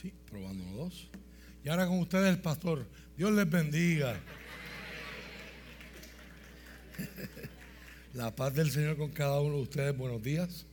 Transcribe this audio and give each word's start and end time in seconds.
Sí, 0.00 0.12
probando 0.30 0.64
dos. 0.76 1.08
Y 1.64 1.68
ahora 1.68 1.88
con 1.88 1.98
ustedes 1.98 2.28
el 2.28 2.40
pastor. 2.40 2.86
Dios 3.16 3.32
les 3.32 3.50
bendiga. 3.50 4.20
La 8.14 8.32
paz 8.36 8.54
del 8.54 8.70
Señor 8.70 8.96
con 8.96 9.10
cada 9.10 9.40
uno 9.40 9.56
de 9.56 9.62
ustedes. 9.62 9.96
Buenos 9.96 10.22
días. 10.22 10.66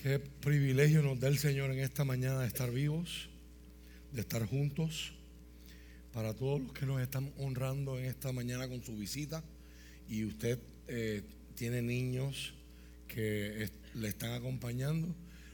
Qué 0.00 0.20
privilegio 0.20 1.02
nos 1.02 1.18
da 1.18 1.26
el 1.26 1.38
Señor 1.38 1.72
en 1.72 1.80
esta 1.80 2.04
mañana 2.04 2.42
de 2.42 2.46
estar 2.46 2.70
vivos, 2.70 3.30
de 4.12 4.20
estar 4.20 4.46
juntos. 4.46 5.14
Para 6.12 6.34
todos 6.34 6.60
los 6.60 6.72
que 6.72 6.86
nos 6.86 7.00
están 7.00 7.32
honrando 7.36 7.98
en 7.98 8.04
esta 8.04 8.30
mañana 8.30 8.68
con 8.68 8.80
su 8.84 8.96
visita 8.96 9.42
y 10.08 10.24
usted 10.24 10.60
eh, 10.86 11.24
tiene 11.56 11.82
niños 11.82 12.54
que 13.08 13.68
le 13.94 14.06
están 14.06 14.34
acompañando, 14.34 15.12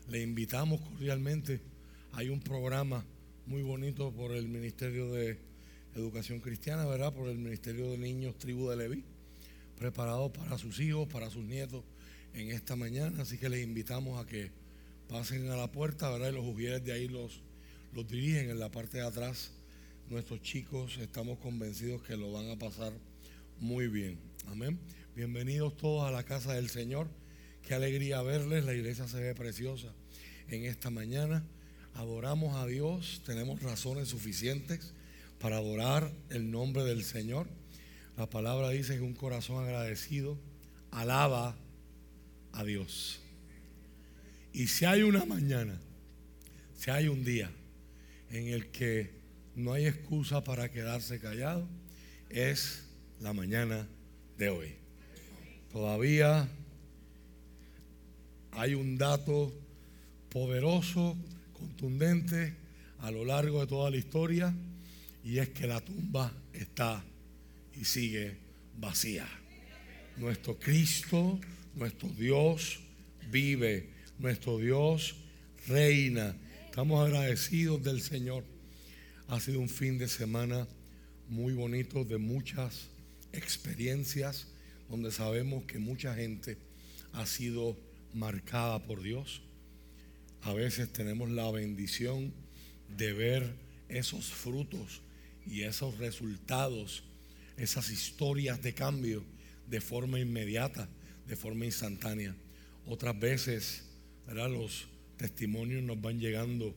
le 0.08 0.20
invitamos 0.20 0.78
cordialmente. 0.82 1.71
Hay 2.14 2.28
un 2.28 2.40
programa 2.40 3.06
muy 3.46 3.62
bonito 3.62 4.12
por 4.12 4.32
el 4.32 4.46
Ministerio 4.46 5.10
de 5.12 5.38
Educación 5.94 6.40
Cristiana, 6.40 6.84
¿verdad? 6.84 7.10
Por 7.10 7.30
el 7.30 7.38
Ministerio 7.38 7.90
de 7.90 7.96
Niños 7.96 8.36
Tribu 8.36 8.68
de 8.68 8.76
Leví, 8.76 9.02
preparado 9.78 10.30
para 10.30 10.58
sus 10.58 10.78
hijos, 10.80 11.08
para 11.08 11.30
sus 11.30 11.42
nietos 11.42 11.82
en 12.34 12.50
esta 12.50 12.76
mañana. 12.76 13.22
Así 13.22 13.38
que 13.38 13.48
les 13.48 13.64
invitamos 13.64 14.22
a 14.22 14.28
que 14.28 14.50
pasen 15.08 15.48
a 15.48 15.56
la 15.56 15.72
puerta, 15.72 16.10
¿verdad? 16.10 16.28
Y 16.28 16.32
los 16.32 16.44
ujieres 16.44 16.84
de 16.84 16.92
ahí 16.92 17.08
los, 17.08 17.40
los 17.94 18.06
dirigen 18.06 18.50
en 18.50 18.58
la 18.58 18.70
parte 18.70 18.98
de 18.98 19.06
atrás. 19.06 19.50
Nuestros 20.10 20.42
chicos 20.42 20.98
estamos 20.98 21.38
convencidos 21.38 22.02
que 22.02 22.18
lo 22.18 22.30
van 22.30 22.50
a 22.50 22.58
pasar 22.58 22.92
muy 23.58 23.88
bien. 23.88 24.18
Amén. 24.48 24.78
Bienvenidos 25.16 25.78
todos 25.78 26.06
a 26.06 26.10
la 26.10 26.24
casa 26.24 26.52
del 26.52 26.68
Señor. 26.68 27.08
Qué 27.66 27.72
alegría 27.72 28.20
verles. 28.20 28.64
La 28.66 28.74
iglesia 28.74 29.08
se 29.08 29.18
ve 29.18 29.34
preciosa 29.34 29.94
en 30.48 30.66
esta 30.66 30.90
mañana. 30.90 31.42
Adoramos 31.94 32.56
a 32.56 32.66
Dios. 32.66 33.22
Tenemos 33.24 33.62
razones 33.62 34.08
suficientes 34.08 34.92
para 35.38 35.58
adorar 35.58 36.10
el 36.30 36.50
nombre 36.50 36.84
del 36.84 37.04
Señor. 37.04 37.46
La 38.16 38.28
palabra 38.28 38.70
dice 38.70 38.96
que 38.96 39.02
un 39.02 39.14
corazón 39.14 39.64
agradecido 39.64 40.38
alaba 40.90 41.56
a 42.52 42.64
Dios. 42.64 43.20
Y 44.52 44.66
si 44.66 44.84
hay 44.84 45.02
una 45.02 45.24
mañana, 45.24 45.80
si 46.76 46.90
hay 46.90 47.08
un 47.08 47.24
día 47.24 47.50
en 48.30 48.48
el 48.48 48.70
que 48.70 49.10
no 49.54 49.72
hay 49.72 49.86
excusa 49.86 50.44
para 50.44 50.70
quedarse 50.70 51.20
callado, 51.20 51.66
es 52.28 52.84
la 53.20 53.32
mañana 53.32 53.86
de 54.38 54.50
hoy. 54.50 54.74
Todavía 55.72 56.48
hay 58.52 58.74
un 58.74 58.98
dato 58.98 59.52
poderoso, 60.28 61.16
contundente 61.62 62.54
a 62.98 63.10
lo 63.12 63.24
largo 63.24 63.60
de 63.60 63.66
toda 63.68 63.90
la 63.90 63.96
historia 63.96 64.52
y 65.24 65.38
es 65.38 65.50
que 65.50 65.68
la 65.68 65.80
tumba 65.80 66.32
está 66.52 67.04
y 67.80 67.84
sigue 67.84 68.36
vacía. 68.78 69.28
Nuestro 70.16 70.58
Cristo, 70.58 71.38
nuestro 71.76 72.08
Dios 72.08 72.80
vive, 73.30 73.90
nuestro 74.18 74.58
Dios 74.58 75.14
reina. 75.68 76.36
Estamos 76.66 77.06
agradecidos 77.06 77.82
del 77.82 78.00
Señor. 78.00 78.44
Ha 79.28 79.38
sido 79.38 79.60
un 79.60 79.68
fin 79.68 79.98
de 79.98 80.08
semana 80.08 80.66
muy 81.28 81.54
bonito 81.54 82.04
de 82.04 82.18
muchas 82.18 82.88
experiencias 83.32 84.48
donde 84.88 85.12
sabemos 85.12 85.64
que 85.64 85.78
mucha 85.78 86.14
gente 86.14 86.58
ha 87.12 87.24
sido 87.24 87.76
marcada 88.14 88.82
por 88.82 89.00
Dios. 89.00 89.42
A 90.42 90.52
veces 90.52 90.92
tenemos 90.92 91.30
la 91.30 91.50
bendición 91.50 92.32
de 92.88 93.12
ver 93.12 93.54
esos 93.88 94.26
frutos 94.26 95.02
y 95.46 95.62
esos 95.62 95.98
resultados, 95.98 97.04
esas 97.56 97.90
historias 97.90 98.60
de 98.60 98.74
cambio 98.74 99.24
de 99.68 99.80
forma 99.80 100.18
inmediata, 100.18 100.88
de 101.26 101.36
forma 101.36 101.64
instantánea. 101.66 102.34
Otras 102.86 103.18
veces. 103.18 103.84
Los 104.26 104.88
testimonios 105.16 105.82
nos 105.82 106.00
van 106.00 106.18
llegando 106.18 106.74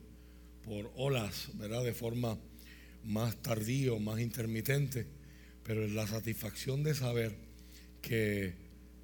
por 0.64 0.92
olas. 0.96 1.48
De 1.58 1.94
forma 1.94 2.38
más 3.04 3.40
tardía, 3.40 3.92
más 3.98 4.20
intermitente, 4.20 5.06
pero 5.62 5.86
la 5.88 6.06
satisfacción 6.06 6.82
de 6.82 6.94
saber 6.94 7.34
que 8.02 8.54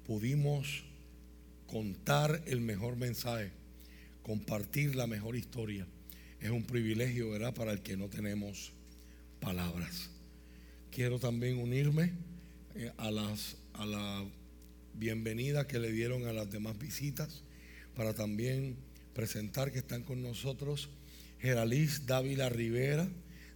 pudimos 0.05 0.83
contar 1.67 2.43
el 2.45 2.61
mejor 2.61 2.97
mensaje, 2.97 3.51
compartir 4.23 4.95
la 4.95 5.05
mejor 5.05 5.35
historia. 5.35 5.85
Es 6.39 6.49
un 6.49 6.63
privilegio, 6.63 7.29
¿verdad?, 7.29 7.53
para 7.53 7.71
el 7.71 7.81
que 7.81 7.95
no 7.95 8.09
tenemos 8.09 8.73
palabras. 9.39 10.09
Quiero 10.91 11.19
también 11.19 11.57
unirme 11.57 12.13
eh, 12.75 12.91
a, 12.97 13.11
las, 13.11 13.57
a 13.73 13.85
la 13.85 14.25
bienvenida 14.93 15.67
que 15.67 15.79
le 15.79 15.91
dieron 15.91 16.25
a 16.25 16.33
las 16.33 16.49
demás 16.49 16.77
visitas, 16.79 17.43
para 17.95 18.13
también 18.13 18.75
presentar 19.13 19.71
que 19.71 19.79
están 19.79 20.03
con 20.03 20.23
nosotros 20.23 20.89
Geraliz 21.39 22.05
Dávila 22.05 22.49
Rivera, 22.49 23.07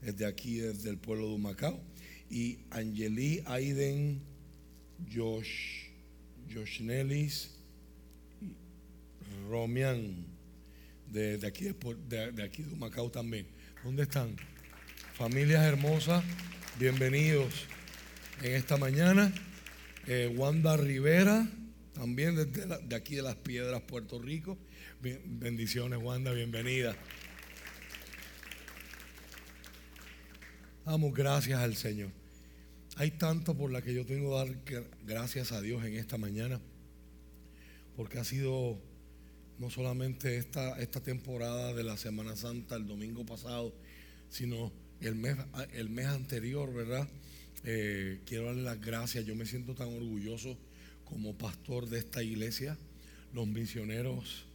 desde 0.02 0.26
aquí, 0.26 0.58
desde 0.58 0.90
el 0.90 0.98
pueblo 0.98 1.28
de 1.28 1.36
Humacao, 1.36 1.80
y 2.30 2.60
Angelí 2.70 3.42
Aiden 3.46 4.22
Josh, 5.14 5.86
Josh 6.54 6.82
Nellis, 6.82 7.52
Romian, 11.12 11.40
de, 11.40 11.48
aquí 11.48 11.66
de, 11.66 12.32
de, 12.32 12.44
aquí 12.44 12.64
de 12.64 12.76
Macao 12.76 13.10
también. 13.10 13.48
¿Dónde 13.84 14.04
están? 14.04 14.36
Familias 15.14 15.64
hermosas, 15.64 16.24
bienvenidos 16.80 17.66
en 18.42 18.54
esta 18.54 18.78
mañana. 18.78 19.34
Eh, 20.08 20.34
Wanda 20.36 20.78
Rivera, 20.78 21.48
también 21.94 22.36
de 22.36 22.96
aquí 22.96 23.16
de 23.16 23.22
las 23.22 23.36
Piedras, 23.36 23.82
Puerto 23.82 24.22
Rico. 24.22 24.58
bendiciones, 25.02 26.00
Wanda, 26.02 26.32
bienvenida. 26.32 26.96
Damos 30.86 31.14
gracias 31.14 31.60
al 31.60 31.76
Señor. 31.76 32.12
Hay 32.96 33.12
tanto 33.12 33.56
por 33.56 33.72
la 33.72 33.82
que 33.82 33.94
yo 33.94 34.06
tengo 34.06 34.44
que 34.66 34.76
dar 34.76 34.86
gracias 35.06 35.52
a 35.52 35.62
Dios 35.62 35.84
en 35.84 35.96
esta 35.96 36.18
mañana, 36.18 36.60
porque 37.96 38.20
ha 38.20 38.24
sido 38.24 38.80
no 39.60 39.70
solamente 39.70 40.38
esta, 40.38 40.80
esta 40.80 41.02
temporada 41.02 41.74
de 41.74 41.84
la 41.84 41.98
Semana 41.98 42.36
Santa, 42.36 42.76
el 42.76 42.88
domingo 42.88 43.26
pasado, 43.26 43.74
sino 44.30 44.72
el 45.02 45.16
mes, 45.16 45.38
el 45.74 45.90
mes 45.90 46.08
anterior, 46.08 46.74
¿verdad? 46.74 47.08
Eh, 47.64 48.22
quiero 48.26 48.46
darle 48.46 48.64
las 48.64 48.80
gracias, 48.80 49.26
yo 49.26 49.36
me 49.36 49.46
siento 49.46 49.74
tan 49.74 49.88
orgulloso 49.88 50.58
como 51.06 51.38
pastor 51.38 51.90
de 51.90 52.00
esta 52.00 52.22
iglesia, 52.22 52.78
los 53.34 53.48
misioneros 53.48 54.46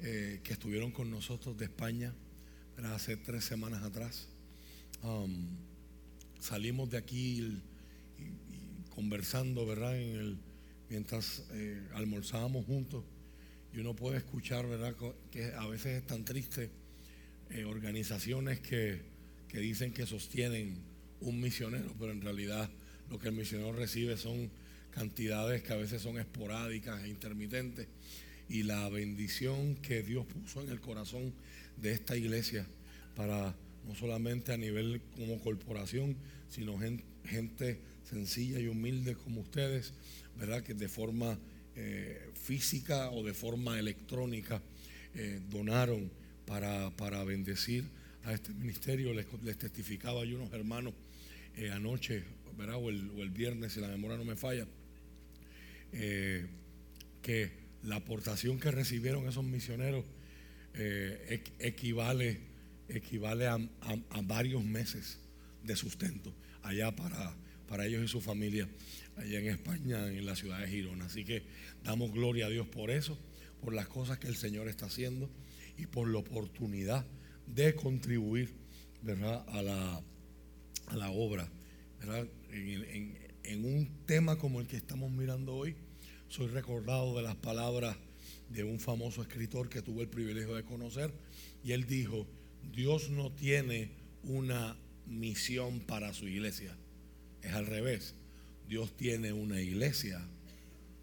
eh, 0.00 0.40
que 0.42 0.52
estuvieron 0.52 0.90
con 0.90 1.10
nosotros 1.10 1.56
de 1.56 1.66
España, 1.66 2.12
hace 2.84 3.16
tres 3.16 3.44
semanas 3.44 3.82
atrás. 3.82 4.28
Um, 5.02 5.48
salimos 6.40 6.90
de 6.90 6.96
aquí 6.96 7.60
conversando, 8.94 9.66
¿verdad? 9.66 9.94
Mientras 10.88 11.44
eh, 11.52 11.78
almorzábamos 11.94 12.64
juntos 12.64 13.04
y 13.72 13.78
uno 13.78 13.94
puede 13.94 14.18
escuchar, 14.18 14.66
¿verdad? 14.66 14.94
Que 15.30 15.52
a 15.54 15.66
veces 15.66 16.02
es 16.02 16.06
tan 16.06 16.24
triste 16.24 16.70
eh, 17.50 17.64
organizaciones 17.64 18.60
que, 18.60 19.00
que 19.48 19.58
dicen 19.58 19.92
que 19.92 20.06
sostienen 20.06 20.76
un 21.20 21.40
misionero, 21.40 21.94
pero 21.98 22.12
en 22.12 22.20
realidad 22.20 22.70
lo 23.10 23.18
que 23.18 23.28
el 23.28 23.34
misionero 23.34 23.72
recibe 23.72 24.16
son 24.16 24.50
cantidades 24.90 25.62
que 25.62 25.72
a 25.72 25.76
veces 25.76 26.02
son 26.02 26.18
esporádicas 26.18 27.02
e 27.04 27.08
intermitentes. 27.08 27.86
Y 28.48 28.64
la 28.64 28.88
bendición 28.88 29.76
que 29.76 30.02
Dios 30.02 30.26
puso 30.26 30.62
en 30.62 30.70
el 30.70 30.80
corazón 30.80 31.32
de 31.76 31.92
esta 31.92 32.16
iglesia 32.16 32.66
para 33.14 33.54
no 33.86 33.94
solamente 33.94 34.52
a 34.52 34.56
nivel 34.56 35.00
como 35.16 35.40
corporación, 35.40 36.16
sino 36.48 36.78
gente 37.24 37.80
sencilla 38.08 38.58
y 38.58 38.66
humilde 38.66 39.14
como 39.14 39.40
ustedes, 39.40 39.92
¿verdad? 40.36 40.62
Que 40.62 40.74
de 40.74 40.88
forma 40.88 41.38
eh, 41.82 42.28
física 42.34 43.08
o 43.08 43.24
de 43.24 43.32
forma 43.32 43.78
electrónica 43.78 44.60
eh, 45.14 45.40
donaron 45.48 46.12
para, 46.44 46.90
para, 46.90 47.24
bendecir 47.24 47.84
a 48.24 48.34
este 48.34 48.52
ministerio. 48.52 49.14
Les, 49.14 49.26
testificaba 49.56 50.22
yo 50.26 50.36
unos 50.36 50.52
hermanos 50.52 50.92
eh, 51.56 51.70
anoche, 51.70 52.22
¿verdad? 52.58 52.76
O 52.76 52.90
el, 52.90 53.30
viernes, 53.30 53.72
si 53.72 53.80
la 53.80 53.88
memoria 53.88 54.18
no 54.18 54.26
me 54.26 54.36
falla, 54.36 54.66
que 57.22 57.50
la 57.82 57.96
aportación 57.96 58.60
que 58.60 58.70
recibieron 58.70 59.26
esos 59.26 59.44
misioneros 59.44 60.04
equivale, 61.58 62.40
equivale 62.88 63.46
a, 63.46 63.54
a 63.54 64.20
varios 64.20 64.62
meses 64.62 65.18
de 65.64 65.76
sustento 65.76 66.32
allá 66.62 66.94
para 66.94 67.34
para 67.70 67.86
ellos 67.86 68.04
y 68.04 68.08
su 68.08 68.20
familia 68.20 68.68
allá 69.16 69.38
en 69.38 69.48
España, 69.48 70.06
en 70.08 70.26
la 70.26 70.36
ciudad 70.36 70.60
de 70.60 70.68
Girona. 70.68 71.06
Así 71.06 71.24
que 71.24 71.42
damos 71.84 72.12
gloria 72.12 72.46
a 72.46 72.48
Dios 72.48 72.66
por 72.66 72.90
eso, 72.90 73.18
por 73.60 73.74
las 73.74 73.88
cosas 73.88 74.18
que 74.18 74.28
el 74.28 74.36
Señor 74.36 74.68
está 74.68 74.86
haciendo 74.86 75.30
y 75.76 75.86
por 75.86 76.08
la 76.08 76.18
oportunidad 76.18 77.06
de 77.46 77.74
contribuir 77.74 78.54
¿verdad? 79.02 79.44
A, 79.48 79.62
la, 79.62 80.02
a 80.86 80.96
la 80.96 81.10
obra. 81.10 81.50
¿verdad? 81.98 82.26
En, 82.50 83.18
en 83.42 83.64
un 83.64 83.88
tema 84.06 84.38
como 84.38 84.60
el 84.60 84.66
que 84.66 84.76
estamos 84.76 85.10
mirando 85.10 85.54
hoy, 85.54 85.74
soy 86.28 86.48
recordado 86.48 87.16
de 87.16 87.22
las 87.22 87.36
palabras 87.36 87.96
de 88.48 88.64
un 88.64 88.80
famoso 88.80 89.22
escritor 89.22 89.68
que 89.68 89.82
tuve 89.82 90.02
el 90.02 90.08
privilegio 90.08 90.54
de 90.54 90.64
conocer, 90.64 91.12
y 91.64 91.72
él 91.72 91.86
dijo, 91.86 92.26
Dios 92.72 93.10
no 93.10 93.32
tiene 93.32 93.90
una 94.22 94.76
misión 95.06 95.80
para 95.80 96.12
su 96.12 96.28
iglesia, 96.28 96.76
es 97.42 97.52
al 97.52 97.66
revés, 97.66 98.14
Dios 98.70 98.96
tiene 98.96 99.32
una 99.32 99.60
iglesia 99.60 100.24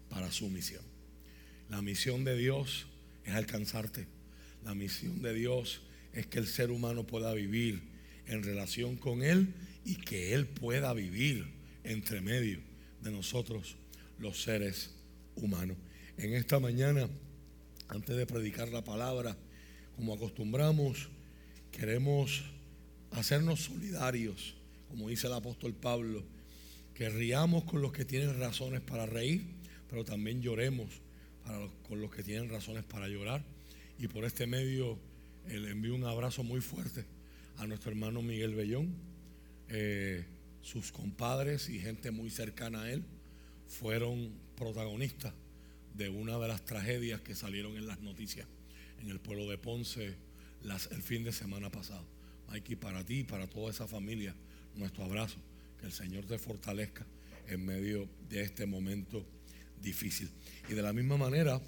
para 0.08 0.32
su 0.32 0.48
misión. 0.48 0.82
La 1.68 1.82
misión 1.82 2.24
de 2.24 2.34
Dios 2.34 2.86
es 3.26 3.34
alcanzarte, 3.34 4.06
la 4.64 4.74
misión 4.74 5.20
de 5.20 5.34
Dios 5.34 5.82
es 6.14 6.26
que 6.26 6.38
el 6.38 6.46
ser 6.46 6.70
humano 6.70 7.06
pueda 7.06 7.34
vivir 7.34 7.82
en 8.26 8.42
relación 8.42 8.96
con 8.96 9.22
Él 9.22 9.52
y 9.84 9.96
que 9.96 10.32
Él 10.32 10.46
pueda 10.46 10.94
vivir 10.94 11.46
entre 11.84 12.22
medio 12.22 12.58
de 13.02 13.10
nosotros 13.10 13.76
los 14.18 14.42
seres 14.42 14.94
humanos. 15.36 15.76
En 16.16 16.32
esta 16.32 16.60
mañana, 16.60 17.06
antes 17.88 18.16
de 18.16 18.24
predicar 18.24 18.70
la 18.70 18.82
palabra, 18.82 19.36
como 19.94 20.14
acostumbramos, 20.14 21.10
queremos 21.70 22.44
hacernos 23.10 23.60
solidarios, 23.60 24.54
como 24.88 25.10
dice 25.10 25.26
el 25.26 25.34
apóstol 25.34 25.74
Pablo, 25.74 26.24
que 26.98 27.08
riamos 27.08 27.62
con 27.62 27.80
los 27.80 27.92
que 27.92 28.04
tienen 28.04 28.40
razones 28.40 28.80
para 28.80 29.06
reír, 29.06 29.44
pero 29.88 30.04
también 30.04 30.42
lloremos 30.42 31.00
con 31.86 32.00
los 32.00 32.12
que 32.12 32.24
tienen 32.24 32.50
razones 32.50 32.82
para 32.82 33.06
llorar. 33.06 33.44
Y 34.00 34.08
por 34.08 34.24
este 34.24 34.48
medio 34.48 34.98
le 35.46 35.70
envío 35.70 35.94
un 35.94 36.02
abrazo 36.02 36.42
muy 36.42 36.60
fuerte 36.60 37.04
a 37.58 37.68
nuestro 37.68 37.92
hermano 37.92 38.20
Miguel 38.20 38.56
Bellón, 38.56 38.96
eh, 39.68 40.24
sus 40.60 40.90
compadres 40.90 41.68
y 41.68 41.78
gente 41.78 42.10
muy 42.10 42.30
cercana 42.30 42.82
a 42.82 42.90
él 42.90 43.04
fueron 43.68 44.32
protagonistas 44.56 45.34
de 45.94 46.08
una 46.08 46.36
de 46.36 46.48
las 46.48 46.64
tragedias 46.64 47.20
que 47.20 47.36
salieron 47.36 47.76
en 47.76 47.86
las 47.86 48.00
noticias 48.00 48.48
en 49.00 49.08
el 49.08 49.20
pueblo 49.20 49.48
de 49.48 49.56
Ponce 49.56 50.16
el 50.64 51.02
fin 51.02 51.22
de 51.22 51.30
semana 51.30 51.70
pasado. 51.70 52.04
Mikey, 52.48 52.74
para 52.74 53.04
ti 53.04 53.20
y 53.20 53.24
para 53.24 53.46
toda 53.46 53.70
esa 53.70 53.86
familia, 53.86 54.34
nuestro 54.74 55.04
abrazo. 55.04 55.38
Que 55.80 55.86
el 55.86 55.92
Señor 55.92 56.24
te 56.24 56.38
fortalezca 56.38 57.06
en 57.46 57.64
medio 57.64 58.08
de 58.28 58.42
este 58.42 58.66
momento 58.66 59.24
difícil. 59.80 60.28
Y 60.68 60.74
de 60.74 60.82
la 60.82 60.92
misma 60.92 61.16
manera, 61.16 61.60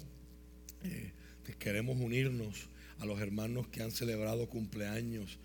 eh, 0.83 1.11
queremos 1.59 1.97
unirnos 1.99 2.67
a 2.99 3.05
los 3.05 3.19
hermanos 3.19 3.67
que 3.67 3.81
han 3.81 3.91
celebrado 3.91 4.47
cumpleaños 4.47 5.39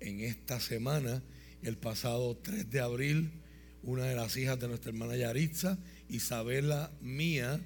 en 0.00 0.20
esta 0.20 0.60
semana. 0.60 1.22
El 1.62 1.76
pasado 1.76 2.36
3 2.36 2.70
de 2.70 2.80
abril, 2.80 3.30
una 3.82 4.04
de 4.04 4.16
las 4.16 4.36
hijas 4.36 4.58
de 4.58 4.68
nuestra 4.68 4.90
hermana 4.90 5.16
Yaritza, 5.16 5.78
Isabela 6.08 6.90
Mía, 7.00 7.60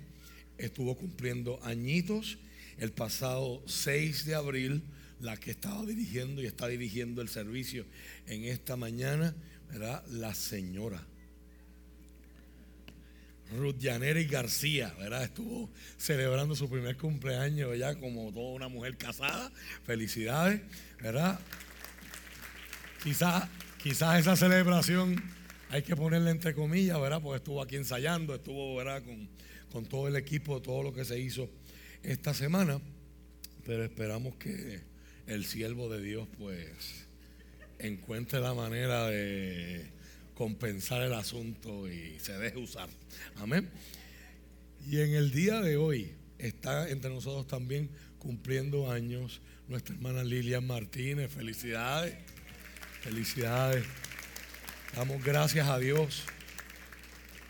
estuvo 0.58 0.96
cumpliendo 0.96 1.60
añitos. 1.62 2.38
El 2.78 2.92
pasado 2.92 3.62
6 3.66 4.26
de 4.26 4.34
abril, 4.34 4.82
la 5.20 5.36
que 5.36 5.50
estaba 5.50 5.84
dirigiendo 5.86 6.42
y 6.42 6.46
está 6.46 6.68
dirigiendo 6.68 7.22
el 7.22 7.28
servicio 7.28 7.86
en 8.26 8.44
esta 8.44 8.76
mañana, 8.76 9.34
¿verdad? 9.70 10.04
La 10.08 10.34
señora 10.34 11.02
Ruth 13.52 13.76
Janeri 13.80 14.24
García, 14.24 14.92
¿verdad? 14.98 15.24
Estuvo 15.24 15.70
celebrando 15.96 16.56
su 16.56 16.68
primer 16.68 16.96
cumpleaños 16.96 17.76
ya 17.78 17.94
como 17.94 18.32
toda 18.32 18.52
una 18.52 18.68
mujer 18.68 18.96
casada. 18.96 19.52
Felicidades, 19.84 20.62
¿verdad? 21.00 21.38
Quizás 23.02 23.48
quizás 23.82 24.18
esa 24.18 24.34
celebración 24.34 25.22
hay 25.70 25.82
que 25.82 25.94
ponerle 25.94 26.30
entre 26.30 26.54
comillas, 26.54 27.00
¿verdad? 27.00 27.20
Porque 27.22 27.36
estuvo 27.36 27.62
aquí 27.62 27.76
ensayando, 27.76 28.34
estuvo, 28.34 28.74
¿verdad? 28.76 29.02
Con, 29.04 29.28
con 29.70 29.86
todo 29.86 30.08
el 30.08 30.16
equipo, 30.16 30.60
todo 30.60 30.82
lo 30.82 30.92
que 30.92 31.04
se 31.04 31.18
hizo 31.18 31.48
esta 32.02 32.34
semana. 32.34 32.80
Pero 33.64 33.84
esperamos 33.84 34.34
que 34.36 34.80
el 35.26 35.44
siervo 35.44 35.88
de 35.88 36.02
Dios, 36.02 36.28
pues, 36.38 37.05
encuentre 37.78 38.40
la 38.40 38.54
manera 38.54 39.06
de 39.06 39.90
compensar 40.34 41.02
el 41.02 41.14
asunto 41.14 41.88
y 41.88 42.18
se 42.20 42.38
deje 42.38 42.58
usar. 42.58 42.88
Amén. 43.36 43.68
Y 44.86 45.00
en 45.00 45.14
el 45.14 45.30
día 45.30 45.60
de 45.60 45.76
hoy 45.76 46.12
está 46.38 46.88
entre 46.90 47.10
nosotros 47.10 47.46
también 47.46 47.90
cumpliendo 48.18 48.90
años 48.90 49.40
nuestra 49.68 49.94
hermana 49.94 50.22
Lilian 50.24 50.66
Martínez. 50.66 51.32
Felicidades. 51.32 52.14
Felicidades. 53.00 53.84
Damos 54.94 55.22
gracias 55.24 55.68
a 55.68 55.78
Dios 55.78 56.22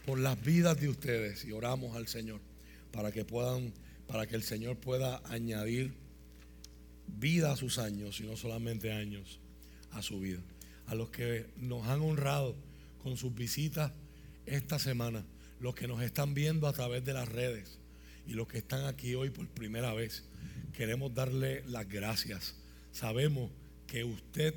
por 0.06 0.18
las 0.18 0.40
vidas 0.42 0.80
de 0.80 0.88
ustedes 0.88 1.44
y 1.44 1.52
oramos 1.52 1.96
al 1.96 2.06
Señor 2.06 2.40
para 2.92 3.10
que 3.10 3.24
puedan, 3.24 3.74
para 4.06 4.26
que 4.26 4.36
el 4.36 4.42
Señor 4.42 4.78
pueda 4.78 5.20
añadir 5.24 5.92
vida 7.06 7.52
a 7.52 7.56
sus 7.56 7.78
años 7.78 8.20
y 8.20 8.24
no 8.24 8.36
solamente 8.36 8.92
años 8.92 9.40
a 9.96 10.02
su 10.02 10.20
vida. 10.20 10.40
A 10.86 10.94
los 10.94 11.10
que 11.10 11.46
nos 11.56 11.86
han 11.86 12.00
honrado 12.00 12.54
con 13.02 13.16
sus 13.16 13.34
visitas 13.34 13.92
esta 14.44 14.78
semana, 14.78 15.24
los 15.60 15.74
que 15.74 15.88
nos 15.88 16.02
están 16.02 16.34
viendo 16.34 16.68
a 16.68 16.72
través 16.72 17.04
de 17.04 17.12
las 17.12 17.28
redes 17.28 17.78
y 18.26 18.34
los 18.34 18.46
que 18.46 18.58
están 18.58 18.84
aquí 18.84 19.14
hoy 19.14 19.30
por 19.30 19.48
primera 19.48 19.94
vez. 19.94 20.24
Queremos 20.72 21.14
darle 21.14 21.64
las 21.66 21.88
gracias. 21.88 22.54
Sabemos 22.92 23.50
que 23.86 24.04
usted 24.04 24.54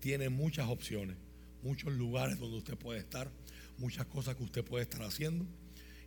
tiene 0.00 0.28
muchas 0.28 0.68
opciones, 0.68 1.16
muchos 1.62 1.92
lugares 1.92 2.38
donde 2.38 2.58
usted 2.58 2.76
puede 2.76 3.00
estar, 3.00 3.30
muchas 3.78 4.06
cosas 4.06 4.36
que 4.36 4.44
usted 4.44 4.64
puede 4.64 4.84
estar 4.84 5.02
haciendo. 5.02 5.46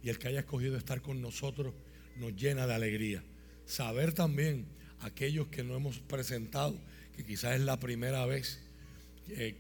Y 0.04 0.10
el 0.10 0.20
que 0.20 0.28
haya 0.28 0.42
escogido 0.42 0.78
estar 0.78 1.02
con 1.02 1.22
nosotros 1.22 1.74
nos 2.18 2.36
llena 2.36 2.68
de 2.68 2.74
alegría. 2.74 3.24
Saber 3.66 4.14
también 4.14 4.66
aquellos 5.00 5.48
que 5.48 5.64
no 5.64 5.76
hemos 5.76 6.00
presentado, 6.00 6.78
que 7.16 7.26
quizás 7.26 7.56
es 7.56 7.62
la 7.62 7.80
primera 7.80 8.26
vez 8.26 8.62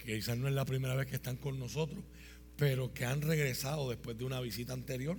quizás 0.06 0.38
no 0.38 0.48
es 0.48 0.54
la 0.54 0.66
primera 0.66 0.96
vez 0.96 1.08
que 1.08 1.16
están 1.16 1.38
con 1.38 1.60
nosotros, 1.60 2.04
pero 2.58 2.94
que 2.94 3.06
han 3.06 3.22
regresado 3.22 3.90
después 3.90 4.18
de 4.18 4.24
una 4.24 4.40
visita 4.40 4.74
anterior, 4.74 5.18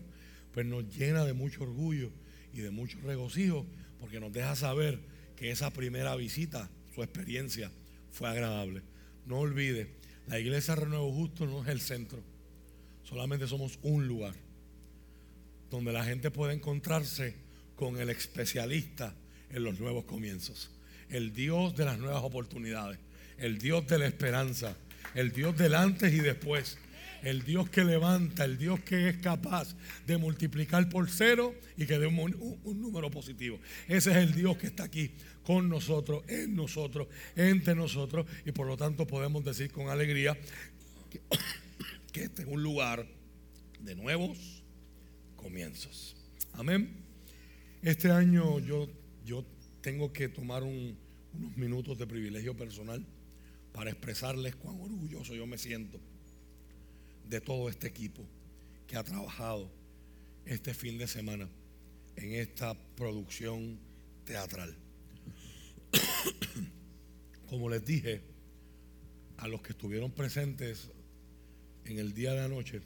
pues 0.52 0.64
nos 0.66 0.84
llena 0.96 1.24
de 1.24 1.32
mucho 1.32 1.64
orgullo 1.64 2.10
y 2.52 2.60
de 2.60 2.70
mucho 2.70 2.98
regocijo, 3.00 3.66
porque 4.00 4.20
nos 4.20 4.32
deja 4.32 4.56
saber 4.56 5.00
que 5.36 5.50
esa 5.50 5.70
primera 5.70 6.16
visita, 6.16 6.70
su 6.94 7.02
experiencia, 7.02 7.70
fue 8.12 8.28
agradable. 8.28 8.82
No 9.26 9.38
olvide, 9.40 9.88
la 10.28 10.38
iglesia 10.38 10.76
Renuevo 10.76 11.12
Justo 11.12 11.46
no 11.46 11.62
es 11.62 11.68
el 11.68 11.80
centro, 11.80 12.22
solamente 13.02 13.46
somos 13.46 13.78
un 13.82 14.06
lugar 14.06 14.34
donde 15.70 15.92
la 15.92 16.04
gente 16.04 16.30
puede 16.30 16.54
encontrarse 16.54 17.34
con 17.74 17.98
el 17.98 18.08
especialista 18.08 19.14
en 19.50 19.64
los 19.64 19.78
nuevos 19.80 20.04
comienzos, 20.04 20.70
el 21.10 21.32
Dios 21.32 21.76
de 21.76 21.84
las 21.84 21.98
nuevas 21.98 22.22
oportunidades 22.22 22.98
el 23.38 23.58
Dios 23.58 23.86
de 23.86 23.98
la 23.98 24.06
esperanza, 24.06 24.76
el 25.14 25.32
Dios 25.32 25.56
del 25.56 25.74
antes 25.74 26.12
y 26.12 26.18
después, 26.18 26.78
el 27.22 27.42
Dios 27.42 27.68
que 27.70 27.84
levanta, 27.84 28.44
el 28.44 28.58
Dios 28.58 28.80
que 28.80 29.08
es 29.08 29.16
capaz 29.18 29.74
de 30.06 30.16
multiplicar 30.16 30.88
por 30.88 31.10
cero 31.10 31.54
y 31.76 31.86
que 31.86 31.98
dé 31.98 32.06
un, 32.06 32.60
número 32.80 33.10
positivo. 33.10 33.58
Ese 33.88 34.10
es 34.10 34.16
el 34.16 34.34
Dios 34.34 34.56
que 34.56 34.66
está 34.66 34.84
aquí 34.84 35.10
con 35.42 35.68
nosotros, 35.68 36.24
en 36.28 36.54
nosotros, 36.54 37.08
entre 37.34 37.74
nosotros 37.74 38.26
y 38.44 38.52
por 38.52 38.66
lo 38.66 38.76
tanto 38.76 39.06
podemos 39.06 39.44
decir 39.44 39.70
con 39.70 39.88
alegría 39.88 40.36
que, 41.10 41.20
que 42.12 42.24
este 42.24 42.42
es 42.42 42.48
un 42.48 42.62
lugar 42.62 43.06
de 43.80 43.94
nuevos 43.94 44.62
comienzos. 45.36 46.16
Amén. 46.54 47.04
Este 47.82 48.10
año 48.10 48.58
yo, 48.60 48.88
yo 48.88 49.05
tengo 49.86 50.12
que 50.12 50.28
tomar 50.28 50.64
unos 50.64 50.96
minutos 51.54 51.96
de 51.96 52.08
privilegio 52.08 52.56
personal 52.56 53.06
para 53.72 53.88
expresarles 53.88 54.56
cuán 54.56 54.80
orgulloso 54.80 55.32
yo 55.32 55.46
me 55.46 55.58
siento 55.58 56.00
de 57.28 57.40
todo 57.40 57.68
este 57.68 57.86
equipo 57.86 58.26
que 58.88 58.96
ha 58.96 59.04
trabajado 59.04 59.70
este 60.44 60.74
fin 60.74 60.98
de 60.98 61.06
semana 61.06 61.48
en 62.16 62.34
esta 62.34 62.74
producción 62.96 63.78
teatral. 64.24 64.74
Como 67.48 67.68
les 67.68 67.86
dije 67.86 68.22
a 69.36 69.46
los 69.46 69.62
que 69.62 69.70
estuvieron 69.70 70.10
presentes 70.10 70.90
en 71.84 72.00
el 72.00 72.12
día 72.12 72.32
de 72.32 72.40
anoche, 72.40 72.80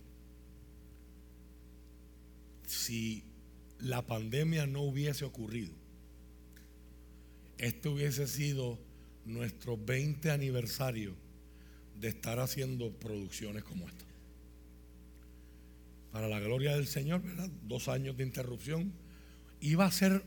si 2.66 3.24
la 3.78 4.06
pandemia 4.06 4.66
no 4.66 4.82
hubiese 4.82 5.24
ocurrido, 5.24 5.79
este 7.60 7.88
hubiese 7.88 8.26
sido 8.26 8.78
nuestro 9.24 9.76
20 9.76 10.30
aniversario 10.30 11.14
de 11.98 12.08
estar 12.08 12.38
haciendo 12.38 12.90
producciones 12.92 13.64
como 13.64 13.88
esta. 13.88 14.04
Para 16.12 16.28
la 16.28 16.40
gloria 16.40 16.74
del 16.74 16.86
Señor, 16.86 17.22
¿verdad? 17.22 17.50
Dos 17.62 17.88
años 17.88 18.16
de 18.16 18.24
interrupción. 18.24 18.92
Iba 19.60 19.84
a 19.84 19.92
ser 19.92 20.24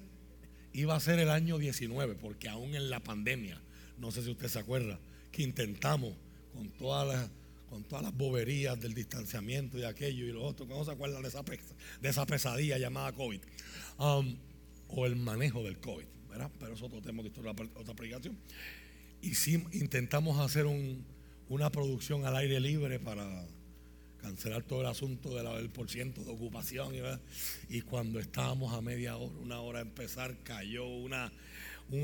iba 0.73 0.95
a 0.95 0.99
ser 0.99 1.19
el 1.19 1.29
año 1.29 1.57
19, 1.57 2.15
porque 2.15 2.49
aún 2.49 2.75
en 2.75 2.89
la 2.89 2.99
pandemia, 2.99 3.61
no 3.99 4.11
sé 4.11 4.23
si 4.23 4.31
usted 4.31 4.47
se 4.47 4.59
acuerda, 4.59 4.99
que 5.31 5.43
intentamos 5.43 6.13
con 6.53 6.69
todas 6.71 7.07
las, 7.07 7.29
con 7.69 7.83
todas 7.83 8.03
las 8.03 8.15
boberías 8.15 8.79
del 8.79 8.93
distanciamiento 8.93 9.77
y 9.77 9.83
aquello 9.83 10.25
y 10.25 10.31
lo 10.31 10.43
otro, 10.43 10.67
¿cómo 10.67 10.83
se 10.83 10.91
acuerdan 10.91 11.21
de 11.21 11.29
esa, 11.29 11.43
de 11.43 12.09
esa 12.09 12.25
pesadilla 12.25 12.77
llamada 12.77 13.13
COVID? 13.13 13.41
Um, 13.99 14.35
o 14.89 15.05
el 15.05 15.15
manejo 15.15 15.63
del 15.63 15.79
COVID, 15.79 16.05
¿verdad? 16.33 16.51
Pero 16.59 16.73
eso 16.73 16.87
otro 16.87 17.01
tema 17.01 17.21
de 17.21 17.29
otra. 17.29 18.31
Y 19.21 19.35
sí 19.35 19.63
intentamos 19.71 20.39
hacer 20.39 20.65
una 21.47 21.69
producción 21.69 22.25
al 22.25 22.35
aire 22.35 22.59
libre 22.59 22.99
para 22.99 23.45
cancelar 24.21 24.63
todo 24.63 24.81
el 24.81 24.87
asunto 24.87 25.35
del 25.35 25.69
por 25.69 25.89
ciento 25.89 26.23
de 26.23 26.31
ocupación. 26.31 26.93
Y, 27.69 27.81
cuando 27.81 28.19
estábamos 28.19 28.73
a 28.73 28.81
media 28.81 29.15
hora, 29.15 29.33
una 29.41 29.59
hora 29.59 29.79
a 29.79 29.81
empezar, 29.83 30.35
cayó 30.43 30.87
un 30.87 31.13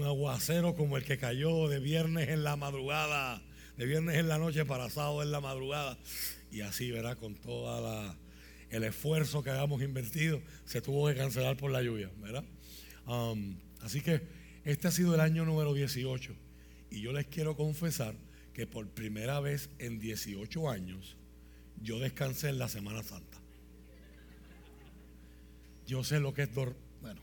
aguacero 0.06 0.76
como 0.76 0.98
el 0.98 1.04
que 1.04 1.18
cayó 1.18 1.68
de 1.68 1.80
viernes 1.80 2.30
en 2.30 2.44
la 2.44 2.56
madrugada, 2.56 3.42
de 3.78 3.86
viernes 3.86 4.18
en 4.18 4.28
la 4.28 4.38
noche 4.38 4.64
para 4.64 4.90
sábado 4.90 5.24
en 5.24 5.32
la 5.32 5.42
madrugada. 5.42 5.98
Y 6.52 6.62
así, 6.62 6.92
verá, 6.92 7.16
con 7.16 7.36
todo 7.36 8.16
el 8.70 8.84
esfuerzo 8.84 9.42
que 9.42 9.50
habíamos 9.50 9.82
invertido, 9.82 10.40
se 10.66 10.82
tuvo 10.82 11.08
que 11.08 11.16
cancelar 11.16 11.58
por 11.58 11.72
la 11.72 11.82
lluvia, 11.82 12.12
¿verdad? 12.22 12.44
Um, 13.08 13.56
así 13.82 14.02
que 14.02 14.22
este 14.64 14.88
ha 14.88 14.92
sido 14.92 15.16
el 15.16 15.22
año 15.22 15.46
número 15.46 15.74
18. 15.74 16.36
Y 16.92 17.02
yo 17.02 17.14
les 17.14 17.28
quiero 17.28 17.56
confesar 17.56 18.16
que 18.54 18.68
por 18.68 18.88
primera 18.90 19.40
vez 19.40 19.70
en 19.80 20.00
18 20.00 20.70
años, 20.70 21.18
yo 21.82 22.00
descansé 22.00 22.50
en 22.50 22.60
la 22.60 22.68
Semana 22.68 23.04
Santa. 23.04 23.38
Yo 25.88 26.04
sé 26.04 26.20
lo 26.20 26.34
que 26.34 26.44
es 26.44 26.54
dormir, 26.54 26.78
bueno, 27.02 27.22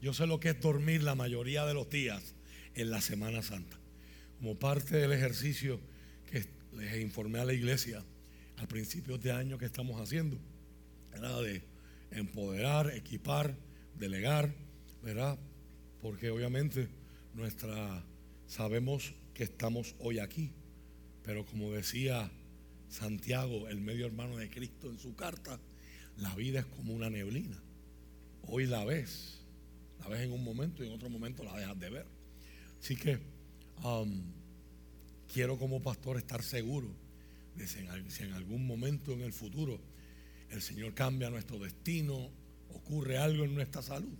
yo 0.00 0.12
sé 0.12 0.26
lo 0.26 0.40
que 0.40 0.50
es 0.50 0.60
dormir 0.60 1.02
la 1.02 1.14
mayoría 1.14 1.64
de 1.66 1.74
los 1.74 1.88
días 1.88 2.34
en 2.74 2.90
la 2.90 3.00
Semana 3.00 3.42
Santa. 3.42 3.78
Como 4.38 4.58
parte 4.58 4.96
del 4.96 5.12
ejercicio 5.12 5.80
que 6.30 6.46
les 6.76 7.00
informé 7.00 7.40
a 7.40 7.44
la 7.44 7.54
iglesia 7.54 8.04
al 8.56 8.68
principio 8.68 9.18
de 9.18 9.32
año 9.32 9.58
que 9.58 9.64
estamos 9.64 10.00
haciendo, 10.00 10.38
era 11.12 11.40
de 11.40 11.62
empoderar, 12.10 12.90
equipar, 12.94 13.56
delegar, 13.96 14.54
¿verdad? 15.02 15.38
Porque 16.02 16.30
obviamente 16.30 16.88
nuestra 17.34 18.04
sabemos 18.46 19.14
que 19.34 19.44
estamos 19.44 19.94
hoy 19.98 20.18
aquí, 20.18 20.52
pero 21.22 21.44
como 21.44 21.72
decía 21.72 22.30
Santiago, 22.88 23.68
el 23.68 23.80
medio 23.80 24.06
hermano 24.06 24.36
de 24.36 24.48
Cristo, 24.48 24.90
en 24.90 24.98
su 24.98 25.14
carta, 25.14 25.60
la 26.16 26.34
vida 26.34 26.60
es 26.60 26.66
como 26.66 26.94
una 26.94 27.10
neblina. 27.10 27.62
Hoy 28.42 28.66
la 28.66 28.84
ves, 28.84 29.40
la 30.00 30.08
ves 30.08 30.22
en 30.22 30.32
un 30.32 30.42
momento 30.42 30.82
y 30.82 30.86
en 30.86 30.94
otro 30.94 31.10
momento 31.10 31.44
la 31.44 31.56
dejas 31.56 31.78
de 31.78 31.90
ver. 31.90 32.06
Así 32.80 32.96
que 32.96 33.18
um, 33.84 34.22
quiero 35.32 35.58
como 35.58 35.82
pastor 35.82 36.16
estar 36.16 36.42
seguro 36.42 36.88
de 37.56 37.66
si 37.66 38.22
en, 38.22 38.32
algún 38.32 38.66
momento 38.66 39.12
en 39.12 39.20
el 39.20 39.32
futuro 39.32 39.80
el 40.50 40.62
Señor 40.62 40.94
cambia 40.94 41.28
nuestro 41.28 41.58
destino, 41.58 42.30
ocurre 42.70 43.18
algo 43.18 43.44
en 43.44 43.54
nuestra 43.54 43.82
salud, 43.82 44.16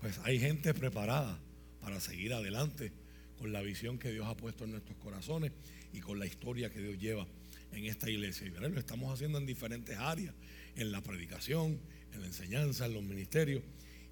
pues 0.00 0.18
hay 0.24 0.38
gente 0.38 0.74
preparada 0.74 1.38
para 1.80 2.00
seguir 2.00 2.32
adelante 2.32 2.92
con 3.38 3.52
la 3.52 3.62
visión 3.62 3.98
que 3.98 4.10
Dios 4.10 4.26
ha 4.26 4.36
puesto 4.36 4.64
en 4.64 4.72
nuestros 4.72 4.96
corazones 4.98 5.52
y 5.92 6.00
con 6.00 6.18
la 6.18 6.26
historia 6.26 6.70
que 6.70 6.80
Dios 6.80 6.98
lleva 6.98 7.26
en 7.72 7.84
esta 7.84 8.10
iglesia. 8.10 8.46
Y 8.46 8.50
lo 8.50 8.78
estamos 8.78 9.12
haciendo 9.12 9.38
en 9.38 9.46
diferentes 9.46 9.96
áreas, 9.96 10.34
en 10.76 10.92
la 10.92 11.00
predicación, 11.02 11.80
en 12.12 12.20
la 12.20 12.26
enseñanza, 12.26 12.86
en 12.86 12.94
los 12.94 13.02
ministerios. 13.02 13.62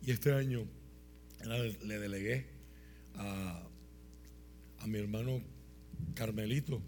Y 0.02 0.10
este 0.10 0.32
año 0.32 0.66
le 1.44 1.98
delegué 1.98 2.46
a, 3.14 3.62
mi 4.86 4.98
hermano 4.98 5.42
Carmelito 6.14 6.80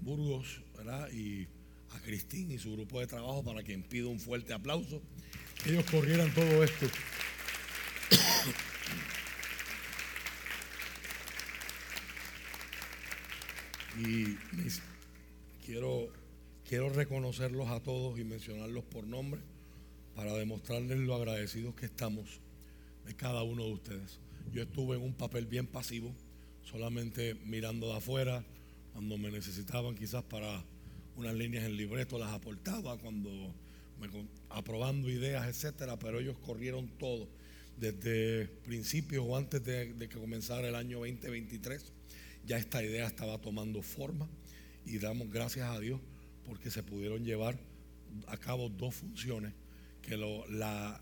Burgos 0.00 0.62
y 1.12 1.46
a 1.90 2.00
Cristín 2.02 2.50
y 2.50 2.58
su 2.58 2.72
grupo 2.72 3.00
de 3.00 3.06
trabajo 3.06 3.42
para 3.42 3.62
que 3.62 3.76
pido 3.78 4.08
un 4.08 4.18
fuerte 4.18 4.52
aplauso. 4.52 5.02
Ellos 5.66 5.84
corrieran 5.90 6.32
todo 6.34 6.64
esto. 6.64 6.86
Y 13.98 14.36
quiero, 15.64 16.08
quiero 16.68 16.88
reconocerlos 16.90 17.68
a 17.68 17.80
todos 17.80 18.18
y 18.18 18.24
mencionarlos 18.24 18.84
por 18.84 19.06
nombre 19.06 19.40
para 20.14 20.32
demostrarles 20.34 20.98
lo 20.98 21.14
agradecidos 21.14 21.74
que 21.74 21.86
estamos 21.86 22.40
de 23.06 23.14
cada 23.14 23.42
uno 23.42 23.64
de 23.64 23.72
ustedes. 23.72 24.20
Yo 24.52 24.62
estuve 24.62 24.96
en 24.96 25.02
un 25.02 25.14
papel 25.14 25.46
bien 25.46 25.66
pasivo, 25.66 26.14
solamente 26.62 27.34
mirando 27.46 27.88
de 27.88 27.94
afuera, 27.94 28.44
cuando 28.92 29.18
me 29.18 29.30
necesitaban 29.30 29.94
quizás 29.94 30.22
para 30.24 30.64
unas 31.16 31.34
líneas 31.34 31.64
en 31.64 31.76
libreto 31.76 32.18
las 32.18 32.32
aportaba, 32.32 32.96
cuando 32.98 33.30
me, 34.00 34.08
aprobando 34.50 35.10
ideas, 35.10 35.46
etcétera, 35.46 35.98
pero 35.98 36.20
ellos 36.20 36.36
corrieron 36.38 36.88
todo 36.98 37.28
desde 37.76 38.46
principios 38.64 39.24
o 39.26 39.36
antes 39.36 39.62
de, 39.64 39.94
que 39.98 40.18
comenzara 40.18 40.68
el 40.68 40.74
año 40.74 40.98
2023. 40.98 41.92
Ya 42.46 42.58
esta 42.58 42.82
idea 42.82 43.06
estaba 43.06 43.38
tomando 43.38 43.82
forma 43.82 44.28
y 44.84 44.98
damos 44.98 45.30
gracias 45.30 45.68
a 45.68 45.80
Dios 45.80 46.00
porque 46.44 46.70
se 46.70 46.82
pudieron 46.82 47.24
llevar 47.24 47.58
a 48.26 48.36
cabo 48.36 48.68
dos 48.68 48.94
funciones 48.94 49.54
que 50.02 50.16
la, 50.16 51.00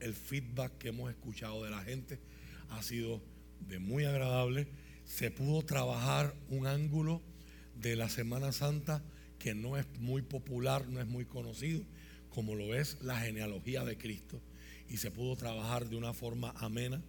el 0.00 0.14
feedback 0.14 0.76
que 0.78 0.88
hemos 0.88 1.10
escuchado 1.10 1.64
de 1.64 1.70
la 1.70 1.82
gente 1.82 2.20
ha 2.70 2.82
sido 2.82 3.22
de 3.60 3.78
muy 3.78 4.04
agradable. 4.04 4.68
Se 5.04 5.30
pudo 5.30 5.62
trabajar 5.62 6.34
un 6.48 6.66
ángulo 6.66 7.22
de 7.80 7.96
la 7.96 8.08
Semana 8.08 8.52
Santa 8.52 9.02
que 9.38 9.54
no 9.54 9.76
es 9.76 9.86
muy 9.98 10.22
popular, 10.22 10.88
no 10.88 11.00
es 11.00 11.06
muy 11.06 11.24
conocido, 11.24 11.82
como 12.30 12.54
lo 12.54 12.74
es 12.74 12.98
la 13.02 13.18
genealogía 13.20 13.84
de 13.84 13.96
Cristo. 13.96 14.40
Y 14.88 14.98
se 14.98 15.10
pudo 15.10 15.36
trabajar 15.36 15.88
de 15.88 15.96
una 15.96 16.12
forma 16.12 16.50
amena, 16.58 17.02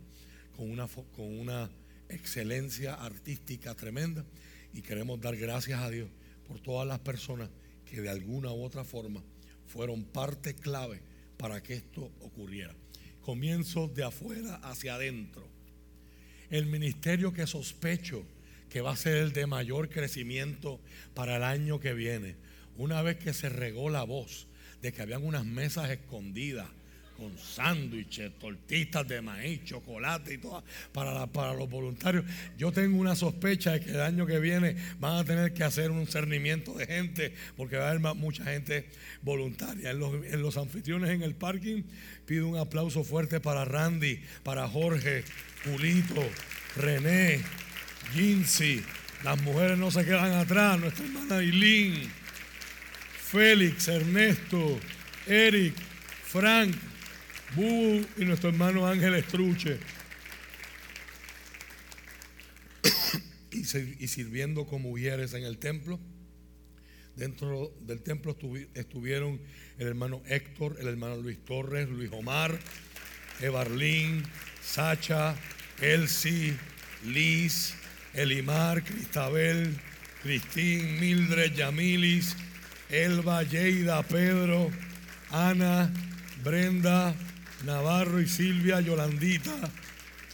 con 0.55 0.70
una, 0.72 0.88
con 0.88 1.39
una 1.39 1.70
excelencia 2.10 2.94
artística 2.94 3.75
tremenda 3.75 4.25
y 4.74 4.82
queremos 4.82 5.20
dar 5.20 5.36
gracias 5.36 5.79
a 5.79 5.89
Dios 5.89 6.10
por 6.48 6.60
todas 6.60 6.88
las 6.88 7.00
personas 7.00 7.50
que 7.86 8.01
de 8.01 8.10
alguna 8.10 8.51
u 8.51 8.63
otra 8.63 8.84
forma 8.84 9.24
fueron 9.67 10.03
parte 10.03 10.53
clave 10.53 11.01
para 11.38 11.62
que 11.62 11.75
esto 11.75 12.12
ocurriera. 12.22 12.75
Comienzo 13.22 13.88
de 13.88 14.03
afuera 14.03 14.55
hacia 14.58 14.96
adentro. 14.96 15.48
El 16.50 16.67
ministerio 16.67 17.34
que 17.34 17.48
sospecho 17.48 18.24
que 18.70 18.82
va 18.82 18.91
a 18.91 18.98
ser 18.98 19.17
el 19.17 19.34
de 19.34 19.48
mayor 19.48 19.89
crecimiento 19.89 20.79
para 21.13 21.38
el 21.38 21.44
año 21.44 21.79
que 21.79 21.94
viene, 21.94 22.36
una 22.77 23.01
vez 23.01 23.17
que 23.17 23.34
se 23.34 23.50
regó 23.50 23.89
la 23.89 24.03
voz 24.03 24.48
de 24.82 24.91
que 24.91 25.01
habían 25.01 25.24
unas 25.24 25.46
mesas 25.46 25.89
escondidas 25.89 26.67
con 27.18 27.38
sándwiches, 27.38 28.32
tortitas 28.40 29.08
de 29.08 29.22
maíz, 29.22 29.64
chocolate 29.64 30.34
y 30.34 30.38
todo 30.38 30.64
para, 30.92 31.26
para 31.28 31.54
los 31.54 31.70
voluntarios. 31.70 32.26
Yo 32.58 32.72
tengo 32.72 33.00
una 33.00 33.16
sospecha 33.16 33.72
de 33.72 33.80
que 33.82 33.92
el 33.92 34.02
año 34.02 34.26
que 34.26 34.40
viene 34.40 34.76
van 35.00 35.18
a 35.18 35.24
tener 35.24 35.54
que 35.54 35.64
hacer 35.64 35.92
un 35.92 36.08
cernimiento 36.08 36.74
de 36.74 36.86
gente 36.86 37.34
porque 37.56 37.78
va 37.78 37.88
a 37.88 37.90
haber 37.92 38.16
mucha 38.16 38.44
gente 38.44 38.90
voluntaria. 39.22 39.92
En 39.92 40.00
los, 40.00 40.14
en 40.26 40.42
los 40.42 40.58
anfitriones 40.58 41.10
en 41.12 41.22
el 41.24 41.36
parking 41.36 41.84
pido 42.26 42.48
un 42.48 42.58
aplauso 42.58 43.04
fuerte 43.04 43.40
para 43.40 43.66
Randy, 43.66 44.20
para 44.44 44.68
Jorge, 44.68 45.24
Julito, 45.64 46.24
René, 46.76 47.42
Ginzi. 48.14 48.84
Las 49.24 49.42
mujeres 49.42 49.78
no 49.78 49.90
se 49.90 50.06
quedan 50.06 50.34
atrás, 50.34 50.80
nuestra 50.80 51.06
hermana 51.06 51.40
Eileen, 51.40 52.12
Félix, 53.18 53.88
Ernesto, 53.88 54.80
Eric, 55.26 55.74
Frank, 56.24 56.76
Bu 57.56 58.06
y 58.18 58.26
nuestro 58.26 58.50
hermano 58.50 58.88
Ángel 58.88 59.16
Estruche. 59.16 59.80
y 63.52 64.08
sirviendo 64.08 64.66
como 64.66 64.90
mujeres 64.90 65.34
en 65.34 65.44
el 65.44 65.58
templo. 65.58 66.00
Dentro 67.16 67.74
del 67.82 68.02
templo 68.02 68.38
estuvieron 68.74 69.40
el 69.78 69.88
hermano 69.88 70.22
Héctor, 70.28 70.78
el 70.80 70.88
hermano 70.88 71.18
Luis 71.18 71.44
Torres, 71.46 71.90
Luis 71.90 72.12
Omar, 72.12 72.60
Evarlín, 73.40 74.24
Sacha, 74.62 75.36
Elsie, 75.82 76.56
Liz, 77.06 77.74
Elimar, 78.14 78.84
Cristabel, 78.84 79.78
Cristín, 80.24 81.00
Mildred, 81.00 81.54
Yamilis, 81.54 82.36
Elba, 82.90 83.44
Yeida, 83.44 84.04
Pedro, 84.04 84.70
Ana, 85.32 85.92
Brenda, 86.44 87.16
Navarro 87.66 88.22
y 88.22 88.28
Silvia, 88.28 88.80
Yolandita 88.80 89.56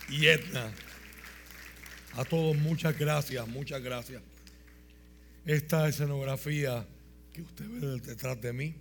y 0.09 0.27
Edna. 0.27 0.71
A 2.13 2.25
todos 2.25 2.57
muchas 2.57 2.97
gracias, 2.99 3.47
muchas 3.47 3.81
gracias. 3.81 4.21
Esta 5.45 5.87
escenografía 5.87 6.85
que 7.33 7.41
usted 7.41 7.65
ve 7.69 7.99
detrás 8.01 8.39
de 8.41 8.51
mí 8.51 8.75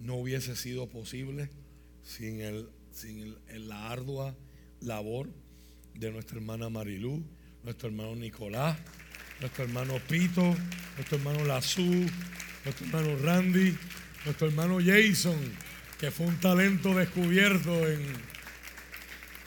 no 0.00 0.16
hubiese 0.16 0.56
sido 0.56 0.88
posible 0.88 1.50
sin, 2.02 2.40
el, 2.40 2.68
sin 2.92 3.36
la 3.68 3.90
ardua 3.90 4.34
labor 4.80 5.28
de 5.94 6.10
nuestra 6.10 6.38
hermana 6.38 6.70
Marilú, 6.70 7.22
nuestro 7.62 7.88
hermano 7.88 8.16
Nicolás, 8.16 8.78
nuestro 9.40 9.64
hermano 9.64 9.98
Pito, 10.08 10.56
nuestro 10.96 11.18
hermano 11.18 11.44
Lazú, 11.44 12.06
nuestro 12.64 12.86
hermano 12.86 13.16
Randy, 13.22 13.76
nuestro 14.24 14.48
hermano 14.48 14.78
Jason, 14.80 15.38
que 16.02 16.10
fue 16.10 16.26
un 16.26 16.40
talento 16.40 16.96
descubierto 16.96 17.88
en, 17.88 18.00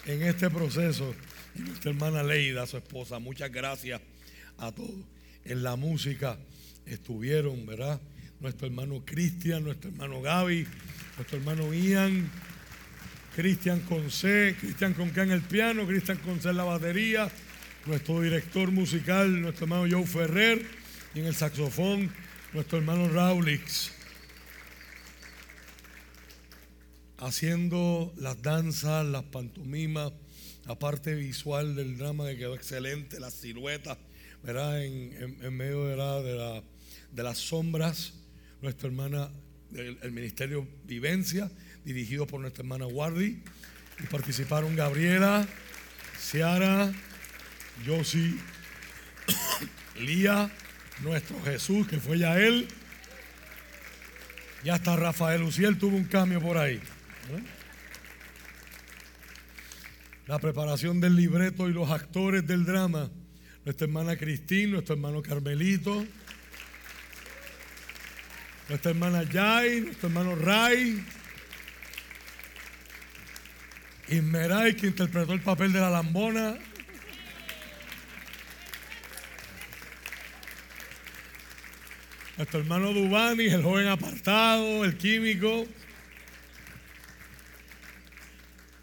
en 0.06 0.22
este 0.22 0.50
proceso, 0.50 1.14
y 1.54 1.60
nuestra 1.60 1.92
hermana 1.92 2.24
Leida, 2.24 2.66
su 2.66 2.78
esposa. 2.78 3.20
Muchas 3.20 3.52
gracias 3.52 4.00
a 4.58 4.72
todos. 4.72 4.96
En 5.44 5.64
la 5.64 5.76
música 5.76 6.38
estuvieron, 6.86 7.66
¿verdad? 7.66 8.00
Nuestro 8.40 8.68
hermano 8.68 9.04
Cristian, 9.04 9.66
nuestro 9.66 9.90
hermano 9.90 10.22
Gaby, 10.22 10.66
nuestro 11.18 11.40
hermano 11.40 11.74
Ian, 11.74 12.32
Cristian 13.36 13.82
con 13.82 14.10
C, 14.10 14.56
Cristian 14.58 14.94
con 14.94 15.10
K 15.10 15.24
en 15.24 15.32
el 15.32 15.42
piano, 15.42 15.86
Cristian 15.86 16.20
con 16.20 16.40
C 16.40 16.52
en 16.52 16.56
la 16.56 16.64
batería, 16.64 17.30
nuestro 17.86 18.22
director 18.22 18.72
musical, 18.72 19.42
nuestro 19.42 19.66
hermano 19.66 19.88
Joe 19.92 20.08
Ferrer, 20.08 20.66
y 21.14 21.20
en 21.20 21.26
el 21.26 21.36
saxofón, 21.36 22.10
nuestro 22.54 22.78
hermano 22.78 23.10
Raulix. 23.10 23.92
Haciendo 27.26 28.14
las 28.18 28.40
danzas, 28.44 29.04
las 29.04 29.24
pantomimas, 29.24 30.14
la 30.68 30.78
parte 30.78 31.16
visual 31.16 31.76
del 31.76 31.98
drama 31.98 32.28
que 32.28 32.38
quedó 32.38 32.54
excelente, 32.54 33.20
las 33.20 33.34
siluetas, 33.34 33.98
¿verdad? 34.44 34.86
En, 34.86 35.58
medio 35.58 35.86
de, 35.86 35.96
la, 35.96 36.22
de, 36.22 37.24
las 37.24 37.40
sombras, 37.40 38.14
nuestra 38.62 38.90
hermana, 38.90 39.32
el, 39.74 40.12
Ministerio 40.12 40.68
Vivencia, 40.84 41.50
dirigido 41.84 42.28
por 42.28 42.42
nuestra 42.42 42.62
hermana 42.62 42.86
Wardy. 42.86 43.42
Y 44.04 44.08
participaron 44.12 44.76
Gabriela, 44.76 45.48
Ciara, 46.20 46.94
Josie, 47.88 48.36
Lía, 50.00 50.52
nuestro 51.02 51.42
Jesús, 51.44 51.88
que 51.88 52.00
fue 52.00 52.20
ya 52.20 52.40
él. 52.40 52.68
Ya 54.64 54.76
hasta 54.76 54.96
Rafael 54.96 55.42
Luciel 55.42 55.80
tuvo 55.80 55.98
un 55.98 56.06
cambio 56.06 56.40
por 56.40 56.60
ahí. 56.60 56.80
La 60.28 60.40
preparación 60.40 61.00
del 61.00 61.16
libreto 61.16 61.70
y 61.70 61.74
los 61.74 61.90
actores 61.92 62.46
del 62.48 62.66
drama. 62.66 63.10
Nuestra 63.64 63.86
hermana 63.86 64.16
Cristina, 64.16 64.74
nuestro 64.74 64.96
hermano 64.96 65.22
Carmelito, 65.22 66.06
nuestra 68.70 68.92
hermana 68.92 69.24
Jai, 69.32 69.82
nuestro 69.82 70.10
hermano 70.10 70.36
Ray, 70.36 71.04
Inmeray, 74.10 74.76
que 74.76 74.88
interpretó 74.88 75.34
el 75.34 75.42
papel 75.42 75.74
de 75.74 75.80
la 75.80 75.90
lambona. 75.90 76.58
Nuestro 82.38 82.60
hermano 82.60 82.94
Dubani, 82.94 83.46
el 83.46 83.64
joven 83.64 83.88
apartado, 83.88 84.84
el 84.86 84.98
químico. 84.98 85.66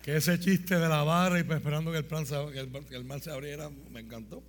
Que 0.03 0.17
ese 0.17 0.39
chiste 0.41 0.79
de 0.79 0.89
la 0.89 1.05
barra 1.05 1.39
y 1.39 1.45
pues 1.45 1.59
esperando 1.59 1.93
que 1.93 1.99
el, 1.99 2.05
plan 2.05 2.25
que 2.25 2.97
el, 2.97 3.05
mal 3.05 3.23
se 3.23 3.31
abriera, 3.31 3.71
me 3.91 4.01
encantó. 4.01 4.43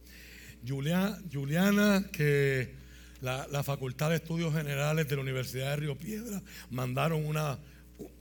Juliana, 0.68 2.06
que 2.12 2.74
la, 3.22 3.48
la 3.52 3.64
Facultad 3.64 4.10
de 4.10 4.16
Estudios 4.16 4.54
Generales 4.54 5.08
de 5.08 5.16
la 5.16 5.22
Universidad 5.22 5.72
de 5.72 5.76
Río 5.76 5.98
Piedra 5.98 6.42
mandaron 6.70 7.26
una 7.26 7.60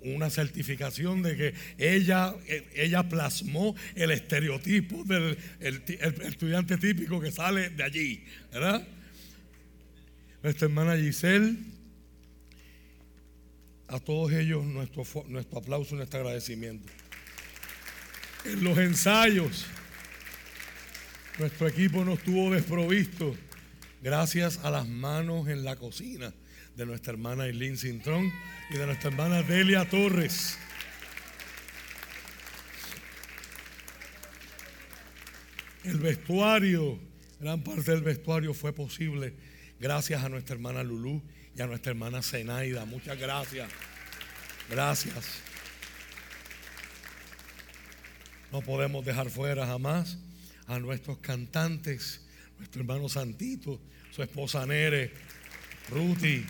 una 0.03 0.31
certificación 0.31 1.23
de 1.23 1.37
que 1.37 1.55
ella, 1.79 2.35
ella 2.75 3.09
plasmó 3.09 3.75
el 3.95 4.11
estereotipo 4.11 5.05
del 5.05 5.39
estudiante 5.61 6.77
típico 6.77 7.21
que 7.21 7.31
sale 7.31 7.71
de 7.71 7.83
allí, 7.83 8.25
¿verdad? 8.53 8.87
Nuestra 10.43 10.67
hermana 10.67 10.97
Giselle, 10.97 11.57
a 13.89 14.01
todos 14.01 14.33
ellos 14.33 14.65
nuestro, 14.65 15.05
nuestro 15.29 15.59
aplauso 15.59 15.95
y 15.95 15.99
nuestro 15.99 16.21
agradecimiento. 16.21 16.89
En 18.45 18.65
los 18.65 18.77
ensayos, 18.79 19.67
nuestro 21.39 21.69
equipo 21.69 22.05
no 22.05 22.15
estuvo 22.15 22.51
desprovisto 22.51 23.37
gracias 24.03 24.59
a 24.65 24.71
las 24.71 24.89
manos 24.89 25.47
en 25.47 25.65
la 25.65 25.77
cocina 25.77 26.35
de 26.77 26.87
nuestra 26.87 27.13
hermana 27.13 27.47
Eileen 27.47 27.79
Cintrón 27.79 28.33
y 28.71 28.75
de 28.77 28.87
nuestra 28.87 29.11
hermana 29.11 29.43
Delia 29.43 29.89
Torres. 29.89 30.59
El 35.85 35.99
vestuario, 35.99 36.99
gran 37.39 37.63
parte 37.63 37.93
del 37.93 38.03
vestuario 38.03 38.55
fue 38.55 38.73
posible 38.73 39.35
gracias 39.79 40.25
a 40.25 40.29
nuestra 40.29 40.55
hermana 40.55 40.83
Lulú 40.83 41.23
y 41.57 41.63
a 41.63 41.67
nuestra 41.67 41.91
hermana 41.91 42.23
Zenaida. 42.23 42.85
Muchas 42.87 43.19
gracias. 43.19 43.71
Gracias. 44.69 45.52
No 48.53 48.61
podemos 48.61 49.03
dejar 49.03 49.31
fuera 49.31 49.67
jamás 49.67 50.19
a 50.67 50.79
nuestros 50.79 51.17
cantantes, 51.19 52.21
nuestro 52.59 52.83
hermano 52.83 53.09
Santito, 53.09 53.81
su 54.11 54.23
esposa 54.23 54.67
Nere, 54.67 55.11
Ruti, 55.89 56.45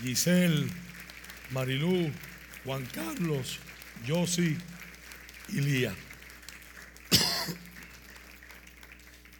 Giselle, 0.00 0.66
Marilú, 1.50 2.10
Juan 2.64 2.86
Carlos, 2.86 3.58
Josi 4.08 4.56
y 5.50 5.60
Lía. 5.60 5.94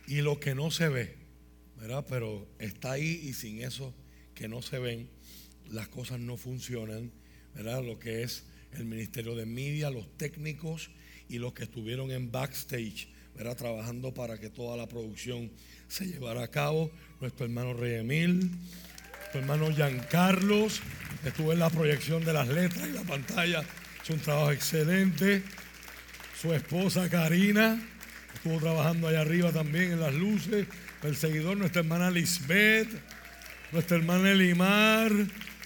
y 0.07 0.21
lo 0.21 0.39
que 0.39 0.55
no 0.55 0.71
se 0.71 0.91
ve, 0.91 1.17
¿verdad? 1.81 2.05
Pero 2.07 2.47
está 2.59 2.93
ahí 2.93 3.23
y 3.25 3.33
sin 3.33 3.63
eso 3.63 3.95
que 4.35 4.49
no 4.49 4.61
se 4.61 4.79
ven, 4.79 5.09
las 5.71 5.89
cosas 5.89 6.21
no 6.21 6.37
funcionan, 6.37 7.11
¿verdad? 7.55 7.83
Lo 7.83 7.99
que 7.99 8.23
es 8.23 8.45
el 8.73 8.85
Ministerio 8.85 9.35
de 9.35 9.47
Media, 9.47 9.89
los 9.89 10.15
técnicos 10.19 10.91
y 11.33 11.39
los 11.39 11.55
que 11.55 11.65
estuvieron 11.65 12.11
en 12.11 12.31
backstage, 12.31 13.09
¿verdad? 13.35 13.57
Trabajando 13.57 14.13
para 14.13 14.39
que 14.39 14.51
toda 14.51 14.77
la 14.77 14.87
producción 14.87 15.51
se 15.89 16.07
llevara 16.07 16.43
a 16.43 16.49
cabo. 16.49 16.91
Nuestro 17.23 17.47
hermano 17.47 17.73
Rey 17.73 18.01
Emil, 18.01 18.51
tu 19.33 19.39
hermano 19.39 19.69
Carlos 20.11 20.83
estuvo 21.25 21.55
en 21.55 21.59
la 21.59 21.71
proyección 21.71 22.23
de 22.23 22.35
las 22.35 22.49
letras 22.49 22.87
y 22.87 22.93
la 22.93 23.01
pantalla, 23.01 23.65
hizo 24.03 24.13
un 24.13 24.21
trabajo 24.21 24.53
excelente. 24.53 25.43
Su 26.39 26.53
esposa 26.53 27.09
Karina 27.09 27.83
estuvo 28.35 28.59
trabajando 28.59 29.09
allá 29.09 29.23
arriba 29.23 29.53
también 29.53 29.93
en 29.93 30.01
las 30.01 30.13
luces. 30.13 30.67
El 31.03 31.17
seguidor, 31.17 31.57
nuestra 31.57 31.81
hermana 31.81 32.11
Lisbeth, 32.11 32.91
nuestra 33.73 33.97
hermana 33.97 34.33
Elimar, 34.33 35.11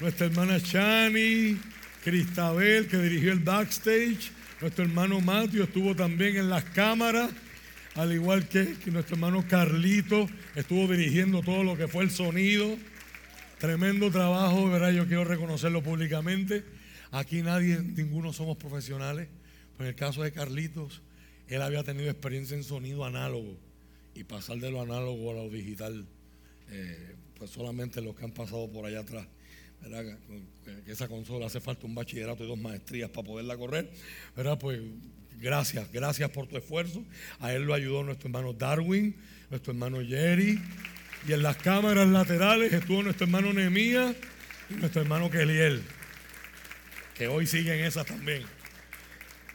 nuestra 0.00 0.26
hermana 0.26 0.61
Chani, 0.61 1.59
Cristabel, 2.05 2.87
que 2.87 2.98
dirigió 2.98 3.33
el 3.33 3.40
backstage. 3.40 4.36
Nuestro 4.61 4.85
hermano 4.85 5.21
Mateo 5.21 5.64
estuvo 5.64 5.95
también 5.95 6.37
en 6.37 6.49
las 6.49 6.64
cámaras, 6.64 7.31
al 7.95 8.12
igual 8.12 8.49
que, 8.49 8.75
que 8.83 8.90
nuestro 8.90 9.16
hermano 9.16 9.45
Carlito 9.47 10.29
estuvo 10.55 10.88
dirigiendo 10.88 11.42
todo 11.42 11.62
lo 11.62 11.77
que 11.77 11.88
fue 11.88 12.05
el 12.05 12.11
sonido. 12.11 12.77
Tremendo 13.59 14.11
trabajo, 14.11 14.69
¿verdad? 14.71 14.92
Yo 14.92 15.07
quiero 15.07 15.25
reconocerlo 15.25 15.83
públicamente. 15.83 16.64
Aquí 17.11 17.42
nadie, 17.42 17.81
ninguno 17.83 18.33
somos 18.33 18.57
profesionales. 18.57 19.29
Pero 19.77 19.85
en 19.85 19.95
el 19.95 19.95
caso 19.95 20.23
de 20.23 20.33
Carlitos, 20.33 21.03
él 21.49 21.61
había 21.61 21.85
tenido 21.85 22.11
experiencia 22.11 22.57
en 22.57 22.64
sonido 22.64 23.05
análogo 23.05 23.59
y 24.14 24.25
pasar 24.25 24.57
de 24.59 24.71
lo 24.71 24.81
análogo 24.81 25.31
a 25.31 25.35
lo 25.35 25.51
digital, 25.51 26.07
eh, 26.71 27.14
pues 27.38 27.51
solamente 27.51 28.01
los 28.01 28.16
que 28.16 28.25
han 28.25 28.33
pasado 28.33 28.71
por 28.71 28.87
allá 28.87 29.01
atrás. 29.01 29.27
¿Verdad? 29.82 30.18
Esa 30.86 31.08
consola 31.08 31.46
hace 31.46 31.60
falta 31.60 31.86
un 31.86 31.94
bachillerato 31.94 32.44
y 32.44 32.48
dos 32.48 32.58
maestrías 32.58 33.10
para 33.10 33.26
poderla 33.26 33.56
correr. 33.56 33.90
¿verdad? 34.36 34.58
Pues 34.58 34.80
gracias, 35.38 35.90
gracias 35.92 36.30
por 36.30 36.46
tu 36.46 36.56
esfuerzo. 36.56 37.04
A 37.40 37.52
él 37.52 37.62
lo 37.62 37.74
ayudó 37.74 38.02
nuestro 38.02 38.28
hermano 38.28 38.52
Darwin, 38.52 39.16
nuestro 39.50 39.72
hermano 39.72 39.98
Jerry. 40.04 40.60
Y 41.28 41.32
en 41.32 41.42
las 41.42 41.56
cámaras 41.56 42.06
laterales 42.08 42.72
estuvo 42.72 43.02
nuestro 43.02 43.26
hermano 43.26 43.52
Nehemías 43.52 44.14
y 44.70 44.74
nuestro 44.74 45.02
hermano 45.02 45.30
Keliel, 45.30 45.82
que 47.14 47.28
hoy 47.28 47.46
siguen 47.46 47.84
esas 47.84 48.06
también. 48.06 48.42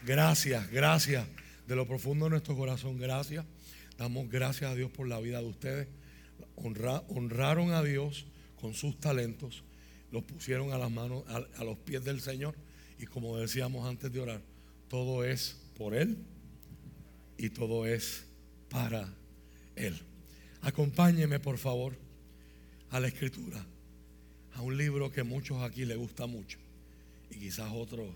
Gracias, 0.06 0.70
gracias 0.72 1.26
de 1.68 1.76
lo 1.76 1.88
profundo 1.88 2.26
de 2.26 2.32
nuestro 2.32 2.56
corazón, 2.56 2.98
gracias. 2.98 3.46
Damos 3.98 4.30
gracias 4.30 4.72
a 4.72 4.76
Dios 4.76 4.92
por 4.92 5.08
la 5.08 5.20
vida 5.20 5.40
de 5.40 5.48
ustedes. 5.48 5.88
honraron 6.56 7.72
a 7.72 7.84
Dios 7.84 8.26
con 8.60 8.74
sus 8.74 9.00
talentos, 9.00 9.64
los 10.12 10.24
pusieron 10.24 10.74
a 10.74 10.78
las 10.78 10.92
manos, 10.92 11.24
a 11.28 11.64
los 11.64 11.78
pies 11.78 12.04
del 12.04 12.22
Señor. 12.22 12.56
Y 13.00 13.06
como 13.06 13.38
decíamos 13.38 13.88
antes 13.88 14.12
de 14.12 14.20
orar, 14.20 14.42
todo 14.88 15.24
es 15.24 15.58
por 15.78 15.96
Él 15.96 16.18
y 17.38 17.50
todo 17.50 17.86
es 17.86 18.26
para 18.70 19.14
Él. 19.76 19.98
Acompáñeme, 20.62 21.40
por 21.40 21.58
favor, 21.58 21.98
a 22.92 23.00
la 23.00 23.08
escritura, 23.08 23.66
a 24.54 24.62
un 24.62 24.78
libro 24.78 25.12
que 25.12 25.24
muchos 25.24 25.64
aquí 25.64 25.86
les 25.86 25.98
gusta 25.98 26.28
mucho 26.28 26.60
y 27.32 27.40
quizás 27.40 27.72
otros 27.74 28.10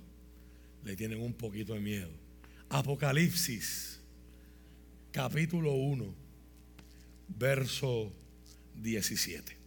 le 0.84 0.95
tienen 0.95 1.21
un 1.21 1.34
poquito 1.34 1.73
de 1.73 1.79
miedo. 1.79 2.12
Apocalipsis, 2.69 3.99
capítulo 5.12 5.73
1, 5.73 6.13
verso 7.29 8.12
17. 8.75 9.64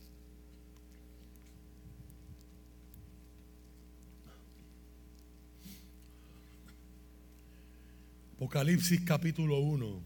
Apocalipsis 8.39 9.01
capítulo 9.01 9.59
1 9.59 10.01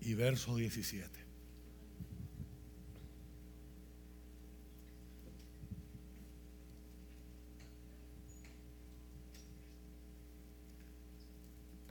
y 0.00 0.14
verso 0.14 0.56
17. 0.56 1.08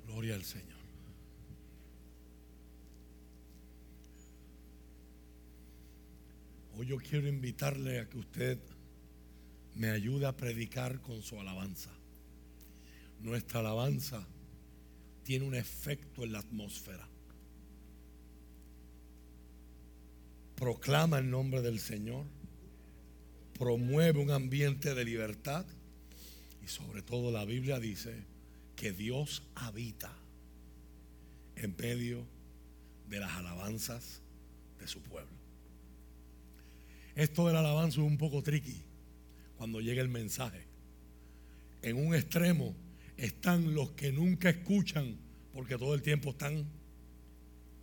Gloria 0.06 0.36
al 0.36 0.44
Señor. 0.44 0.68
Hoy 6.76 6.88
yo 6.88 6.98
quiero 6.98 7.30
invitarle 7.30 8.02
a 8.02 8.10
que 8.10 8.18
usted 8.18 8.60
me 9.76 9.90
ayude 9.90 10.26
a 10.26 10.36
predicar 10.36 11.00
con 11.00 11.22
su 11.22 11.40
alabanza. 11.40 12.03
Nuestra 13.24 13.62
alabanza 13.62 14.28
tiene 15.24 15.46
un 15.46 15.56
efecto 15.56 16.26
en 16.26 16.34
la 16.34 16.40
atmósfera. 16.40 17.08
Proclama 20.56 21.20
el 21.20 21.30
nombre 21.30 21.62
del 21.62 21.80
Señor, 21.80 22.26
promueve 23.58 24.20
un 24.20 24.30
ambiente 24.30 24.94
de 24.94 25.06
libertad 25.06 25.66
y 26.62 26.68
sobre 26.68 27.02
todo 27.02 27.32
la 27.32 27.46
Biblia 27.46 27.80
dice 27.80 28.14
que 28.76 28.92
Dios 28.92 29.44
habita 29.56 30.14
en 31.56 31.76
medio 31.78 32.26
de 33.08 33.22
las 33.22 33.32
alabanzas 33.38 34.22
de 34.80 34.88
su 34.88 35.02
pueblo. 35.02 35.32
Esto 37.16 37.48
de 37.48 37.54
la 37.54 37.60
alabanza 37.60 38.02
es 38.02 38.06
un 38.06 38.18
poco 38.18 38.44
tricky 38.44 38.84
cuando 39.56 39.80
llega 39.80 40.02
el 40.02 40.10
mensaje. 40.10 40.66
En 41.82 41.96
un 41.96 42.14
extremo 42.16 42.76
están 43.18 43.74
los 43.74 43.92
que 43.92 44.12
nunca 44.12 44.50
escuchan 44.50 45.18
porque 45.54 45.78
todo 45.78 45.94
el 45.94 46.02
tiempo 46.02 46.32
están 46.32 46.66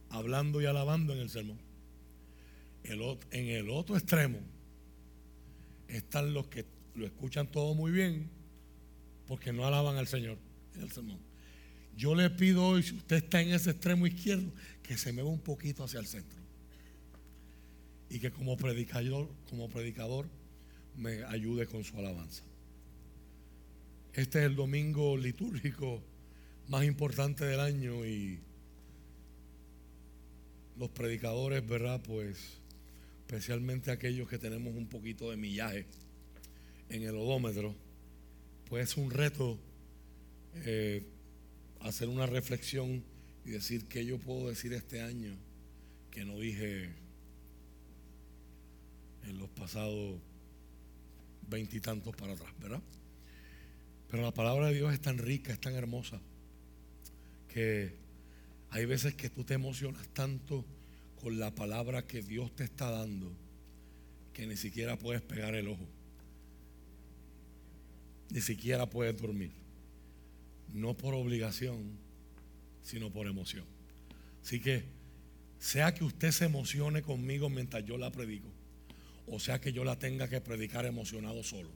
hablando 0.09 0.61
y 0.61 0.67
alabando 0.67 1.13
en 1.13 1.21
el 1.21 1.31
sermón. 1.31 1.59
en 2.83 3.49
el 3.49 3.71
otro 3.71 3.97
extremo 3.97 4.41
están 5.89 6.35
los 6.35 6.49
que 6.49 6.65
lo 6.95 7.07
escuchan 7.07 7.51
todo 7.51 7.75
muy 7.75 7.93
bien 7.93 8.31
porque 9.27 9.53
no 9.53 9.67
alaban 9.67 9.97
al 9.97 10.07
Señor 10.07 10.39
en 10.75 10.83
el 10.83 10.91
sermón. 10.91 11.21
Yo 11.97 12.15
le 12.15 12.31
pido 12.31 12.67
hoy, 12.67 12.83
si 12.83 12.95
usted 12.95 13.17
está 13.17 13.41
en 13.41 13.53
ese 13.53 13.71
extremo 13.71 14.07
izquierdo, 14.07 14.51
que 14.83 14.97
se 14.97 15.13
mueva 15.13 15.29
un 15.29 15.41
poquito 15.41 15.85
hacia 15.85 16.01
el 16.01 16.07
centro. 16.07 16.41
Y 18.09 18.19
que 18.19 18.31
como 18.31 18.57
predicador, 18.57 19.31
como 19.49 19.69
predicador 19.69 20.29
me 20.97 21.25
ayude 21.25 21.67
con 21.67 21.85
su 21.85 21.97
alabanza. 21.97 22.43
Este 24.13 24.41
es 24.41 24.47
el 24.47 24.57
domingo 24.57 25.17
litúrgico 25.17 26.03
más 26.67 26.85
importante 26.85 27.45
del 27.45 27.61
año 27.61 28.05
y 28.05 28.41
los 30.77 30.91
predicadores, 30.91 31.65
¿verdad? 31.65 32.01
Pues 32.03 32.59
especialmente 33.21 33.93
aquellos 33.93 34.29
que 34.29 34.39
tenemos 34.39 34.75
un 34.75 34.89
poquito 34.89 35.31
de 35.31 35.37
millaje 35.37 35.87
en 36.89 37.05
el 37.05 37.15
odómetro, 37.15 37.73
pues 38.69 38.91
es 38.91 38.97
un 38.97 39.13
reto 39.13 39.61
eh, 40.65 41.05
hacer 41.79 42.09
una 42.09 42.27
reflexión 42.27 43.05
y 43.45 43.51
decir 43.51 43.87
qué 43.87 44.05
yo 44.05 44.19
puedo 44.19 44.49
decir 44.49 44.73
este 44.73 45.03
año 45.03 45.37
que 46.11 46.25
no 46.25 46.37
dije 46.37 46.91
en 49.23 49.39
los 49.39 49.49
pasados 49.51 50.19
veintitantos 51.49 52.17
para 52.17 52.33
atrás, 52.33 52.53
¿verdad? 52.61 52.83
Pero 54.11 54.25
la 54.25 54.35
palabra 54.35 54.67
de 54.67 54.75
Dios 54.75 54.93
es 54.93 55.01
tan 55.01 55.19
rica, 55.19 55.53
es 55.53 55.61
tan 55.61 55.75
hermosa, 55.75 56.21
que 57.49 57.95
hay 58.71 58.85
veces 58.85 59.15
que 59.15 59.31
tú 59.31 59.45
te 59.45 59.55
emocionas 59.55 60.07
tanto 60.09 60.65
con 61.21 61.39
la 61.39 61.55
palabra 61.55 62.07
que 62.07 62.23
Dios 62.23 62.55
te 62.55 62.65
está 62.65 62.91
dando 62.91 63.31
que 64.33 64.47
ni 64.47 64.57
siquiera 64.57 64.97
puedes 64.97 65.23
pegar 65.23 65.55
el 65.55 65.69
ojo, 65.69 65.87
ni 68.31 68.41
siquiera 68.41 68.89
puedes 68.89 69.21
dormir, 69.21 69.53
no 70.73 70.97
por 70.97 71.15
obligación, 71.15 71.99
sino 72.83 73.11
por 73.11 73.27
emoción. 73.27 73.65
Así 74.43 74.61
que, 74.61 74.85
sea 75.59 75.93
que 75.93 76.05
usted 76.05 76.31
se 76.31 76.47
emocione 76.47 77.03
conmigo 77.03 77.51
mientras 77.51 77.85
yo 77.85 77.99
la 77.99 78.11
predico, 78.11 78.49
o 79.27 79.39
sea 79.39 79.61
que 79.61 79.73
yo 79.73 79.85
la 79.85 79.99
tenga 79.99 80.29
que 80.29 80.41
predicar 80.41 80.87
emocionado 80.87 81.43
solo, 81.43 81.71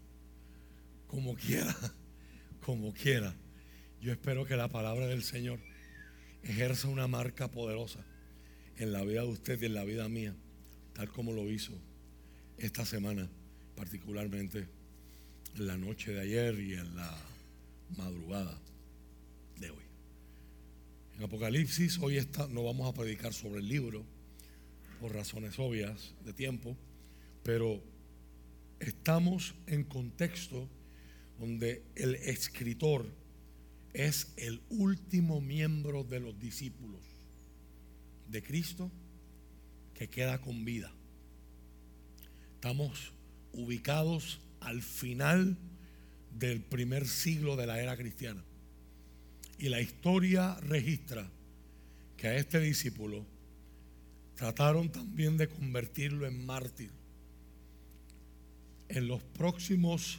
como 1.07 1.35
quiera 1.35 1.77
como 2.65 2.95
quiera. 2.95 3.35
Yo 4.01 4.13
espero 4.13 4.47
que 4.47 4.57
la 4.57 4.69
palabra 4.69 5.07
del 5.07 5.23
Señor 5.23 5.59
ejerza 6.43 6.89
una 6.89 7.07
marca 7.07 7.51
poderosa 7.51 8.01
en 8.79 8.93
la 8.93 9.05
vida 9.05 9.23
de 9.23 9.29
usted 9.29 9.61
y 9.61 9.67
en 9.67 9.75
la 9.75 9.85
vida 9.85 10.09
mía, 10.09 10.35
tal 10.95 11.09
como 11.11 11.33
lo 11.33 11.51
hizo 11.51 11.73
esta 12.57 12.87
semana, 12.87 13.29
particularmente 13.77 14.67
en 15.57 15.67
la 15.67 15.77
noche 15.77 16.13
de 16.13 16.21
ayer 16.23 16.59
y 16.59 16.75
en 16.75 16.97
la 16.97 17.17
madrugada 17.97 18.59
de 19.61 19.71
hoy. 19.71 19.85
En 21.17 21.25
Apocalipsis 21.25 21.99
hoy 21.99 22.17
está, 22.17 22.49
no 22.49 22.65
vamos 22.65 22.89
a 22.89 22.95
predicar 22.95 23.33
sobre 23.35 23.61
el 23.61 23.69
libro 23.69 24.05
por 25.01 25.13
razones 25.13 25.59
obvias 25.59 26.15
de 26.25 26.33
tiempo, 26.33 26.77
pero 27.43 27.83
estamos 28.81 29.55
en 29.67 29.85
contexto 29.85 30.69
donde 31.39 31.83
el 31.95 32.15
escritor 32.17 33.07
es 33.93 34.33
el 34.37 34.61
último 34.71 35.41
miembro 35.41 36.05
de 36.05 36.21
los 36.21 36.39
discípulos 36.39 37.01
de 38.29 38.43
Cristo 38.43 38.91
que 39.95 40.09
queda 40.09 40.41
con 40.41 40.65
vida. 40.65 40.93
Estamos 42.55 43.13
ubicados 43.53 44.41
al 44.61 44.83
final 44.83 45.57
del 46.39 46.61
primer 46.61 47.07
siglo 47.07 47.57
de 47.57 47.67
la 47.67 47.81
era 47.81 47.97
cristiana. 47.97 48.43
Y 49.59 49.69
la 49.69 49.81
historia 49.81 50.57
registra 50.61 51.31
que 52.17 52.27
a 52.29 52.37
este 52.37 52.59
discípulo 52.59 53.25
trataron 54.35 54.91
también 54.91 55.37
de 55.37 55.49
convertirlo 55.49 56.27
en 56.27 56.45
mártir. 56.45 56.91
En 58.89 59.07
los 59.07 59.23
próximos 59.23 60.19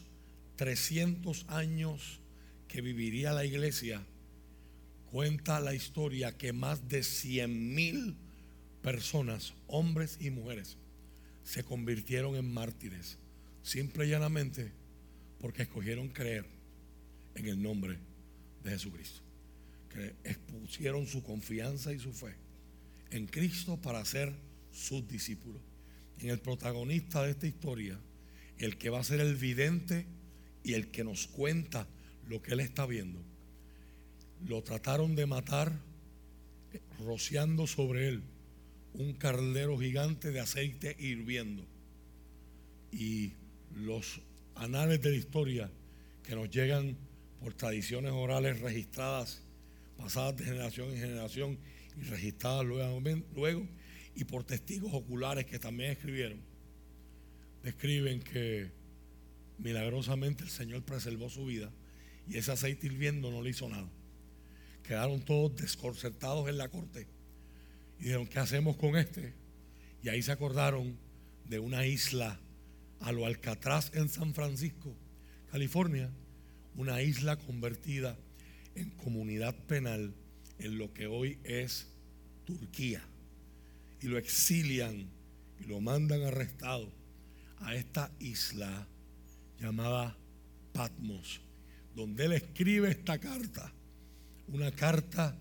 300 0.56 1.46
años 1.50 2.20
que 2.68 2.82
viviría 2.82 3.34
la 3.34 3.46
iglesia, 3.46 4.06
cuenta 5.12 5.60
la 5.60 5.74
historia 5.74 6.38
que 6.38 6.54
más 6.54 6.88
de 6.88 7.04
100 7.04 7.74
mil 7.74 8.18
personas, 8.82 9.54
hombres 9.68 10.18
y 10.20 10.30
mujeres, 10.30 10.78
se 11.44 11.64
convirtieron 11.64 12.36
en 12.36 12.54
mártires, 12.54 13.18
simple 13.62 14.08
y 14.08 14.10
llanamente 14.10 14.72
porque 15.40 15.64
escogieron 15.64 16.10
creer 16.10 16.46
en 17.36 17.48
el 17.48 17.62
nombre 17.62 17.98
de 18.64 18.72
Jesucristo. 18.72 19.22
Que 19.90 20.16
expusieron 20.24 21.08
su 21.08 21.24
confianza 21.24 21.94
y 21.94 22.00
su 22.00 22.12
fe 22.12 22.36
en 23.12 23.28
Cristo 23.28 23.78
para 23.78 24.04
ser 24.04 24.34
sus 24.72 25.08
discípulos. 25.08 25.62
En 26.20 26.30
el 26.30 26.40
protagonista 26.40 27.24
de 27.24 27.32
esta 27.32 27.48
historia, 27.48 28.00
el 28.58 28.78
que 28.78 28.90
va 28.90 29.00
a 29.00 29.04
ser 29.04 29.20
el 29.22 29.36
vidente 29.36 30.06
y 30.66 30.74
el 30.74 30.90
que 30.90 31.04
nos 31.04 31.28
cuenta 31.28 31.88
lo 32.28 32.42
que 32.42 32.54
él 32.54 32.60
está 32.60 32.88
viendo, 32.88 33.22
lo 34.48 34.64
trataron 34.64 35.16
de 35.16 35.28
matar 35.28 35.80
rociando 37.06 37.68
sobre 37.68 38.08
él 38.08 38.24
un 38.94 39.14
caldero 39.14 39.78
gigante 39.78 40.32
de 40.32 40.40
aceite 40.40 40.96
hirviendo. 40.98 41.64
Y 42.92 43.34
los 43.76 44.22
anales 44.56 45.02
de 45.04 45.12
la 45.12 45.18
historia 45.18 45.72
que 46.24 46.36
nos 46.36 46.50
llegan 46.50 46.98
por 47.40 47.54
tradiciones 47.54 48.12
orales 48.12 48.60
registradas, 48.60 49.44
pasadas 49.98 50.36
de 50.38 50.46
generación 50.46 50.90
en 50.90 50.98
generación 50.98 51.60
y 51.96 52.06
registradas 52.06 52.66
luego 52.66 53.68
y 54.16 54.24
por 54.24 54.44
testigos 54.44 54.94
oculares 54.96 55.46
que 55.46 55.60
también 55.60 55.92
escribieron, 55.92 56.40
describen 57.62 58.20
que 58.22 58.72
milagrosamente 59.58 60.44
el 60.44 60.50
Señor 60.50 60.84
preservó 60.84 61.30
su 61.30 61.46
vida 61.46 61.72
y 62.28 62.38
ese 62.38 62.52
aceite 62.52 62.88
hirviendo 62.88 63.32
no 63.32 63.42
le 63.42 63.52
hizo 63.52 63.70
nada. 63.70 63.90
Quedaron 64.84 65.22
todos 65.22 65.56
desconcertados 65.56 66.48
en 66.50 66.58
la 66.58 66.70
corte 66.70 67.08
y 68.00 68.04
dijeron, 68.04 68.28
¿qué 68.28 68.40
hacemos 68.40 68.78
con 68.78 68.96
este? 68.96 69.34
Y 70.04 70.10
ahí 70.10 70.22
se 70.22 70.32
acordaron 70.32 70.98
de 71.48 71.60
una 71.60 71.86
isla 71.86 72.40
a 73.00 73.12
lo 73.12 73.26
Alcatraz 73.26 73.92
en 73.96 74.10
San 74.10 74.34
Francisco, 74.34 74.96
California, 75.52 76.10
una 76.76 77.02
isla 77.02 77.38
convertida 77.38 78.18
en 78.76 78.90
comunidad 78.92 79.56
penal 79.66 80.14
en 80.60 80.78
lo 80.78 80.94
que 80.94 81.08
hoy 81.08 81.40
es 81.44 81.88
Turquía. 82.46 83.04
Y 84.02 84.08
lo 84.08 84.18
exilian 84.18 85.10
y 85.60 85.64
lo 85.68 85.82
mandan 85.82 86.24
arrestado 86.24 86.92
a 87.60 87.76
esta 87.76 88.12
isla 88.20 88.88
llamada 89.60 90.18
Patmos, 90.74 91.42
donde 91.96 92.26
él 92.26 92.34
escribe 92.34 92.90
esta 92.90 93.20
carta. 93.20 93.72
Una 94.48 94.72
carta 94.72 95.38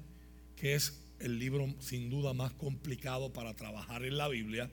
que 0.57 0.75
es 0.75 1.01
el 1.19 1.39
libro 1.39 1.75
sin 1.81 2.11
duda 2.11 2.33
más 2.33 2.53
complicado 2.53 3.33
para 3.33 3.55
trabajar 3.55 4.05
en 4.05 4.17
la 4.17 4.29
Biblia, 4.29 4.71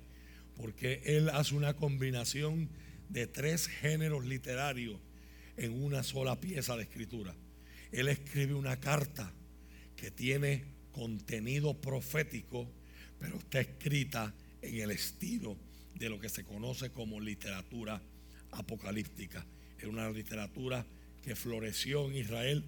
porque 0.56 1.01
él 1.06 1.30
hace 1.30 1.56
una 1.56 1.75
combinación 1.75 2.69
de 3.10 3.27
tres 3.27 3.67
géneros 3.67 4.25
literarios 4.25 4.99
en 5.58 5.84
una 5.84 6.04
sola 6.04 6.39
pieza 6.39 6.75
de 6.77 6.84
escritura. 6.84 7.36
Él 7.91 8.08
escribe 8.08 8.54
una 8.54 8.80
carta 8.80 9.32
que 9.95 10.12
tiene 10.12 10.63
contenido 10.91 11.80
profético, 11.80 12.67
pero 13.19 13.38
está 13.38 13.60
escrita 13.60 14.34
en 14.62 14.80
el 14.80 14.91
estilo 14.91 15.58
de 15.95 16.10
lo 16.10 16.19
que 16.19 16.30
se 16.30 16.43
conoce 16.43 16.91
como 16.91 17.19
literatura 17.19 18.01
apocalíptica. 18.51 19.45
Es 19.77 19.85
una 19.85 20.09
literatura 20.09 20.85
que 21.21 21.35
floreció 21.35 22.09
en 22.09 22.17
Israel, 22.17 22.63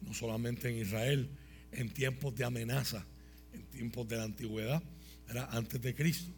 no 0.00 0.14
solamente 0.14 0.68
en 0.68 0.78
Israel, 0.78 1.28
en 1.72 1.90
tiempos 1.90 2.34
de 2.34 2.44
amenaza, 2.44 3.06
en 3.52 3.62
tiempos 3.66 4.08
de 4.08 4.16
la 4.16 4.24
antigüedad, 4.24 4.82
era 5.28 5.46
antes 5.46 5.80
de 5.80 5.94
Cristo, 5.94 6.32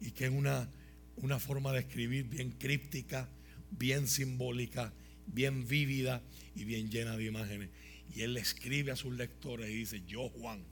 y 0.00 0.10
que 0.12 0.26
es 0.26 0.30
una, 0.30 0.68
una 1.16 1.38
forma 1.38 1.72
de 1.72 1.80
escribir 1.80 2.24
bien 2.24 2.52
críptica, 2.52 3.28
bien 3.70 4.08
simbólica, 4.08 4.92
bien 5.26 5.66
vívida 5.66 6.22
y 6.54 6.64
bien 6.64 6.90
llena 6.90 7.16
de 7.16 7.24
imágenes. 7.24 7.70
Y 8.14 8.22
él 8.22 8.36
escribe 8.36 8.90
a 8.90 8.96
sus 8.96 9.14
lectores 9.14 9.70
y 9.70 9.74
dice, 9.74 10.02
yo 10.06 10.28
Juan, 10.30 10.64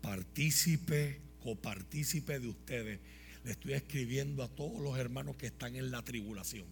partícipe, 0.00 1.20
copartícipe 1.42 2.38
de 2.38 2.48
ustedes, 2.48 3.00
le 3.44 3.52
estoy 3.52 3.74
escribiendo 3.74 4.42
a 4.42 4.48
todos 4.48 4.80
los 4.80 4.98
hermanos 4.98 5.36
que 5.36 5.46
están 5.46 5.76
en 5.76 5.90
la 5.90 6.02
tribulación. 6.02 6.66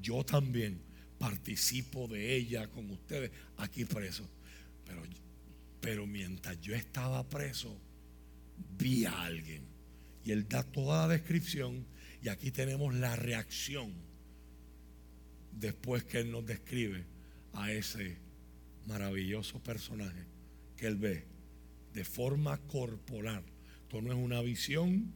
Yo 0.00 0.24
también 0.24 0.80
participo 1.18 2.08
de 2.08 2.34
ella 2.34 2.66
con 2.68 2.90
ustedes 2.90 3.30
aquí 3.58 3.84
preso. 3.84 4.28
Pero, 4.84 5.02
pero 5.80 6.06
mientras 6.06 6.60
yo 6.60 6.74
estaba 6.74 7.28
preso, 7.28 7.78
vi 8.78 9.04
a 9.04 9.22
alguien. 9.22 9.62
Y 10.24 10.32
él 10.32 10.48
da 10.48 10.62
toda 10.62 11.06
la 11.06 11.14
descripción 11.14 11.86
y 12.22 12.28
aquí 12.28 12.50
tenemos 12.50 12.94
la 12.94 13.16
reacción 13.16 13.92
después 15.52 16.04
que 16.04 16.20
él 16.20 16.30
nos 16.30 16.46
describe 16.46 17.04
a 17.52 17.70
ese 17.70 18.16
maravilloso 18.86 19.62
personaje 19.62 20.24
que 20.76 20.86
él 20.86 20.96
ve 20.96 21.24
de 21.92 22.04
forma 22.04 22.58
corporal. 22.68 23.44
Esto 23.82 24.00
no 24.00 24.12
es 24.12 24.18
una 24.18 24.40
visión, 24.40 25.12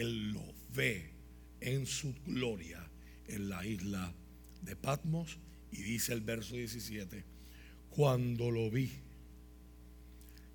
él 0.00 0.32
lo 0.32 0.44
ve 0.74 1.10
en 1.60 1.86
su 1.86 2.14
gloria 2.26 2.90
en 3.26 3.48
la 3.48 3.64
isla 3.66 4.12
de 4.62 4.76
Patmos 4.76 5.38
y 5.70 5.82
dice 5.82 6.12
el 6.12 6.20
verso 6.20 6.56
17, 6.56 7.24
cuando 7.90 8.50
lo 8.50 8.70
vi, 8.70 8.90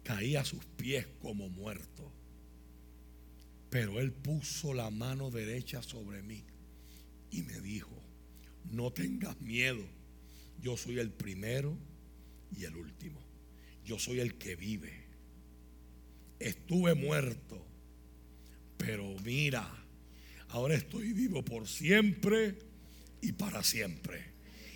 caí 0.04 0.36
a 0.36 0.46
sus 0.46 0.66
pies 0.66 1.08
como 1.22 1.50
muerto, 1.50 2.12
pero 3.70 4.00
él 4.00 4.12
puso 4.12 4.74
la 4.74 4.90
mano 4.90 5.30
derecha 5.30 5.82
sobre 5.84 6.22
mí 6.22 6.44
y 7.32 7.42
me 7.44 7.60
dijo, 7.60 7.92
no 8.72 8.92
tengas 8.92 9.40
miedo, 9.42 9.84
yo 10.62 10.78
soy 10.78 11.00
el 11.00 11.12
primero 11.12 11.78
y 12.58 12.66
el 12.66 12.76
último, 12.76 13.20
yo 13.86 14.00
soy 14.00 14.20
el 14.20 14.36
que 14.36 14.56
vive. 14.56 15.06
Estuve 16.40 16.96
muerto, 16.96 17.69
pero 18.80 19.14
mira, 19.24 19.70
ahora 20.48 20.74
estoy 20.74 21.12
vivo 21.12 21.44
por 21.44 21.68
siempre 21.68 22.56
y 23.22 23.34
para 23.34 23.62
siempre. 23.62 24.24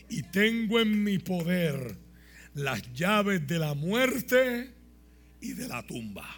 Y 0.09 0.21
tengo 0.23 0.79
en 0.79 1.03
mi 1.03 1.17
poder 1.17 1.97
las 2.53 2.93
llaves 2.93 3.47
de 3.47 3.59
la 3.59 3.73
muerte 3.73 4.69
y 5.41 5.53
de 5.53 5.67
la 5.69 5.87
tumba. 5.87 6.29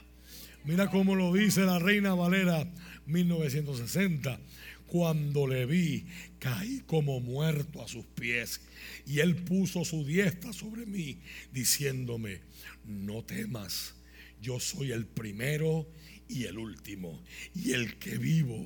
Mira 0.64 0.90
cómo 0.90 1.16
lo 1.16 1.34
dice 1.34 1.62
la 1.62 1.80
Reina 1.80 2.14
Valera 2.14 2.72
1960. 3.08 4.40
Cuando 4.86 5.48
le 5.48 5.66
vi, 5.66 6.06
caí 6.38 6.84
como 6.86 7.20
muerto 7.20 7.82
a 7.82 7.88
sus 7.88 8.06
pies. 8.06 8.62
Y 9.08 9.20
él 9.20 9.36
puso 9.36 9.84
su 9.84 10.06
diestra 10.06 10.54
sobre 10.54 10.86
mí, 10.86 11.18
diciéndome, 11.52 12.42
no 12.86 13.24
temas, 13.24 13.96
yo 14.42 14.60
soy 14.60 14.92
el 14.92 15.08
primero 15.08 15.88
y 16.28 16.46
el 16.46 16.58
último, 16.58 17.24
y 17.54 17.74
el 17.74 17.98
que 17.98 18.18
vivo 18.18 18.66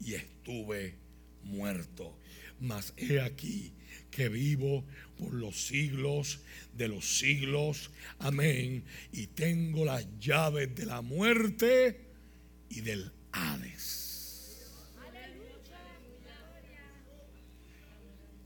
y 0.00 0.14
estuve 0.14 0.94
muerto. 1.44 2.16
Mas 2.60 2.92
he 2.96 3.20
aquí 3.20 3.72
que 4.10 4.28
vivo 4.28 4.84
por 5.18 5.32
los 5.32 5.66
siglos 5.66 6.40
de 6.76 6.88
los 6.88 7.18
siglos. 7.18 7.90
Amén. 8.18 8.84
Y 9.12 9.28
tengo 9.28 9.84
las 9.84 10.06
llaves 10.18 10.74
de 10.74 10.86
la 10.86 11.00
muerte 11.00 12.00
y 12.68 12.80
del 12.80 13.12
Hades. 13.32 14.08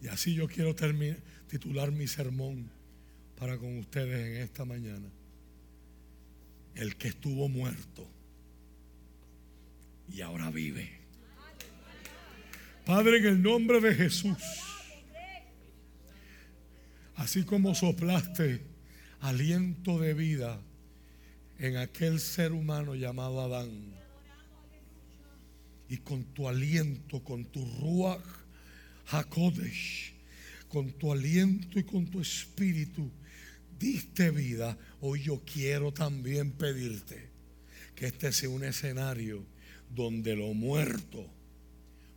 Y 0.02 0.09
así 0.09 0.35
yo 0.35 0.46
quiero 0.48 0.74
terminar, 0.74 1.18
titular 1.48 1.90
mi 1.90 2.07
sermón 2.07 2.70
para 3.37 3.57
con 3.57 3.78
ustedes 3.78 4.37
en 4.37 4.42
esta 4.42 4.66
mañana. 4.66 5.09
El 6.74 6.96
que 6.96 7.09
estuvo 7.09 7.48
muerto 7.48 8.13
y 10.08 10.20
ahora 10.20 10.50
vive. 10.50 10.90
Padre, 12.84 13.18
en 13.18 13.26
el 13.26 13.42
nombre 13.42 13.80
de 13.80 13.94
Jesús, 13.94 14.36
así 17.16 17.44
como 17.44 17.74
soplaste 17.74 18.62
aliento 19.20 19.98
de 19.98 20.12
vida 20.12 20.60
en 21.58 21.78
aquel 21.78 22.20
ser 22.20 22.52
humano 22.52 22.94
llamado 22.94 23.40
Adán, 23.40 23.94
y 25.88 25.98
con 25.98 26.24
tu 26.24 26.48
aliento, 26.48 27.22
con 27.22 27.44
tu 27.46 27.64
ruach 27.80 28.24
Hakodesh, 29.06 30.12
con 30.68 30.92
tu 30.92 31.12
aliento 31.12 31.78
y 31.78 31.84
con 31.84 32.06
tu 32.06 32.20
espíritu, 32.20 33.10
diste 33.78 34.30
vida. 34.30 34.76
Hoy 35.00 35.22
yo 35.22 35.42
quiero 35.44 35.92
también 35.92 36.52
pedirte 36.52 37.30
que 37.94 38.06
este 38.06 38.32
sea 38.32 38.48
un 38.48 38.64
escenario 38.64 39.46
donde 39.94 40.37
lo 40.37 40.52
muerto 40.54 41.26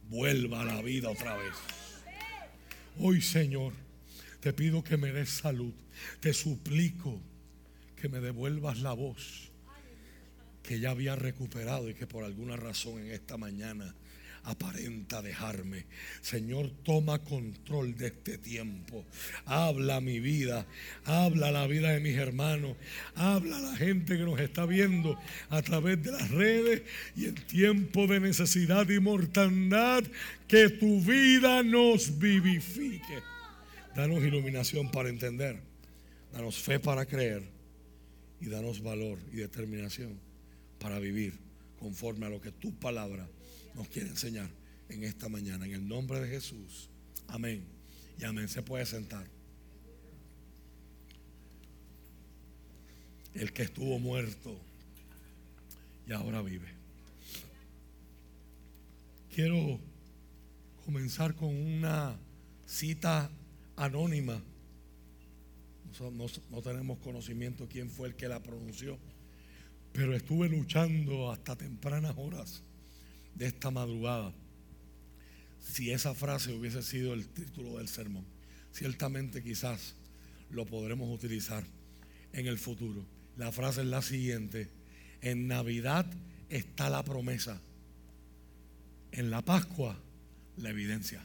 vuelva 0.10 0.62
a 0.62 0.66
la 0.66 0.82
vida 0.82 1.10
otra 1.10 1.38
vez. 1.38 1.54
Hoy, 3.00 3.22
Señor, 3.22 3.74
te 4.40 4.54
pido 4.54 4.84
que 4.84 4.98
me 4.98 5.12
des 5.12 5.30
salud. 5.30 5.74
Te 6.20 6.34
suplico 6.34 7.20
que 7.96 8.10
me 8.10 8.20
devuelvas 8.20 8.80
la 8.80 8.94
voz 8.94 9.52
que 10.64 10.80
ya 10.80 10.92
había 10.92 11.16
recuperado 11.16 11.90
y 11.90 11.94
que 11.94 12.08
por 12.08 12.26
alguna 12.26 12.58
razón 12.58 13.00
en 13.00 13.12
esta 13.12 13.38
mañana 13.38 13.96
aparenta 14.48 15.22
dejarme. 15.22 15.86
Señor, 16.22 16.72
toma 16.84 17.20
control 17.20 17.96
de 17.98 18.08
este 18.08 18.38
tiempo. 18.38 19.06
Habla 19.46 20.00
mi 20.00 20.20
vida, 20.20 20.66
habla 21.04 21.52
la 21.52 21.68
vida 21.68 21.92
de 21.92 22.00
mis 22.00 22.16
hermanos, 22.16 22.78
habla 23.16 23.60
la 23.60 23.76
gente 23.76 24.18
que 24.18 24.24
nos 24.24 24.40
está 24.40 24.66
viendo 24.66 25.20
a 25.50 25.62
través 25.62 26.02
de 26.02 26.12
las 26.14 26.32
redes 26.32 26.84
y 27.16 27.26
en 27.26 27.36
tiempo 27.36 28.08
de 28.08 28.22
necesidad 28.22 28.90
y 28.90 29.00
mortandad, 29.00 30.04
que 30.48 30.70
tu 30.70 31.02
vida 31.02 31.62
nos 31.64 32.18
vivifique. 32.18 33.22
Danos 33.96 34.24
iluminación 34.24 34.90
para 34.92 35.10
entender, 35.10 35.60
danos 36.32 36.58
fe 36.58 36.80
para 36.80 37.06
creer 37.06 37.44
y 38.40 38.48
danos 38.48 38.82
valor 38.82 39.20
y 39.34 39.38
determinación 39.38 40.18
para 40.80 41.00
vivir 41.00 41.34
conforme 41.80 42.28
a 42.28 42.30
lo 42.30 42.40
que 42.40 42.52
tu 42.52 42.74
palabra 42.80 43.28
nos 43.78 43.88
quiere 43.90 44.10
enseñar 44.10 44.50
en 44.90 45.04
esta 45.04 45.30
mañana. 45.30 45.66
En 45.66 45.74
el 45.74 45.88
nombre 45.88 46.20
de 46.20 46.28
Jesús. 46.28 46.90
Amén. 47.28 47.64
Y 48.20 48.26
amén. 48.26 48.50
Se 48.50 48.64
puede 48.64 48.86
sentar. 48.86 49.26
El 53.36 53.54
que 53.54 53.64
estuvo 53.64 54.00
muerto 54.00 54.60
y 56.08 56.12
ahora 56.12 56.42
vive. 56.42 56.68
Quiero 59.34 59.80
comenzar 60.84 61.36
con 61.36 61.56
una 61.56 62.18
cita 62.66 63.30
anónima. 63.76 64.42
No, 66.50 66.62
tenemos 66.62 66.98
conocimiento 67.00 67.68
quién 67.70 67.90
fue 67.90 68.10
el 68.10 68.16
que 68.16 68.28
la 68.28 68.42
pronunció, 68.42 68.98
pero 69.94 70.16
estuve 70.16 70.48
luchando 70.50 71.32
hasta 71.32 71.56
tempranas 71.56 72.16
horas 72.18 72.64
de 73.38 73.46
esta 73.46 73.70
madrugada, 73.70 74.34
si 75.60 75.92
esa 75.92 76.16
frase 76.16 76.54
hubiese 76.54 76.82
sido 76.82 77.14
el 77.14 77.28
título 77.28 77.78
del 77.78 77.88
sermón, 77.88 78.26
ciertamente 78.72 79.44
quizás 79.44 79.96
lo 80.50 80.66
podremos 80.66 81.14
utilizar 81.14 81.64
en 82.34 82.48
el 82.48 82.58
futuro. 82.58 83.06
La 83.38 83.52
frase 83.52 83.82
es 83.82 83.88
la 83.88 84.02
siguiente. 84.02 84.70
En 85.22 85.48
Navidad 85.48 86.06
está 86.50 86.90
la 86.90 87.04
promesa. 87.04 87.62
En 89.12 89.30
la 89.30 89.44
Pascua, 89.44 90.00
la 90.58 90.70
evidencia. 90.70 91.24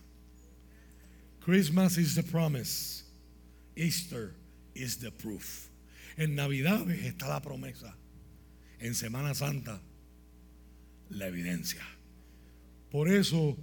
Christmas 1.41 1.97
is 1.97 2.15
the 2.15 2.23
promise. 2.23 3.05
Easter 3.75 4.35
is 4.75 4.99
the 4.99 5.11
proof. 5.11 5.69
En 6.17 6.35
Navidad 6.35 6.91
está 6.91 7.29
la 7.29 7.41
promesa. 7.41 7.97
En 8.79 8.95
Semana 8.95 9.35
Santa, 9.35 9.81
la 11.09 11.27
evidencia. 11.29 11.83
Por 12.93 13.09
eso 13.09 13.57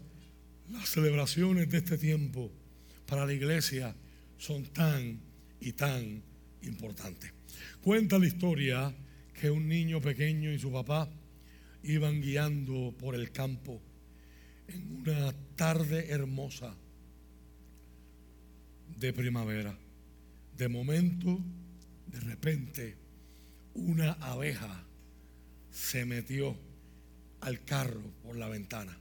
las 0.72 0.90
celebraciones 0.90 1.70
de 1.70 1.78
este 1.78 2.00
tiempo 2.00 2.52
para 3.06 3.28
la 3.28 3.34
iglesia 3.34 3.96
son 4.40 4.64
tan 4.74 5.20
y 5.62 5.74
tan 5.74 6.24
importantes. 6.64 7.32
Cuenta 7.84 8.18
la 8.18 8.26
historia 8.26 8.92
que 9.40 9.52
un 9.52 9.68
niño 9.68 10.02
pequeño 10.02 10.52
y 10.52 10.58
su 10.58 10.72
papá 10.72 11.08
iban 11.84 12.22
guiando 12.22 12.92
por 12.98 13.14
el 13.14 13.32
campo 13.32 13.80
en 14.68 15.02
una 15.02 15.32
tarde 15.56 16.10
hermosa 16.10 16.76
de 18.98 19.14
primavera. 19.14 19.78
De 20.58 20.68
momento, 20.70 21.40
de 22.08 22.20
repente, 22.22 22.96
una 23.76 24.14
abeja 24.14 24.84
se 25.72 26.04
metió 26.04 26.58
al 27.42 27.64
carro 27.64 28.02
por 28.24 28.36
la 28.36 28.50
ventana. 28.50 28.99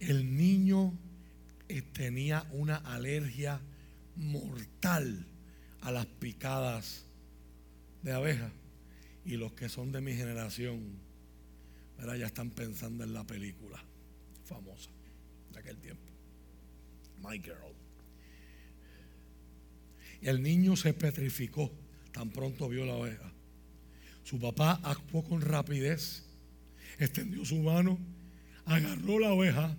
El 0.00 0.36
niño 0.36 0.92
eh, 1.68 1.82
tenía 1.82 2.46
una 2.52 2.76
alergia 2.76 3.60
mortal 4.16 5.26
a 5.80 5.90
las 5.90 6.06
picadas 6.06 7.06
de 8.02 8.12
abeja. 8.12 8.50
Y 9.24 9.36
los 9.36 9.52
que 9.52 9.68
son 9.68 9.90
de 9.90 10.00
mi 10.00 10.14
generación, 10.14 10.98
ya 11.98 12.26
están 12.26 12.50
pensando 12.50 13.02
en 13.04 13.12
la 13.12 13.24
película 13.24 13.82
famosa 14.44 14.90
de 15.52 15.58
aquel 15.58 15.78
tiempo. 15.78 16.04
My 17.22 17.38
Girl. 17.38 17.74
El 20.20 20.42
niño 20.42 20.76
se 20.76 20.94
petrificó 20.94 21.72
tan 22.12 22.30
pronto 22.30 22.68
vio 22.68 22.86
la 22.86 22.94
oveja. 22.94 23.30
Su 24.24 24.40
papá 24.40 24.80
actuó 24.82 25.22
con 25.22 25.40
rapidez, 25.40 26.24
extendió 26.98 27.44
su 27.44 27.56
mano, 27.56 27.98
agarró 28.64 29.18
la 29.18 29.32
oveja 29.32 29.76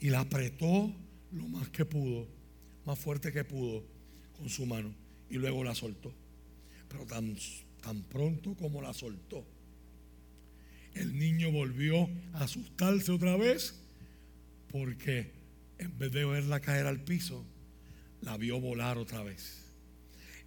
y 0.00 0.10
la 0.10 0.20
apretó 0.20 0.94
lo 1.32 1.48
más 1.48 1.68
que 1.70 1.84
pudo, 1.84 2.28
más 2.84 2.98
fuerte 2.98 3.32
que 3.32 3.44
pudo 3.44 3.84
con 4.36 4.48
su 4.48 4.66
mano 4.66 4.94
y 5.30 5.36
luego 5.36 5.64
la 5.64 5.74
soltó. 5.74 6.12
Pero 6.88 7.04
tan, 7.06 7.36
tan 7.82 8.02
pronto 8.04 8.54
como 8.54 8.82
la 8.82 8.92
soltó, 8.92 9.46
el 10.94 11.18
niño 11.18 11.50
volvió 11.50 12.08
a 12.32 12.44
asustarse 12.44 13.12
otra 13.12 13.36
vez 13.36 13.74
porque 14.70 15.32
en 15.78 15.98
vez 15.98 16.12
de 16.12 16.24
verla 16.24 16.60
caer 16.60 16.86
al 16.86 17.00
piso, 17.00 17.44
la 18.22 18.36
vio 18.36 18.60
volar 18.60 18.98
otra 18.98 19.22
vez. 19.22 19.72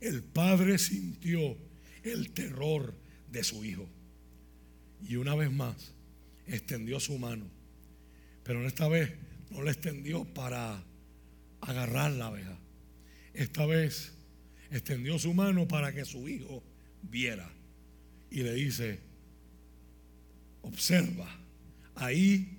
El 0.01 0.23
padre 0.23 0.77
sintió 0.77 1.57
el 2.03 2.31
terror 2.31 2.95
de 3.31 3.43
su 3.43 3.63
hijo 3.63 3.87
y 5.07 5.15
una 5.15 5.35
vez 5.35 5.51
más 5.51 5.93
extendió 6.47 6.99
su 6.99 7.17
mano, 7.19 7.45
pero 8.43 8.65
esta 8.65 8.87
vez 8.87 9.13
no 9.49 9.61
la 9.61 9.71
extendió 9.71 10.25
para 10.25 10.83
agarrar 11.61 12.11
la 12.11 12.27
abeja. 12.27 12.57
Esta 13.33 13.65
vez 13.65 14.13
extendió 14.71 15.17
su 15.19 15.33
mano 15.33 15.67
para 15.67 15.93
que 15.93 16.05
su 16.05 16.27
hijo 16.27 16.63
viera 17.01 17.49
y 18.29 18.43
le 18.43 18.53
dice, 18.53 18.99
observa, 20.61 21.27
ahí 21.95 22.57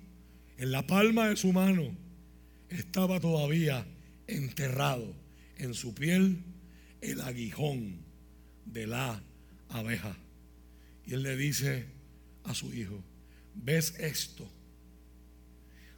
en 0.57 0.71
la 0.71 0.85
palma 0.85 1.29
de 1.29 1.37
su 1.37 1.53
mano 1.53 1.95
estaba 2.69 3.19
todavía 3.19 3.85
enterrado 4.27 5.13
en 5.57 5.73
su 5.73 5.93
piel 5.93 6.43
el 7.01 7.21
aguijón 7.21 8.05
de 8.65 8.87
la 8.87 9.21
abeja. 9.69 10.15
Y 11.05 11.13
él 11.13 11.23
le 11.23 11.35
dice 11.35 11.85
a 12.43 12.53
su 12.53 12.73
hijo, 12.73 13.03
¿ves 13.55 13.95
esto? 13.99 14.49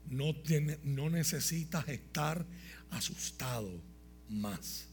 No, 0.09 0.35
tiene, 0.35 0.79
no 0.83 1.09
necesitas 1.09 1.87
estar 1.87 2.45
asustado 2.89 3.81
más. 4.29 4.87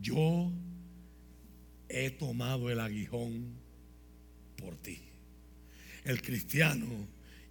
Yo 0.00 0.52
he 1.88 2.10
tomado 2.10 2.70
el 2.70 2.80
aguijón 2.80 3.54
por 4.56 4.76
ti. 4.76 5.00
El 6.04 6.22
cristiano 6.22 6.86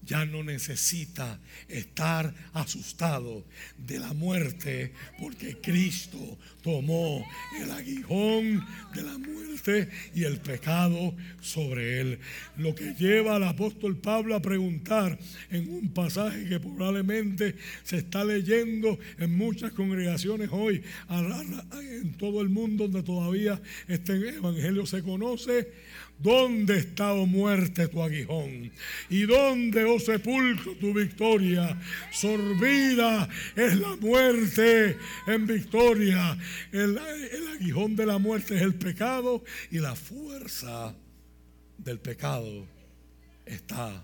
ya 0.06 0.26
no 0.26 0.44
necesita 0.44 1.40
estar 1.68 2.34
asustado 2.54 3.46
de 3.78 4.00
la 4.00 4.14
muerte 4.14 4.94
porque 5.20 5.58
Cristo 5.62 6.38
tomó 6.62 7.26
el 7.62 7.72
aguijón 7.72 8.66
de 8.94 9.04
la 9.04 9.18
muerte 9.18 9.90
y 10.16 10.24
el 10.24 10.40
pecado 10.40 11.14
sobre 11.42 12.02
él. 12.02 12.20
Lo 12.58 12.74
que 12.76 12.94
lleva 12.94 13.36
al 13.36 13.44
apóstol 13.44 13.98
Pablo 13.98 14.36
a 14.36 14.42
preguntar 14.42 15.20
en 15.50 15.70
un 15.70 15.90
pasaje 15.90 16.48
que 16.48 16.60
probablemente 16.60 17.56
se 17.84 17.98
está 17.98 18.24
leyendo 18.24 18.98
en 19.18 19.38
muchas 19.38 19.74
congregaciones 19.74 20.50
hoy, 20.52 20.84
en 21.10 22.14
todo 22.14 22.42
el 22.42 22.50
mundo 22.50 22.88
donde 22.88 23.04
todavía 23.04 23.62
este 23.88 24.14
evangelio 24.30 24.86
se 24.86 25.04
conoce, 25.04 25.72
¿Dónde 26.20 26.80
está, 26.80 27.14
oh 27.14 27.26
muerte, 27.26 27.88
tu 27.88 28.04
aguijón? 28.04 28.72
¿Y 29.10 29.22
dónde, 29.22 29.86
oh 29.86 30.00
sepulcro, 30.00 30.76
tu 30.76 30.94
victoria? 30.94 31.80
Sorbida 32.12 33.30
es 33.56 33.78
la 33.78 33.96
muerte 33.96 34.98
en 35.28 35.48
victoria. 35.48 36.38
El, 36.74 36.98
el 36.98 37.48
aguijón 37.56 37.96
de 37.96 38.06
la 38.06 38.18
muerte 38.18 38.58
es 38.58 38.62
el 38.62 38.76
pecado 38.76 39.46
y 39.72 39.80
la 39.80 39.96
fuerza 39.96 40.94
del 41.78 42.00
pecado 42.00 42.68
está 43.46 44.04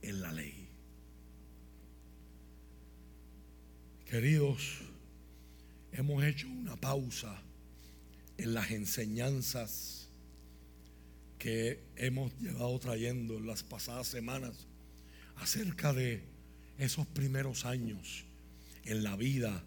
en 0.00 0.20
la 0.22 0.32
ley. 0.32 0.68
Queridos, 4.06 4.78
hemos 5.90 6.22
hecho 6.22 6.46
una 6.46 6.76
pausa 6.76 7.42
en 8.38 8.54
las 8.54 8.70
enseñanzas 8.70 10.03
que 11.44 11.78
hemos 11.96 12.32
llevado 12.40 12.78
trayendo 12.78 13.36
en 13.36 13.46
las 13.46 13.62
pasadas 13.62 14.06
semanas 14.06 14.66
acerca 15.36 15.92
de 15.92 16.24
esos 16.78 17.06
primeros 17.08 17.66
años 17.66 18.24
en 18.86 19.02
la 19.02 19.14
vida 19.14 19.62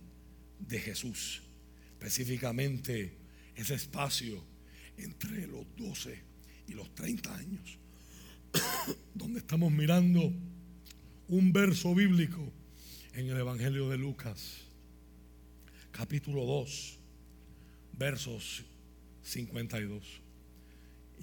de 0.57 0.79
Jesús, 0.79 1.43
específicamente 1.91 3.13
ese 3.55 3.75
espacio 3.75 4.43
entre 4.97 5.45
los 5.45 5.67
12 5.75 6.19
y 6.67 6.73
los 6.73 6.95
30 6.95 7.35
años, 7.35 7.77
donde 9.13 9.37
estamos 9.37 9.71
mirando 9.71 10.33
un 11.27 11.53
verso 11.53 11.93
bíblico 11.93 12.51
en 13.13 13.29
el 13.29 13.37
Evangelio 13.37 13.87
de 13.87 13.99
Lucas, 13.99 14.61
capítulo 15.91 16.43
2, 16.43 16.97
versos 17.99 18.65
52. 19.21 20.26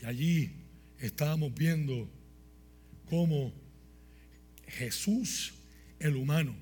Allí 0.04 0.50
estábamos 0.98 1.54
viendo 1.54 2.06
cómo 3.08 3.54
Jesús, 4.66 5.54
el 5.98 6.16
humano, 6.16 6.54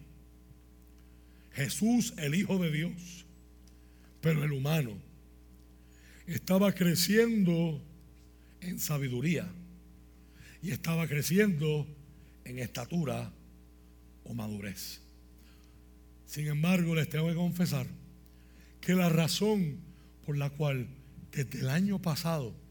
Jesús, 1.51 2.14
el 2.18 2.36
Hijo 2.36 2.59
de 2.59 2.70
Dios, 2.70 3.26
pero 4.20 4.45
el 4.45 4.53
humano, 4.53 4.93
estaba 6.26 6.72
creciendo 6.72 7.82
en 8.61 8.78
sabiduría 8.78 9.51
y 10.62 10.70
estaba 10.70 11.09
creciendo 11.09 11.86
en 12.45 12.61
estatura 12.61 13.32
o 14.22 14.34
madurez. 14.34 15.01
Sin 16.26 16.47
embargo, 16.47 16.95
les 16.95 17.09
tengo 17.09 17.28
que 17.28 17.34
confesar 17.34 17.88
que 18.80 18.95
la 18.95 19.09
razón 19.09 19.80
por 20.24 20.36
la 20.36 20.51
cual 20.51 20.86
desde 21.32 21.59
el 21.59 21.68
año 21.68 22.01
pasado 22.01 22.61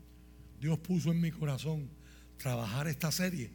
Dios 0.62 0.78
puso 0.78 1.12
en 1.12 1.20
mi 1.20 1.32
corazón 1.32 1.90
trabajar 2.38 2.88
esta 2.88 3.12
serie, 3.12 3.50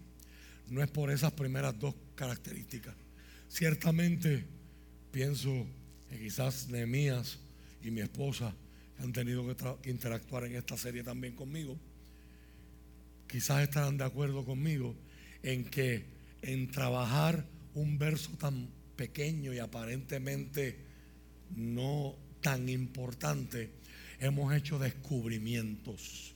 no 0.68 0.82
es 0.82 0.90
por 0.90 1.12
esas 1.12 1.32
primeras 1.32 1.78
dos 1.78 1.94
características. 2.16 2.96
Ciertamente 3.48 4.44
pienso 5.12 5.68
que 6.10 6.18
quizás 6.18 6.66
Nehemías 6.68 7.38
y 7.80 7.92
mi 7.92 8.00
esposa 8.00 8.52
han 8.98 9.12
tenido 9.12 9.46
que, 9.46 9.88
interactuar 9.88 10.46
en 10.46 10.56
esta 10.56 10.76
serie 10.76 11.04
también 11.04 11.36
conmigo. 11.36 11.78
Quizás 13.28 13.62
estarán 13.62 13.98
de 13.98 14.04
acuerdo 14.04 14.44
conmigo 14.44 14.96
en 15.44 15.64
que 15.64 16.06
en 16.42 16.72
trabajar 16.72 17.46
un 17.74 17.98
verso 17.98 18.32
tan 18.32 18.68
pequeño 18.96 19.54
y 19.54 19.60
aparentemente 19.60 20.76
no 21.54 22.16
tan 22.40 22.68
importante, 22.68 23.70
hemos 24.18 24.52
hecho 24.52 24.80
descubrimientos 24.80 26.35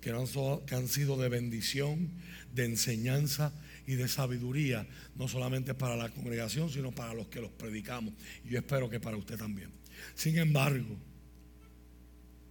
que 0.00 0.10
han, 0.10 0.88
sido 0.88 1.16
de 1.16 1.28
bendición, 1.28 2.10
de 2.54 2.64
enseñanza 2.64 3.52
y 3.86 3.94
de 3.94 4.08
sabiduría, 4.08 4.86
no 5.16 5.28
solamente 5.28 5.74
para 5.74 5.96
la 5.96 6.08
congregación, 6.08 6.70
sino 6.70 6.92
para 6.92 7.14
los 7.14 7.28
que 7.28 7.40
los 7.40 7.50
predicamos. 7.50 8.14
Y 8.44 8.50
yo 8.50 8.58
espero 8.58 8.88
que 8.88 9.00
para 9.00 9.16
usted 9.16 9.36
también. 9.36 9.70
Sin 10.14 10.38
embargo, 10.38 10.96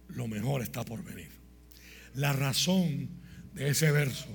lo 0.08 0.28
mejor 0.28 0.62
está 0.62 0.84
por 0.84 1.02
venir. 1.02 1.30
La 2.14 2.32
razón 2.32 3.08
de 3.54 3.68
ese 3.70 3.90
verso, 3.90 4.28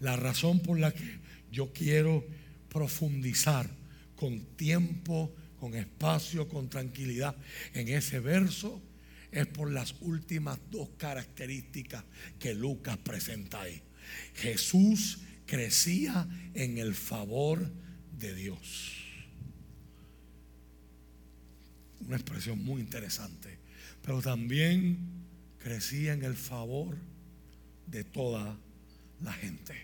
la 0.00 0.16
razón 0.16 0.60
por 0.60 0.78
la 0.78 0.92
que 0.92 1.18
yo 1.50 1.72
quiero 1.72 2.24
profundizar 2.68 3.68
con 4.16 4.40
tiempo, 4.56 5.34
con 5.58 5.74
espacio, 5.74 6.48
con 6.48 6.68
tranquilidad 6.68 7.34
en 7.74 7.88
ese 7.88 8.20
verso, 8.20 8.82
es 9.30 9.46
por 9.46 9.70
las 9.70 9.94
últimas 10.00 10.58
dos 10.70 10.88
características 10.96 12.04
que 12.38 12.54
Lucas 12.54 12.96
presenta 12.98 13.62
ahí. 13.62 13.82
Jesús 14.34 15.20
crecía 15.46 16.28
en 16.54 16.78
el 16.78 16.94
favor 16.94 17.70
de 18.18 18.34
Dios. 18.34 18.94
Una 22.00 22.16
expresión 22.16 22.64
muy 22.64 22.80
interesante. 22.80 23.58
Pero 24.02 24.22
también 24.22 24.98
crecía 25.58 26.12
en 26.12 26.24
el 26.24 26.36
favor 26.36 26.96
de 27.86 28.04
toda 28.04 28.58
la 29.22 29.32
gente. 29.32 29.74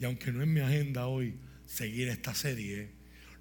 Y 0.00 0.04
aunque 0.04 0.32
no 0.32 0.42
es 0.42 0.48
mi 0.48 0.60
agenda 0.60 1.06
hoy 1.06 1.34
seguir 1.66 2.08
esta 2.08 2.34
serie, 2.34 2.90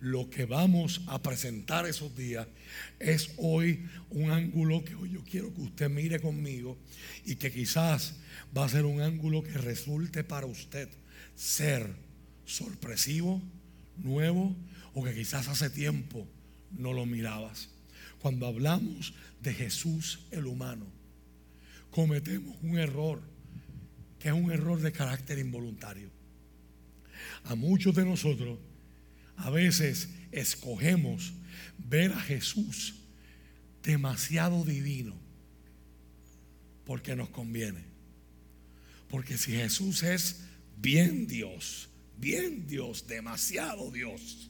lo 0.02 0.32
que 0.32 0.46
vamos 0.46 1.02
a 1.08 1.22
presentar 1.22 1.86
esos 1.86 2.16
días 2.16 2.48
es 3.00 3.32
hoy 3.38 3.86
un 4.10 4.32
ángulo 4.32 4.84
que 4.84 4.96
hoy 4.96 5.12
yo 5.12 5.24
quiero 5.24 5.54
que 5.54 5.62
usted 5.62 5.90
mire 5.90 6.20
conmigo 6.20 6.76
y 7.24 7.36
que 7.36 7.52
quizás 7.52 8.16
va 8.58 8.66
a 8.66 8.70
ser 8.70 8.86
un 8.86 9.00
ángulo 9.00 9.44
que 9.44 9.54
resulte 9.54 10.24
para 10.24 10.48
usted 10.48 10.90
ser 11.36 11.88
sorpresivo, 12.46 13.42
nuevo 13.98 14.56
o 14.96 15.04
que 15.04 15.14
quizás 15.14 15.48
hace 15.48 15.70
tiempo 15.70 16.28
no 16.72 16.94
lo 16.94 17.06
mirabas. 17.06 17.70
Cuando 18.20 18.48
hablamos 18.48 19.14
de 19.40 19.54
Jesús 19.54 20.26
el 20.32 20.48
humano, 20.48 20.88
cometemos 21.92 22.58
un 22.64 22.80
error 22.80 23.22
que 24.18 24.30
es 24.30 24.34
un 24.34 24.52
error 24.52 24.82
de 24.82 24.92
carácter 24.92 25.38
involuntario. 25.38 26.10
A 27.44 27.54
muchos 27.54 27.94
de 27.94 28.06
nosotros 28.06 28.58
a 29.38 29.50
veces 29.50 30.10
escogemos 30.32 31.34
ver 31.78 32.12
a 32.14 32.20
Jesús 32.20 32.96
demasiado 33.84 34.64
divino 34.64 35.16
porque 36.86 37.16
nos 37.16 37.30
conviene. 37.30 37.84
Porque 39.10 39.38
si 39.38 39.52
Jesús 39.52 40.04
es 40.04 40.42
bien 40.78 41.28
Dios, 41.28 41.90
bien 42.18 42.68
Dios, 42.68 43.08
demasiado 43.08 43.92
Dios, 43.92 44.50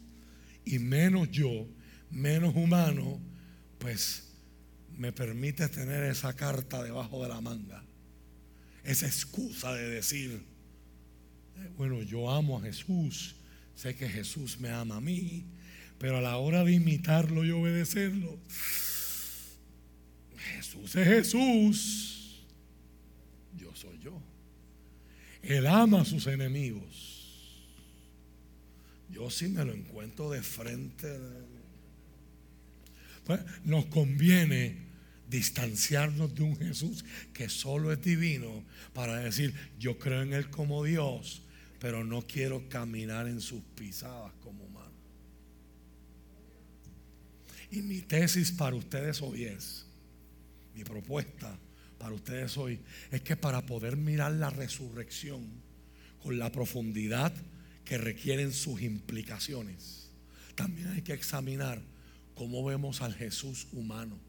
y 0.65 0.79
menos 0.79 1.31
yo, 1.31 1.67
menos 2.09 2.55
humano, 2.55 3.19
pues 3.79 4.29
me 4.97 5.11
permite 5.11 5.67
tener 5.67 6.03
esa 6.03 6.35
carta 6.35 6.83
debajo 6.83 7.23
de 7.23 7.29
la 7.29 7.41
manga, 7.41 7.83
esa 8.83 9.07
excusa 9.07 9.73
de 9.73 9.89
decir, 9.89 10.43
eh, 11.57 11.69
bueno, 11.77 12.01
yo 12.03 12.29
amo 12.29 12.59
a 12.59 12.61
Jesús, 12.61 13.35
sé 13.75 13.95
que 13.95 14.07
Jesús 14.07 14.59
me 14.59 14.69
ama 14.69 14.97
a 14.97 15.01
mí, 15.01 15.45
pero 15.97 16.17
a 16.17 16.21
la 16.21 16.37
hora 16.37 16.63
de 16.63 16.73
imitarlo 16.73 17.45
y 17.45 17.51
obedecerlo, 17.51 18.39
Jesús 20.37 20.95
es 20.95 21.07
Jesús, 21.07 22.45
yo 23.57 23.75
soy 23.75 23.99
yo. 23.99 24.21
Él 25.41 25.67
ama 25.67 26.01
a 26.01 26.05
sus 26.05 26.27
enemigos. 26.27 27.21
Yo 29.09 29.29
sí 29.29 29.47
me 29.47 29.65
lo 29.65 29.73
encuentro 29.73 30.29
de 30.31 30.41
frente. 30.41 31.07
Pues, 33.25 33.41
nos 33.63 33.85
conviene 33.87 34.77
distanciarnos 35.29 36.35
de 36.35 36.43
un 36.43 36.57
Jesús 36.57 37.05
que 37.33 37.49
solo 37.49 37.91
es 37.91 38.01
divino 38.01 38.63
para 38.93 39.17
decir, 39.17 39.53
yo 39.79 39.97
creo 39.97 40.21
en 40.21 40.33
Él 40.33 40.49
como 40.49 40.83
Dios, 40.83 41.41
pero 41.81 42.03
no 42.03 42.21
quiero 42.27 42.69
caminar 42.69 43.27
en 43.27 43.41
sus 43.41 43.63
pisadas 43.75 44.31
como 44.43 44.65
humano. 44.65 44.91
Y 47.71 47.81
mi 47.81 48.01
tesis 48.01 48.51
para 48.51 48.75
ustedes 48.75 49.19
hoy 49.23 49.45
es, 49.45 49.87
mi 50.75 50.83
propuesta 50.83 51.57
para 51.97 52.13
ustedes 52.13 52.55
hoy, 52.55 52.79
es 53.09 53.21
que 53.21 53.35
para 53.35 53.65
poder 53.65 53.97
mirar 53.97 54.33
la 54.33 54.51
resurrección 54.51 55.43
con 56.21 56.37
la 56.37 56.51
profundidad 56.51 57.33
que 57.83 57.97
requieren 57.97 58.53
sus 58.53 58.83
implicaciones, 58.83 60.11
también 60.53 60.89
hay 60.89 61.01
que 61.01 61.13
examinar 61.13 61.81
cómo 62.35 62.63
vemos 62.63 63.01
al 63.01 63.15
Jesús 63.15 63.67
humano 63.71 64.19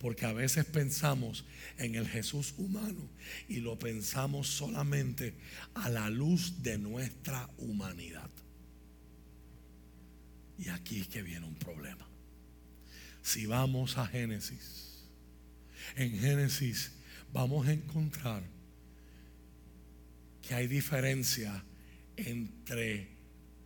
porque 0.00 0.24
a 0.24 0.32
veces 0.32 0.64
pensamos 0.64 1.44
en 1.76 1.94
el 1.94 2.08
Jesús 2.08 2.54
humano 2.56 3.06
y 3.48 3.56
lo 3.56 3.78
pensamos 3.78 4.48
solamente 4.48 5.34
a 5.74 5.90
la 5.90 6.08
luz 6.08 6.62
de 6.62 6.78
nuestra 6.78 7.48
humanidad. 7.58 8.30
Y 10.58 10.70
aquí 10.70 11.00
es 11.00 11.08
que 11.08 11.22
viene 11.22 11.46
un 11.46 11.54
problema. 11.54 12.08
Si 13.22 13.44
vamos 13.44 13.98
a 13.98 14.06
Génesis, 14.06 15.04
en 15.96 16.18
Génesis 16.18 16.92
vamos 17.32 17.66
a 17.66 17.72
encontrar 17.72 18.42
que 20.40 20.54
hay 20.54 20.66
diferencia 20.66 21.62
entre 22.16 23.08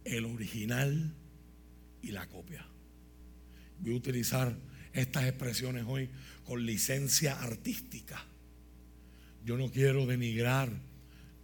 el 0.05 0.25
original 0.25 1.15
y 2.03 2.09
la 2.09 2.27
copia. 2.27 2.67
Voy 3.79 3.93
a 3.93 3.97
utilizar 3.97 4.74
estas 4.95 5.25
expresiones 5.25 5.85
hoy 5.87 6.09
con 6.45 6.65
licencia 6.65 7.41
artística. 7.41 8.25
Yo 9.45 9.59
no 9.59 9.71
quiero 9.71 10.07
denigrar, 10.07 10.71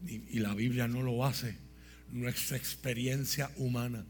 y 0.07 0.39
la 0.39 0.55
Biblia 0.55 0.89
no 0.89 1.03
lo 1.03 1.25
hace, 1.27 1.57
nuestra 2.11 2.57
experiencia 2.57 3.51
humana, 3.57 4.05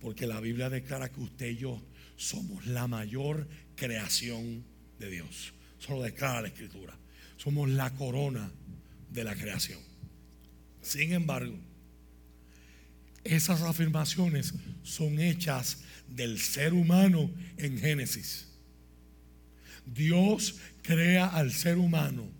porque 0.00 0.26
la 0.26 0.40
Biblia 0.40 0.68
declara 0.68 1.10
que 1.10 1.20
usted 1.20 1.50
y 1.50 1.56
yo 1.56 1.82
somos 2.16 2.66
la 2.66 2.86
mayor 2.86 3.46
creación 3.76 4.64
de 4.98 5.10
Dios. 5.10 5.52
Eso 5.80 5.94
lo 5.94 6.02
declara 6.02 6.42
la 6.42 6.48
Escritura. 6.48 6.96
Somos 7.36 7.68
la 7.68 7.94
corona 7.94 8.50
de 9.10 9.24
la 9.24 9.34
creación. 9.34 9.78
Sin 10.82 11.12
embargo, 11.12 11.56
esas 13.24 13.62
afirmaciones 13.62 14.54
son 14.82 15.18
hechas 15.18 15.78
del 16.08 16.38
ser 16.38 16.72
humano 16.72 17.30
en 17.56 17.78
Génesis. 17.78 18.46
Dios 19.86 20.56
crea 20.82 21.26
al 21.26 21.52
ser 21.52 21.78
humano 21.78 22.36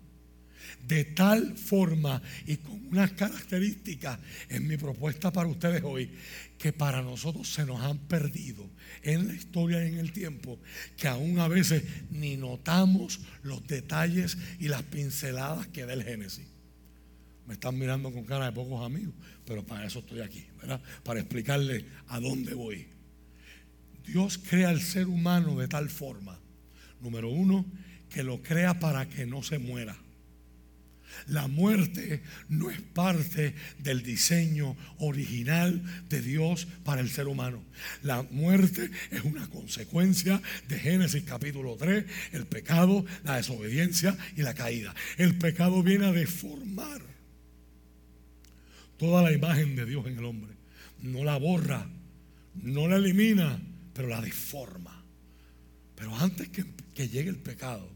de 0.87 1.03
tal 1.03 1.57
forma 1.57 2.21
y 2.45 2.57
con 2.57 2.87
unas 2.87 3.11
características 3.11 4.19
en 4.49 4.67
mi 4.67 4.77
propuesta 4.77 5.31
para 5.31 5.49
ustedes 5.49 5.83
hoy 5.83 6.09
que 6.57 6.71
para 6.71 7.01
nosotros 7.01 7.51
se 7.51 7.65
nos 7.65 7.81
han 7.81 7.97
perdido 7.97 8.69
en 9.03 9.27
la 9.27 9.33
historia 9.33 9.83
y 9.83 9.89
en 9.89 9.99
el 9.99 10.13
tiempo 10.13 10.59
que 10.95 11.07
aún 11.07 11.39
a 11.39 11.47
veces 11.47 11.83
ni 12.09 12.37
notamos 12.37 13.19
los 13.43 13.65
detalles 13.67 14.37
y 14.59 14.69
las 14.69 14.83
pinceladas 14.83 15.67
que 15.67 15.85
da 15.85 15.93
el 15.93 16.03
Génesis. 16.03 16.47
Me 17.45 17.53
están 17.53 17.77
mirando 17.77 18.11
con 18.11 18.25
cara 18.25 18.45
de 18.45 18.51
pocos 18.51 18.85
amigos, 18.85 19.13
pero 19.45 19.65
para 19.65 19.85
eso 19.85 19.99
estoy 19.99 20.21
aquí, 20.21 20.45
¿verdad? 20.59 20.81
Para 21.03 21.19
explicarles 21.19 21.85
a 22.07 22.19
dónde 22.19 22.53
voy. 22.53 22.87
Dios 24.05 24.37
crea 24.37 24.69
al 24.69 24.81
ser 24.81 25.07
humano 25.07 25.57
de 25.57 25.67
tal 25.67 25.89
forma 25.89 26.39
Número 27.01 27.29
uno, 27.29 27.65
que 28.09 28.23
lo 28.23 28.41
crea 28.41 28.79
para 28.79 29.07
que 29.07 29.25
no 29.25 29.43
se 29.43 29.59
muera. 29.59 29.97
La 31.25 31.47
muerte 31.47 32.21
no 32.49 32.69
es 32.69 32.79
parte 32.81 33.55
del 33.79 34.03
diseño 34.03 34.75
original 34.99 35.81
de 36.09 36.21
Dios 36.21 36.67
para 36.83 37.01
el 37.01 37.09
ser 37.09 37.27
humano. 37.27 37.63
La 38.03 38.23
muerte 38.23 38.91
es 39.11 39.23
una 39.23 39.47
consecuencia 39.49 40.41
de 40.67 40.79
Génesis 40.79 41.23
capítulo 41.23 41.75
3, 41.75 42.05
el 42.33 42.45
pecado, 42.45 43.05
la 43.23 43.37
desobediencia 43.37 44.17
y 44.35 44.41
la 44.41 44.53
caída. 44.53 44.93
El 45.17 45.37
pecado 45.37 45.81
viene 45.81 46.05
a 46.05 46.11
deformar 46.11 47.01
toda 48.97 49.21
la 49.21 49.31
imagen 49.31 49.75
de 49.75 49.85
Dios 49.85 50.05
en 50.07 50.17
el 50.17 50.25
hombre. 50.25 50.53
No 51.01 51.23
la 51.23 51.37
borra, 51.37 51.87
no 52.55 52.87
la 52.87 52.97
elimina, 52.97 53.59
pero 53.93 54.07
la 54.07 54.21
deforma. 54.21 55.03
Pero 55.95 56.15
antes 56.15 56.49
que 56.49 56.63
que 56.97 57.07
llegue 57.07 57.29
el 57.29 57.37
pecado 57.37 57.87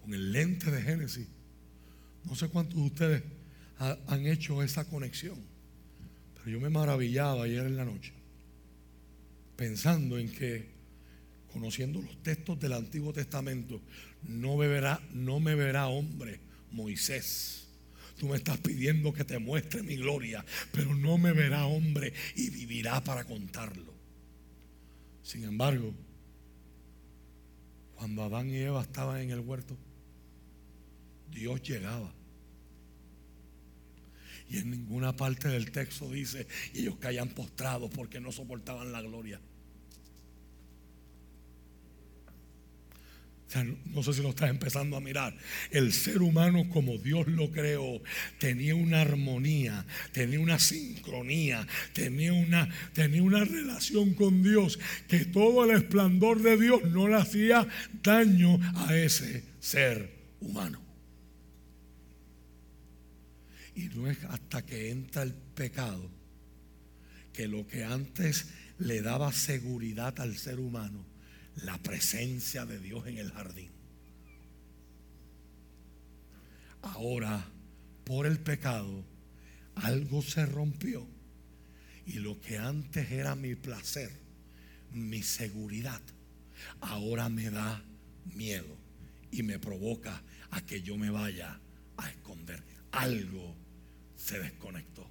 con 0.00 0.12
el 0.12 0.32
lente 0.32 0.68
de 0.72 0.82
Génesis. 0.82 1.28
No 2.24 2.34
sé 2.34 2.48
cuántos 2.48 2.74
de 2.74 2.82
ustedes 2.82 3.22
han 3.78 4.26
hecho 4.26 4.64
esa 4.64 4.84
conexión, 4.84 5.38
pero 6.34 6.50
yo 6.50 6.60
me 6.60 6.70
maravillaba 6.70 7.44
ayer 7.44 7.64
en 7.64 7.76
la 7.76 7.84
noche 7.84 8.12
pensando 9.54 10.18
en 10.18 10.28
que 10.32 10.70
conociendo 11.52 12.02
los 12.02 12.20
textos 12.22 12.58
del 12.58 12.72
Antiguo 12.72 13.12
Testamento, 13.12 13.80
no, 14.26 14.56
beberá, 14.56 15.00
no 15.12 15.38
me 15.38 15.54
verá 15.54 15.86
hombre, 15.86 16.40
Moisés. 16.72 17.68
Tú 18.18 18.26
me 18.26 18.36
estás 18.36 18.58
pidiendo 18.58 19.12
que 19.12 19.24
te 19.24 19.38
muestre 19.38 19.84
mi 19.84 19.96
gloria, 19.96 20.44
pero 20.72 20.96
no 20.96 21.16
me 21.16 21.32
verá 21.32 21.66
hombre 21.66 22.12
y 22.34 22.50
vivirá 22.50 23.04
para 23.04 23.24
contarlo. 23.24 23.94
Sin 25.22 25.44
embargo, 25.44 25.94
cuando 28.00 28.24
Adán 28.24 28.48
y 28.48 28.56
Eva 28.56 28.80
estaban 28.80 29.20
en 29.20 29.30
el 29.30 29.40
huerto, 29.40 29.76
Dios 31.30 31.60
llegaba. 31.60 32.10
Y 34.48 34.56
en 34.56 34.70
ninguna 34.70 35.14
parte 35.14 35.48
del 35.48 35.70
texto 35.70 36.10
dice, 36.10 36.46
ellos 36.72 36.96
caían 36.96 37.28
postrados 37.28 37.90
porque 37.90 38.18
no 38.18 38.32
soportaban 38.32 38.90
la 38.90 39.02
gloria. 39.02 39.38
No 43.86 44.02
sé 44.02 44.12
si 44.12 44.22
lo 44.22 44.30
estás 44.30 44.50
empezando 44.50 44.96
a 44.96 45.00
mirar. 45.00 45.36
El 45.70 45.92
ser 45.92 46.22
humano 46.22 46.68
como 46.68 46.98
Dios 46.98 47.26
lo 47.26 47.50
creó 47.50 48.00
tenía 48.38 48.74
una 48.74 49.02
armonía, 49.02 49.84
tenía 50.12 50.40
una 50.40 50.58
sincronía, 50.58 51.66
tenía 51.92 52.32
una, 52.32 52.68
tenía 52.92 53.22
una 53.22 53.44
relación 53.44 54.14
con 54.14 54.42
Dios 54.42 54.78
que 55.08 55.24
todo 55.24 55.64
el 55.64 55.76
esplendor 55.76 56.42
de 56.42 56.56
Dios 56.56 56.82
no 56.84 57.08
le 57.08 57.16
hacía 57.16 57.66
daño 58.02 58.58
a 58.76 58.96
ese 58.96 59.42
ser 59.58 60.10
humano. 60.40 60.80
Y 63.74 63.88
no 63.88 64.10
es 64.10 64.22
hasta 64.24 64.64
que 64.64 64.90
entra 64.90 65.22
el 65.22 65.32
pecado 65.32 66.10
que 67.32 67.48
lo 67.48 67.66
que 67.66 67.84
antes 67.84 68.48
le 68.78 69.02
daba 69.02 69.32
seguridad 69.32 70.18
al 70.20 70.36
ser 70.36 70.58
humano, 70.58 71.04
la 71.64 71.78
presencia 71.78 72.66
de 72.66 72.78
Dios 72.78 73.06
en 73.06 73.18
el 73.18 73.30
jardín. 73.32 73.70
Ahora, 76.82 77.46
por 78.04 78.26
el 78.26 78.38
pecado, 78.38 79.04
algo 79.74 80.22
se 80.22 80.46
rompió. 80.46 81.06
Y 82.06 82.14
lo 82.14 82.40
que 82.40 82.58
antes 82.58 83.10
era 83.10 83.34
mi 83.34 83.54
placer, 83.54 84.10
mi 84.92 85.22
seguridad, 85.22 86.00
ahora 86.80 87.28
me 87.28 87.50
da 87.50 87.84
miedo 88.34 88.76
y 89.30 89.42
me 89.42 89.58
provoca 89.58 90.22
a 90.50 90.60
que 90.64 90.82
yo 90.82 90.96
me 90.96 91.10
vaya 91.10 91.60
a 91.96 92.10
esconder. 92.10 92.62
Algo 92.92 93.54
se 94.16 94.38
desconectó. 94.38 95.08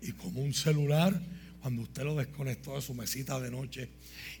Y 0.00 0.12
como 0.12 0.40
un 0.40 0.54
celular, 0.54 1.20
cuando 1.60 1.82
usted 1.82 2.04
lo 2.04 2.16
desconectó 2.16 2.76
de 2.76 2.82
su 2.82 2.94
mesita 2.94 3.40
de 3.40 3.50
noche 3.50 3.88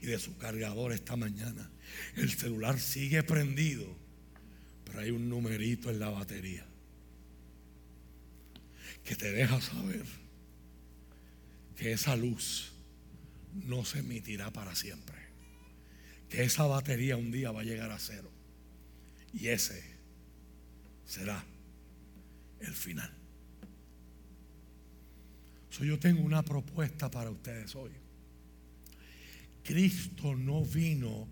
y 0.00 0.06
de 0.06 0.18
su 0.18 0.36
cargador 0.36 0.92
esta 0.92 1.16
mañana, 1.16 1.70
el 2.16 2.30
celular 2.30 2.78
sigue 2.78 3.22
prendido, 3.22 3.86
pero 4.84 5.00
hay 5.00 5.10
un 5.10 5.28
numerito 5.28 5.90
en 5.90 5.98
la 5.98 6.10
batería 6.10 6.64
que 9.04 9.16
te 9.16 9.32
deja 9.32 9.60
saber 9.60 10.04
que 11.76 11.92
esa 11.92 12.14
luz 12.14 12.72
no 13.54 13.84
se 13.84 14.00
emitirá 14.00 14.52
para 14.52 14.74
siempre. 14.74 15.16
Que 16.28 16.42
esa 16.42 16.66
batería 16.66 17.16
un 17.16 17.30
día 17.30 17.50
va 17.50 17.62
a 17.62 17.64
llegar 17.64 17.90
a 17.90 17.98
cero. 17.98 18.30
Y 19.32 19.48
ese 19.48 19.82
será 21.06 21.42
el 22.60 22.74
final 22.74 23.17
yo 25.84 25.98
tengo 25.98 26.22
una 26.22 26.42
propuesta 26.42 27.10
para 27.10 27.30
ustedes 27.30 27.74
hoy. 27.74 27.90
Cristo 29.62 30.34
no 30.34 30.64
vino 30.64 31.28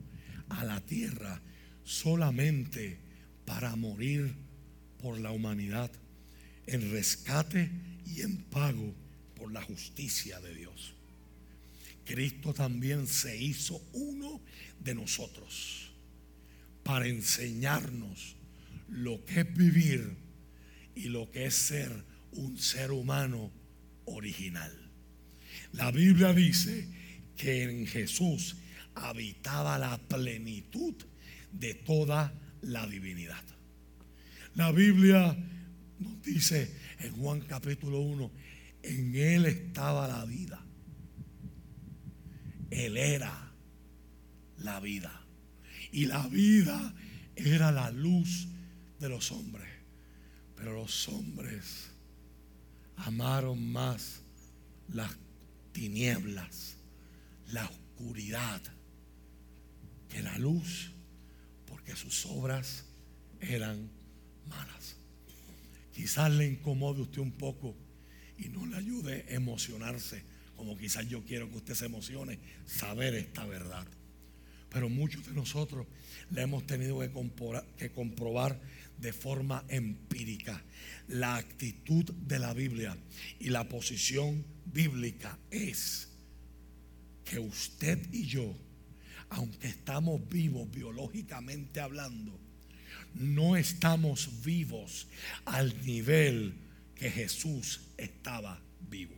a 0.49 0.65
la 0.65 0.81
tierra 0.81 1.41
solamente 1.85 2.99
para 3.45 3.77
morir 3.77 4.35
por 4.99 5.19
la 5.19 5.31
humanidad 5.31 5.91
en 6.67 6.91
rescate 6.91 7.71
y 8.05 8.23
en 8.23 8.37
pago 8.45 8.95
por 9.37 9.53
la 9.53 9.63
justicia 9.63 10.41
de 10.41 10.55
Dios. 10.55 10.95
Cristo 12.05 12.55
también 12.55 13.07
se 13.07 13.37
hizo 13.37 13.83
uno 13.93 14.41
de 14.81 14.95
nosotros 14.95 15.91
para 16.83 17.09
enseñarnos 17.09 18.37
lo 18.89 19.25
que 19.25 19.41
es 19.41 19.55
vivir 19.55 20.17
y 20.95 21.09
lo 21.09 21.31
que 21.31 21.47
es 21.47 21.55
ser 21.55 22.05
un 22.33 22.59
ser 22.59 22.93
humano 22.93 23.51
original. 24.07 24.73
La 25.73 25.91
Biblia 25.91 26.33
dice 26.33 26.89
que 27.37 27.65
en 27.65 27.87
Jesús 27.87 28.57
habitaba 28.95 29.79
la 29.79 29.99
plenitud 29.99 30.95
de 31.53 31.75
toda 31.75 32.33
la 32.63 32.87
divinidad. 32.87 33.45
La 34.55 34.73
Biblia 34.73 35.37
nos 35.99 36.23
dice 36.23 36.75
en 37.01 37.13
Juan 37.13 37.41
capítulo 37.43 38.01
1, 38.01 38.31
en 38.83 39.15
Él 39.15 39.47
estaba 39.47 40.09
la 40.09 40.25
vida. 40.25 40.65
Él 42.71 42.97
era 42.97 43.53
la 44.59 44.81
vida. 44.81 45.23
Y 45.93 46.07
la 46.07 46.27
vida 46.29 46.95
era 47.37 47.71
la 47.71 47.91
luz 47.91 48.49
de 48.99 49.09
los 49.09 49.31
hombres. 49.33 49.69
Pero 50.57 50.75
los 50.75 51.09
hombres 51.09 51.86
amaron 52.97 53.73
más 53.73 54.23
las 54.89 55.11
tinieblas, 55.73 56.77
la 57.49 57.65
oscuridad, 57.65 58.63
que 60.09 60.23
la 60.23 60.39
luz, 60.39 60.93
porque 61.67 61.95
sus 61.97 62.27
obras 62.27 62.85
eran 63.41 63.91
malas. 64.49 64.97
Quizás 65.93 66.31
le 66.31 66.47
incomode 66.47 67.03
usted 67.03 67.21
un 67.21 67.33
poco 67.33 67.75
y 68.39 68.49
no 68.49 68.67
le 68.67 68.77
ayude 68.77 69.25
a 69.29 69.35
emocionarse, 69.35 70.23
como 70.57 70.77
quizás 70.77 71.09
yo 71.09 71.25
quiero 71.25 71.51
que 71.51 71.57
usted 71.57 71.75
se 71.75 71.87
emocione, 71.87 72.39
saber 72.67 73.15
esta 73.15 73.45
verdad. 73.47 73.87
Pero 74.71 74.89
muchos 74.89 75.27
de 75.27 75.33
nosotros 75.33 75.87
le 76.31 76.43
hemos 76.43 76.67
tenido 76.67 77.01
que 77.01 77.11
que 77.79 77.91
comprobar 77.93 78.61
de 78.99 79.13
forma 79.13 79.65
empírica. 79.69 80.63
La 81.09 81.37
actitud 81.37 82.05
de 82.05 82.39
la 82.39 82.53
Biblia 82.53 82.97
y 83.39 83.51
la 83.51 83.69
posición 83.69 84.45
bíblica 84.65 85.39
es 85.51 86.09
que 87.25 87.39
usted 87.39 87.99
y 88.13 88.27
yo, 88.27 88.57
aunque 89.31 89.69
estamos 89.69 90.29
vivos 90.29 90.71
biológicamente 90.71 91.81
hablando, 91.81 92.39
no 93.15 93.57
estamos 93.57 94.43
vivos 94.45 95.09
al 95.45 95.85
nivel 95.85 96.55
que 96.95 97.11
Jesús 97.11 97.81
estaba 97.97 98.61
vivo. 98.89 99.15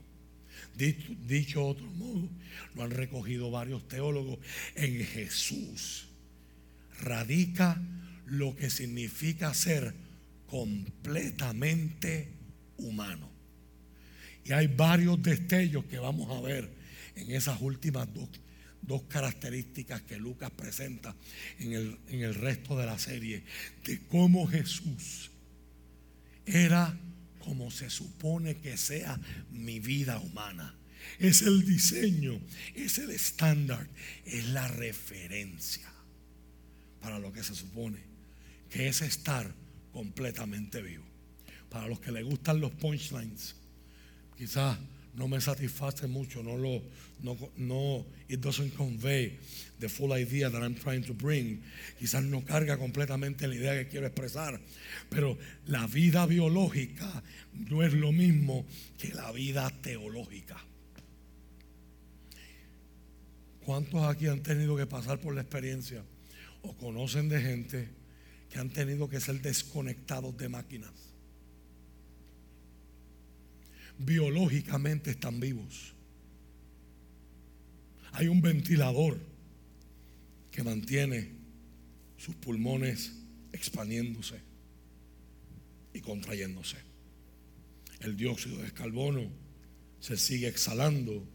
Dicho, 0.77 1.67
otro 1.67 1.87
modo, 1.87 2.29
lo 2.75 2.85
han 2.85 2.91
recogido 2.91 3.51
varios 3.51 3.87
teólogos, 3.89 4.39
en 4.75 5.05
Jesús 5.05 6.09
radica 7.01 7.81
lo 8.31 8.55
que 8.55 8.71
significa 8.71 9.55
ser 9.55 9.95
completamente 10.47 12.29
humano. 12.77 13.31
Y 14.45 14.53
hay 14.53 14.67
varios 14.67 15.23
destellos 15.23 15.85
que 15.87 15.99
vamos 15.99 16.31
a 16.37 16.41
ver 16.41 16.71
en 17.17 17.31
esas 17.31 17.61
últimas 17.61 18.13
dos, 18.15 18.29
dos 18.83 19.03
características 19.03 20.03
que 20.03 20.17
Lucas 20.17 20.51
presenta 20.51 21.15
en 21.59 21.73
el, 21.73 21.99
en 22.09 22.21
el 22.21 22.35
resto 22.35 22.77
de 22.77 22.87
la 22.87 22.99
serie, 22.99 23.45
de 23.85 24.01
cómo 24.07 24.47
Jesús 24.47 25.31
era 26.47 26.99
como 27.41 27.71
se 27.71 27.91
supone 27.91 28.57
que 28.57 28.77
sea 28.77 29.21
mi 29.51 29.81
vida 29.81 30.19
humana. 30.19 30.75
Es 31.19 31.43
el 31.43 31.65
diseño, 31.65 32.41
es 32.75 32.99
el 32.99 33.11
estándar, 33.11 33.87
es 34.25 34.47
la 34.49 34.69
referencia 34.69 35.91
para 37.01 37.19
lo 37.19 37.33
que 37.33 37.43
se 37.43 37.55
supone 37.55 38.08
que 38.71 38.89
es 38.89 39.03
estar 39.03 39.53
completamente 39.93 40.83
vivo. 40.83 41.05
Para 41.69 41.89
los 41.89 42.01
que 42.01 42.13
les 42.13 42.25
gustan 42.25 42.61
los 42.61 42.73
punchlines, 42.73 43.55
quizás 44.37 44.79
no 45.15 45.27
me 45.27 45.41
satisface 45.41 46.07
mucho, 46.07 46.43
no 46.43 46.57
lo, 46.57 46.83
no, 47.23 47.37
no, 47.57 48.07
it 48.29 48.41
doesn't 48.41 48.75
convey 48.77 49.37
the 49.81 49.89
full 49.89 50.13
idea 50.13 50.49
that 50.49 50.63
I'm 50.63 50.77
trying 50.77 51.03
to 51.05 51.13
bring. 51.13 51.63
Quizás 51.99 52.23
no 52.23 52.43
carga 52.43 52.79
completamente 52.79 53.49
la 53.49 53.55
idea 53.55 53.75
que 53.75 53.89
quiero 53.89 54.07
expresar, 54.07 54.61
pero 55.11 55.37
la 55.67 55.87
vida 55.87 56.25
biológica 56.27 57.23
no 57.53 57.83
es 57.83 57.93
lo 57.93 58.13
mismo 58.13 58.65
que 58.97 59.13
la 59.13 59.33
vida 59.33 59.71
teológica. 59.83 60.57
¿Cuántos 63.65 64.03
aquí 64.05 64.29
han 64.29 64.43
tenido 64.43 64.77
que 64.77 64.87
pasar 64.87 65.21
por 65.21 65.35
la 65.35 65.43
experiencia 65.43 66.03
o 66.63 66.77
conocen 66.77 67.29
de 67.29 67.41
gente 67.41 67.98
que 68.51 68.59
han 68.59 68.71
tenido 68.71 69.09
que 69.09 69.21
ser 69.21 69.41
desconectados 69.41 70.37
de 70.37 70.49
máquinas. 70.49 70.93
Biológicamente 73.99 75.11
están 75.11 75.41
vivos. 75.41 75.95
Hay 78.13 78.29
un 78.29 78.41
ventilador 78.41 79.19
que 80.51 80.63
mantiene 80.63 81.33
sus 82.17 82.35
pulmones 82.37 83.13
expandiéndose 83.53 84.41
y 85.93 86.01
contrayéndose. 86.01 86.77
El 88.01 88.17
dióxido 88.17 88.59
de 88.59 88.73
carbono 88.73 89.31
se 90.01 90.17
sigue 90.17 90.49
exhalando 90.49 91.27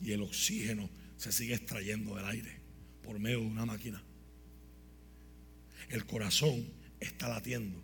y 0.00 0.12
el 0.12 0.22
oxígeno 0.22 0.88
se 1.16 1.32
sigue 1.32 1.54
extrayendo 1.54 2.16
del 2.16 2.26
aire 2.26 2.60
por 3.02 3.18
medio 3.18 3.40
de 3.40 3.46
una 3.46 3.66
máquina. 3.66 4.02
El 5.88 6.04
corazón 6.06 6.66
está 7.00 7.28
latiendo. 7.28 7.82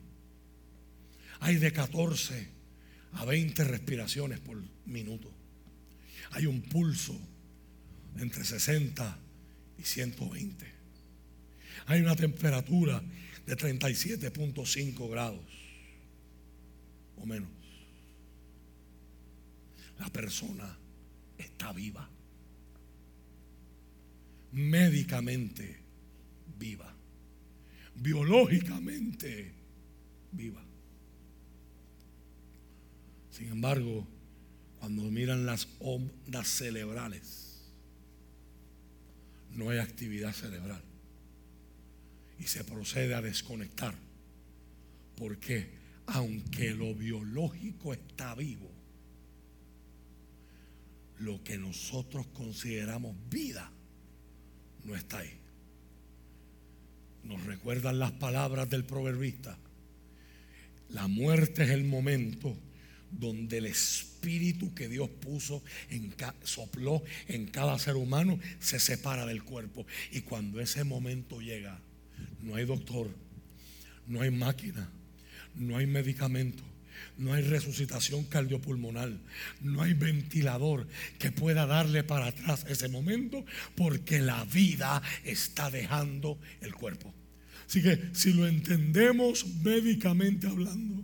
Hay 1.41 1.57
de 1.57 1.73
14 1.73 2.49
a 3.13 3.25
20 3.25 3.65
respiraciones 3.65 4.41
por 4.41 4.63
minuto. 4.87 5.31
Hay 6.31 6.47
un 6.47 6.63
pulso 6.63 7.19
entre 8.17 8.45
60 8.45 9.19
y 9.79 9.83
120. 9.83 10.67
Hay 11.87 12.01
una 12.01 12.17
temperatura 12.17 13.03
de 13.47 13.57
37.5 13.57 15.11
grados 15.11 15.45
o 17.17 17.27
menos. 17.27 17.51
La 19.99 20.09
persona 20.09 20.79
está 21.39 21.73
viva. 21.73 22.09
Médicamente 24.53 25.81
viva. 26.59 26.95
Biológicamente 27.95 29.53
viva. 30.33 30.63
Sin 33.31 33.49
embargo, 33.49 34.07
cuando 34.79 35.03
miran 35.11 35.47
las 35.47 35.69
ondas 35.81 36.49
cerebrales, 36.49 37.63
no 39.55 39.71
hay 39.71 39.79
actividad 39.79 40.33
cerebral. 40.33 40.83
Y 42.39 42.45
se 42.45 42.65
procede 42.65 43.15
a 43.15 43.23
desconectar. 43.23 43.95
Porque 45.17 45.71
aunque 46.07 46.75
lo 46.75 46.95
biológico 46.95 47.93
está 47.93 48.35
vivo, 48.35 48.71
lo 51.19 51.43
que 51.45 51.57
nosotros 51.57 52.27
consideramos 52.29 53.17
vida 53.31 53.71
no 54.85 54.97
está 54.97 55.19
ahí. 55.19 55.42
Nos 57.25 57.45
recuerdan 57.45 57.99
las 57.99 58.13
palabras 58.13 58.69
del 58.69 58.85
proverbista. 58.85 59.59
La 60.89 61.09
muerte 61.09 61.65
es 61.65 61.71
el 61.71 61.85
momento 61.85 62.57
donde 63.11 63.59
el 63.59 63.67
espíritu 63.67 64.75
que 64.75 64.89
Dios 64.89 65.09
puso, 65.09 65.63
en 65.91 66.15
sopló 66.45 67.03
en 67.29 67.47
cada 67.47 67.79
ser 67.79 67.97
humano, 67.97 68.39
se 68.59 68.81
separa 68.81 69.27
del 69.27 69.43
cuerpo. 69.43 69.87
Y 70.11 70.23
cuando 70.23 70.61
ese 70.61 70.85
momento 70.85 71.41
llega, 71.41 71.79
no 72.41 72.57
hay 72.57 72.65
doctor, 72.65 73.11
no 74.07 74.23
hay 74.23 74.31
máquina, 74.31 74.91
no 75.55 75.77
hay 75.77 75.87
medicamento, 75.87 76.63
no 77.19 77.33
hay 77.35 77.43
resucitación 77.43 78.25
cardiopulmonar, 78.25 79.13
no 79.61 79.83
hay 79.83 79.95
ventilador 79.95 80.87
que 81.19 81.31
pueda 81.31 81.67
darle 81.67 82.05
para 82.05 82.27
atrás 82.27 82.65
ese 82.69 82.89
momento 82.89 83.45
porque 83.77 84.21
la 84.21 84.45
vida 84.45 85.03
está 85.25 85.71
dejando 85.71 86.39
el 86.61 86.75
cuerpo. 86.75 87.13
Así 87.67 87.83
que 87.83 88.11
si 88.13 88.33
lo 88.33 88.47
entendemos 88.47 89.47
médicamente 89.63 90.47
hablando, 90.47 91.03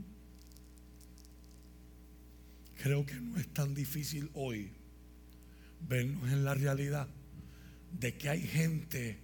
creo 2.82 3.06
que 3.06 3.14
no 3.14 3.38
es 3.38 3.48
tan 3.48 3.74
difícil 3.74 4.30
hoy 4.34 4.70
vernos 5.88 6.30
en 6.30 6.44
la 6.44 6.54
realidad 6.54 7.08
de 7.98 8.14
que 8.14 8.28
hay 8.28 8.42
gente 8.42 9.18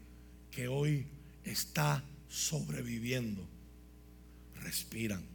que 0.51 0.69
hoy 0.69 1.07
está 1.45 2.05
sobreviviendo, 2.29 3.47
respiran, 4.63 5.34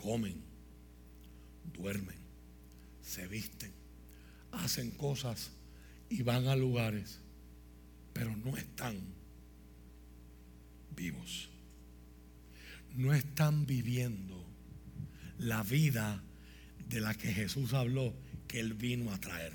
comen, 0.00 0.42
duermen, 1.72 2.16
se 3.02 3.26
visten, 3.26 3.70
hacen 4.52 4.90
cosas 4.92 5.50
y 6.08 6.22
van 6.22 6.48
a 6.48 6.56
lugares, 6.56 7.18
pero 8.12 8.34
no 8.36 8.56
están 8.56 8.98
vivos. 10.96 11.48
No 12.96 13.14
están 13.14 13.66
viviendo 13.66 14.44
la 15.38 15.62
vida 15.62 16.22
de 16.88 17.00
la 17.00 17.14
que 17.14 17.32
Jesús 17.32 17.72
habló 17.72 18.14
que 18.48 18.58
Él 18.58 18.74
vino 18.74 19.12
a 19.12 19.20
traer. 19.20 19.52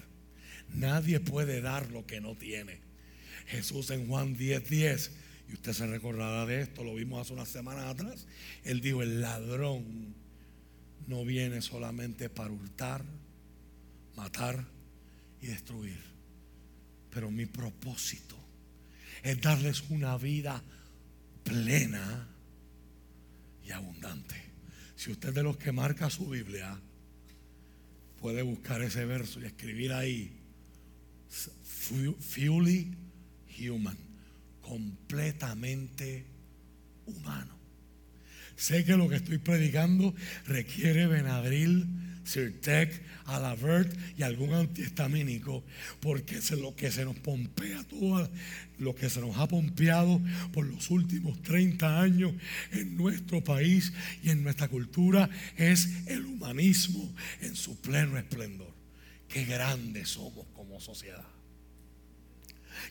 Nadie 0.73 1.19
puede 1.19 1.61
dar 1.61 1.91
lo 1.91 2.05
que 2.05 2.21
no 2.21 2.35
tiene. 2.35 2.79
Jesús 3.47 3.89
en 3.89 4.07
Juan 4.07 4.37
10:10, 4.37 4.69
10, 4.69 5.11
y 5.49 5.53
usted 5.53 5.73
se 5.73 5.87
recordará 5.87 6.45
de 6.45 6.61
esto, 6.61 6.83
lo 6.83 6.95
vimos 6.95 7.21
hace 7.21 7.33
unas 7.33 7.49
semanas 7.49 7.85
atrás, 7.85 8.25
Él 8.63 8.81
dijo, 8.81 9.03
el 9.03 9.21
ladrón 9.21 10.15
no 11.07 11.23
viene 11.23 11.61
solamente 11.61 12.29
para 12.29 12.51
hurtar, 12.51 13.03
matar 14.15 14.65
y 15.41 15.47
destruir. 15.47 15.99
Pero 17.09 17.31
mi 17.31 17.45
propósito 17.45 18.35
es 19.23 19.39
darles 19.41 19.83
una 19.89 20.17
vida 20.17 20.61
plena 21.43 22.27
y 23.65 23.71
abundante. 23.71 24.35
Si 24.95 25.11
usted 25.11 25.33
de 25.33 25.43
los 25.43 25.57
que 25.57 25.71
marca 25.71 26.09
su 26.09 26.29
Biblia, 26.29 26.79
puede 28.19 28.41
buscar 28.41 28.81
ese 28.81 29.05
verso 29.05 29.39
y 29.39 29.45
escribir 29.45 29.93
ahí, 29.93 30.31
fully 31.69 32.95
human, 33.59 33.97
completamente 34.61 36.25
humano. 37.05 37.64
Sé 38.55 38.85
que 38.85 38.95
lo 38.95 39.09
que 39.09 39.17
estoy 39.17 39.37
predicando 39.37 40.13
requiere 40.47 41.07
Benadryl, 41.07 41.87
Sirtec, 42.23 43.01
Alavert 43.25 43.95
y 44.17 44.23
algún 44.23 44.53
antihistamínico, 44.53 45.63
porque 45.99 46.39
lo 46.59 46.75
que 46.75 46.91
se 46.91 47.05
nos 47.05 47.17
pompea 47.17 47.83
todo 47.83 48.29
lo 48.79 48.95
que 48.95 49.09
se 49.09 49.21
nos 49.21 49.37
ha 49.37 49.47
pompeado 49.47 50.21
por 50.53 50.65
los 50.65 50.89
últimos 50.89 51.41
30 51.43 52.01
años 52.01 52.33
en 52.71 52.97
nuestro 52.97 53.43
país 53.43 53.93
y 54.23 54.29
en 54.29 54.43
nuestra 54.43 54.67
cultura 54.67 55.29
es 55.57 56.07
el 56.07 56.25
humanismo 56.25 57.11
en 57.41 57.55
su 57.55 57.79
pleno 57.81 58.17
esplendor. 58.17 58.73
Qué 59.27 59.45
grandes 59.45 60.09
somos 60.09 60.45
como 60.55 60.79
sociedad. 60.79 61.25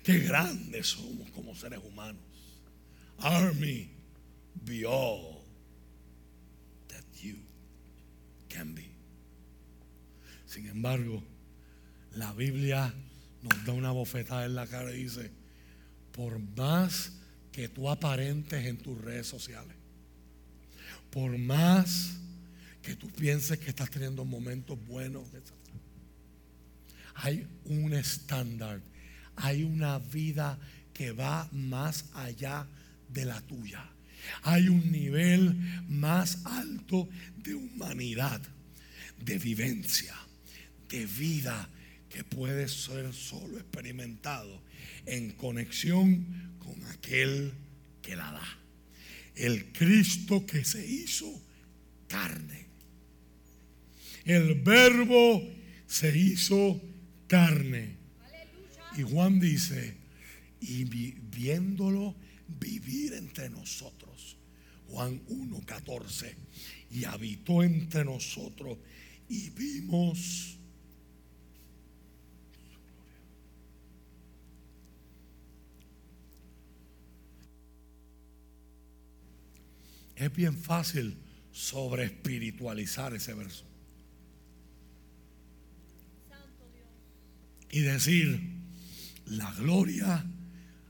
Qué 0.02 0.18
grandes 0.18 0.88
somos 0.88 1.30
como 1.30 1.54
seres 1.54 1.80
humanos. 1.84 2.22
Army, 3.18 3.88
be 4.64 4.84
Sin 10.46 10.66
embargo, 10.66 11.22
la 12.12 12.32
Biblia 12.32 12.94
nos 13.42 13.64
da 13.64 13.72
una 13.72 13.90
bofetada 13.90 14.46
en 14.46 14.54
la 14.54 14.66
cara 14.66 14.92
y 14.92 15.04
dice, 15.04 15.30
por 16.12 16.38
más 16.38 17.12
que 17.50 17.68
tú 17.68 17.90
aparentes 17.90 18.64
en 18.64 18.78
tus 18.78 19.00
redes 19.00 19.26
sociales, 19.26 19.76
por 21.10 21.36
más 21.38 22.18
que 22.82 22.94
tú 22.96 23.08
pienses 23.08 23.58
que 23.58 23.70
estás 23.70 23.90
teniendo 23.90 24.24
momentos 24.24 24.78
buenos, 24.86 25.26
hay 27.14 27.46
un 27.64 27.92
estándar, 27.92 28.80
hay 29.36 29.64
una 29.64 29.98
vida 29.98 30.58
que 30.92 31.12
va 31.12 31.48
más 31.52 32.06
allá 32.14 32.66
de 33.08 33.24
la 33.24 33.40
tuya. 33.40 33.93
Hay 34.42 34.68
un 34.68 34.90
nivel 34.90 35.54
más 35.88 36.44
alto 36.44 37.08
de 37.36 37.54
humanidad, 37.54 38.40
de 39.24 39.38
vivencia, 39.38 40.14
de 40.88 41.06
vida 41.06 41.68
que 42.08 42.24
puede 42.24 42.68
ser 42.68 43.12
solo 43.12 43.58
experimentado 43.58 44.62
en 45.06 45.32
conexión 45.32 46.54
con 46.58 46.84
aquel 46.86 47.52
que 48.02 48.16
la 48.16 48.30
da. 48.30 48.58
El 49.34 49.72
Cristo 49.72 50.46
que 50.46 50.64
se 50.64 50.86
hizo 50.86 51.26
carne. 52.06 52.66
El 54.24 54.54
verbo 54.62 55.42
se 55.86 56.16
hizo 56.16 56.80
carne. 57.26 57.96
Y 58.96 59.02
Juan 59.02 59.40
dice, 59.40 59.96
y 60.60 60.84
viéndolo 60.84 62.14
vivir 62.60 63.14
entre 63.14 63.50
nosotros. 63.50 64.03
Juan 64.94 65.20
1.14. 65.26 66.36
Y 66.92 67.04
habitó 67.04 67.64
entre 67.64 68.04
nosotros 68.04 68.78
y 69.28 69.50
vimos 69.50 70.58
Es 80.14 80.32
bien 80.32 80.56
fácil 80.56 81.18
sobre 81.50 82.04
espiritualizar 82.04 83.14
ese 83.14 83.34
verso. 83.34 83.64
Y 87.68 87.80
decir, 87.80 88.40
la 89.26 89.52
gloria 89.54 90.24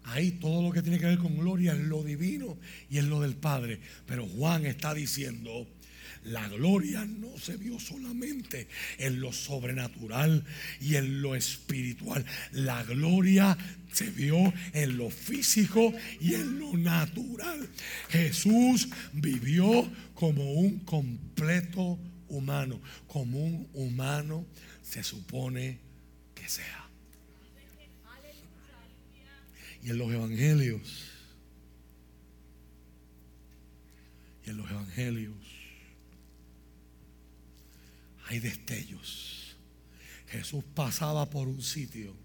Ahí 0.05 0.33
todo 0.33 0.63
lo 0.63 0.73
que 0.73 0.83
tiene 0.83 0.99
que 0.99 1.07
ver 1.07 1.19
con 1.19 1.37
gloria 1.37 1.73
es 1.73 1.81
lo 1.81 2.03
divino 2.03 2.59
y 2.91 2.99
es 2.99 3.05
lo 3.05 3.21
del 3.21 3.37
Padre. 3.37 3.81
Pero 4.07 4.27
Juan 4.27 4.67
está 4.67 4.93
diciendo, 4.93 5.67
la 6.25 6.49
gloria 6.49 7.05
no 7.05 7.39
se 7.39 7.57
vio 7.57 7.79
solamente 7.79 8.67
en 8.99 9.21
lo 9.21 9.33
sobrenatural 9.33 10.45
y 10.81 10.97
en 10.97 11.21
lo 11.21 11.35
espiritual. 11.35 12.25
La 12.53 12.83
gloria 12.85 13.57
se 13.93 14.11
vio 14.11 14.53
en 14.73 14.97
lo 14.97 15.11
físico 15.11 15.93
y 16.21 16.35
en 16.35 16.59
lo 16.59 16.77
natural. 16.77 17.69
Jesús 18.09 18.89
vivió 19.13 19.91
como 20.15 20.53
un 20.53 20.81
completo 20.81 21.99
humano, 22.29 22.81
como 23.07 23.45
un 23.45 23.69
humano 23.75 24.47
se 24.83 25.03
supone 25.03 25.79
que 26.35 26.49
sea. 26.49 26.84
Y 29.85 29.91
en 29.91 29.99
los 29.99 30.11
evangelios, 30.11 31.11
y 34.47 34.51
en 34.51 34.57
los 34.57 34.71
evangelios 34.71 35.37
hay 38.27 38.39
destellos. 38.39 39.57
Jesús 40.29 40.65
pasaba 40.75 41.29
por 41.29 41.49
un 41.49 41.63
sitio 41.63 42.17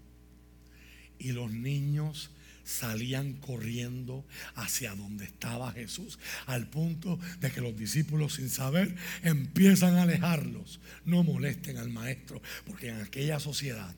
y 1.18 1.32
los 1.32 1.52
niños 1.52 2.30
salían 2.64 3.34
corriendo 3.34 4.24
hacia 4.54 4.94
donde 4.94 5.26
estaba 5.26 5.72
Jesús, 5.72 6.18
al 6.46 6.68
punto 6.68 7.18
de 7.40 7.50
que 7.50 7.60
los 7.60 7.76
discípulos 7.76 8.34
sin 8.34 8.48
saber 8.48 8.96
empiezan 9.22 9.96
a 9.96 10.02
alejarlos. 10.02 10.80
No 11.04 11.24
molesten 11.24 11.76
al 11.76 11.90
maestro, 11.90 12.40
porque 12.66 12.88
en 12.88 13.02
aquella 13.02 13.38
sociedad 13.38 13.94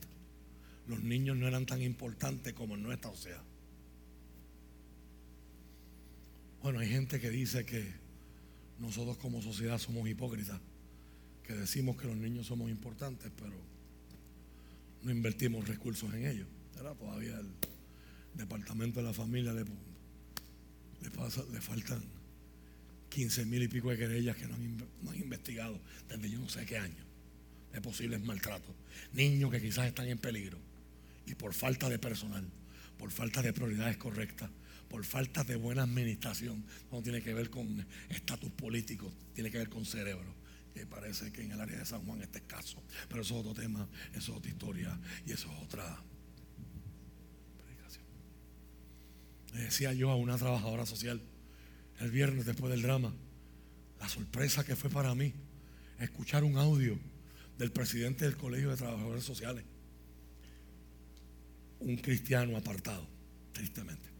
los 0.89 1.03
niños 1.03 1.37
no 1.37 1.47
eran 1.47 1.65
tan 1.65 1.81
importantes 1.81 2.55
como 2.55 2.75
en 2.75 2.83
nuestra 2.83 3.11
sociedad. 3.11 3.52
Bueno, 6.63 6.79
hay 6.79 6.89
gente 6.89 7.19
que 7.19 7.29
dice 7.29 7.65
que 7.65 7.85
nosotros 8.79 9.17
como 9.17 9.43
sociedad 9.43 9.79
somos 9.79 10.09
hipócritas, 10.09 10.61
que 11.43 11.55
decimos 11.55 11.97
que 11.97 12.07
los 12.07 12.17
niños 12.17 12.47
somos 12.47 12.71
importantes, 12.71 13.33
pero 13.37 13.53
no 15.03 15.11
invertimos 15.11 15.67
recursos 15.67 16.15
en 16.15 16.27
ellos. 16.27 16.47
Todavía 16.73 17.41
el 17.41 17.49
departamento 18.35 19.01
de 19.01 19.07
la 19.07 19.13
familia 19.13 19.53
le, 19.53 19.65
le, 19.65 21.61
faltan 21.61 22.01
15 23.09 23.45
mil 23.47 23.65
y 23.65 23.69
pico 23.69 23.91
de 23.91 23.99
querellas 23.99 24.37
que 24.37 24.47
no 24.47 24.55
han, 24.55 24.77
no 25.03 25.11
han 25.11 25.17
investigado 25.17 25.81
desde 26.09 26.31
yo 26.31 26.39
no 26.39 26.49
sé 26.49 26.65
qué 26.65 26.79
año 26.79 27.05
de 27.73 27.81
posibles 27.81 28.21
maltratos. 28.23 28.75
Niños 29.15 29.51
que 29.51 29.61
quizás 29.61 29.87
están 29.87 30.07
en 30.07 30.19
peligro 30.19 30.59
y 31.27 31.35
por 31.35 31.55
falta 31.55 31.89
de 31.89 31.99
personal, 31.99 32.45
por 32.99 33.11
falta 33.11 33.43
de 33.43 33.53
prioridades 33.53 33.97
correctas, 33.97 34.49
por 34.93 35.07
falta 35.07 35.43
de 35.43 35.57
buena 35.57 35.85
administración, 35.85 36.63
no 36.91 37.03
tiene 37.03 37.23
que 37.23 37.33
ver 37.33 37.49
con 37.49 37.83
estatus 38.11 38.51
político, 38.51 39.11
tiene 39.33 39.51
que 39.51 39.57
ver 39.57 39.71
con 39.71 39.87
cerebro. 39.87 40.35
Y 40.75 40.85
parece 40.85 41.33
que 41.33 41.41
en 41.41 41.53
el 41.53 41.59
área 41.63 41.79
de 41.79 41.87
San 41.87 42.05
Juan 42.05 42.21
este 42.21 42.41
es 42.41 42.45
caso. 42.45 42.83
Pero 43.09 43.23
eso 43.23 43.35
es 43.37 43.41
otro 43.41 43.55
tema, 43.55 43.89
eso 44.11 44.33
es 44.33 44.39
otra 44.39 44.51
historia 44.51 45.01
y 45.25 45.33
eso 45.33 45.51
es 45.51 45.63
otra 45.63 45.99
predicación. 47.57 48.05
Le 49.55 49.61
decía 49.63 49.95
yo 49.95 50.11
a 50.11 50.17
una 50.17 50.37
trabajadora 50.37 50.85
social 50.85 51.23
el 51.99 52.11
viernes 52.11 52.45
después 52.45 52.71
del 52.71 52.83
drama, 52.83 53.15
la 53.99 54.11
sorpresa 54.11 54.63
que 54.63 54.77
fue 54.77 54.91
para 54.91 55.15
mí 55.15 55.33
escuchar 56.01 56.45
un 56.45 56.59
audio 56.59 56.99
del 57.57 57.73
presidente 57.73 58.27
del 58.27 58.37
Colegio 58.37 58.69
de 58.69 58.77
Trabajadores 58.77 59.25
Sociales, 59.25 59.65
un 61.81 61.97
cristiano 61.97 62.59
apartado, 62.59 63.09
tristemente 63.55 64.12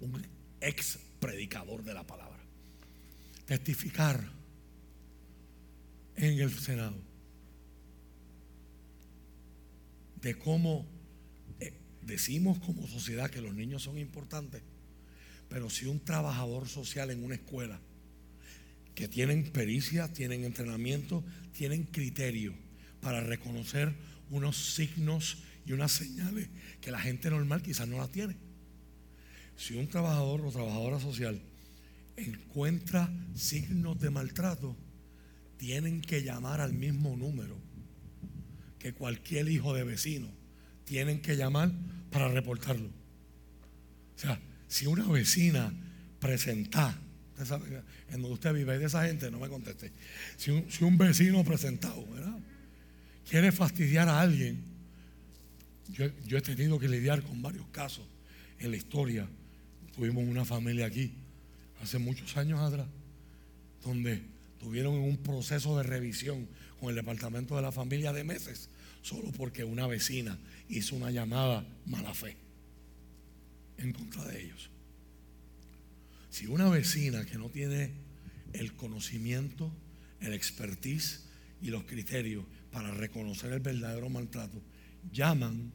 un 0.00 0.26
ex 0.60 0.98
predicador 1.20 1.82
de 1.82 1.94
la 1.94 2.06
palabra, 2.06 2.38
testificar 3.46 4.32
en 6.16 6.38
el 6.38 6.50
Senado 6.50 6.96
de 10.20 10.34
cómo 10.34 10.86
eh, 11.60 11.74
decimos 12.02 12.58
como 12.58 12.86
sociedad 12.86 13.30
que 13.30 13.40
los 13.40 13.54
niños 13.54 13.82
son 13.82 13.98
importantes, 13.98 14.62
pero 15.48 15.70
si 15.70 15.86
un 15.86 16.00
trabajador 16.00 16.68
social 16.68 17.10
en 17.10 17.22
una 17.22 17.36
escuela 17.36 17.80
que 18.94 19.08
tienen 19.08 19.52
pericia, 19.52 20.12
tienen 20.12 20.44
entrenamiento, 20.44 21.22
tienen 21.52 21.84
criterio 21.84 22.54
para 23.00 23.20
reconocer 23.20 23.94
unos 24.30 24.74
signos 24.74 25.38
y 25.66 25.72
unas 25.72 25.92
señales 25.92 26.48
que 26.80 26.90
la 26.90 26.98
gente 26.98 27.30
normal 27.30 27.62
quizás 27.62 27.86
no 27.86 27.98
las 27.98 28.10
tiene 28.10 28.45
si 29.56 29.74
un 29.74 29.88
trabajador 29.88 30.42
o 30.42 30.52
trabajadora 30.52 31.00
social 31.00 31.40
encuentra 32.16 33.10
signos 33.34 33.98
de 33.98 34.10
maltrato, 34.10 34.76
tienen 35.56 36.02
que 36.02 36.22
llamar 36.22 36.60
al 36.60 36.72
mismo 36.72 37.16
número 37.16 37.56
que 38.78 38.92
cualquier 38.92 39.48
hijo 39.48 39.74
de 39.74 39.84
vecino. 39.84 40.28
Tienen 40.84 41.20
que 41.20 41.36
llamar 41.36 41.72
para 42.10 42.28
reportarlo. 42.28 42.88
O 42.88 44.18
sea, 44.18 44.40
si 44.68 44.86
una 44.86 45.06
vecina 45.06 45.72
presenta, 46.20 46.96
en 48.10 48.22
donde 48.22 48.34
usted 48.34 48.52
vive, 48.52 48.78
de 48.78 48.86
esa 48.86 49.06
gente, 49.06 49.30
no 49.30 49.40
me 49.40 49.48
conteste. 49.48 49.92
Si 50.36 50.50
un, 50.50 50.70
si 50.70 50.84
un 50.84 50.96
vecino 50.96 51.42
presentado, 51.44 52.06
¿verdad? 52.06 52.38
Quiere 53.28 53.52
fastidiar 53.52 54.08
a 54.08 54.20
alguien. 54.20 54.62
Yo 55.88 56.38
he 56.38 56.42
tenido 56.42 56.78
que 56.78 56.88
lidiar 56.88 57.22
con 57.22 57.42
varios 57.42 57.66
casos 57.68 58.06
en 58.58 58.70
la 58.70 58.76
historia 58.76 59.28
Tuvimos 59.96 60.24
una 60.24 60.44
familia 60.44 60.86
aquí 60.86 61.10
hace 61.82 61.98
muchos 61.98 62.36
años 62.36 62.60
atrás, 62.60 62.86
donde 63.82 64.22
tuvieron 64.60 64.94
un 64.94 65.16
proceso 65.16 65.76
de 65.78 65.84
revisión 65.84 66.46
con 66.78 66.90
el 66.90 66.96
departamento 66.96 67.56
de 67.56 67.62
la 67.62 67.72
familia 67.72 68.12
de 68.12 68.22
meses, 68.22 68.68
solo 69.00 69.32
porque 69.32 69.64
una 69.64 69.86
vecina 69.86 70.38
hizo 70.68 70.96
una 70.96 71.10
llamada 71.10 71.66
mala 71.86 72.12
fe 72.12 72.36
en 73.78 73.92
contra 73.94 74.24
de 74.24 74.44
ellos. 74.44 74.68
Si 76.28 76.46
una 76.46 76.68
vecina 76.68 77.24
que 77.24 77.38
no 77.38 77.48
tiene 77.48 77.92
el 78.52 78.74
conocimiento, 78.74 79.72
el 80.20 80.34
expertise 80.34 81.24
y 81.62 81.68
los 81.68 81.84
criterios 81.84 82.44
para 82.70 82.90
reconocer 82.90 83.50
el 83.54 83.60
verdadero 83.60 84.10
maltrato, 84.10 84.60
llaman 85.10 85.72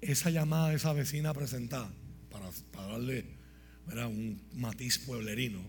esa 0.00 0.30
llamada 0.30 0.70
de 0.70 0.76
esa 0.76 0.92
vecina 0.92 1.32
presentada 1.32 1.92
para, 2.28 2.50
para 2.72 2.88
darle 2.88 3.41
un 3.86 4.40
matiz 4.54 4.98
pueblerino, 4.98 5.60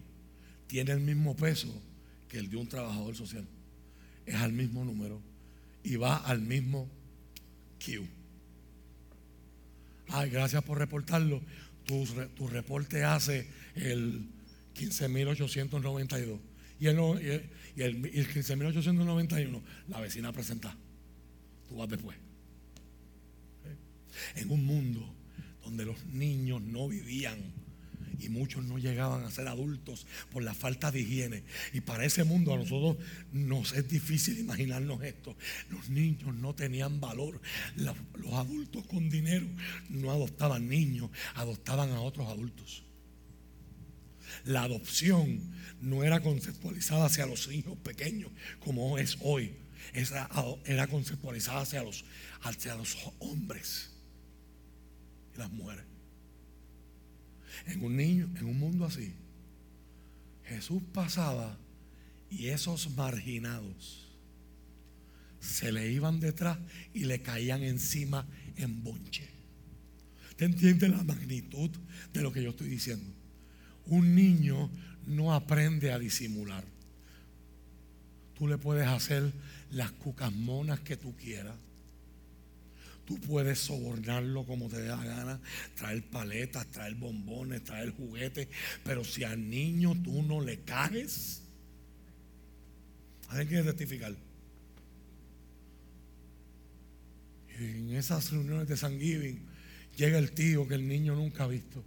tiene 0.67 0.91
el 0.91 0.99
mismo 0.99 1.35
peso 1.35 1.73
que 2.29 2.39
el 2.39 2.49
de 2.49 2.57
un 2.57 2.67
trabajador 2.67 3.15
social. 3.15 3.45
Es 4.25 4.35
al 4.35 4.53
mismo 4.53 4.85
número 4.85 5.21
y 5.83 5.95
va 5.97 6.17
al 6.17 6.41
mismo 6.41 6.89
Q. 7.83 8.07
Ay, 10.09 10.29
gracias 10.29 10.63
por 10.63 10.77
reportarlo. 10.77 11.41
Tu, 11.85 12.05
tu 12.35 12.47
reporte 12.47 13.03
hace 13.03 13.47
el 13.75 14.25
15.892. 14.75 16.39
Y 16.79 16.87
el, 16.87 16.99
y 17.75 17.81
el, 17.81 18.05
el 18.05 18.27
15.891, 18.29 19.61
la 19.89 20.01
vecina 20.01 20.31
presenta. 20.31 20.75
Tú 21.67 21.77
vas 21.77 21.89
después. 21.89 22.17
En 24.35 24.51
un 24.51 24.65
mundo 24.65 25.13
donde 25.63 25.85
los 25.85 26.03
niños 26.07 26.61
no 26.61 26.87
vivían 26.87 27.37
y 28.19 28.29
muchos 28.29 28.63
no 28.65 28.77
llegaban 28.77 29.23
a 29.23 29.31
ser 29.31 29.47
adultos 29.47 30.05
por 30.31 30.43
la 30.43 30.53
falta 30.53 30.91
de 30.91 31.01
higiene. 31.01 31.43
Y 31.73 31.81
para 31.81 32.05
ese 32.05 32.23
mundo 32.23 32.53
a 32.53 32.57
nosotros 32.57 32.97
nos 33.31 33.73
es 33.73 33.87
difícil 33.87 34.39
imaginarnos 34.39 35.03
esto. 35.03 35.35
Los 35.69 35.89
niños 35.89 36.33
no 36.35 36.53
tenían 36.53 36.99
valor. 36.99 37.41
Los, 37.75 37.95
adultos 38.33 38.85
con 38.87 39.09
dinero 39.09 39.47
no 39.89 40.11
adoptaban 40.11 40.67
niños, 40.67 41.09
adoptaban 41.35 41.91
a 41.91 42.01
otros 42.01 42.27
adultos. 42.27 42.83
La 44.45 44.63
adopción 44.63 45.41
no 45.81 46.03
era 46.03 46.21
conceptualizada 46.21 47.05
hacia 47.05 47.25
los 47.25 47.51
hijos 47.51 47.77
pequeños 47.77 48.31
como 48.59 48.97
es 48.97 49.17
hoy. 49.21 49.55
Era, 49.93 50.29
era 50.65 50.87
conceptualizada 50.87 51.61
hacia 51.61 51.83
los, 51.83 52.05
hacia 52.41 52.75
los 52.75 52.97
hombres 53.19 53.91
y 55.35 55.37
las 55.37 55.51
mujeres 55.51 55.92
en 57.67 57.83
un 57.83 57.95
niño, 57.95 58.29
en 58.35 58.45
un 58.45 58.59
mundo 58.59 58.85
así, 58.85 59.13
Jesús 60.45 60.81
pasaba 60.93 61.57
y 62.29 62.47
esos 62.47 62.89
marginados 62.95 64.03
se 65.39 65.71
le 65.71 65.91
iban 65.91 66.19
detrás 66.19 66.57
y 66.93 67.05
le 67.05 67.21
caían 67.21 67.63
encima 67.63 68.25
en 68.55 68.83
bonche. 68.83 69.29
¿Te 70.35 70.45
entiendes 70.45 70.89
la 70.89 71.03
magnitud 71.03 71.69
de 72.13 72.21
lo 72.21 72.31
que 72.31 72.41
yo 72.41 72.51
estoy 72.51 72.69
diciendo? 72.69 73.13
Un 73.85 74.15
niño 74.15 74.71
no 75.05 75.33
aprende 75.33 75.91
a 75.91 75.99
disimular. 75.99 76.63
Tú 78.37 78.47
le 78.47 78.57
puedes 78.57 78.87
hacer 78.87 79.31
las 79.71 79.91
cucasmonas 79.91 80.79
que 80.79 80.97
tú 80.97 81.15
quieras. 81.15 81.55
Tú 83.05 83.19
puedes 83.19 83.59
sobornarlo 83.59 84.45
como 84.45 84.69
te 84.69 84.81
dé 84.81 84.87
la 84.87 85.03
gana, 85.03 85.41
traer 85.75 86.03
paletas, 86.09 86.65
traer 86.67 86.95
bombones, 86.95 87.63
traer 87.63 87.91
juguetes, 87.91 88.47
pero 88.83 89.03
si 89.03 89.25
al 89.25 89.49
niño 89.49 89.93
tú 90.03 90.23
no 90.23 90.39
le 90.39 90.61
caes, 90.61 91.41
hay 93.27 93.45
que 93.45 93.61
testificar. 93.61 94.15
Y 97.59 97.63
en 97.63 97.95
esas 97.95 98.31
reuniones 98.31 98.69
de 98.69 98.77
San 98.77 98.97
Giving 98.97 99.45
llega 99.97 100.17
el 100.17 100.31
tío 100.31 100.67
que 100.67 100.75
el 100.75 100.87
niño 100.87 101.13
nunca 101.15 101.43
ha 101.43 101.47
visto. 101.47 101.83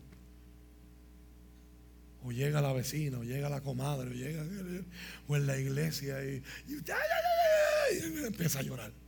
O 2.22 2.32
llega 2.32 2.60
la 2.60 2.72
vecina, 2.72 3.18
o 3.18 3.24
llega 3.24 3.48
la 3.48 3.62
comadre, 3.62 4.10
o 4.10 4.12
llega 4.12 4.44
o 5.28 5.36
en 5.36 5.46
la 5.46 5.58
iglesia 5.58 6.22
y, 6.24 6.42
y 6.68 8.26
empieza 8.26 8.58
a 8.58 8.62
llorar 8.62 9.05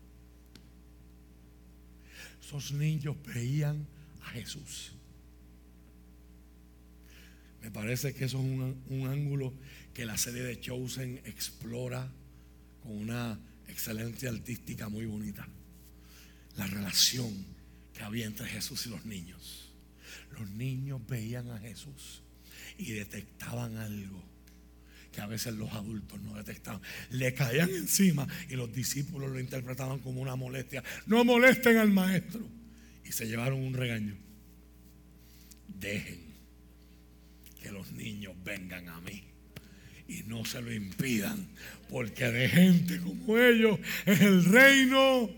esos 2.48 2.72
niños 2.72 3.14
veían 3.26 3.86
a 4.22 4.30
Jesús. 4.30 4.92
Me 7.60 7.70
parece 7.70 8.14
que 8.14 8.24
eso 8.24 8.38
es 8.38 8.44
un, 8.44 9.06
ángulo 9.06 9.52
que 9.92 10.06
la 10.06 10.16
serie 10.16 10.42
de 10.42 10.58
Chosen 10.58 11.20
explora 11.26 12.10
con 12.82 12.92
una 12.92 13.38
excelencia 13.68 14.30
artística 14.30 14.88
muy 14.88 15.04
bonita. 15.04 15.46
La 16.56 16.66
relación 16.66 17.44
que 17.92 18.02
había 18.02 18.24
entre 18.24 18.46
Jesús 18.46 18.86
y 18.86 18.88
los 18.88 19.04
niños. 19.04 19.70
Los 20.30 20.48
niños 20.48 21.02
veían 21.06 21.50
a 21.50 21.58
Jesús 21.58 22.22
y 22.78 22.92
detectaban 22.92 23.76
algo 23.76 24.22
que 25.12 25.20
a 25.20 25.26
veces 25.26 25.54
los 25.54 25.72
adultos 25.72 26.20
no 26.20 26.34
detectaban. 26.36 26.80
Le 27.10 27.34
caían 27.34 27.70
encima 27.70 28.26
y 28.48 28.56
los 28.56 28.72
discípulos 28.72 29.30
lo 29.30 29.40
interpretaban 29.40 29.98
como 30.00 30.20
una 30.20 30.36
molestia. 30.36 30.82
No 31.06 31.24
molesten 31.24 31.76
al 31.76 31.90
maestro. 31.90 32.40
Y 33.04 33.12
se 33.12 33.26
llevaron 33.26 33.60
un 33.60 33.74
regaño. 33.74 34.16
Dejen 35.68 36.20
que 37.62 37.72
los 37.72 37.90
niños 37.92 38.34
vengan 38.44 38.88
a 38.88 39.00
mí 39.00 39.24
y 40.08 40.22
no 40.22 40.44
se 40.44 40.62
lo 40.62 40.72
impidan, 40.72 41.46
porque 41.90 42.24
de 42.24 42.48
gente 42.48 42.98
como 42.98 43.38
ellos 43.38 43.78
es 44.06 44.20
el 44.22 44.44
reino. 44.44 45.30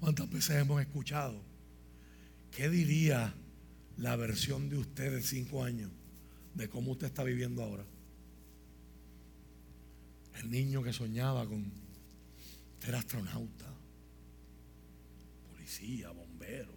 ¿Cuántas 0.00 0.30
veces 0.30 0.56
hemos 0.56 0.80
escuchado? 0.80 1.42
¿Qué 2.50 2.70
diría 2.70 3.34
la 4.00 4.16
versión 4.16 4.68
de 4.70 4.78
usted 4.78 5.12
de 5.12 5.22
cinco 5.22 5.62
años 5.62 5.90
de 6.54 6.68
cómo 6.68 6.92
usted 6.92 7.06
está 7.08 7.22
viviendo 7.22 7.62
ahora. 7.62 7.84
El 10.40 10.50
niño 10.50 10.82
que 10.82 10.92
soñaba 10.92 11.46
con 11.46 11.70
ser 12.80 12.94
astronauta, 12.94 13.66
policía, 15.52 16.10
bombero, 16.10 16.72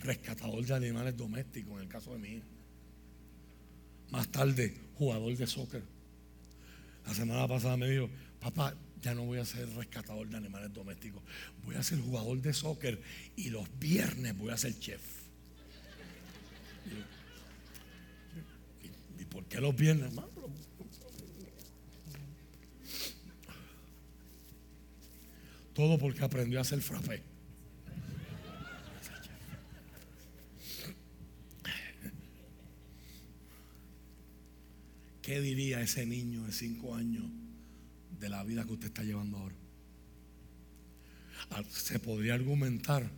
rescatador 0.00 0.64
de 0.64 0.74
animales 0.74 1.14
domésticos, 1.14 1.74
en 1.74 1.80
el 1.80 1.88
caso 1.88 2.12
de 2.12 2.18
mi 2.18 2.28
hija. 2.28 2.46
Más 4.10 4.28
tarde, 4.28 4.74
jugador 4.94 5.36
de 5.36 5.46
soccer. 5.46 5.82
La 7.06 7.14
semana 7.14 7.46
pasada 7.46 7.76
me 7.76 7.90
dijo, 7.90 8.08
papá, 8.40 8.74
ya 9.02 9.14
no 9.14 9.24
voy 9.24 9.40
a 9.40 9.44
ser 9.44 9.68
rescatador 9.74 10.28
de 10.28 10.36
animales 10.36 10.72
domésticos, 10.72 11.22
voy 11.64 11.74
a 11.74 11.82
ser 11.82 12.00
jugador 12.00 12.40
de 12.40 12.52
soccer 12.52 13.02
y 13.34 13.50
los 13.50 13.66
viernes 13.78 14.38
voy 14.38 14.52
a 14.52 14.56
ser 14.56 14.78
chef. 14.78 15.02
¿Y, 19.18 19.24
por 19.24 19.44
qué 19.46 19.60
los 19.60 19.74
viernes? 19.74 20.12
Todo 25.74 25.98
porque 25.98 26.22
aprendió 26.22 26.58
a 26.58 26.62
hacer 26.62 26.80
frappé. 26.80 27.22
¿Qué 35.22 35.40
diría 35.40 35.80
ese 35.80 36.04
niño 36.04 36.44
de 36.44 36.52
cinco 36.52 36.94
años? 36.94 37.41
De 38.22 38.28
la 38.28 38.44
vida 38.44 38.64
que 38.64 38.72
usted 38.72 38.86
está 38.86 39.02
llevando 39.02 39.36
ahora. 39.36 39.56
Ah, 41.50 41.64
se 41.68 41.98
podría 41.98 42.34
argumentar 42.34 43.10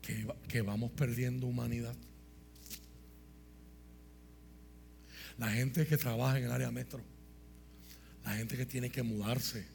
que, 0.00 0.26
que 0.48 0.62
vamos 0.62 0.90
perdiendo 0.92 1.46
humanidad. 1.46 1.94
La 5.36 5.50
gente 5.50 5.86
que 5.86 5.98
trabaja 5.98 6.38
en 6.38 6.46
el 6.46 6.50
área 6.50 6.70
metro, 6.70 7.02
la 8.24 8.34
gente 8.34 8.56
que 8.56 8.64
tiene 8.64 8.88
que 8.88 9.02
mudarse 9.02 9.66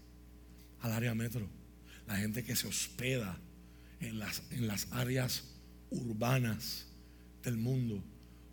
al 0.81 0.91
área 0.91 1.13
metro, 1.13 1.47
la 2.07 2.17
gente 2.17 2.43
que 2.43 2.55
se 2.55 2.67
hospeda 2.67 3.39
en 3.99 4.17
las, 4.17 4.41
en 4.49 4.65
las 4.65 4.91
áreas 4.91 5.43
urbanas 5.91 6.87
del 7.43 7.57
mundo, 7.57 8.03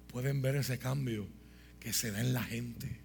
pueden 0.08 0.42
ver 0.42 0.56
ese 0.56 0.78
cambio 0.78 1.26
que 1.80 1.94
se 1.94 2.10
da 2.10 2.20
en 2.20 2.34
la 2.34 2.44
gente. 2.44 3.00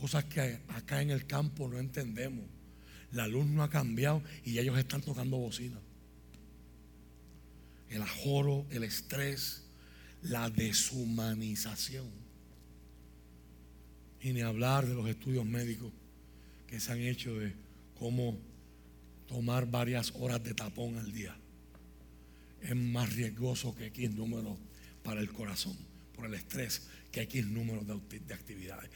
Cosas 0.00 0.24
que 0.24 0.60
acá 0.68 1.00
en 1.00 1.10
el 1.10 1.26
campo 1.26 1.68
no 1.68 1.78
entendemos. 1.78 2.44
La 3.12 3.26
luz 3.26 3.46
no 3.46 3.62
ha 3.62 3.70
cambiado 3.70 4.22
y 4.44 4.58
ellos 4.58 4.78
están 4.78 5.00
tocando 5.00 5.38
bocina. 5.38 5.78
El 7.88 8.02
ajoro, 8.02 8.66
el 8.70 8.82
estrés, 8.82 9.64
la 10.22 10.50
deshumanización. 10.50 12.10
Y 14.20 14.32
ni 14.32 14.40
hablar 14.40 14.86
de 14.86 14.94
los 14.94 15.08
estudios 15.08 15.46
médicos 15.46 15.92
que 16.66 16.80
se 16.80 16.92
han 16.92 17.00
hecho 17.00 17.38
de 17.38 17.54
cómo 17.98 18.38
tomar 19.26 19.70
varias 19.70 20.12
horas 20.16 20.42
de 20.42 20.54
tapón 20.54 20.98
al 20.98 21.12
día. 21.12 21.36
Es 22.60 22.74
más 22.74 23.14
riesgoso 23.14 23.74
que 23.74 23.86
X 23.86 24.10
número 24.10 24.56
para 25.02 25.20
el 25.20 25.32
corazón, 25.32 25.76
por 26.14 26.26
el 26.26 26.34
estrés, 26.34 26.88
que 27.24 27.38
X 27.38 27.46
número 27.46 27.82
de 27.82 28.34
actividades. 28.34 28.90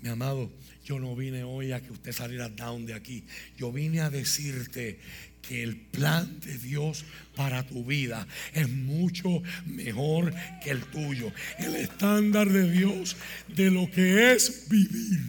Mi 0.00 0.08
amado, 0.08 0.50
yo 0.84 0.98
no 0.98 1.14
vine 1.14 1.44
hoy 1.44 1.72
a 1.72 1.82
que 1.82 1.92
usted 1.92 2.12
saliera 2.12 2.48
down 2.48 2.86
de 2.86 2.94
aquí. 2.94 3.24
Yo 3.56 3.70
vine 3.70 4.00
a 4.00 4.08
decirte 4.08 4.98
que 5.42 5.62
el 5.62 5.76
plan 5.76 6.40
de 6.40 6.56
Dios 6.58 7.04
para 7.34 7.66
tu 7.66 7.84
vida 7.84 8.26
es 8.52 8.68
mucho 8.68 9.42
mejor 9.66 10.34
que 10.62 10.70
el 10.70 10.84
tuyo. 10.84 11.32
El 11.58 11.76
estándar 11.76 12.50
de 12.50 12.70
Dios 12.70 13.16
de 13.54 13.70
lo 13.70 13.90
que 13.90 14.32
es 14.32 14.68
vivir. 14.68 15.20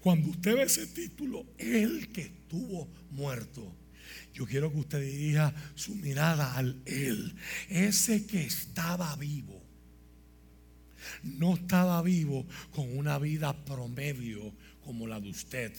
Cuando 0.00 0.30
usted 0.30 0.56
ve 0.56 0.62
ese 0.62 0.86
título, 0.86 1.44
el 1.58 2.08
que 2.08 2.22
estuvo 2.22 2.88
muerto. 3.10 3.76
Yo 4.32 4.46
quiero 4.46 4.72
que 4.72 4.78
usted 4.78 5.02
dirija 5.02 5.54
su 5.74 5.94
mirada 5.94 6.54
al 6.54 6.80
Él, 6.86 7.34
ese 7.68 8.24
que 8.24 8.42
estaba 8.42 9.14
vivo 9.16 9.59
no 11.22 11.54
estaba 11.54 12.02
vivo 12.02 12.46
con 12.72 12.96
una 12.96 13.18
vida 13.18 13.52
promedio 13.64 14.52
como 14.84 15.06
la 15.06 15.20
de 15.20 15.30
usted 15.30 15.72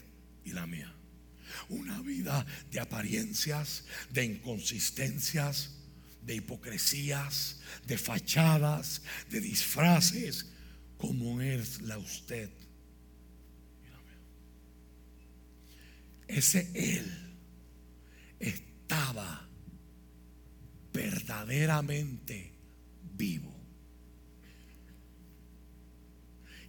y 0.44 0.52
la 0.52 0.66
mía. 0.68 0.94
Una 1.70 2.02
vida 2.02 2.46
de 2.72 2.80
apariencias, 2.80 3.86
de 4.12 4.26
inconsistencias, 4.26 5.76
de 6.22 6.36
hipocresías, 6.36 7.60
de 7.88 7.98
fachadas, 7.98 9.02
de 9.30 9.42
disfraces, 9.42 10.48
como 10.98 11.42
es 11.42 11.82
la 11.82 11.98
usted. 11.98 12.50
Ese 16.28 16.70
Él 16.74 17.12
estaba 18.40 19.50
verdaderamente 20.94 22.54
vivo. 23.16 23.61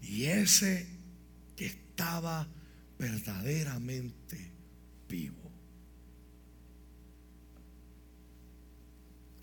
Y 0.03 0.25
ese 0.25 0.87
que 1.57 1.67
estaba 1.67 2.47
verdaderamente 2.99 4.51
vivo 5.09 5.51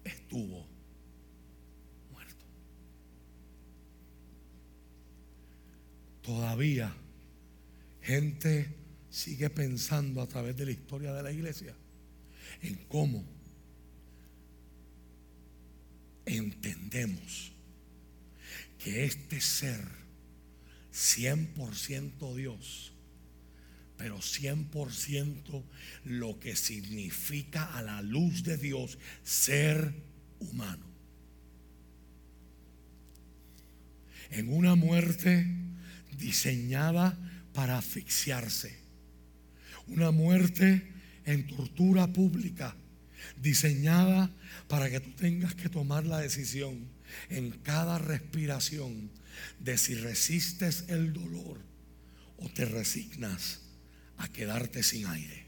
estuvo 0.04 0.68
muerto. 2.12 2.46
Todavía 6.22 6.94
gente 8.02 8.76
sigue 9.10 9.50
pensando 9.50 10.22
a 10.22 10.28
través 10.28 10.56
de 10.56 10.66
la 10.66 10.72
historia 10.72 11.14
de 11.14 11.24
la 11.24 11.32
iglesia 11.32 11.76
en 12.62 12.76
cómo 12.88 13.24
entendemos 16.26 17.52
que 18.78 19.06
este 19.06 19.42
ser 19.42 19.99
100% 21.00 22.36
Dios, 22.36 22.92
pero 23.98 24.18
100% 24.18 25.64
lo 26.04 26.40
que 26.40 26.58
significa 26.58 27.64
a 27.74 27.82
la 27.82 28.02
luz 28.02 28.44
de 28.44 28.58
Dios 28.58 28.98
ser 29.24 29.94
humano. 30.40 30.86
En 34.32 34.52
una 34.52 34.76
muerte 34.76 35.48
diseñada 36.18 37.18
para 37.54 37.78
asfixiarse. 37.78 38.78
Una 39.88 40.12
muerte 40.12 40.92
en 41.26 41.48
tortura 41.48 42.08
pública, 42.12 42.76
diseñada 43.42 44.30
para 44.68 44.90
que 44.90 45.00
tú 45.00 45.12
tengas 45.12 45.56
que 45.56 45.70
tomar 45.70 46.06
la 46.06 46.20
decisión 46.20 46.90
en 47.30 47.52
cada 47.52 47.98
respiración 48.00 49.10
de 49.60 49.78
si 49.78 49.96
resistes 49.96 50.86
el 50.88 51.14
dolor 51.14 51.60
o 52.38 52.50
te 52.50 52.66
resignas 52.66 53.62
a 54.18 54.28
quedarte 54.28 54.84
sin 54.84 55.08
aire. 55.08 55.46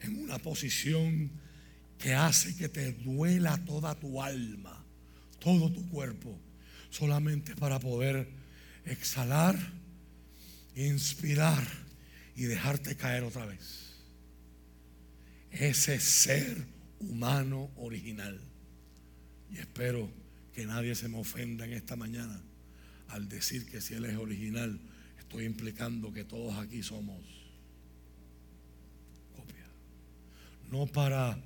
En 0.00 0.22
una 0.22 0.38
posición 0.38 1.30
que 1.98 2.14
hace 2.14 2.56
que 2.56 2.68
te 2.68 2.92
duela 2.92 3.62
toda 3.64 3.94
tu 3.94 4.22
alma, 4.22 4.84
todo 5.38 5.70
tu 5.70 5.86
cuerpo, 5.90 6.38
solamente 6.88 7.54
para 7.54 7.78
poder 7.78 8.28
exhalar, 8.86 9.56
inspirar 10.74 11.66
y 12.34 12.44
dejarte 12.44 12.96
caer 12.96 13.24
otra 13.24 13.44
vez. 13.44 13.96
Ese 15.50 16.00
ser 16.00 16.66
humano 17.00 17.70
original. 17.76 18.40
Y 19.50 19.58
espero 19.58 20.10
que 20.60 20.66
nadie 20.66 20.94
se 20.94 21.08
me 21.08 21.16
ofenda 21.16 21.64
en 21.64 21.72
esta 21.72 21.96
mañana 21.96 22.38
al 23.08 23.30
decir 23.30 23.64
que 23.64 23.80
si 23.80 23.94
Él 23.94 24.04
es 24.04 24.18
original, 24.18 24.78
estoy 25.18 25.46
implicando 25.46 26.12
que 26.12 26.22
todos 26.22 26.54
aquí 26.58 26.82
somos 26.82 27.16
copia. 29.34 29.64
No 30.70 30.86
para 30.86 31.38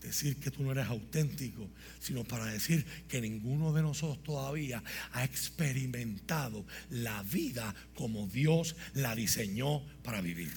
decir 0.00 0.36
que 0.36 0.50
tú 0.50 0.62
no 0.62 0.72
eres 0.72 0.86
auténtico, 0.86 1.68
sino 2.00 2.24
para 2.24 2.46
decir 2.46 2.86
que 3.08 3.20
ninguno 3.20 3.74
de 3.74 3.82
nosotros 3.82 4.24
todavía 4.24 4.82
ha 5.12 5.22
experimentado 5.22 6.64
la 6.88 7.22
vida 7.24 7.74
como 7.94 8.26
Dios 8.26 8.74
la 8.94 9.14
diseñó 9.14 9.82
para 10.02 10.22
vivir. 10.22 10.52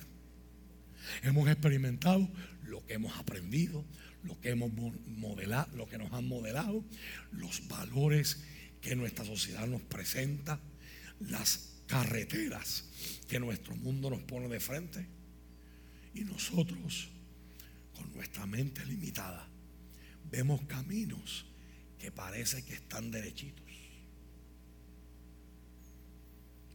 Hemos 1.22 1.50
experimentado 1.50 2.30
lo 2.64 2.86
que 2.86 2.94
hemos 2.94 3.18
aprendido, 3.18 3.84
lo 4.24 4.40
que 4.40 4.50
hemos 4.50 4.72
modelado, 5.08 5.76
lo 5.76 5.88
que 5.88 5.98
nos 5.98 6.12
han 6.14 6.28
modelado, 6.28 6.84
los 7.32 7.68
valores 7.68 8.44
que 8.82 8.96
nuestra 8.96 9.26
sociedad 9.26 9.68
nos 9.68 9.82
presenta, 9.82 10.60
las 11.20 11.70
carreteras 11.88 12.86
que 13.28 13.40
nuestro 13.40 13.76
mundo 13.76 14.10
nos 14.10 14.22
pone 14.22 14.48
de 14.48 14.60
frente. 14.60 15.06
Y 16.14 16.22
nosotros, 16.22 17.10
con 17.96 18.12
nuestra 18.14 18.46
mente 18.46 18.86
limitada, 18.86 19.48
vemos 20.32 20.62
caminos 20.64 21.46
que 21.98 22.12
parece 22.12 22.64
que 22.64 22.74
están 22.74 23.12
derechitos. 23.12 23.66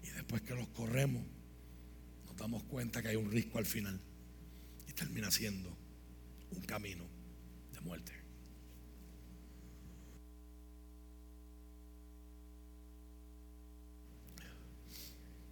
Y 0.02 0.10
después 0.10 0.42
que 0.42 0.54
los 0.54 0.68
corremos, 0.68 1.24
nos 2.26 2.36
damos 2.36 2.62
cuenta 2.64 3.02
que 3.02 3.08
hay 3.08 3.16
un 3.16 3.30
risco 3.30 3.58
al 3.58 3.66
final. 3.66 4.00
Y 4.88 4.92
termina 4.92 5.30
siendo 5.30 5.76
un 6.50 6.62
camino 6.62 7.13
muerte. 7.84 8.12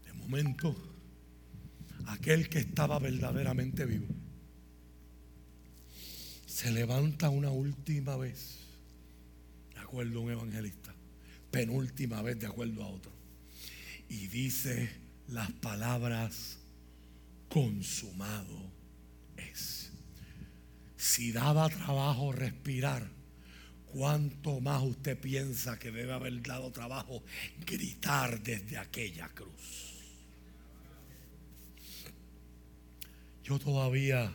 De 0.04 0.12
momento, 0.14 0.74
aquel 2.06 2.48
que 2.48 2.58
estaba 2.58 2.98
verdaderamente 2.98 3.84
vivo 3.84 4.06
se 6.46 6.70
levanta 6.70 7.28
una 7.28 7.50
última 7.50 8.16
vez, 8.16 8.60
de 9.74 9.80
acuerdo 9.80 10.20
a 10.20 10.22
un 10.22 10.30
evangelista, 10.30 10.94
penúltima 11.50 12.22
vez 12.22 12.38
de 12.38 12.46
acuerdo 12.46 12.82
a 12.82 12.88
otro, 12.88 13.12
y 14.08 14.28
dice 14.28 14.90
las 15.28 15.50
palabras 15.52 16.58
consumado 17.48 18.71
si 21.02 21.32
daba 21.32 21.68
trabajo 21.68 22.30
respirar, 22.30 23.08
¿cuánto 23.86 24.60
más 24.60 24.84
usted 24.84 25.18
piensa 25.18 25.76
que 25.76 25.90
debe 25.90 26.12
haber 26.12 26.40
dado 26.44 26.70
trabajo 26.70 27.24
gritar 27.66 28.40
desde 28.40 28.78
aquella 28.78 29.28
cruz? 29.30 29.98
Yo 33.42 33.58
todavía 33.58 34.32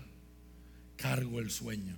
cargo 0.97 1.39
el 1.39 1.51
sueño 1.51 1.97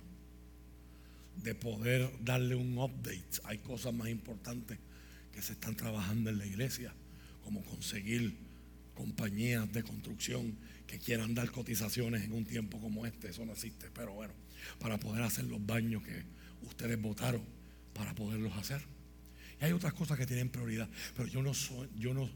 de 1.42 1.56
poder 1.56 2.08
darle 2.20 2.54
un 2.54 2.78
update. 2.78 3.40
Hay 3.42 3.58
cosas 3.58 3.92
más 3.92 4.08
importantes 4.08 4.78
que 5.32 5.42
se 5.42 5.54
están 5.54 5.74
trabajando 5.74 6.30
en 6.30 6.38
la 6.38 6.46
iglesia, 6.46 6.94
como 7.42 7.64
conseguir 7.64 8.36
compañías 8.94 9.72
de 9.72 9.82
construcción 9.82 10.56
que 10.86 11.00
quieran 11.00 11.34
dar 11.34 11.50
cotizaciones 11.50 12.22
en 12.22 12.32
un 12.32 12.44
tiempo 12.44 12.80
como 12.80 13.04
este. 13.04 13.30
Eso 13.30 13.44
no 13.44 13.54
existe, 13.54 13.90
pero 13.92 14.12
bueno 14.12 14.32
para 14.78 14.98
poder 14.98 15.22
hacer 15.22 15.44
los 15.44 15.64
baños 15.64 16.02
que 16.02 16.24
ustedes 16.62 17.00
votaron 17.00 17.42
para 17.92 18.14
poderlos 18.14 18.56
hacer. 18.56 18.80
Y 19.60 19.64
hay 19.64 19.72
otras 19.72 19.92
cosas 19.92 20.18
que 20.18 20.26
tienen 20.26 20.48
prioridad, 20.48 20.88
pero 21.16 21.28
yo 21.28 21.42
no 21.42 21.54
soy, 21.54 21.88
yo 21.96 22.14
no, 22.14 22.30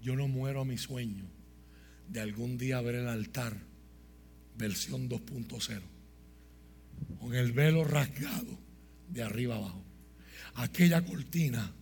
yo 0.00 0.14
no 0.16 0.28
muero 0.28 0.60
a 0.60 0.64
mi 0.64 0.78
sueño 0.78 1.24
de 2.08 2.20
algún 2.20 2.56
día 2.56 2.80
ver 2.80 2.96
el 2.96 3.08
altar 3.08 3.56
versión 4.56 5.08
2.0 5.08 5.80
con 7.20 7.34
el 7.34 7.52
velo 7.52 7.84
rasgado 7.84 8.58
de 9.08 9.22
arriba 9.22 9.56
abajo. 9.56 9.84
Aquella 10.54 11.04
cortina 11.04 11.72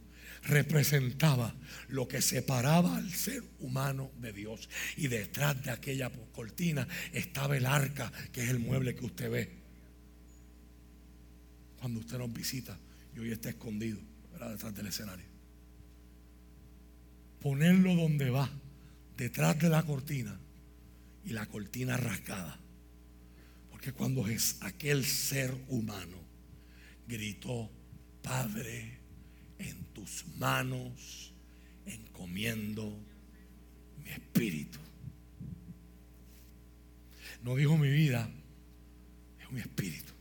representaba 0.43 1.55
lo 1.89 2.07
que 2.07 2.23
separaba 2.23 2.97
al 2.97 3.11
ser 3.11 3.43
humano 3.59 4.13
de 4.19 4.33
Dios. 4.33 4.69
Y 4.97 5.09
detrás 5.09 5.63
de 5.63 5.71
aquella 5.71 6.11
cortina 6.33 6.87
estaba 7.13 7.57
el 7.57 7.67
arca, 7.67 8.13
que 8.33 8.45
es 8.45 8.51
el 8.51 8.59
mueble 8.59 8.95
que 8.95 9.07
usted 9.07 9.31
ve 9.31 9.66
cuando 11.81 12.01
usted 12.01 12.19
nos 12.19 12.33
visita 12.33 12.79
y 13.15 13.21
hoy 13.21 13.33
está 13.33 13.51
escondido 13.51 13.99
detrás 14.33 14.75
del 14.75 14.87
escenario. 14.87 15.27
Ponerlo 17.41 17.95
donde 17.95 18.31
va, 18.31 18.51
detrás 19.17 19.59
de 19.59 19.69
la 19.69 19.83
cortina 19.83 20.39
y 21.25 21.31
la 21.31 21.47
cortina 21.47 21.97
rasgada. 21.97 22.59
Porque 23.71 23.93
cuando 23.93 24.27
es 24.27 24.57
aquel 24.61 25.05
ser 25.05 25.55
humano 25.69 26.17
gritó, 27.07 27.71
Padre, 28.23 28.99
en 29.59 29.85
tus 29.93 30.25
manos 30.39 31.33
encomiendo 31.87 32.99
mi 34.03 34.11
espíritu. 34.11 34.79
No 37.43 37.55
dijo 37.55 37.79
mi 37.79 37.91
vida, 37.91 38.29
dijo 39.39 39.53
mi 39.53 39.61
espíritu. 39.61 40.16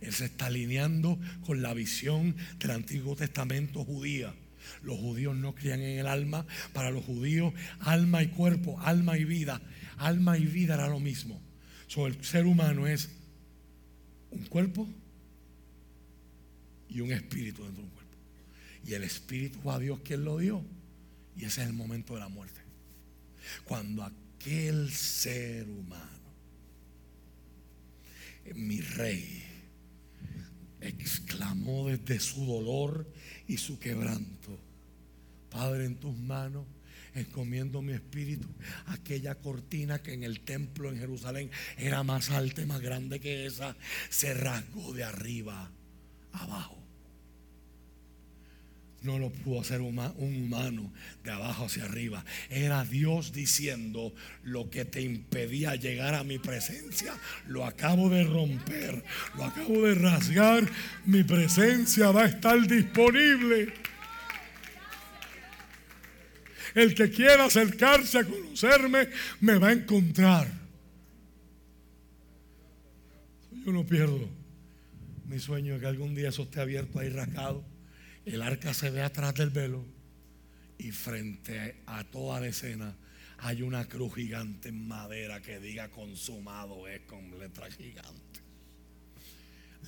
Él 0.00 0.12
se 0.12 0.26
está 0.26 0.46
alineando 0.46 1.18
con 1.44 1.62
la 1.62 1.74
visión 1.74 2.36
del 2.58 2.70
Antiguo 2.70 3.16
Testamento 3.16 3.84
judía. 3.84 4.34
Los 4.82 4.98
judíos 4.98 5.36
no 5.36 5.54
creían 5.54 5.80
en 5.80 5.98
el 5.98 6.06
alma. 6.06 6.46
Para 6.72 6.90
los 6.90 7.04
judíos, 7.04 7.52
alma 7.80 8.22
y 8.22 8.28
cuerpo, 8.28 8.80
alma 8.80 9.18
y 9.18 9.24
vida. 9.24 9.60
Alma 9.98 10.38
y 10.38 10.46
vida 10.46 10.74
era 10.74 10.88
lo 10.88 11.00
mismo. 11.00 11.40
So, 11.86 12.06
el 12.06 12.22
ser 12.24 12.46
humano 12.46 12.86
es 12.86 13.10
un 14.30 14.46
cuerpo 14.46 14.88
y 16.88 17.00
un 17.00 17.12
espíritu 17.12 17.64
dentro 17.64 17.82
de 17.82 17.88
un 17.88 17.94
cuerpo. 17.94 18.16
Y 18.86 18.94
el 18.94 19.04
espíritu 19.04 19.58
fue 19.60 19.74
a 19.74 19.78
Dios 19.78 20.00
quien 20.04 20.24
lo 20.24 20.38
dio. 20.38 20.64
Y 21.36 21.44
ese 21.44 21.62
es 21.62 21.68
el 21.68 21.74
momento 21.74 22.14
de 22.14 22.20
la 22.20 22.28
muerte. 22.28 22.60
Cuando 23.64 24.04
aquel 24.04 24.90
ser 24.90 25.68
humano, 25.68 26.20
mi 28.54 28.80
rey, 28.80 29.49
exclamó 30.80 31.88
desde 31.88 32.20
su 32.20 32.44
dolor 32.46 33.06
y 33.46 33.56
su 33.56 33.78
quebranto, 33.78 34.58
Padre, 35.50 35.86
en 35.86 35.96
tus 35.96 36.16
manos 36.16 36.66
encomiendo 37.14 37.82
mi 37.82 37.92
espíritu. 37.92 38.48
Aquella 38.86 39.34
cortina 39.34 40.00
que 40.00 40.12
en 40.12 40.22
el 40.22 40.40
templo 40.40 40.90
en 40.90 40.98
Jerusalén 40.98 41.50
era 41.76 42.02
más 42.02 42.30
alta 42.30 42.62
y 42.62 42.66
más 42.66 42.80
grande 42.80 43.20
que 43.20 43.46
esa, 43.46 43.76
se 44.08 44.34
rasgó 44.34 44.92
de 44.92 45.04
arriba 45.04 45.70
abajo 46.32 46.79
no 49.02 49.18
lo 49.18 49.30
pudo 49.30 49.60
hacer 49.60 49.80
un 49.80 49.98
humano 50.18 50.92
de 51.24 51.30
abajo 51.30 51.66
hacia 51.66 51.84
arriba. 51.84 52.24
Era 52.50 52.84
Dios 52.84 53.32
diciendo, 53.32 54.12
lo 54.42 54.68
que 54.70 54.84
te 54.84 55.00
impedía 55.00 55.74
llegar 55.76 56.14
a 56.14 56.24
mi 56.24 56.38
presencia, 56.38 57.14
lo 57.46 57.64
acabo 57.64 58.10
de 58.10 58.24
romper, 58.24 59.02
lo 59.36 59.44
acabo 59.44 59.82
de 59.86 59.94
rasgar, 59.94 60.68
mi 61.06 61.24
presencia 61.24 62.10
va 62.10 62.24
a 62.24 62.26
estar 62.26 62.60
disponible. 62.66 63.72
El 66.74 66.94
que 66.94 67.10
quiera 67.10 67.46
acercarse 67.46 68.18
a 68.18 68.24
conocerme, 68.24 69.08
me 69.40 69.58
va 69.58 69.68
a 69.68 69.72
encontrar. 69.72 70.48
Yo 73.64 73.72
no 73.72 73.84
pierdo 73.84 74.28
mi 75.26 75.38
sueño 75.38 75.74
de 75.74 75.80
que 75.80 75.86
algún 75.86 76.14
día 76.14 76.28
eso 76.28 76.42
esté 76.42 76.60
abierto 76.60 76.98
ahí 76.98 77.08
rasgado 77.08 77.64
el 78.32 78.42
arca 78.42 78.74
se 78.74 78.90
ve 78.90 79.02
atrás 79.02 79.34
del 79.34 79.50
velo 79.50 79.84
y 80.78 80.92
frente 80.92 81.82
a 81.86 82.04
toda 82.04 82.40
la 82.40 82.48
escena 82.48 82.96
hay 83.38 83.62
una 83.62 83.86
cruz 83.86 84.14
gigante 84.14 84.68
en 84.68 84.86
madera 84.86 85.40
que 85.40 85.58
diga 85.58 85.90
consumado 85.90 86.86
es 86.88 87.00
con 87.02 87.38
letra 87.38 87.70
gigante. 87.70 88.40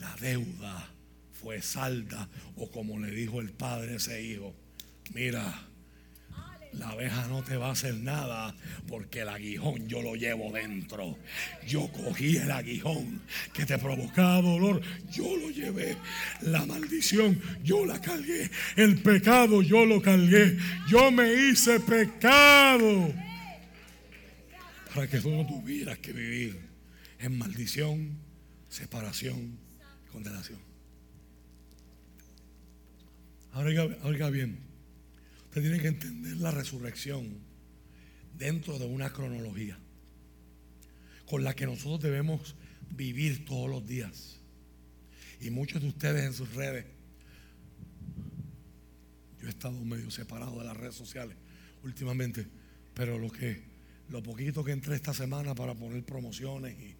La 0.01 0.15
deuda 0.17 0.89
fue 1.33 1.61
salda 1.61 2.29
o 2.57 2.71
como 2.71 2.99
le 2.99 3.11
dijo 3.11 3.41
el 3.41 3.51
padre 3.51 3.93
a 3.93 3.97
ese 3.97 4.23
hijo, 4.23 4.55
mira, 5.13 5.69
la 6.73 6.89
abeja 6.89 7.27
no 7.29 7.43
te 7.43 7.57
va 7.57 7.69
a 7.69 7.73
hacer 7.73 7.95
nada 7.95 8.55
porque 8.89 9.21
el 9.21 9.29
aguijón 9.29 9.89
yo 9.89 10.01
lo 10.01 10.15
llevo 10.15 10.51
dentro. 10.53 11.19
Yo 11.67 11.91
cogí 11.93 12.37
el 12.37 12.51
aguijón 12.51 13.21
que 13.53 13.67
te 13.67 13.79
provocaba 13.79 14.41
dolor, 14.41 14.81
yo 15.11 15.37
lo 15.37 15.51
llevé. 15.51 15.97
La 16.41 16.65
maldición 16.65 17.41
yo 17.63 17.85
la 17.85 18.01
cargué. 18.01 18.51
El 18.77 19.03
pecado 19.03 19.63
yo 19.63 19.85
lo 19.85 20.01
cargué. 20.01 20.57
Yo 20.89 21.11
me 21.11 21.33
hice 21.33 21.79
pecado 21.81 23.13
para 24.95 25.07
que 25.07 25.21
tú 25.21 25.31
no 25.31 25.47
tuvieras 25.47 25.99
que 25.99 26.13
vivir 26.13 26.59
en 27.19 27.39
maldición, 27.39 28.19
separación, 28.69 29.59
condenación. 30.11 30.59
Ahora 33.53 33.85
oiga 34.05 34.31
bien. 34.31 34.62
Usted 35.53 35.61
tiene 35.61 35.81
que 35.81 35.89
entender 35.89 36.39
la 36.39 36.51
resurrección 36.51 37.29
dentro 38.39 38.79
de 38.79 38.87
una 38.87 39.13
cronología 39.13 39.79
con 41.27 41.45
la 41.45 41.55
que 41.55 41.67
nosotros 41.67 42.01
debemos 42.01 42.57
vivir 42.89 43.45
todos 43.45 43.69
los 43.69 43.87
días. 43.87 44.41
Y 45.43 45.51
muchos 45.51 45.83
de 45.83 45.89
ustedes 45.89 46.25
en 46.25 46.33
sus 46.33 46.55
redes, 46.55 46.87
yo 49.43 49.47
he 49.47 49.51
estado 49.51 49.79
medio 49.85 50.11
separado 50.11 50.59
de 50.59 50.65
las 50.65 50.75
redes 50.75 50.95
sociales 50.95 51.37
últimamente, 51.85 52.47
pero 52.95 53.19
lo 53.19 53.31
que 53.31 53.63
lo 54.09 54.23
poquito 54.23 54.65
que 54.65 54.73
entré 54.73 54.95
esta 54.95 55.13
semana 55.13 55.55
para 55.55 55.75
poner 55.75 56.03
promociones 56.03 56.81
y 56.81 56.97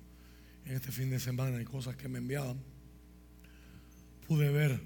en 0.69 0.77
este 0.77 0.93
fin 0.93 1.09
de 1.09 1.21
semana 1.21 1.59
y 1.59 1.65
cosas 1.65 1.97
que 1.97 2.07
me 2.07 2.19
enviaban, 2.19 2.59
pude 4.29 4.51
ver 4.51 4.79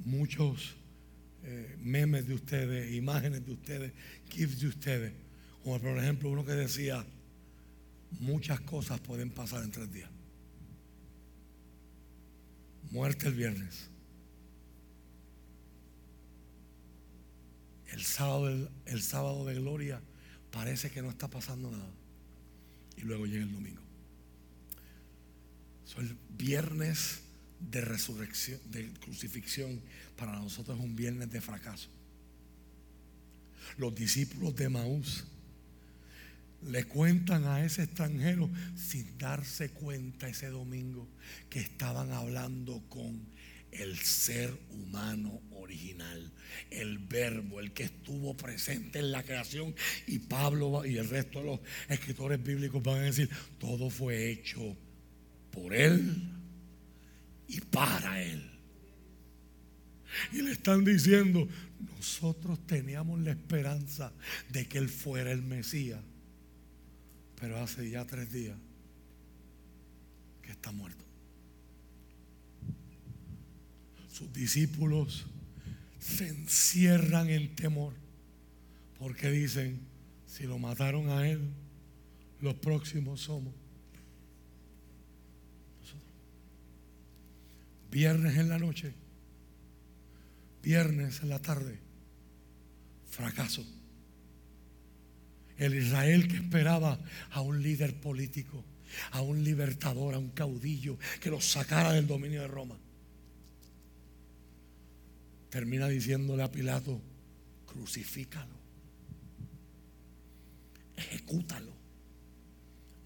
muchos 0.00 0.74
eh, 1.46 1.76
memes 1.78 2.26
de 2.26 2.34
ustedes, 2.34 2.94
imágenes 2.94 3.44
de 3.44 3.52
ustedes, 3.52 3.92
gifs 4.30 4.60
de 4.60 4.68
ustedes. 4.68 5.12
Como 5.62 5.78
por 5.78 5.98
ejemplo 5.98 6.30
uno 6.30 6.44
que 6.44 6.52
decía, 6.52 7.04
muchas 8.20 8.60
cosas 8.60 9.00
pueden 9.00 9.30
pasar 9.30 9.62
en 9.62 9.70
tres 9.70 9.92
días. 9.92 10.10
Muerte 12.90 13.28
el 13.28 13.34
viernes. 13.34 13.90
El 17.88 18.02
sábado, 18.02 18.70
el 18.86 19.02
sábado 19.02 19.44
de 19.44 19.54
gloria 19.54 20.00
parece 20.50 20.90
que 20.90 21.02
no 21.02 21.10
está 21.10 21.28
pasando 21.28 21.70
nada. 21.70 21.92
Y 22.96 23.02
luego 23.02 23.26
llega 23.26 23.44
el 23.44 23.52
domingo. 23.52 23.82
Son 25.84 26.06
el 26.06 26.16
viernes 26.30 27.20
de 27.60 27.80
resurrección, 27.80 28.60
de 28.70 28.90
crucifixión, 28.94 29.80
para 30.16 30.32
nosotros 30.38 30.78
es 30.78 30.84
un 30.84 30.96
viernes 30.96 31.30
de 31.30 31.40
fracaso. 31.40 31.88
Los 33.76 33.94
discípulos 33.94 34.54
de 34.56 34.68
Maús 34.68 35.24
le 36.62 36.84
cuentan 36.84 37.44
a 37.44 37.64
ese 37.64 37.82
extranjero 37.82 38.48
sin 38.76 39.18
darse 39.18 39.70
cuenta 39.70 40.28
ese 40.28 40.48
domingo 40.48 41.08
que 41.50 41.60
estaban 41.60 42.12
hablando 42.12 42.82
con 42.88 43.34
el 43.70 43.98
ser 43.98 44.56
humano 44.70 45.40
original, 45.50 46.32
el 46.70 46.98
verbo, 46.98 47.58
el 47.58 47.72
que 47.72 47.84
estuvo 47.84 48.36
presente 48.36 49.00
en 49.00 49.10
la 49.10 49.24
creación. 49.24 49.74
Y 50.06 50.20
Pablo 50.20 50.84
y 50.84 50.96
el 50.96 51.08
resto 51.08 51.40
de 51.40 51.46
los 51.46 51.60
escritores 51.88 52.42
bíblicos 52.42 52.82
van 52.82 53.00
a 53.00 53.04
decir, 53.04 53.28
todo 53.58 53.90
fue 53.90 54.30
hecho 54.30 54.76
por 55.50 55.74
él 55.74 56.34
y 57.48 57.60
para 57.60 58.22
Él. 58.22 58.53
Y 60.32 60.42
le 60.42 60.52
están 60.52 60.84
diciendo, 60.84 61.48
nosotros 61.96 62.58
teníamos 62.66 63.20
la 63.20 63.32
esperanza 63.32 64.12
de 64.50 64.66
que 64.66 64.78
Él 64.78 64.88
fuera 64.88 65.32
el 65.32 65.42
Mesías, 65.42 66.00
pero 67.40 67.58
hace 67.60 67.90
ya 67.90 68.04
tres 68.06 68.32
días 68.32 68.56
que 70.42 70.52
está 70.52 70.72
muerto. 70.72 71.04
Sus 74.12 74.32
discípulos 74.32 75.26
se 75.98 76.28
encierran 76.28 77.30
en 77.30 77.54
temor 77.56 77.94
porque 78.98 79.30
dicen, 79.30 79.80
si 80.26 80.44
lo 80.44 80.58
mataron 80.58 81.10
a 81.10 81.28
Él, 81.28 81.40
los 82.40 82.54
próximos 82.54 83.20
somos 83.22 83.52
Viernes 87.94 88.36
en 88.38 88.48
la 88.48 88.58
noche, 88.58 88.92
viernes 90.64 91.20
en 91.20 91.28
la 91.28 91.38
tarde, 91.38 91.78
fracaso. 93.10 93.64
El 95.58 95.74
Israel 95.74 96.26
que 96.26 96.36
esperaba 96.36 96.98
a 97.30 97.40
un 97.42 97.62
líder 97.62 98.00
político, 98.00 98.64
a 99.12 99.20
un 99.20 99.44
libertador, 99.44 100.14
a 100.14 100.18
un 100.18 100.30
caudillo 100.30 100.98
que 101.20 101.30
los 101.30 101.44
sacara 101.44 101.92
del 101.92 102.06
dominio 102.06 102.40
de 102.40 102.48
Roma. 102.48 102.76
Termina 105.50 105.86
diciéndole 105.86 106.42
a 106.42 106.50
Pilato, 106.50 107.00
crucifícalo, 107.66 108.56
ejecútalo, 110.96 111.72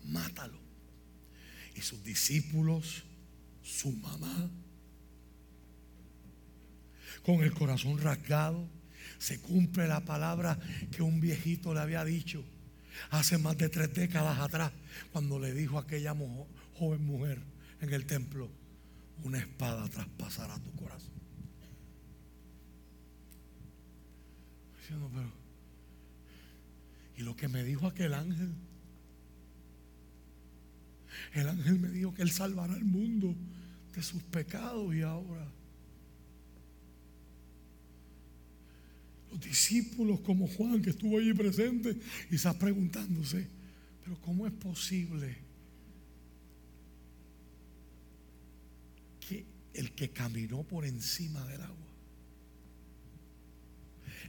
mátalo. 0.05 0.59
Y 1.75 1.83
sus 1.83 2.03
discípulos, 2.03 3.05
su 3.63 3.93
mamá, 3.93 4.51
con 7.25 7.43
el 7.43 7.53
corazón 7.53 7.99
rasgado. 7.99 8.69
Se 9.19 9.41
cumple 9.41 9.89
la 9.89 10.05
palabra 10.05 10.59
que 10.91 11.03
un 11.03 11.21
viejito 11.21 11.75
le 11.75 11.81
había 11.81 12.05
dicho 12.05 12.45
hace 13.11 13.39
más 13.39 13.57
de 13.57 13.69
tres 13.69 13.95
décadas 13.95 14.39
atrás, 14.39 14.73
cuando 15.13 15.39
le 15.39 15.53
dijo 15.53 15.79
a 15.79 15.83
aquella 15.83 16.15
joven 16.75 17.05
mujer 17.05 17.41
en 17.81 17.93
el 17.93 18.07
templo, 18.07 18.51
una 19.25 19.39
espada 19.39 19.89
traspasará 19.89 20.59
tu 20.59 20.73
corazón. 20.73 21.19
pero, 24.89 25.31
y 27.17 27.23
lo 27.23 27.37
que 27.37 27.47
me 27.47 27.63
dijo 27.63 27.87
aquel 27.87 28.15
ángel, 28.15 28.55
el 31.35 31.49
ángel 31.49 31.79
me 31.79 31.89
dijo 31.89 32.15
que 32.15 32.23
él 32.23 32.31
salvará 32.31 32.73
al 32.73 32.85
mundo 32.85 33.35
de 33.95 34.03
sus 34.03 34.23
pecados 34.23 34.95
y 34.95 35.03
ahora 35.03 35.47
los 39.31 39.41
discípulos 39.41 40.21
como 40.21 40.47
Juan, 40.49 40.83
que 40.83 40.91
estuvo 40.91 41.19
allí 41.19 41.33
presente, 41.33 41.97
y 42.31 42.37
está 42.37 42.59
preguntándose, 42.59 43.47
pero 44.05 44.21
¿cómo 44.21 44.47
es 44.47 44.53
posible 44.53 45.37
que 49.21 49.45
el 49.75 49.93
que 49.93 50.11
caminó 50.11 50.63
por 50.63 50.85
encima 50.85 51.45
del 51.47 51.63
agua, 51.63 51.77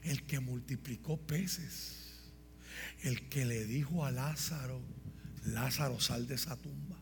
el 0.04 0.24
que 0.24 0.40
multiplicó 0.40 1.18
peces, 1.18 1.96
el 3.04 3.28
que 3.30 3.46
le 3.46 3.66
dijo 3.66 4.06
a 4.06 4.12
Lázaro, 4.12 4.82
Lázaro, 5.46 6.00
sal 6.00 6.28
de 6.28 6.36
esa 6.36 6.58
tumba, 6.58 6.98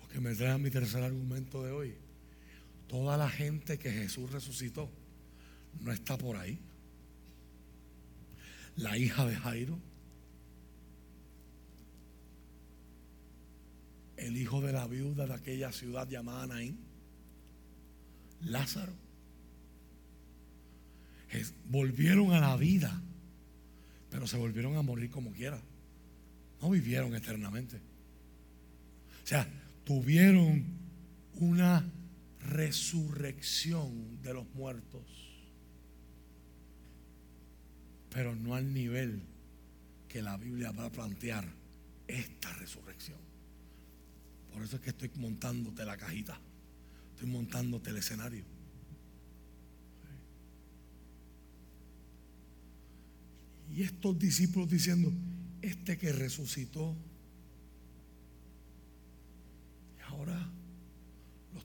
lo 0.00 0.08
que 0.08 0.20
me 0.20 0.34
trae 0.34 0.52
a 0.52 0.58
mi 0.58 0.70
tercer 0.70 1.02
argumento 1.02 1.62
de 1.62 1.70
hoy 1.70 1.94
Toda 2.90 3.16
la 3.16 3.30
gente 3.30 3.78
que 3.78 3.92
Jesús 3.92 4.32
resucitó 4.32 4.90
no 5.80 5.92
está 5.92 6.18
por 6.18 6.36
ahí. 6.36 6.58
La 8.74 8.98
hija 8.98 9.24
de 9.26 9.36
Jairo, 9.36 9.78
el 14.16 14.36
hijo 14.36 14.60
de 14.60 14.72
la 14.72 14.88
viuda 14.88 15.28
de 15.28 15.34
aquella 15.34 15.70
ciudad 15.70 16.08
llamada 16.08 16.48
Naín, 16.48 16.80
Lázaro, 18.40 18.94
volvieron 21.66 22.32
a 22.32 22.40
la 22.40 22.56
vida, 22.56 23.00
pero 24.10 24.26
se 24.26 24.36
volvieron 24.36 24.74
a 24.76 24.82
morir 24.82 25.10
como 25.10 25.30
quiera. 25.30 25.62
No 26.60 26.70
vivieron 26.70 27.14
eternamente. 27.14 27.76
O 27.76 29.26
sea, 29.28 29.46
tuvieron 29.84 30.64
una 31.34 31.88
resurrección 32.50 34.20
de 34.22 34.34
los 34.34 34.46
muertos, 34.54 35.02
pero 38.10 38.34
no 38.34 38.54
al 38.54 38.74
nivel 38.74 39.22
que 40.08 40.20
la 40.20 40.36
Biblia 40.36 40.72
va 40.72 40.86
a 40.86 40.90
plantear 40.90 41.48
esta 42.08 42.52
resurrección. 42.54 43.18
Por 44.52 44.62
eso 44.62 44.76
es 44.76 44.82
que 44.82 44.90
estoy 44.90 45.10
montándote 45.14 45.84
la 45.84 45.96
cajita, 45.96 46.40
estoy 47.14 47.28
montándote 47.28 47.90
el 47.90 47.98
escenario. 47.98 48.44
Y 53.72 53.82
estos 53.82 54.18
discípulos 54.18 54.68
diciendo, 54.68 55.12
este 55.62 55.96
que 55.96 56.12
resucitó, 56.12 56.96
y 59.96 60.02
ahora 60.02 60.50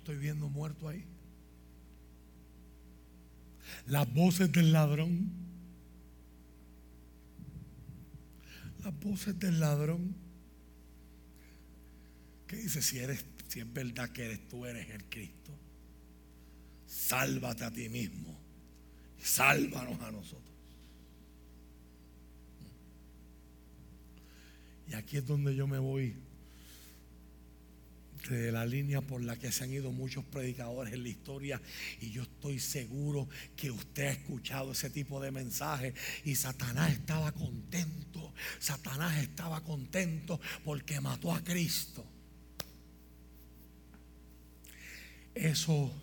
estoy 0.05 0.17
viendo 0.17 0.47
muerto 0.49 0.87
ahí. 0.87 1.03
Las 3.87 4.11
voces 4.13 4.51
del 4.51 4.71
ladrón, 4.71 5.31
las 8.83 8.99
voces 8.99 9.39
del 9.39 9.59
ladrón, 9.59 10.15
que 12.45 12.57
dice, 12.57 12.83
si 12.83 12.99
eres, 12.99 13.25
si 13.47 13.61
es 13.61 13.73
verdad 13.73 14.09
que 14.11 14.25
eres 14.25 14.47
tú, 14.47 14.67
eres 14.67 14.87
el 14.91 15.03
Cristo, 15.05 15.51
sálvate 16.85 17.63
a 17.63 17.71
ti 17.71 17.89
mismo 17.89 18.45
sálvanos 19.25 19.99
a 20.01 20.11
nosotros. 20.11 20.53
Y 24.87 24.93
aquí 24.93 25.17
es 25.17 25.25
donde 25.25 25.55
yo 25.55 25.65
me 25.65 25.79
voy 25.79 26.15
de 28.33 28.51
la 28.51 28.65
línea 28.65 29.01
por 29.01 29.21
la 29.23 29.37
que 29.37 29.51
se 29.51 29.63
han 29.63 29.71
ido 29.71 29.91
muchos 29.91 30.25
predicadores 30.25 30.93
en 30.93 31.03
la 31.03 31.09
historia 31.09 31.61
y 32.01 32.11
yo 32.11 32.23
estoy 32.23 32.59
seguro 32.59 33.27
que 33.55 33.71
usted 33.71 34.05
ha 34.05 34.11
escuchado 34.11 34.71
ese 34.71 34.89
tipo 34.89 35.21
de 35.21 35.31
mensajes 35.31 35.93
y 36.23 36.35
Satanás 36.35 36.93
estaba 36.93 37.31
contento, 37.31 38.33
Satanás 38.59 39.17
estaba 39.21 39.61
contento 39.61 40.39
porque 40.63 40.99
mató 40.99 41.33
a 41.33 41.43
Cristo. 41.43 42.05
Eso 45.35 45.93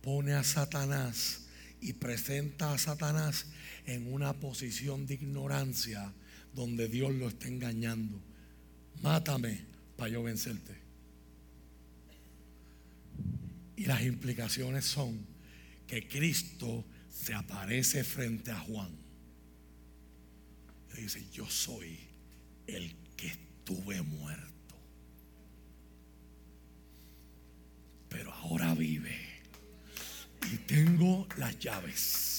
pone 0.00 0.34
a 0.34 0.44
Satanás 0.44 1.46
y 1.80 1.92
presenta 1.94 2.72
a 2.72 2.78
Satanás 2.78 3.46
en 3.86 4.12
una 4.12 4.32
posición 4.34 5.06
de 5.06 5.14
ignorancia 5.14 6.12
donde 6.54 6.88
Dios 6.88 7.12
lo 7.12 7.28
está 7.28 7.48
engañando. 7.48 8.20
Mátame 9.02 9.60
para 9.96 10.10
yo 10.10 10.22
vencerte. 10.22 10.85
Y 13.76 13.84
las 13.84 14.02
implicaciones 14.02 14.84
son 14.84 15.26
que 15.86 16.08
Cristo 16.08 16.84
se 17.10 17.34
aparece 17.34 18.04
frente 18.04 18.50
a 18.50 18.58
Juan. 18.58 18.90
Y 20.96 21.02
dice, 21.02 21.26
yo 21.30 21.48
soy 21.48 21.98
el 22.66 22.94
que 23.16 23.28
estuve 23.28 24.00
muerto. 24.02 24.74
Pero 28.08 28.32
ahora 28.32 28.74
vive. 28.74 29.16
Y 30.52 30.56
tengo 30.58 31.28
las 31.36 31.58
llaves. 31.58 32.35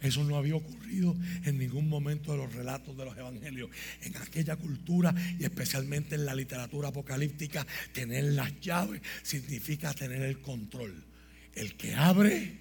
Eso 0.00 0.22
no 0.22 0.36
había 0.36 0.54
ocurrido 0.54 1.16
en 1.44 1.58
ningún 1.58 1.88
momento 1.88 2.30
de 2.30 2.38
los 2.38 2.52
relatos 2.52 2.96
de 2.96 3.04
los 3.04 3.16
evangelios. 3.16 3.70
En 4.02 4.16
aquella 4.16 4.56
cultura 4.56 5.12
y 5.38 5.44
especialmente 5.44 6.14
en 6.14 6.24
la 6.24 6.34
literatura 6.34 6.88
apocalíptica, 6.88 7.66
tener 7.92 8.24
las 8.24 8.60
llaves 8.60 9.02
significa 9.22 9.92
tener 9.94 10.22
el 10.22 10.40
control. 10.40 11.04
El 11.54 11.76
que 11.76 11.94
abre 11.94 12.60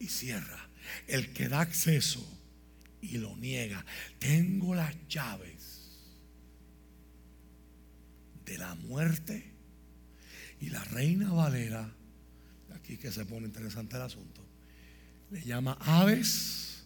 y 0.00 0.06
cierra. 0.08 0.68
El 1.06 1.32
que 1.32 1.48
da 1.48 1.60
acceso 1.60 2.26
y 3.00 3.18
lo 3.18 3.36
niega. 3.36 3.84
Tengo 4.18 4.74
las 4.74 4.94
llaves 5.08 5.92
de 8.44 8.58
la 8.58 8.74
muerte 8.74 9.52
y 10.60 10.70
la 10.70 10.82
reina 10.82 11.32
Valera. 11.32 11.94
Aquí 12.74 12.96
que 12.96 13.12
se 13.12 13.24
pone 13.24 13.46
interesante 13.46 13.94
el 13.96 14.02
asunto 14.02 14.47
le 15.30 15.42
llama 15.42 15.76
aves 15.80 16.84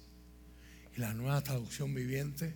y 0.96 1.00
la 1.00 1.14
nueva 1.14 1.40
traducción 1.42 1.94
viviente 1.94 2.54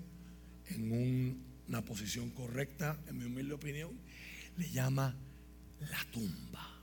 en 0.69 1.37
una 1.69 1.83
posición 1.83 2.31
correcta, 2.31 2.99
en 3.09 3.19
mi 3.19 3.25
humilde 3.25 3.55
opinión, 3.55 3.93
le 4.57 4.71
llama 4.71 5.15
la 5.81 6.05
tumba. 6.11 6.83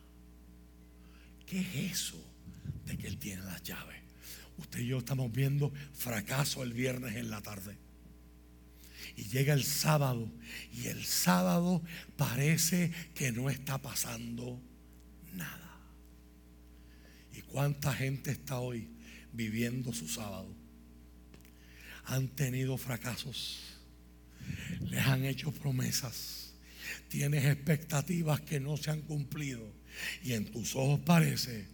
¿Qué 1.46 1.60
es 1.60 1.92
eso 1.92 2.24
de 2.86 2.98
que 2.98 3.08
él 3.08 3.18
tiene 3.18 3.44
las 3.44 3.62
llaves? 3.64 4.02
Usted 4.58 4.80
y 4.80 4.88
yo 4.88 5.00
estamos 5.00 5.32
viendo 5.32 5.72
fracaso 5.94 6.64
el 6.64 6.74
viernes 6.74 7.16
en 7.16 7.30
la 7.30 7.42
tarde. 7.42 7.78
Y 9.16 9.26
llega 9.26 9.54
el 9.54 9.64
sábado 9.64 10.32
y 10.72 10.88
el 10.88 11.04
sábado 11.04 11.84
parece 12.16 12.92
que 13.14 13.32
no 13.32 13.50
está 13.50 13.80
pasando 13.80 14.62
nada. 15.34 15.78
¿Y 17.34 17.42
cuánta 17.42 17.94
gente 17.94 18.32
está 18.32 18.60
hoy 18.60 18.93
viviendo 19.34 19.94
su 19.94 20.08
sábado. 20.08 20.48
Han 22.06 22.30
tenido 22.30 22.78
fracasos, 22.78 23.60
les 24.82 25.06
han 25.06 25.26
hecho 25.26 25.52
promesas, 25.52 26.54
tienes 27.10 27.46
expectativas 27.46 28.42
que 28.42 28.60
no 28.60 28.78
se 28.78 28.92
han 28.92 29.02
cumplido 29.02 29.64
y 30.24 30.34
en 30.34 30.46
tus 30.52 30.76
ojos 30.76 31.00
parece 31.00 31.66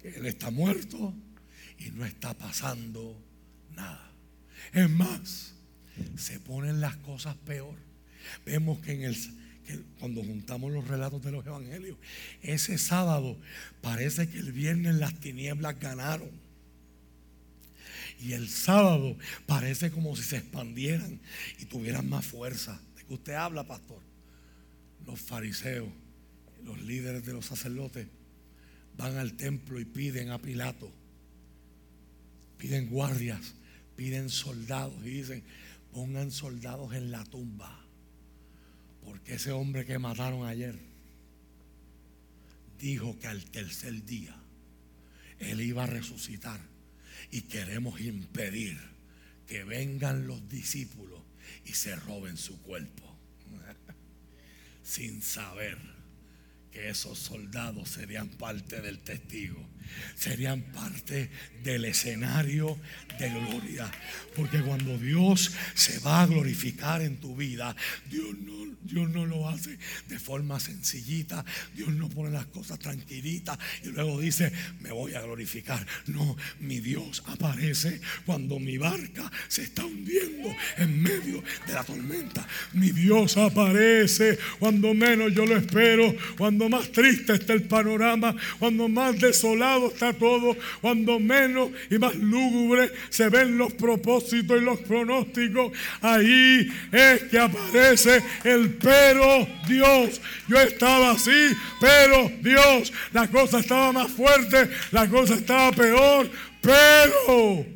que 0.00 0.08
Él 0.08 0.26
está 0.26 0.50
muerto 0.50 1.14
y 1.78 1.90
no 1.90 2.04
está 2.04 2.34
pasando 2.34 3.20
nada. 3.74 4.10
Es 4.72 4.90
más, 4.90 5.54
se 6.16 6.40
ponen 6.40 6.80
las 6.80 6.96
cosas 6.96 7.36
peor. 7.36 7.76
Vemos 8.44 8.78
que 8.80 8.92
en 8.92 9.02
el 9.04 9.16
que 9.66 9.80
cuando 10.00 10.22
juntamos 10.22 10.72
los 10.72 10.86
relatos 10.88 11.22
de 11.22 11.32
los 11.32 11.46
evangelios, 11.46 11.96
ese 12.42 12.78
sábado 12.78 13.38
parece 13.80 14.28
que 14.28 14.38
el 14.38 14.52
viernes 14.52 14.96
las 14.96 15.18
tinieblas 15.20 15.78
ganaron. 15.78 16.30
Y 18.22 18.34
el 18.34 18.48
sábado 18.48 19.16
parece 19.46 19.90
como 19.90 20.14
si 20.14 20.22
se 20.22 20.36
expandieran 20.36 21.20
y 21.58 21.64
tuvieran 21.64 22.08
más 22.08 22.24
fuerza. 22.24 22.80
¿De 22.96 23.04
qué 23.04 23.14
usted 23.14 23.32
habla, 23.32 23.66
pastor? 23.66 24.00
Los 25.04 25.20
fariseos, 25.20 25.88
los 26.64 26.80
líderes 26.82 27.26
de 27.26 27.32
los 27.32 27.46
sacerdotes, 27.46 28.06
van 28.96 29.16
al 29.18 29.32
templo 29.34 29.80
y 29.80 29.84
piden 29.84 30.30
a 30.30 30.38
Pilato, 30.38 30.88
piden 32.58 32.88
guardias, 32.88 33.54
piden 33.96 34.30
soldados 34.30 34.94
y 35.04 35.10
dicen, 35.10 35.42
pongan 35.92 36.30
soldados 36.30 36.94
en 36.94 37.10
la 37.10 37.24
tumba. 37.24 37.84
Porque 39.04 39.34
ese 39.34 39.50
hombre 39.50 39.84
que 39.84 39.98
mataron 39.98 40.46
ayer 40.46 40.78
dijo 42.78 43.18
que 43.18 43.26
al 43.26 43.44
tercer 43.46 44.04
día 44.04 44.36
él 45.40 45.60
iba 45.60 45.82
a 45.82 45.86
resucitar 45.86 46.71
y 47.30 47.42
queremos 47.42 48.00
impedir 48.00 48.78
que 49.46 49.64
vengan 49.64 50.26
los 50.26 50.48
discípulos 50.48 51.20
y 51.64 51.74
se 51.74 51.94
roben 51.96 52.36
su 52.36 52.60
cuerpo 52.62 53.16
sin 54.82 55.22
saber 55.22 55.78
que 56.72 56.88
esos 56.88 57.18
soldados 57.18 57.90
serían 57.90 58.28
parte 58.30 58.80
del 58.80 58.98
testigo, 59.00 59.62
serían 60.16 60.62
parte 60.72 61.30
del 61.62 61.84
escenario 61.84 62.78
de 63.18 63.28
gloria. 63.28 63.92
Porque 64.34 64.62
cuando 64.62 64.96
Dios 64.96 65.52
se 65.74 65.98
va 65.98 66.22
a 66.22 66.26
glorificar 66.26 67.02
en 67.02 67.20
tu 67.20 67.36
vida, 67.36 67.76
Dios 68.10 68.34
no, 68.38 68.61
Dios 68.84 69.08
no 69.10 69.26
lo 69.26 69.48
hace 69.48 69.78
de 70.08 70.18
forma 70.18 70.58
sencillita, 70.60 71.44
Dios 71.74 71.88
no 71.90 72.08
pone 72.08 72.30
las 72.30 72.46
cosas 72.46 72.78
tranquilitas 72.78 73.58
y 73.84 73.88
luego 73.88 74.20
dice, 74.20 74.52
me 74.80 74.90
voy 74.92 75.14
a 75.14 75.20
glorificar. 75.20 75.86
No, 76.06 76.36
mi 76.60 76.80
Dios 76.80 77.22
aparece 77.26 78.00
cuando 78.26 78.58
mi 78.58 78.78
barca 78.78 79.30
se 79.48 79.62
está 79.62 79.84
hundiendo 79.84 80.54
en 80.78 81.02
medio 81.02 81.42
de 81.66 81.72
la 81.72 81.84
tormenta. 81.84 82.46
Mi 82.72 82.90
Dios 82.90 83.36
aparece 83.36 84.38
cuando 84.58 84.94
menos 84.94 85.32
yo 85.34 85.46
lo 85.46 85.56
espero, 85.56 86.14
cuando 86.36 86.68
más 86.68 86.90
triste 86.92 87.34
está 87.34 87.52
el 87.52 87.64
panorama, 87.64 88.34
cuando 88.58 88.88
más 88.88 89.18
desolado 89.18 89.88
está 89.88 90.12
todo, 90.12 90.56
cuando 90.80 91.18
menos 91.18 91.70
y 91.90 91.98
más 91.98 92.14
lúgubre 92.16 92.90
se 93.10 93.28
ven 93.28 93.58
los 93.58 93.72
propósitos 93.72 94.60
y 94.60 94.64
los 94.64 94.80
pronósticos, 94.80 95.72
ahí 96.00 96.68
es 96.90 97.22
que 97.24 97.38
aparece 97.38 98.22
el 98.44 98.71
pero 98.80 99.46
Dios. 99.66 100.20
Yo 100.48 100.60
estaba 100.60 101.12
así, 101.12 101.54
pero 101.80 102.30
Dios. 102.40 102.92
La 103.12 103.28
cosa 103.28 103.60
estaba 103.60 103.92
más 103.92 104.10
fuerte, 104.10 104.70
la 104.90 105.08
cosa 105.08 105.34
estaba 105.34 105.72
peor, 105.72 106.30
pero... 106.60 107.66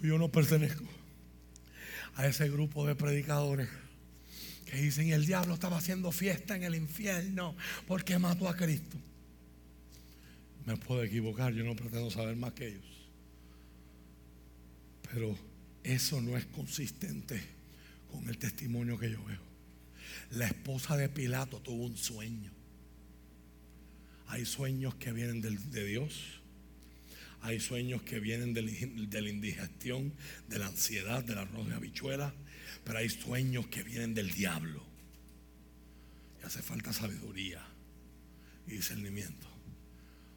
yo 0.00 0.16
no 0.16 0.30
pertenezco 0.30 0.84
a 2.14 2.26
ese 2.26 2.48
grupo 2.48 2.86
de 2.86 2.94
predicadores 2.94 3.68
que 4.64 4.76
dicen, 4.76 5.10
el 5.10 5.26
diablo 5.26 5.54
estaba 5.54 5.78
haciendo 5.78 6.12
fiesta 6.12 6.54
en 6.56 6.62
el 6.62 6.74
infierno 6.74 7.56
porque 7.86 8.18
mató 8.18 8.48
a 8.48 8.56
Cristo. 8.56 8.96
Me 10.66 10.76
puedo 10.76 11.02
equivocar, 11.02 11.52
yo 11.54 11.64
no 11.64 11.74
pretendo 11.74 12.10
saber 12.10 12.36
más 12.36 12.52
que 12.52 12.68
ellos. 12.68 12.97
Pero 15.12 15.36
eso 15.82 16.20
no 16.20 16.36
es 16.36 16.44
consistente 16.46 17.40
con 18.10 18.28
el 18.28 18.38
testimonio 18.38 18.98
que 18.98 19.10
yo 19.10 19.24
veo. 19.24 19.40
La 20.32 20.46
esposa 20.46 20.96
de 20.96 21.08
Pilato 21.08 21.60
tuvo 21.60 21.86
un 21.86 21.96
sueño. 21.96 22.52
Hay 24.26 24.44
sueños 24.44 24.94
que 24.96 25.12
vienen 25.12 25.40
de 25.40 25.84
Dios. 25.86 26.40
Hay 27.40 27.60
sueños 27.60 28.02
que 28.02 28.20
vienen 28.20 28.52
de 28.52 29.22
la 29.22 29.28
indigestión, 29.28 30.12
de 30.48 30.58
la 30.58 30.66
ansiedad, 30.66 31.24
del 31.24 31.38
arroz 31.38 31.68
de 31.68 31.74
habichuela. 31.74 32.34
Pero 32.84 32.98
hay 32.98 33.08
sueños 33.08 33.68
que 33.68 33.82
vienen 33.82 34.14
del 34.14 34.30
diablo. 34.32 34.82
Y 36.40 36.44
hace 36.44 36.62
falta 36.62 36.92
sabiduría 36.92 37.64
y 38.66 38.72
discernimiento. 38.72 39.46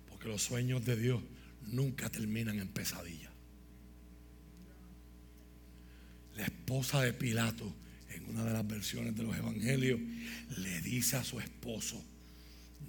Porque 0.10 0.30
los 0.30 0.42
sueños 0.42 0.86
de 0.86 0.96
Dios 0.96 1.22
nunca 1.64 2.10
terminan 2.10 2.60
en 2.60 2.70
pesadilla. 2.70 3.31
La 6.42 6.48
esposa 6.48 7.04
de 7.04 7.14
Pilato, 7.14 7.72
en 8.10 8.28
una 8.30 8.44
de 8.44 8.52
las 8.52 8.68
versiones 8.68 9.16
de 9.16 9.22
los 9.22 9.38
evangelios, 9.38 10.00
le 10.58 10.82
dice 10.82 11.18
a 11.18 11.24
su 11.24 11.40
esposo, 11.40 12.04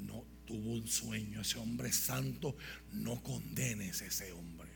no 0.07 0.25
tuvo 0.47 0.73
un 0.73 0.89
sueño, 0.89 1.43
ese 1.43 1.59
hombre 1.59 1.93
santo, 1.93 2.57
no 2.93 3.23
condenes 3.23 4.01
a 4.01 4.07
ese 4.07 4.33
hombre. 4.33 4.71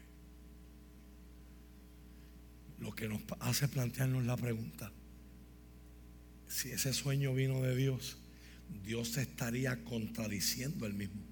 Lo 2.78 2.94
que 2.94 3.08
nos 3.08 3.22
hace 3.40 3.66
plantearnos 3.66 4.26
la 4.26 4.36
pregunta, 4.36 4.92
si 6.46 6.70
ese 6.70 6.92
sueño 6.92 7.32
vino 7.32 7.62
de 7.62 7.74
Dios, 7.74 8.18
Dios 8.84 9.08
se 9.08 9.22
estaría 9.22 9.82
contradiciendo 9.84 10.84
él 10.84 10.92
mismo. 10.92 11.22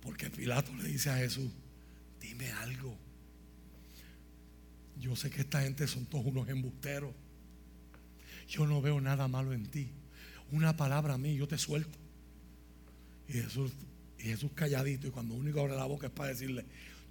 Porque 0.00 0.30
Pilato 0.30 0.72
le 0.76 0.84
dice 0.84 1.10
a 1.10 1.16
Jesús, 1.16 1.50
dime 2.20 2.52
algo. 2.52 3.09
Yo 5.00 5.16
sé 5.16 5.30
que 5.30 5.40
esta 5.40 5.62
gente 5.62 5.86
son 5.88 6.06
todos 6.06 6.26
unos 6.26 6.48
embusteros. 6.48 7.14
Yo 8.46 8.66
no 8.66 8.82
veo 8.82 9.00
nada 9.00 9.28
malo 9.28 9.52
en 9.52 9.66
ti. 9.66 9.90
Una 10.52 10.76
palabra 10.76 11.14
a 11.14 11.18
mí, 11.18 11.34
yo 11.36 11.48
te 11.48 11.56
suelto. 11.56 11.98
Y 13.28 13.32
Jesús, 13.34 13.72
y 14.18 14.24
Jesús 14.24 14.50
calladito, 14.54 15.06
y 15.06 15.10
cuando 15.10 15.34
único 15.34 15.60
abre 15.60 15.76
la 15.76 15.86
boca 15.86 16.08
es 16.08 16.12
para 16.12 16.30
decirle, 16.30 16.66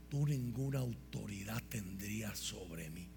tú 0.09 0.27
ninguna 0.27 0.79
autoridad 0.79 1.63
tendrías 1.69 2.37
sobre 2.37 2.89
mí. 2.89 3.07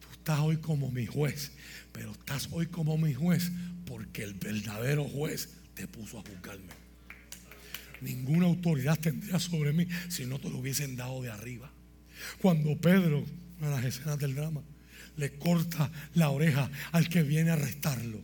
Tú 0.00 0.06
estás 0.12 0.38
hoy 0.40 0.56
como 0.56 0.90
mi 0.90 1.06
juez, 1.06 1.52
pero 1.92 2.12
estás 2.12 2.48
hoy 2.52 2.66
como 2.66 2.96
mi 2.96 3.12
juez 3.12 3.50
porque 3.84 4.22
el 4.22 4.34
verdadero 4.34 5.04
juez 5.04 5.50
te 5.74 5.88
puso 5.88 6.20
a 6.20 6.22
juzgarme. 6.22 6.79
Ninguna 8.00 8.46
autoridad 8.46 8.98
tendría 8.98 9.38
sobre 9.38 9.72
mí 9.72 9.86
si 10.08 10.26
no 10.26 10.38
te 10.38 10.48
lo 10.48 10.58
hubiesen 10.58 10.96
dado 10.96 11.22
de 11.22 11.30
arriba. 11.30 11.70
Cuando 12.40 12.76
Pedro, 12.78 13.24
de 13.60 13.70
las 13.70 13.84
escenas 13.84 14.18
del 14.18 14.34
drama, 14.34 14.62
le 15.16 15.38
corta 15.38 15.90
la 16.14 16.30
oreja 16.30 16.70
al 16.92 17.08
que 17.08 17.22
viene 17.22 17.50
a 17.50 17.54
arrestarlo. 17.54 18.20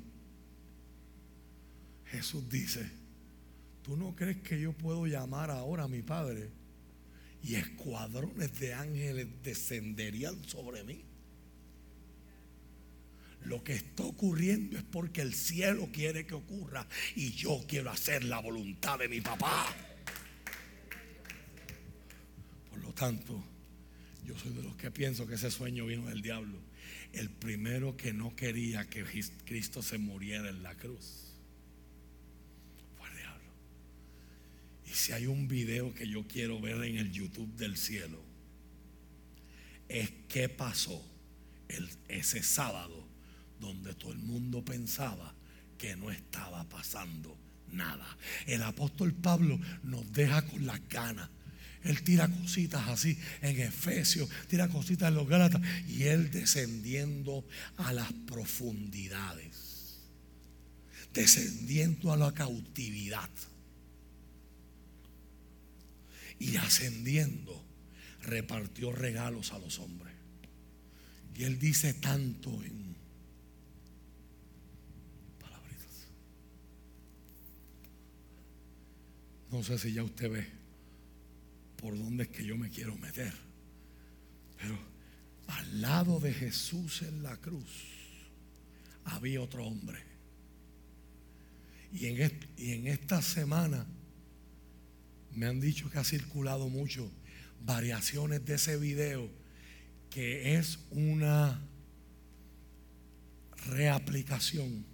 Jesús 2.06 2.48
dice, 2.48 2.88
¿tú 3.82 3.96
no 3.96 4.14
crees 4.14 4.38
que 4.38 4.60
yo 4.60 4.72
puedo 4.72 5.06
llamar 5.06 5.50
ahora 5.50 5.84
a 5.84 5.88
mi 5.88 6.02
Padre 6.02 6.50
y 7.42 7.56
escuadrones 7.56 8.58
de 8.58 8.74
ángeles 8.74 9.28
descenderían 9.42 10.42
sobre 10.48 10.84
mí? 10.84 11.05
Lo 13.46 13.62
que 13.62 13.74
está 13.74 14.02
ocurriendo 14.02 14.76
es 14.76 14.82
porque 14.82 15.22
el 15.22 15.32
cielo 15.32 15.88
quiere 15.92 16.26
que 16.26 16.34
ocurra 16.34 16.84
y 17.14 17.30
yo 17.30 17.64
quiero 17.68 17.90
hacer 17.90 18.24
la 18.24 18.40
voluntad 18.40 18.98
de 18.98 19.08
mi 19.08 19.20
papá. 19.20 19.72
Por 22.70 22.80
lo 22.80 22.92
tanto, 22.92 23.44
yo 24.24 24.36
soy 24.36 24.52
de 24.52 24.64
los 24.64 24.74
que 24.74 24.90
pienso 24.90 25.28
que 25.28 25.36
ese 25.36 25.52
sueño 25.52 25.86
vino 25.86 26.08
del 26.08 26.22
diablo. 26.22 26.58
El 27.12 27.30
primero 27.30 27.96
que 27.96 28.12
no 28.12 28.34
quería 28.34 28.90
que 28.90 29.04
Cristo 29.44 29.80
se 29.80 29.98
muriera 29.98 30.48
en 30.48 30.64
la 30.64 30.74
cruz 30.74 31.36
fue 32.98 33.08
el 33.10 33.16
diablo. 33.16 33.50
Y 34.86 34.90
si 34.90 35.12
hay 35.12 35.28
un 35.28 35.46
video 35.46 35.94
que 35.94 36.08
yo 36.08 36.26
quiero 36.26 36.60
ver 36.60 36.82
en 36.82 36.96
el 36.96 37.12
YouTube 37.12 37.54
del 37.54 37.76
cielo, 37.76 38.20
es 39.88 40.10
qué 40.28 40.48
pasó 40.48 41.00
ese 42.08 42.42
sábado 42.42 43.05
donde 43.60 43.94
todo 43.94 44.12
el 44.12 44.18
mundo 44.18 44.64
pensaba 44.64 45.34
que 45.78 45.96
no 45.96 46.10
estaba 46.10 46.64
pasando 46.64 47.36
nada. 47.72 48.06
El 48.46 48.62
apóstol 48.62 49.12
Pablo 49.12 49.58
nos 49.82 50.10
deja 50.12 50.42
con 50.42 50.66
las 50.66 50.86
ganas. 50.88 51.30
Él 51.84 52.02
tira 52.02 52.28
cositas 52.28 52.88
así 52.88 53.16
en 53.42 53.60
Efesios, 53.60 54.28
tira 54.48 54.68
cositas 54.68 55.08
en 55.08 55.14
los 55.14 55.28
Gálatas 55.28 55.62
y 55.88 56.04
él 56.04 56.30
descendiendo 56.30 57.46
a 57.76 57.92
las 57.92 58.12
profundidades, 58.26 60.00
descendiendo 61.14 62.12
a 62.12 62.16
la 62.16 62.32
cautividad 62.32 63.30
y 66.40 66.56
ascendiendo, 66.56 67.64
repartió 68.22 68.90
regalos 68.92 69.52
a 69.52 69.58
los 69.58 69.78
hombres. 69.78 70.12
Y 71.36 71.44
él 71.44 71.58
dice 71.58 71.94
tanto 71.94 72.62
en 72.64 72.85
No 79.56 79.62
sé 79.62 79.78
si 79.78 79.90
ya 79.94 80.04
usted 80.04 80.30
ve 80.30 80.46
por 81.78 81.96
dónde 81.96 82.24
es 82.24 82.28
que 82.28 82.44
yo 82.44 82.58
me 82.58 82.68
quiero 82.68 82.94
meter. 82.98 83.32
Pero 84.58 84.78
al 85.46 85.80
lado 85.80 86.20
de 86.20 86.34
Jesús 86.34 87.00
en 87.00 87.22
la 87.22 87.38
cruz 87.38 87.64
había 89.04 89.40
otro 89.40 89.64
hombre. 89.64 89.98
Y 91.90 92.04
en, 92.04 92.38
y 92.58 92.72
en 92.72 92.86
esta 92.86 93.22
semana 93.22 93.86
me 95.34 95.46
han 95.46 95.58
dicho 95.58 95.88
que 95.88 96.00
ha 96.00 96.04
circulado 96.04 96.68
mucho 96.68 97.10
variaciones 97.64 98.44
de 98.44 98.56
ese 98.56 98.76
video 98.76 99.26
que 100.10 100.56
es 100.56 100.80
una 100.90 101.62
reaplicación 103.68 104.84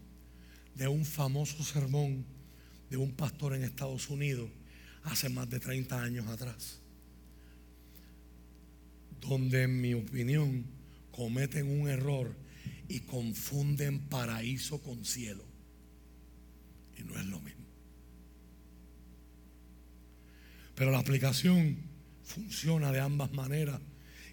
de 0.76 0.86
un 0.86 1.04
famoso 1.04 1.64
sermón 1.64 2.31
de 2.92 2.98
un 2.98 3.12
pastor 3.12 3.54
en 3.54 3.64
Estados 3.64 4.10
Unidos 4.10 4.50
hace 5.04 5.30
más 5.30 5.48
de 5.48 5.58
30 5.58 6.02
años 6.02 6.26
atrás, 6.28 6.78
donde 9.18 9.62
en 9.62 9.80
mi 9.80 9.94
opinión 9.94 10.66
cometen 11.10 11.80
un 11.80 11.88
error 11.88 12.36
y 12.88 13.00
confunden 13.00 13.98
paraíso 14.10 14.82
con 14.82 15.06
cielo. 15.06 15.42
Y 16.98 17.02
no 17.04 17.18
es 17.18 17.24
lo 17.24 17.40
mismo. 17.40 17.64
Pero 20.74 20.90
la 20.90 20.98
aplicación 20.98 21.78
funciona 22.24 22.92
de 22.92 23.00
ambas 23.00 23.32
maneras 23.32 23.80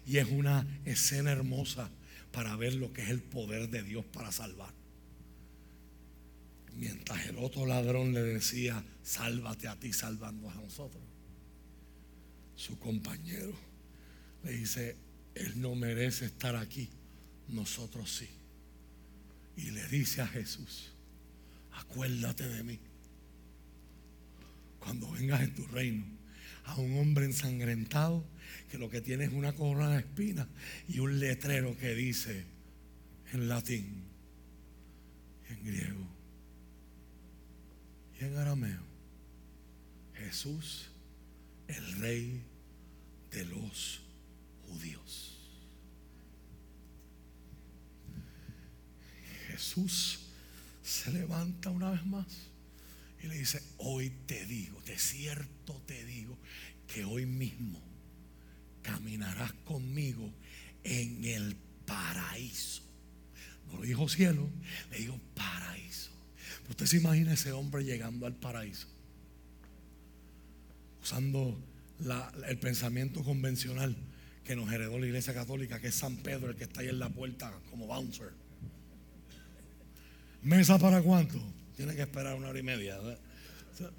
y 0.04 0.18
es 0.18 0.28
una 0.30 0.66
escena 0.84 1.32
hermosa 1.32 1.90
para 2.30 2.54
ver 2.56 2.74
lo 2.74 2.92
que 2.92 3.04
es 3.04 3.08
el 3.08 3.22
poder 3.22 3.70
de 3.70 3.82
Dios 3.82 4.04
para 4.04 4.30
salvar. 4.30 4.79
Mientras 6.76 7.26
el 7.26 7.38
otro 7.38 7.66
ladrón 7.66 8.12
le 8.12 8.22
decía, 8.22 8.84
sálvate 9.02 9.68
a 9.68 9.78
ti 9.78 9.92
salvando 9.92 10.48
a 10.50 10.54
nosotros. 10.54 11.02
Su 12.54 12.78
compañero 12.78 13.52
le 14.44 14.52
dice, 14.52 14.96
él 15.34 15.60
no 15.60 15.74
merece 15.74 16.26
estar 16.26 16.56
aquí, 16.56 16.88
nosotros 17.48 18.10
sí. 18.12 18.28
Y 19.56 19.70
le 19.70 19.86
dice 19.88 20.22
a 20.22 20.26
Jesús, 20.26 20.92
acuérdate 21.72 22.48
de 22.48 22.62
mí. 22.62 22.78
Cuando 24.78 25.10
vengas 25.10 25.42
en 25.42 25.54
tu 25.54 25.66
reino, 25.66 26.04
a 26.64 26.76
un 26.76 26.98
hombre 26.98 27.24
ensangrentado 27.24 28.24
que 28.70 28.78
lo 28.78 28.88
que 28.88 29.00
tiene 29.00 29.24
es 29.24 29.32
una 29.32 29.52
corona 29.52 29.90
de 29.90 29.98
espinas 30.00 30.46
y 30.88 30.98
un 31.00 31.18
letrero 31.18 31.76
que 31.76 31.94
dice 31.94 32.44
en 33.32 33.48
latín, 33.48 34.04
en 35.48 35.64
griego, 35.64 36.19
en 38.20 38.36
arameo, 38.36 38.82
Jesús, 40.14 40.90
el 41.68 41.92
rey 42.00 42.42
de 43.30 43.44
los 43.46 44.02
judíos. 44.66 45.38
Jesús 49.46 50.20
se 50.82 51.12
levanta 51.12 51.70
una 51.70 51.90
vez 51.90 52.04
más 52.06 52.26
y 53.22 53.26
le 53.26 53.38
dice, 53.38 53.62
hoy 53.78 54.10
te 54.26 54.44
digo, 54.46 54.80
de 54.82 54.98
cierto 54.98 55.82
te 55.86 56.04
digo, 56.04 56.38
que 56.86 57.04
hoy 57.04 57.26
mismo 57.26 57.80
caminarás 58.82 59.52
conmigo 59.64 60.30
en 60.84 61.24
el 61.24 61.56
paraíso. 61.86 62.82
No 63.66 63.78
lo 63.78 63.82
dijo 63.82 64.08
cielo, 64.08 64.48
le 64.90 64.98
dijo 64.98 65.18
paraíso. 65.34 66.19
Usted 66.70 66.86
se 66.86 66.96
imagina 66.98 67.32
ese 67.32 67.52
hombre 67.52 67.84
llegando 67.84 68.26
al 68.26 68.36
paraíso, 68.36 68.86
usando 71.02 71.60
el 72.46 72.58
pensamiento 72.58 73.22
convencional 73.24 73.96
que 74.44 74.54
nos 74.54 74.72
heredó 74.72 74.98
la 74.98 75.06
iglesia 75.06 75.34
católica, 75.34 75.80
que 75.80 75.88
es 75.88 75.96
San 75.96 76.16
Pedro, 76.18 76.50
el 76.50 76.56
que 76.56 76.64
está 76.64 76.80
ahí 76.80 76.88
en 76.88 77.00
la 77.00 77.10
puerta 77.10 77.52
como 77.70 77.86
bouncer. 77.86 78.30
¿Mesa 80.42 80.78
para 80.78 81.02
cuánto? 81.02 81.38
Tiene 81.76 81.94
que 81.94 82.02
esperar 82.02 82.36
una 82.36 82.48
hora 82.48 82.58
y 82.60 82.62
media. 82.62 82.98
Eso 83.76 83.90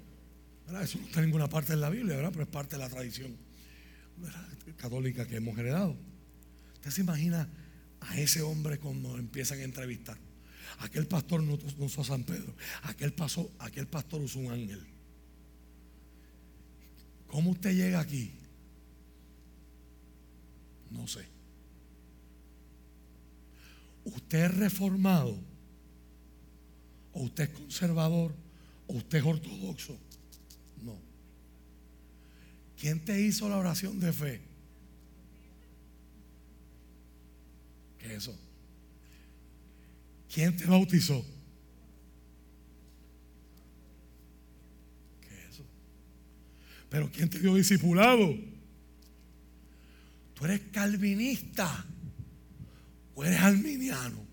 no 0.70 0.80
está 0.80 1.20
en 1.20 1.26
ninguna 1.26 1.48
parte 1.48 1.72
de 1.72 1.78
la 1.78 1.90
Biblia, 1.90 2.16
¿verdad? 2.16 2.30
pero 2.32 2.44
es 2.44 2.50
parte 2.50 2.76
de 2.76 2.82
la 2.82 2.88
tradición 2.88 3.36
católica 4.78 5.26
que 5.26 5.36
hemos 5.36 5.56
heredado. 5.58 5.94
¿Usted 6.76 6.90
se 6.90 7.02
imagina 7.02 7.48
a 8.00 8.18
ese 8.18 8.40
hombre 8.40 8.78
cuando 8.78 9.18
empiezan 9.18 9.60
a 9.60 9.62
entrevistar? 9.62 10.16
Aquel 10.78 11.06
pastor 11.06 11.42
no, 11.42 11.58
usó 11.78 12.00
a 12.00 12.04
San 12.04 12.24
Pedro, 12.24 12.54
aquel, 12.82 13.14
aquel 13.58 13.86
pastor 13.86 14.22
usó 14.22 14.38
un 14.38 14.52
ángel. 14.52 14.86
¿Cómo 17.26 17.50
usted 17.50 17.74
llega 17.74 18.00
aquí? 18.00 18.32
No 20.90 21.06
sé. 21.06 21.26
¿Usted 24.04 24.44
es 24.44 24.54
reformado? 24.56 25.38
¿O 27.12 27.22
usted 27.22 27.44
es 27.44 27.50
conservador? 27.50 28.34
¿O 28.86 28.94
usted 28.94 29.18
es 29.18 29.24
ortodoxo? 29.24 29.96
No. 30.82 30.98
¿Quién 32.76 33.04
te 33.04 33.20
hizo 33.20 33.48
la 33.48 33.58
oración 33.58 34.00
de 34.00 34.12
fe? 34.12 34.40
¿Qué 37.98 38.06
es 38.06 38.12
eso? 38.24 38.41
¿Quién 40.32 40.56
te 40.56 40.64
bautizó? 40.64 41.22
¿Qué 45.20 45.34
es 45.34 45.54
eso? 45.54 45.64
Pero 46.88 47.10
¿quién 47.12 47.28
te 47.28 47.38
dio 47.38 47.54
discipulado? 47.54 48.34
Tú 50.34 50.44
eres 50.46 50.60
calvinista 50.72 51.84
o 53.14 53.24
eres 53.24 53.40
arminiano. 53.40 54.26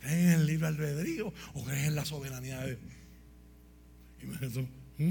¿Crees 0.00 0.18
en 0.18 0.40
el 0.40 0.46
libre 0.46 0.68
albedrío 0.68 1.34
o 1.54 1.64
crees 1.64 1.88
en 1.88 1.96
la 1.96 2.04
soberanía 2.04 2.60
de 2.60 2.78
Dios? 4.20 4.68
¿Mm? 4.98 5.10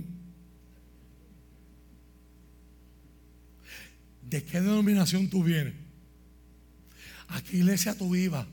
¿De 4.29 4.43
qué 4.43 4.61
denominación 4.61 5.29
tú 5.29 5.43
vienes? 5.43 5.73
¿A 7.27 7.41
qué 7.41 7.57
iglesia 7.57 7.97
tú 7.97 8.09
vivas? 8.11 8.47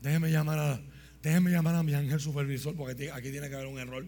Déjeme 0.00 0.30
llamar 0.30 0.58
a, 0.58 0.80
déjeme 1.22 1.50
llamar 1.50 1.74
a 1.74 1.82
mi 1.82 1.94
ángel 1.94 2.20
supervisor 2.20 2.74
porque 2.74 3.10
aquí 3.10 3.30
tiene 3.30 3.48
que 3.48 3.54
haber 3.54 3.66
un 3.66 3.78
error. 3.78 4.06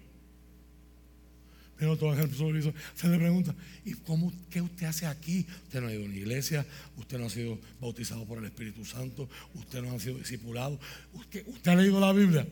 Pero 1.79 1.97
todo 1.97 2.11
ángel 2.11 2.35
supervisor 2.35 2.75
se 2.95 3.09
le 3.09 3.19
pregunta, 3.19 3.55
¿y 3.85 3.95
cómo, 3.95 4.33
qué 4.51 4.61
usted 4.61 4.87
hace 4.87 5.07
aquí? 5.07 5.47
Usted 5.65 5.81
no 5.81 5.87
ha 5.87 5.93
ido 5.93 6.03
a 6.03 6.07
una 6.07 6.17
iglesia, 6.17 6.67
usted 6.97 7.19
no 7.19 7.27
ha 7.27 7.31
sido 7.31 7.59
bautizado 7.81 8.27
por 8.27 8.39
el 8.39 8.47
Espíritu 8.47 8.85
Santo, 8.85 9.29
usted 9.55 9.83
no 9.83 9.93
ha 9.93 10.01
sido 10.01 10.19
discipulado, 10.19 10.81
usted, 11.13 11.45
ha 11.67 11.75
leído 11.77 12.01
la 12.01 12.13
Biblia. 12.13 12.47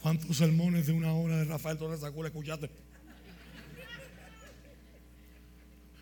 ¿Cuántos 0.00 0.36
sermones 0.36 0.86
de 0.86 0.92
una 0.92 1.12
hora 1.12 1.36
de 1.36 1.44
Rafael 1.44 1.76
Torres 1.76 2.00
Sacula 2.00 2.28
escuchaste? 2.28 2.68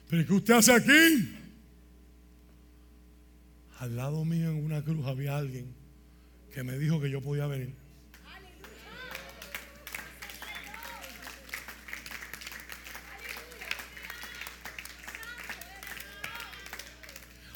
¿Pero 0.09 0.27
qué 0.27 0.33
usted 0.33 0.55
hace 0.55 0.73
aquí? 0.73 1.40
Al 3.81 3.97
lado 3.97 4.27
mío 4.27 4.51
en 4.51 4.63
una 4.63 4.85
cruz 4.85 5.07
había 5.07 5.39
alguien 5.39 5.75
que 6.53 6.63
me 6.63 6.79
dijo 6.79 7.01
que 7.01 7.09
yo 7.09 7.23
podía 7.23 7.47
venir. 7.47 7.75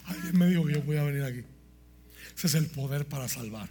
Alguien 0.06 0.38
me 0.38 0.46
dijo 0.46 0.64
que 0.64 0.72
yo 0.72 0.82
podía 0.82 1.02
venir 1.02 1.24
aquí. 1.24 1.44
Ese 2.34 2.46
es 2.46 2.54
el 2.54 2.68
poder 2.68 3.06
para 3.06 3.28
salvar. 3.28 3.68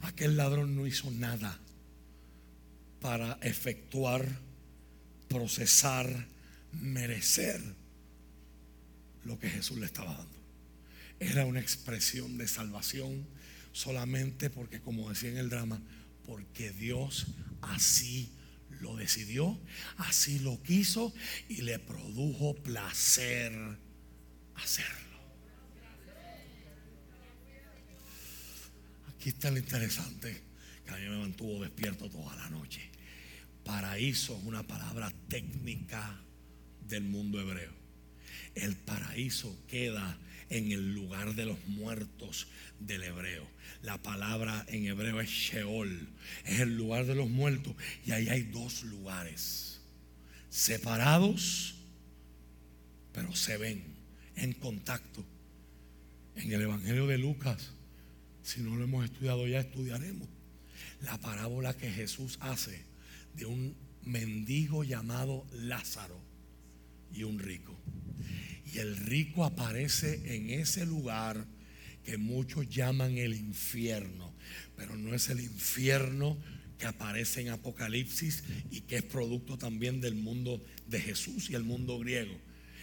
Aquel 0.00 0.38
ladrón 0.38 0.76
no 0.76 0.86
hizo 0.86 1.10
nada 1.10 1.60
para 3.02 3.34
efectuar, 3.42 4.26
procesar, 5.28 6.26
merecer 6.72 7.60
lo 9.24 9.38
que 9.38 9.50
Jesús 9.50 9.76
le 9.76 9.84
estaba 9.84 10.14
dando. 10.16 10.35
Era 11.18 11.46
una 11.46 11.60
expresión 11.60 12.36
de 12.38 12.46
salvación 12.46 13.26
solamente 13.72 14.50
porque, 14.50 14.80
como 14.80 15.08
decía 15.08 15.30
en 15.30 15.38
el 15.38 15.50
drama, 15.50 15.80
porque 16.24 16.70
Dios 16.72 17.26
así 17.62 18.32
lo 18.80 18.96
decidió, 18.96 19.58
así 19.96 20.38
lo 20.40 20.62
quiso 20.62 21.14
y 21.48 21.62
le 21.62 21.78
produjo 21.78 22.54
placer 22.54 23.52
hacerlo. 24.56 25.06
Aquí 29.08 29.30
está 29.30 29.50
lo 29.50 29.58
interesante 29.58 30.42
que 30.84 30.90
a 30.92 30.96
mí 30.96 31.08
me 31.08 31.18
mantuvo 31.18 31.62
despierto 31.62 32.08
toda 32.10 32.36
la 32.36 32.50
noche. 32.50 32.90
Paraíso 33.64 34.38
es 34.38 34.44
una 34.44 34.62
palabra 34.62 35.12
técnica 35.28 36.20
del 36.86 37.02
mundo 37.02 37.40
hebreo. 37.40 37.72
El 38.54 38.76
paraíso 38.76 39.56
queda 39.66 40.16
en 40.50 40.72
el 40.72 40.94
lugar 40.94 41.34
de 41.34 41.46
los 41.46 41.58
muertos 41.66 42.48
del 42.80 43.02
hebreo. 43.02 43.46
La 43.82 44.02
palabra 44.02 44.64
en 44.68 44.86
hebreo 44.86 45.20
es 45.20 45.28
Sheol, 45.28 46.08
es 46.44 46.60
el 46.60 46.76
lugar 46.76 47.06
de 47.06 47.14
los 47.14 47.28
muertos. 47.28 47.74
Y 48.04 48.12
ahí 48.12 48.28
hay 48.28 48.42
dos 48.42 48.82
lugares, 48.84 49.80
separados, 50.48 51.74
pero 53.12 53.34
se 53.34 53.56
ven 53.56 53.82
en 54.36 54.52
contacto. 54.52 55.24
En 56.36 56.52
el 56.52 56.62
Evangelio 56.62 57.06
de 57.06 57.18
Lucas, 57.18 57.70
si 58.42 58.60
no 58.60 58.76
lo 58.76 58.84
hemos 58.84 59.04
estudiado 59.04 59.46
ya, 59.46 59.60
estudiaremos 59.60 60.28
la 61.02 61.18
parábola 61.18 61.74
que 61.74 61.90
Jesús 61.90 62.38
hace 62.40 62.84
de 63.34 63.46
un 63.46 63.74
mendigo 64.04 64.84
llamado 64.84 65.46
Lázaro 65.52 66.20
y 67.12 67.24
un 67.24 67.38
rico. 67.38 67.76
Y 68.76 68.78
el 68.78 68.94
rico 68.94 69.46
aparece 69.46 70.36
en 70.36 70.50
ese 70.50 70.84
lugar 70.84 71.46
que 72.04 72.18
muchos 72.18 72.68
llaman 72.68 73.16
el 73.16 73.32
infierno, 73.32 74.30
pero 74.76 74.98
no 74.98 75.14
es 75.14 75.30
el 75.30 75.40
infierno 75.40 76.36
que 76.78 76.84
aparece 76.84 77.40
en 77.40 77.48
Apocalipsis 77.48 78.44
y 78.70 78.82
que 78.82 78.96
es 78.96 79.02
producto 79.02 79.56
también 79.56 80.02
del 80.02 80.14
mundo 80.14 80.62
de 80.88 81.00
Jesús 81.00 81.48
y 81.48 81.54
el 81.54 81.62
mundo 81.62 81.98
griego. 81.98 82.36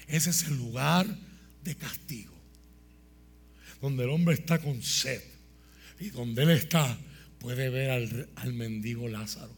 Ese 0.08 0.32
es 0.32 0.42
el 0.48 0.58
lugar 0.58 1.06
de 1.64 1.76
castigo, 1.76 2.34
donde 3.80 4.06
el 4.06 4.10
hombre 4.10 4.34
está 4.34 4.58
con 4.58 4.82
sed 4.82 5.22
y 6.00 6.10
donde 6.10 6.42
él 6.42 6.50
está 6.50 6.98
puede 7.38 7.70
ver 7.70 7.92
al, 7.92 8.30
al 8.38 8.54
mendigo 8.54 9.08
Lázaro. 9.10 9.56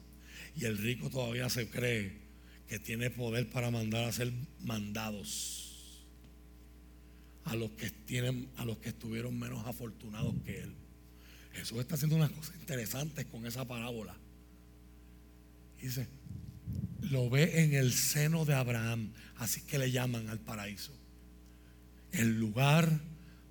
Y 0.53 0.65
el 0.65 0.77
rico 0.79 1.09
todavía 1.09 1.49
se 1.49 1.69
cree 1.69 2.11
que 2.67 2.77
tiene 2.77 3.09
poder 3.09 3.49
para 3.49 3.71
mandar 3.71 4.03
a 4.03 4.11
ser 4.11 4.33
mandados 4.59 5.64
a 7.45 7.55
los 7.55 7.71
que 7.71 7.89
tienen, 7.89 8.49
a 8.57 8.65
los 8.65 8.77
que 8.77 8.89
estuvieron 8.89 9.37
menos 9.37 9.65
afortunados 9.65 10.33
que 10.43 10.61
él. 10.61 10.75
Jesús 11.53 11.79
está 11.79 11.95
haciendo 11.95 12.15
unas 12.17 12.31
cosas 12.31 12.55
interesantes 12.59 13.25
con 13.25 13.45
esa 13.45 13.65
parábola. 13.65 14.15
Dice, 15.79 16.07
lo 17.01 17.29
ve 17.29 17.63
en 17.63 17.73
el 17.73 17.93
seno 17.93 18.45
de 18.45 18.55
Abraham, 18.55 19.13
así 19.37 19.61
que 19.61 19.77
le 19.77 19.91
llaman 19.91 20.27
al 20.29 20.39
paraíso. 20.39 20.91
El 22.11 22.39
lugar 22.39 22.99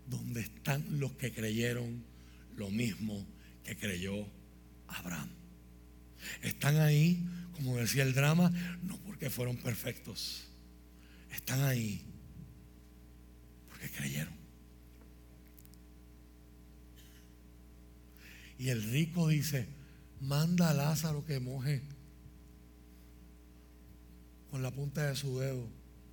donde 0.09 0.41
están 0.41 0.99
los 0.99 1.13
que 1.13 1.33
creyeron 1.33 2.05
lo 2.57 2.71
mismo 2.71 3.25
que 3.63 3.77
creyó 3.77 4.27
Abraham. 4.89 5.31
Están 6.43 6.81
ahí, 6.81 7.25
como 7.53 7.77
decía 7.77 8.03
el 8.03 8.13
drama, 8.13 8.51
no 8.83 8.99
porque 8.99 9.31
fueron 9.31 9.57
perfectos. 9.57 10.49
Están 11.31 11.63
ahí 11.63 12.03
creyeron. 13.91 14.35
Y 18.59 18.69
el 18.69 18.83
rico 18.83 19.29
dice, 19.29 19.69
manda 20.21 20.71
a 20.71 20.75
Lázaro 20.75 21.25
que 21.25 21.41
moje 21.41 21.83
con 24.51 24.63
la 24.63 24.71
punta 24.71 25.07
de 25.07 25.17
su 25.17 25.39
dedo 25.39 25.69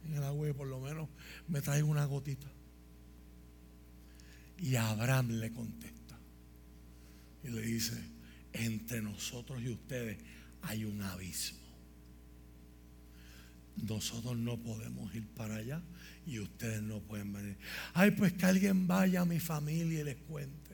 en 0.06 0.16
el 0.16 0.24
agua 0.24 0.50
y 0.50 0.54
por 0.54 0.68
lo 0.68 0.80
menos 0.80 1.08
me 1.48 1.62
traiga 1.62 1.86
una 1.86 2.06
gotita. 2.06 2.52
Y 4.58 4.76
Abraham 4.76 5.30
le 5.40 5.52
contesta 5.52 6.18
y 7.44 7.50
le 7.50 7.62
dice, 7.62 8.02
entre 8.54 9.02
nosotros 9.02 9.62
y 9.62 9.70
ustedes 9.70 10.18
hay 10.64 10.86
un 10.86 11.02
abismo. 11.02 11.60
Nosotros 13.78 14.38
no 14.38 14.58
podemos 14.62 15.14
ir 15.16 15.28
para 15.30 15.56
allá 15.56 15.82
y 16.26 16.40
ustedes 16.40 16.82
no 16.82 17.00
pueden 17.00 17.34
venir. 17.34 17.58
Ay, 17.94 18.12
pues 18.12 18.34
que 18.34 18.46
alguien 18.46 18.88
vaya 18.88 19.22
a 19.22 19.26
mi 19.26 19.40
familia 19.40 20.02
y 20.02 20.04
les 20.04 20.18
cuente 20.18 20.72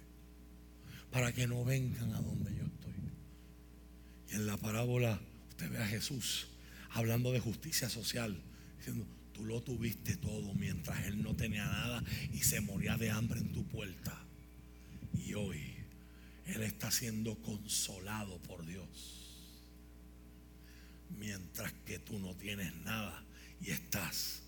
para 1.12 1.32
que 1.32 1.48
no 1.48 1.64
vengan 1.64 2.14
a 2.14 2.22
donde 2.22 2.56
yo 2.56 2.64
estoy. 2.66 2.94
Y 4.30 4.36
en 4.36 4.48
la 4.48 4.58
parábola 4.58 5.20
usted 5.50 5.72
ve 5.72 5.78
a 5.78 5.88
Jesús 5.88 6.48
hablando 6.92 7.32
de 7.32 7.40
justicia 7.40 7.90
social, 7.90 8.42
diciendo, 8.78 9.06
Tú 9.38 9.46
lo 9.46 9.62
tuviste 9.62 10.18
todo 10.18 10.52
mientras 10.56 11.06
Él 11.06 11.22
no 11.22 11.36
tenía 11.36 11.64
nada 11.64 12.04
y 12.34 12.40
se 12.40 12.60
moría 12.60 12.98
de 12.98 13.12
hambre 13.12 13.40
en 13.40 13.54
tu 13.54 13.64
puerta. 13.68 14.26
Y 15.14 15.36
hoy 15.36 15.62
Él 16.48 16.64
está 16.64 16.90
siendo 16.90 17.36
consolado 17.44 18.42
por 18.42 18.66
Dios. 18.66 19.44
Mientras 21.20 21.72
que 21.86 22.00
tú 22.00 22.18
no 22.18 22.34
tienes 22.36 22.76
nada 22.78 23.24
y 23.62 23.70
estás 23.70 24.42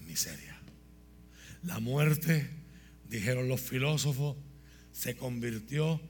miseria. 0.00 0.58
La 1.62 1.80
muerte, 1.80 2.48
dijeron 3.08 3.48
los 3.48 3.60
filósofos, 3.60 4.36
se 4.92 5.16
convirtió 5.16 6.00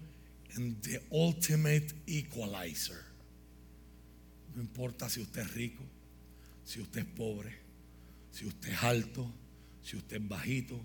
en 0.56 0.80
the 0.80 1.02
ultimate 1.10 1.88
equalizer. 2.06 3.04
No 4.54 4.62
importa 4.62 5.08
si 5.08 5.20
usted 5.20 5.42
es 5.42 5.54
rico, 5.54 5.84
si 6.64 6.80
usted 6.80 7.00
es 7.00 7.06
pobre, 7.06 7.54
si 8.30 8.46
usted 8.46 8.72
es 8.72 8.82
alto, 8.82 9.32
si 9.82 9.96
usted 9.96 10.16
es 10.16 10.28
bajito, 10.28 10.80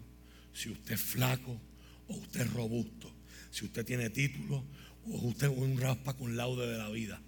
si 0.54 0.70
usted 0.70 0.94
es 0.94 1.02
flaco 1.02 1.60
o 2.08 2.16
usted 2.16 2.42
es 2.42 2.54
robusto, 2.54 3.14
si 3.50 3.66
usted 3.66 3.86
tiene 3.86 4.10
título 4.10 4.64
o 5.06 5.28
usted 5.28 5.50
es 5.52 5.58
un 5.58 5.80
raspa 5.80 6.14
con 6.14 6.36
laude 6.36 6.68
de 6.68 6.78
la 6.78 6.90
vida. 6.90 7.22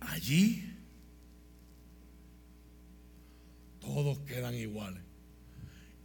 Allí 0.00 0.75
todos 3.86 4.18
quedan 4.20 4.54
iguales. 4.54 5.00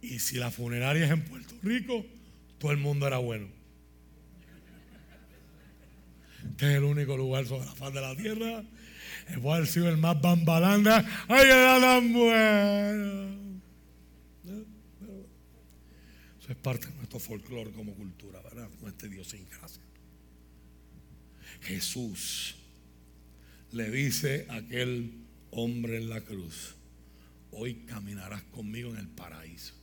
Y 0.00 0.20
si 0.20 0.36
la 0.36 0.50
funeraria 0.50 1.04
es 1.04 1.10
en 1.10 1.24
Puerto 1.24 1.54
Rico, 1.62 2.06
todo 2.58 2.70
el 2.70 2.78
mundo 2.78 3.06
era 3.06 3.18
bueno. 3.18 3.48
Este 6.50 6.70
es 6.70 6.76
el 6.76 6.84
único 6.84 7.16
lugar 7.16 7.44
sobre 7.46 7.66
la 7.66 7.74
faz 7.74 7.92
de 7.92 8.00
la 8.00 8.16
tierra. 8.16 8.64
El 9.28 9.46
haber 9.46 9.66
sido 9.66 9.88
el 9.88 9.96
más 9.96 10.20
bambalanda. 10.20 11.04
¡Ay, 11.28 11.46
era 11.46 11.80
tan 11.80 12.12
bueno! 12.12 13.42
Eso 16.40 16.50
es 16.50 16.56
parte 16.56 16.86
de 16.86 16.94
nuestro 16.94 17.18
folclore 17.18 17.70
como 17.72 17.94
cultura, 17.94 18.40
¿verdad? 18.42 18.68
Este 18.86 19.08
Dios 19.08 19.28
sin 19.28 19.48
gracia. 19.48 19.82
Jesús 21.62 22.56
le 23.72 23.90
dice 23.90 24.46
a 24.50 24.56
aquel 24.56 25.12
hombre 25.50 25.96
en 25.96 26.08
la 26.08 26.20
cruz, 26.20 26.76
hoy 27.52 27.84
caminarás 27.86 28.42
conmigo 28.44 28.90
en 28.90 28.98
el 28.98 29.08
paraíso. 29.08 29.74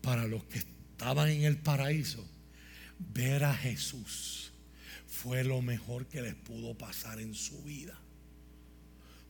Para 0.00 0.26
los 0.26 0.44
que 0.44 0.58
estaban 0.58 1.28
en 1.28 1.42
el 1.44 1.56
paraíso, 1.56 2.24
ver 2.98 3.44
a 3.44 3.54
Jesús 3.54 4.52
fue 5.06 5.44
lo 5.44 5.62
mejor 5.62 6.06
que 6.06 6.22
les 6.22 6.34
pudo 6.34 6.76
pasar 6.76 7.20
en 7.20 7.34
su 7.34 7.62
vida. 7.62 7.98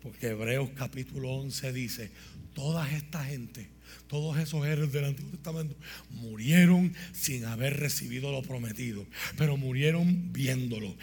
Porque 0.02 0.28
Hebreos 0.28 0.70
capítulo 0.74 1.30
11 1.30 1.72
dice, 1.72 2.10
toda 2.54 2.90
esta 2.90 3.24
gente 3.24 3.68
todos 4.06 4.38
esos 4.38 4.66
héroes 4.66 4.92
del 4.92 5.06
Antiguo 5.06 5.30
Testamento 5.30 5.76
murieron 6.10 6.94
sin 7.12 7.44
haber 7.46 7.78
recibido 7.80 8.30
lo 8.32 8.42
prometido, 8.42 9.06
pero 9.36 9.56
murieron 9.56 10.32
viéndolo, 10.32 10.94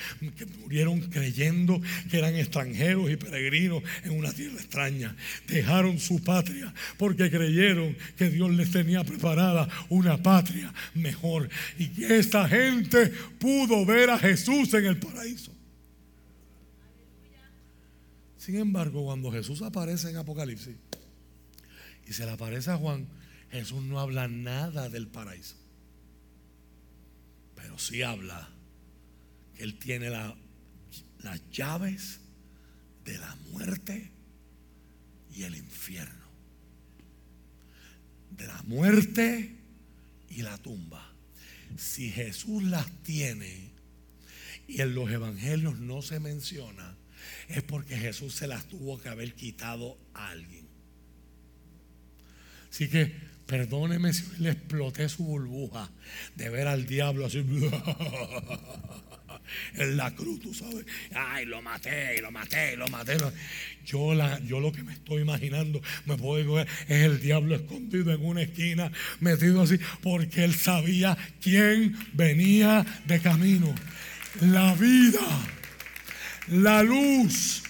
murieron 0.61 1.01
creyendo 1.01 1.81
que 2.09 2.17
eran 2.17 2.35
extranjeros 2.35 3.11
y 3.11 3.17
peregrinos 3.17 3.83
en 4.03 4.11
una 4.11 4.31
tierra 4.31 4.55
extraña. 4.55 5.15
Dejaron 5.47 5.99
su 5.99 6.23
patria 6.23 6.73
porque 6.97 7.29
creyeron 7.29 7.97
que 8.17 8.29
Dios 8.29 8.51
les 8.51 8.71
tenía 8.71 9.03
preparada 9.03 9.67
una 9.89 10.21
patria 10.21 10.73
mejor 10.93 11.49
y 11.77 11.87
que 11.89 12.17
esta 12.17 12.47
gente 12.47 13.07
pudo 13.39 13.85
ver 13.85 14.09
a 14.09 14.19
Jesús 14.19 14.73
en 14.73 14.85
el 14.85 14.97
paraíso. 14.97 15.51
Sin 18.37 18.55
embargo, 18.55 19.03
cuando 19.03 19.31
Jesús 19.31 19.61
aparece 19.61 20.09
en 20.09 20.17
Apocalipsis, 20.17 20.75
y 22.07 22.13
se 22.13 22.25
le 22.25 22.31
aparece 22.31 22.71
a 22.71 22.77
Juan, 22.77 23.07
Jesús 23.51 23.83
no 23.83 23.99
habla 23.99 24.27
nada 24.27 24.89
del 24.89 25.07
paraíso. 25.07 25.55
Pero 27.55 27.77
sí 27.77 28.01
habla 28.01 28.49
que 29.55 29.63
Él 29.63 29.77
tiene 29.77 30.09
las 30.09 31.49
llaves 31.51 32.19
de 33.05 33.17
la 33.17 33.35
muerte 33.51 34.11
y 35.33 35.43
el 35.43 35.55
infierno. 35.55 36.25
De 38.31 38.47
la 38.47 38.61
muerte 38.63 39.55
y 40.29 40.41
la 40.41 40.57
tumba. 40.57 41.13
Si 41.77 42.09
Jesús 42.11 42.63
las 42.63 42.89
tiene 43.03 43.71
y 44.67 44.81
en 44.81 44.95
los 44.95 45.09
evangelios 45.11 45.79
no 45.79 46.01
se 46.01 46.19
menciona, 46.19 46.95
es 47.47 47.63
porque 47.63 47.97
Jesús 47.97 48.35
se 48.35 48.47
las 48.47 48.65
tuvo 48.67 48.99
que 48.99 49.09
haber 49.09 49.33
quitado 49.35 49.97
a 50.13 50.29
alguien. 50.29 50.60
Así 52.71 52.87
que 52.87 53.13
perdóneme 53.45 54.13
si 54.13 54.23
le 54.39 54.51
exploté 54.51 55.09
su 55.09 55.25
burbuja 55.25 55.91
de 56.35 56.49
ver 56.49 56.67
al 56.67 56.85
diablo 56.85 57.25
así 57.25 57.39
en 59.75 59.97
la 59.97 60.15
cruz, 60.15 60.39
tú 60.39 60.53
sabes. 60.53 60.85
Ay, 61.13 61.45
lo 61.45 61.61
maté, 61.61 62.21
lo 62.21 62.31
maté, 62.31 62.77
lo 62.77 62.87
maté. 62.87 63.17
Yo, 63.85 64.13
la, 64.13 64.39
yo 64.39 64.61
lo 64.61 64.71
que 64.71 64.83
me 64.83 64.93
estoy 64.93 65.23
imaginando, 65.23 65.81
me 66.05 66.15
puedo 66.15 66.53
ver, 66.53 66.67
es 66.87 67.03
el 67.03 67.19
diablo 67.19 67.55
escondido 67.55 68.13
en 68.13 68.23
una 68.23 68.43
esquina, 68.43 68.89
metido 69.19 69.63
así, 69.63 69.77
porque 70.01 70.45
él 70.45 70.55
sabía 70.55 71.17
quién 71.41 71.97
venía 72.13 72.85
de 73.05 73.19
camino. 73.19 73.75
La 74.39 74.73
vida, 74.75 75.19
la 76.47 76.83
luz 76.83 77.63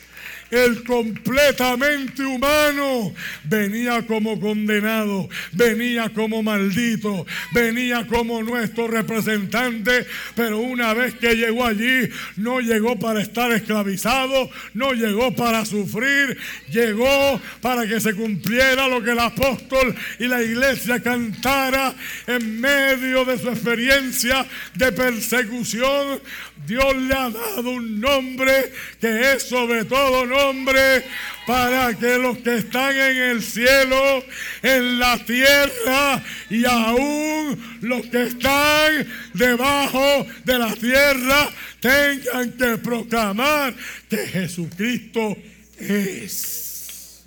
el 0.52 0.84
completamente 0.84 2.23
humano, 2.23 3.14
venía 3.45 4.06
como 4.06 4.40
condenado, 4.40 5.30
venía 5.53 6.10
como 6.10 6.44
maldito, 6.44 7.26
venía 7.53 8.06
como 8.06 8.44
nuestro 8.44 8.88
representante, 8.88 10.06
pero 10.36 10.60
una 10.60 10.94
vez 10.94 11.15
que 11.15 11.36
llegó 11.36 11.65
allí, 11.65 12.10
no 12.36 12.60
llegó 12.60 12.99
para 12.99 13.22
estar 13.22 13.52
esclavizado, 13.53 14.49
no 14.73 14.94
llegó 14.94 15.34
para 15.34 15.64
sufrir, 15.64 16.38
llegó 16.69 17.41
para 17.61 17.88
que 17.88 18.02
se 18.02 18.14
cumpliera 18.14 18.90
lo 18.90 19.02
que 19.02 19.11
el 19.11 19.19
apóstol 19.19 19.95
y 20.19 20.28
la 20.28 20.44
iglesia 20.44 21.02
cantara 21.02 21.95
en 22.28 22.60
medio 22.60 23.23
de 23.23 23.40
su 23.40 23.49
experiencia 23.49 24.45
de 24.76 24.91
persecución. 24.91 26.22
Dios 26.68 26.95
le 26.95 27.14
ha 27.14 27.30
dado 27.30 27.72
un 27.72 27.99
nombre 27.99 28.72
que 28.99 29.34
es 29.34 29.44
sobre 29.44 29.86
todo 29.86 30.26
nombre 30.26 30.41
hombre 30.42 31.04
para 31.46 31.98
que 31.98 32.18
los 32.18 32.38
que 32.40 32.58
están 32.58 32.96
en 32.96 33.18
el 33.18 33.44
cielo, 33.44 34.24
en 34.62 35.00
la 35.00 35.18
tierra 35.26 36.24
y 36.50 36.66
aún 36.66 37.80
los 37.82 38.06
que 38.08 38.24
están 38.24 39.08
debajo 39.34 40.26
de 40.44 40.60
la 40.60 40.74
tierra 40.76 41.50
tengan 41.80 42.52
que 42.54 42.78
proclamar 42.78 43.76
que 44.10 44.18
Jesucristo 44.28 45.36
es. 45.80 47.26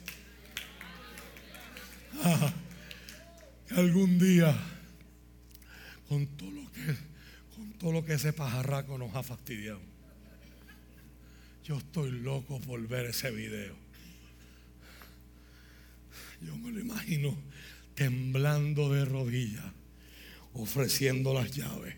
Algún 3.77 4.19
día, 4.19 4.57
con 6.09 6.27
todo 6.37 6.51
lo 6.53 6.73
que, 6.73 6.97
con 7.55 7.73
todo 7.73 7.93
lo 7.93 8.05
que 8.05 8.15
ese 8.15 8.33
pajarraco 8.33 8.97
nos 8.97 9.15
ha 9.17 9.23
fastidiado 9.23 9.94
yo 11.65 11.79
estoy 11.79 12.11
loco 12.11 12.61
por 12.61 12.87
ver 12.87 13.07
ese 13.07 13.31
video. 13.31 13.75
Yo 16.43 16.57
me 16.59 16.71
lo 16.71 16.81
imagino 16.81 17.35
temblando 17.95 18.93
de 18.93 19.07
rodillas, 19.07 19.65
ofreciendo 20.53 21.33
las 21.33 21.53
llaves, 21.53 21.95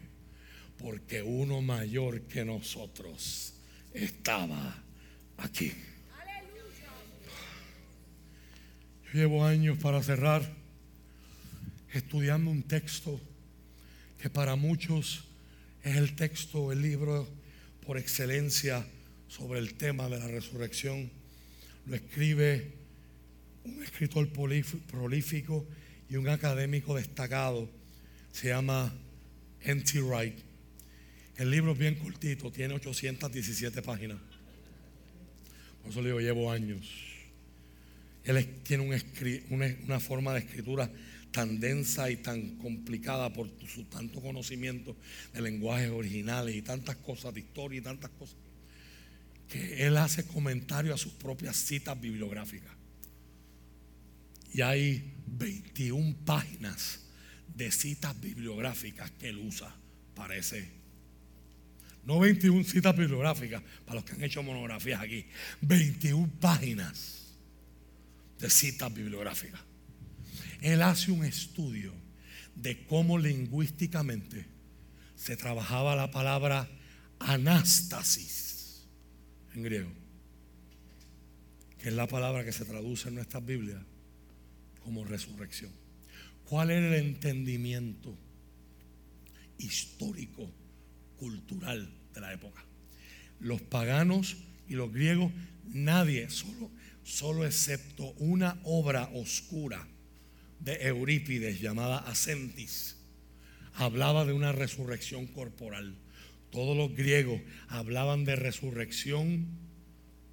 porque 0.78 1.22
uno 1.22 1.62
mayor 1.62 2.22
que 2.22 2.44
nosotros 2.44 3.54
estaba 3.92 4.84
aquí. 5.38 5.72
Yo 9.06 9.12
llevo 9.20 9.44
años 9.44 9.78
para 9.78 10.00
cerrar 10.00 10.48
estudiando 11.92 12.50
un 12.50 12.62
texto 12.62 13.20
que 14.20 14.30
para 14.30 14.54
muchos 14.54 15.24
es 15.82 15.96
el 15.96 16.14
texto, 16.14 16.70
el 16.70 16.82
libro 16.82 17.28
por 17.84 17.98
excelencia 17.98 18.86
sobre 19.28 19.58
el 19.58 19.74
tema 19.74 20.08
de 20.08 20.18
la 20.18 20.28
resurrección. 20.28 21.10
Lo 21.86 21.96
escribe 21.96 22.72
un 23.64 23.82
escritor 23.82 24.28
prolífico 24.28 25.66
y 26.08 26.16
un 26.16 26.28
académico 26.28 26.94
destacado. 26.94 27.68
Se 28.32 28.48
llama 28.48 28.92
N.T. 29.60 30.00
Wright. 30.00 30.38
El 31.36 31.50
libro 31.50 31.72
es 31.72 31.78
bien 31.78 31.96
cortito, 31.96 32.50
tiene 32.50 32.74
817 32.74 33.82
páginas. 33.82 34.18
Por 35.82 35.90
eso 35.90 36.00
le 36.00 36.08
digo, 36.08 36.20
llevo 36.20 36.50
años. 36.50 36.86
Él 38.24 38.44
tiene 38.64 39.00
una, 39.50 40.00
forma 40.00 40.32
de 40.32 40.40
escritura 40.40 40.90
tan 41.30 41.60
densa 41.60 42.10
y 42.10 42.16
tan 42.16 42.56
complicada 42.56 43.32
por 43.32 43.48
su 43.68 43.84
tanto 43.84 44.20
conocimiento 44.20 44.96
de 45.32 45.42
lenguajes 45.42 45.90
originales 45.90 46.56
y 46.56 46.62
tantas 46.62 46.96
cosas 46.96 47.34
de 47.34 47.40
historia 47.40 47.78
y 47.78 47.82
tantas 47.82 48.10
cosas 48.10 48.36
que 49.48 49.86
él 49.86 49.96
hace 49.96 50.26
comentario 50.26 50.94
a 50.94 50.98
sus 50.98 51.12
propias 51.12 51.56
citas 51.56 52.00
bibliográficas. 52.00 52.72
Y 54.52 54.62
hay 54.62 55.12
21 55.26 56.16
páginas 56.24 57.00
de 57.54 57.70
citas 57.70 58.18
bibliográficas 58.20 59.10
que 59.12 59.28
él 59.28 59.38
usa 59.38 59.74
para 60.14 60.36
ese. 60.36 60.68
No 62.04 62.20
21 62.20 62.64
citas 62.64 62.96
bibliográficas, 62.96 63.62
para 63.84 63.96
los 63.96 64.04
que 64.04 64.12
han 64.12 64.22
hecho 64.22 64.42
monografías 64.42 65.00
aquí. 65.00 65.26
21 65.60 66.30
páginas 66.40 67.34
de 68.38 68.50
citas 68.50 68.92
bibliográficas. 68.92 69.60
Él 70.60 70.82
hace 70.82 71.10
un 71.10 71.24
estudio 71.24 71.92
de 72.54 72.84
cómo 72.86 73.18
lingüísticamente 73.18 74.46
se 75.16 75.36
trabajaba 75.36 75.96
la 75.96 76.10
palabra 76.10 76.68
anástasis 77.18 78.45
en 79.56 79.62
griego, 79.62 79.90
que 81.78 81.88
es 81.88 81.94
la 81.94 82.06
palabra 82.06 82.44
que 82.44 82.52
se 82.52 82.64
traduce 82.64 83.08
en 83.08 83.16
nuestras 83.16 83.44
Biblias 83.44 83.82
como 84.84 85.04
resurrección. 85.04 85.72
¿Cuál 86.44 86.70
era 86.70 86.86
el 86.88 87.06
entendimiento 87.06 88.16
histórico, 89.58 90.48
cultural 91.18 91.90
de 92.14 92.20
la 92.20 92.32
época? 92.32 92.64
Los 93.40 93.60
paganos 93.62 94.36
y 94.68 94.74
los 94.74 94.92
griegos, 94.92 95.32
nadie, 95.64 96.30
solo, 96.30 96.70
solo 97.02 97.44
excepto 97.44 98.12
una 98.18 98.60
obra 98.64 99.10
oscura 99.14 99.86
de 100.60 100.86
Eurípides 100.86 101.60
llamada 101.60 101.98
Asentis, 101.98 102.96
hablaba 103.74 104.24
de 104.24 104.32
una 104.32 104.52
resurrección 104.52 105.26
corporal. 105.26 105.96
Todos 106.50 106.76
los 106.76 106.94
griegos 106.94 107.40
hablaban 107.68 108.24
de 108.24 108.36
resurrección 108.36 109.46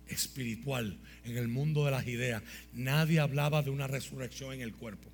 espiritual 0.08 1.00
en 1.24 1.38
el 1.38 1.48
mundo 1.48 1.86
de 1.86 1.92
las 1.92 2.08
ideas. 2.08 2.44
Nadie 2.74 3.20
hablaba 3.20 3.62
de 3.62 3.70
una 3.70 3.88
resurrección 3.88 4.54
en 4.54 4.62
el 4.62 4.74
cuerpo. 4.74 5.10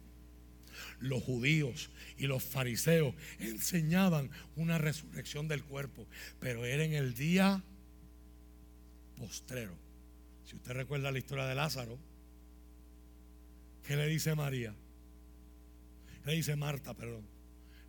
Los 0.99 1.23
judíos 1.23 1.89
y 2.17 2.27
los 2.27 2.43
fariseos 2.43 3.15
enseñaban 3.39 4.30
una 4.55 4.77
resurrección 4.77 5.47
del 5.47 5.63
cuerpo, 5.63 6.07
pero 6.39 6.65
era 6.65 6.84
en 6.84 6.93
el 6.93 7.13
día 7.13 7.63
postrero. 9.17 9.76
Si 10.45 10.55
usted 10.55 10.73
recuerda 10.73 11.11
la 11.11 11.19
historia 11.19 11.45
de 11.45 11.55
Lázaro, 11.55 11.97
¿qué 13.85 13.95
le 13.95 14.07
dice 14.07 14.35
María? 14.35 14.73
Le 16.26 16.34
dice 16.34 16.55
Marta, 16.55 16.93
perdón. 16.93 17.26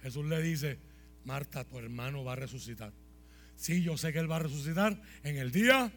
Jesús 0.03 0.25
le 0.27 0.43
dice, 0.43 0.79
Marta, 1.25 1.65
tu 1.65 1.79
hermano 1.79 2.25
va 2.25 2.33
a 2.33 2.37
resucitar. 2.37 2.93
Sí, 3.57 3.83
yo 3.83 3.97
sé 3.97 4.13
que 4.13 4.19
él 4.19 4.31
va 4.31 4.37
a 4.37 4.41
resucitar 4.41 5.01
en 5.23 5.37
el 5.37 5.53
día. 5.53 5.93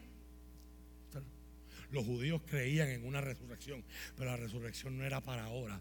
Los 1.91 2.05
judíos 2.05 2.41
creían 2.45 2.89
en 2.89 3.05
una 3.05 3.21
resurrección, 3.21 3.83
pero 4.17 4.31
la 4.31 4.37
resurrección 4.37 4.97
no 4.97 5.05
era 5.05 5.21
para 5.21 5.45
ahora. 5.45 5.79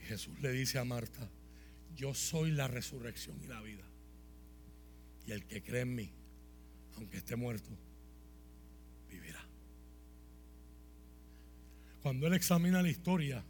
Jesús 0.00 0.40
le 0.40 0.52
dice 0.52 0.78
a 0.78 0.84
Marta, 0.84 1.28
yo 1.96 2.14
soy 2.14 2.52
la 2.52 2.68
resurrección 2.68 3.42
y 3.42 3.48
la 3.48 3.60
vida. 3.60 3.84
Y 5.26 5.32
el 5.32 5.44
que 5.46 5.62
cree 5.62 5.80
en 5.80 5.94
mí, 5.94 6.12
aunque 6.96 7.16
esté 7.16 7.34
muerto, 7.34 7.76
cuando 12.06 12.28
él 12.28 12.34
examina 12.34 12.82
la 12.82 12.88
historia, 12.88 13.42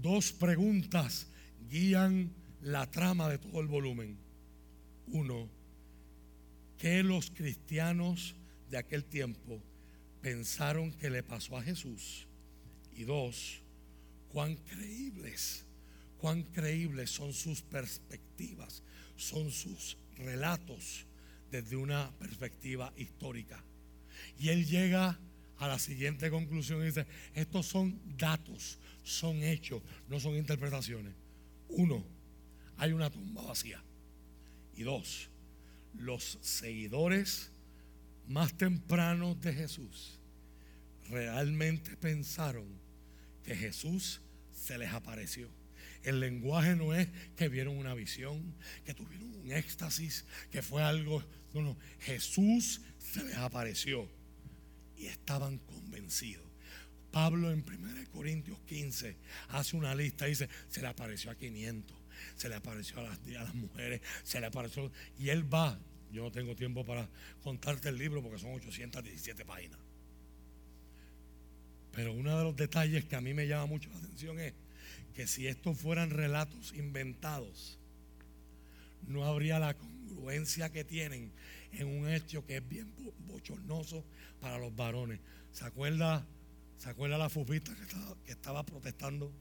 dos 0.00 0.32
preguntas 0.32 1.28
guían 1.68 2.32
la 2.62 2.90
trama 2.90 3.28
de 3.28 3.38
todo 3.38 3.60
el 3.60 3.66
volumen. 3.66 4.16
Uno, 5.08 5.48
¿qué 6.78 7.02
los 7.02 7.30
cristianos 7.30 8.34
de 8.70 8.78
aquel 8.78 9.04
tiempo 9.04 9.62
pensaron 10.20 10.92
que 10.92 11.10
le 11.10 11.22
pasó 11.22 11.56
a 11.56 11.62
Jesús? 11.62 12.26
Y 12.94 13.04
dos, 13.04 13.60
cuán 14.28 14.56
creíbles, 14.56 15.64
cuán 16.18 16.42
creíbles 16.42 17.10
son 17.10 17.32
sus 17.32 17.62
perspectivas, 17.62 18.82
son 19.16 19.50
sus 19.50 19.96
relatos 20.16 21.06
desde 21.50 21.76
una 21.76 22.10
perspectiva 22.18 22.92
histórica. 22.96 23.62
Y 24.38 24.48
él 24.48 24.66
llega 24.66 25.18
a 25.58 25.68
la 25.68 25.78
siguiente 25.78 26.30
conclusión 26.30 26.82
y 26.82 26.86
dice, 26.86 27.06
estos 27.34 27.66
son 27.66 28.00
datos, 28.16 28.78
son 29.08 29.42
hechos, 29.42 29.82
no 30.08 30.20
son 30.20 30.34
interpretaciones. 30.36 31.14
Uno, 31.68 32.04
hay 32.76 32.92
una 32.92 33.10
tumba 33.10 33.42
vacía. 33.42 33.82
Y 34.76 34.82
dos, 34.82 35.28
los 35.94 36.38
seguidores 36.40 37.50
más 38.28 38.56
tempranos 38.56 39.40
de 39.40 39.54
Jesús 39.54 40.18
realmente 41.08 41.96
pensaron 41.96 42.66
que 43.42 43.56
Jesús 43.56 44.20
se 44.52 44.76
les 44.76 44.92
apareció. 44.92 45.48
El 46.02 46.20
lenguaje 46.20 46.76
no 46.76 46.94
es 46.94 47.08
que 47.36 47.48
vieron 47.48 47.76
una 47.76 47.94
visión, 47.94 48.54
que 48.84 48.94
tuvieron 48.94 49.34
un 49.34 49.50
éxtasis, 49.50 50.26
que 50.50 50.62
fue 50.62 50.82
algo. 50.82 51.24
No, 51.54 51.62
no. 51.62 51.76
Jesús 52.00 52.82
se 52.98 53.24
les 53.24 53.36
apareció 53.36 54.08
y 54.96 55.06
estaban 55.06 55.58
convencidos. 55.58 56.47
Pablo 57.10 57.50
en 57.50 57.64
1 57.66 58.10
Corintios 58.12 58.58
15 58.66 59.16
hace 59.48 59.76
una 59.76 59.94
lista, 59.94 60.26
dice, 60.26 60.48
se 60.68 60.80
le 60.80 60.88
apareció 60.88 61.30
a 61.30 61.34
500, 61.34 61.96
se 62.36 62.48
le 62.48 62.54
apareció 62.54 63.00
a 63.00 63.02
las, 63.02 63.18
a 63.18 63.44
las 63.44 63.54
mujeres, 63.54 64.00
se 64.22 64.40
le 64.40 64.46
apareció, 64.46 64.90
y 65.18 65.30
él 65.30 65.52
va, 65.52 65.78
yo 66.12 66.24
no 66.24 66.32
tengo 66.32 66.54
tiempo 66.54 66.84
para 66.84 67.08
contarte 67.42 67.88
el 67.88 67.98
libro 67.98 68.22
porque 68.22 68.38
son 68.38 68.52
817 68.52 69.44
páginas. 69.44 69.78
Pero 71.92 72.12
uno 72.12 72.36
de 72.36 72.44
los 72.44 72.56
detalles 72.56 73.04
que 73.04 73.16
a 73.16 73.20
mí 73.20 73.34
me 73.34 73.46
llama 73.48 73.66
mucho 73.66 73.90
la 73.90 73.98
atención 73.98 74.38
es 74.38 74.54
que 75.14 75.26
si 75.26 75.46
estos 75.48 75.76
fueran 75.76 76.10
relatos 76.10 76.72
inventados, 76.74 77.78
no 79.06 79.24
habría 79.24 79.58
la 79.58 79.74
congruencia 79.74 80.70
que 80.70 80.84
tienen 80.84 81.32
en 81.72 81.86
un 81.86 82.08
hecho 82.08 82.46
que 82.46 82.58
es 82.58 82.68
bien 82.68 82.92
bochornoso 83.26 84.04
para 84.40 84.58
los 84.58 84.74
varones. 84.76 85.20
¿Se 85.52 85.64
acuerda, 85.64 86.24
¿se 86.78 86.88
acuerda 86.88 87.18
la 87.18 87.28
fupita 87.28 87.74
que 87.74 87.82
estaba, 87.82 88.16
que 88.24 88.32
estaba 88.32 88.62
protestando 88.64 89.32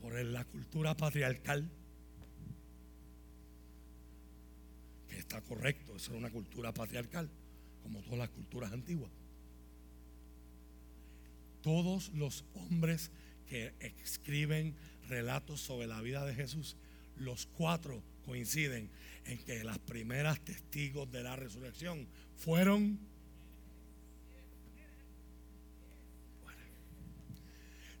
por 0.00 0.14
la 0.14 0.44
cultura 0.44 0.96
patriarcal? 0.96 1.68
Que 5.08 5.18
está 5.18 5.40
correcto, 5.42 5.96
eso 5.96 6.12
era 6.12 6.18
una 6.18 6.30
cultura 6.30 6.72
patriarcal, 6.72 7.28
como 7.82 8.00
todas 8.02 8.18
las 8.18 8.30
culturas 8.30 8.72
antiguas. 8.72 9.10
Todos 11.62 12.10
los 12.10 12.44
hombres 12.54 13.10
que 13.48 13.74
escriben 14.04 14.74
relatos 15.08 15.60
sobre 15.60 15.88
la 15.88 16.00
vida 16.00 16.24
de 16.24 16.34
Jesús, 16.34 16.76
los 17.16 17.46
cuatro 17.46 18.02
coinciden 18.24 18.90
en 19.24 19.38
que 19.38 19.64
las 19.64 19.78
primeras 19.78 20.40
testigos 20.40 21.10
de 21.10 21.22
la 21.22 21.34
resurrección 21.34 22.06
fueron... 22.36 23.15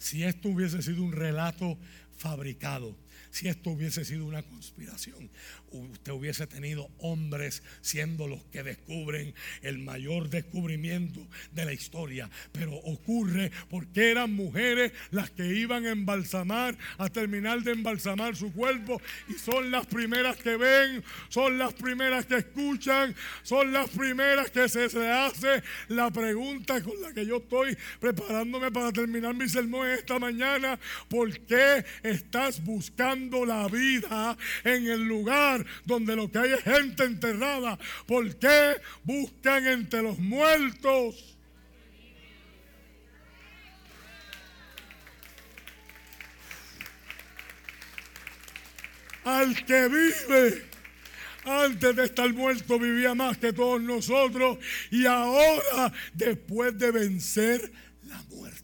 si 0.06 0.22
esto 0.22 0.50
hubiese 0.50 0.82
sido 0.82 1.02
un 1.02 1.12
relato 1.12 1.78
fabricado, 2.16 2.96
si 3.30 3.48
esto 3.48 3.70
hubiese 3.70 4.04
sido 4.04 4.24
una 4.24 4.42
conspiración, 4.42 5.30
usted 5.70 6.12
hubiese 6.12 6.46
tenido 6.46 6.88
hombres 6.98 7.62
siendo 7.80 8.28
los 8.28 8.42
que 8.44 8.62
descubren 8.62 9.34
el 9.62 9.78
mayor 9.78 10.28
descubrimiento 10.30 11.26
de 11.52 11.64
la 11.64 11.72
historia. 11.72 12.30
Pero 12.52 12.74
ocurre 12.74 13.50
porque 13.68 14.10
eran 14.10 14.32
mujeres 14.32 14.92
las 15.10 15.30
que 15.30 15.46
iban 15.46 15.86
a 15.86 15.90
embalsamar, 15.90 16.76
a 16.98 17.08
terminar 17.08 17.62
de 17.62 17.72
embalsamar 17.72 18.36
su 18.36 18.52
cuerpo 18.52 19.00
y 19.28 19.34
son 19.34 19.70
las 19.70 19.86
primeras 19.86 20.36
que 20.36 20.56
ven, 20.56 21.04
son 21.28 21.58
las 21.58 21.74
primeras 21.74 22.26
que 22.26 22.36
escuchan, 22.36 23.14
son 23.42 23.72
las 23.72 23.90
primeras 23.90 24.50
que 24.50 24.68
se, 24.68 24.88
se 24.88 25.08
hace 25.08 25.62
la 25.88 26.10
pregunta 26.10 26.82
con 26.82 27.00
la 27.02 27.12
que 27.12 27.26
yo 27.26 27.38
estoy 27.38 27.76
preparándome 28.00 28.70
para 28.70 28.92
terminar 28.92 29.34
mi 29.34 29.48
sermón 29.48 29.88
esta 29.88 30.18
mañana. 30.18 30.78
¿Por 31.08 31.38
qué 31.40 31.84
estás 32.02 32.62
buscando? 32.64 33.05
La 33.14 33.68
vida 33.68 34.36
en 34.64 34.86
el 34.88 35.04
lugar 35.04 35.64
donde 35.84 36.16
lo 36.16 36.30
que 36.30 36.38
hay 36.38 36.52
es 36.52 36.62
gente 36.62 37.04
enterrada. 37.04 37.78
¿Por 38.06 38.36
qué 38.36 38.76
buscan 39.04 39.66
entre 39.66 40.02
los 40.02 40.18
muertos? 40.18 41.36
Al 49.24 49.64
que 49.64 49.88
vive 49.88 50.64
antes 51.44 51.96
de 51.96 52.04
estar 52.04 52.32
muerto 52.32 52.78
vivía 52.78 53.14
más 53.14 53.38
que 53.38 53.52
todos 53.52 53.80
nosotros 53.80 54.58
y 54.90 55.06
ahora 55.06 55.92
después 56.12 56.76
de 56.78 56.90
vencer 56.90 57.72
la 58.04 58.20
muerte 58.30 58.55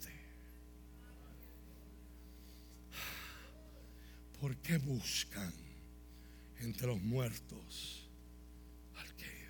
¿Por 4.42 4.56
qué 4.56 4.76
buscan 4.76 5.52
entre 6.58 6.88
los 6.88 7.00
muertos 7.00 8.08
al 8.96 9.14
que 9.14 9.24
vive? 9.24 9.46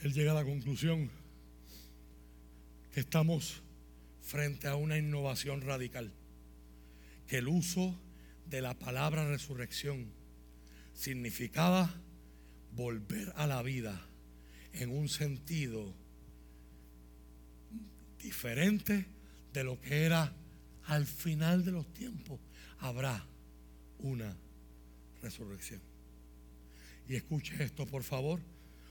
Él 0.00 0.14
llega 0.14 0.30
a 0.30 0.34
la 0.36 0.46
conclusión 0.46 1.10
que 2.94 3.00
estamos 3.00 3.60
frente 4.22 4.66
a 4.66 4.76
una 4.76 4.96
innovación 4.96 5.60
radical, 5.60 6.10
que 7.26 7.36
el 7.36 7.48
uso 7.48 8.00
de 8.46 8.62
la 8.62 8.72
palabra 8.72 9.28
resurrección 9.28 10.06
significaba 10.94 11.94
volver 12.72 13.30
a 13.36 13.46
la 13.46 13.60
vida 13.60 14.08
en 14.72 14.88
un 14.88 15.10
sentido 15.10 15.92
diferente 18.18 19.06
de 19.52 19.64
lo 19.64 19.80
que 19.80 20.04
era 20.04 20.32
al 20.84 21.06
final 21.06 21.64
de 21.64 21.72
los 21.72 21.92
tiempos. 21.92 22.40
Habrá 22.78 23.24
una 23.98 24.36
resurrección. 25.22 25.80
Y 27.08 27.16
escuche 27.16 27.62
esto, 27.62 27.86
por 27.86 28.02
favor, 28.02 28.40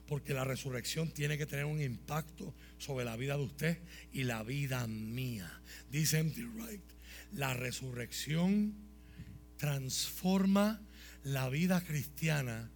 porque 0.08 0.34
la 0.34 0.44
resurrección 0.44 1.12
tiene 1.12 1.38
que 1.38 1.45
tener 1.45 1.66
un 1.66 1.82
impacto 1.82 2.54
sobre 2.78 3.06
la 3.06 3.16
vida 3.16 3.38
de 3.38 3.44
usted 3.44 3.78
y 4.12 4.24
la 4.24 4.44
vida 4.44 4.88
mía. 4.88 5.62
Dice 5.91 6.20
Empty 6.20 6.44
Wright, 6.44 6.84
la 7.34 7.54
resurrección 7.54 8.74
transforma 9.58 10.82
la 11.24 11.49
vida 11.49 11.82
cristiana 11.82 12.72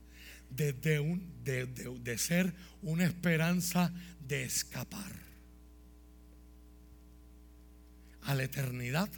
desde 0.50 1.00
un, 1.00 1.44
de 1.44 2.18
ser 2.18 2.54
una 2.82 3.06
esperanza 3.06 3.94
de 4.28 4.44
escapar 4.44 5.31
a 8.32 8.36
la 8.36 8.44
eternidad 8.44 9.10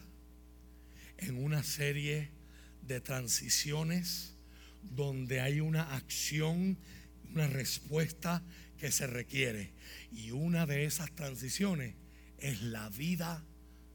en 1.20 1.38
una 1.38 1.62
serie 1.62 2.32
de 2.82 3.00
transiciones 3.00 4.34
donde 4.82 5.40
hay 5.40 5.60
una 5.60 5.94
acción, 5.96 6.80
una 7.32 7.46
respuesta 7.46 8.42
que 8.80 8.92
se 8.92 9.06
requiere. 9.06 9.72
Y 10.12 10.32
una 10.32 10.66
de 10.66 10.86
esas 10.86 11.14
transiciones 11.14 11.94
es 12.40 12.64
la 12.64 12.90
vida 12.90 13.46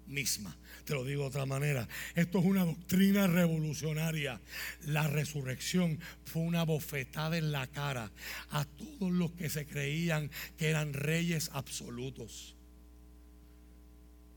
misma. 0.07 0.57
Te 0.85 0.95
lo 0.95 1.05
digo 1.05 1.23
de 1.23 1.28
otra 1.31 1.47
manera. 1.47 1.89
Esto 2.15 2.39
es 2.39 2.45
una 2.45 2.65
doctrina 2.65 3.27
revolucionaria. 3.27 4.40
La 4.86 5.09
resurrección 5.09 5.99
fue 6.27 6.43
una 6.43 6.62
bofetada 6.62 7.36
en 7.36 7.51
la 7.51 7.66
cara 7.66 8.12
a 8.51 8.65
todos 8.65 9.11
los 9.11 9.32
que 9.32 9.51
se 9.51 9.66
creían 9.66 10.31
que 10.57 10.69
eran 10.69 10.93
reyes 10.93 11.51
absolutos. 11.55 12.55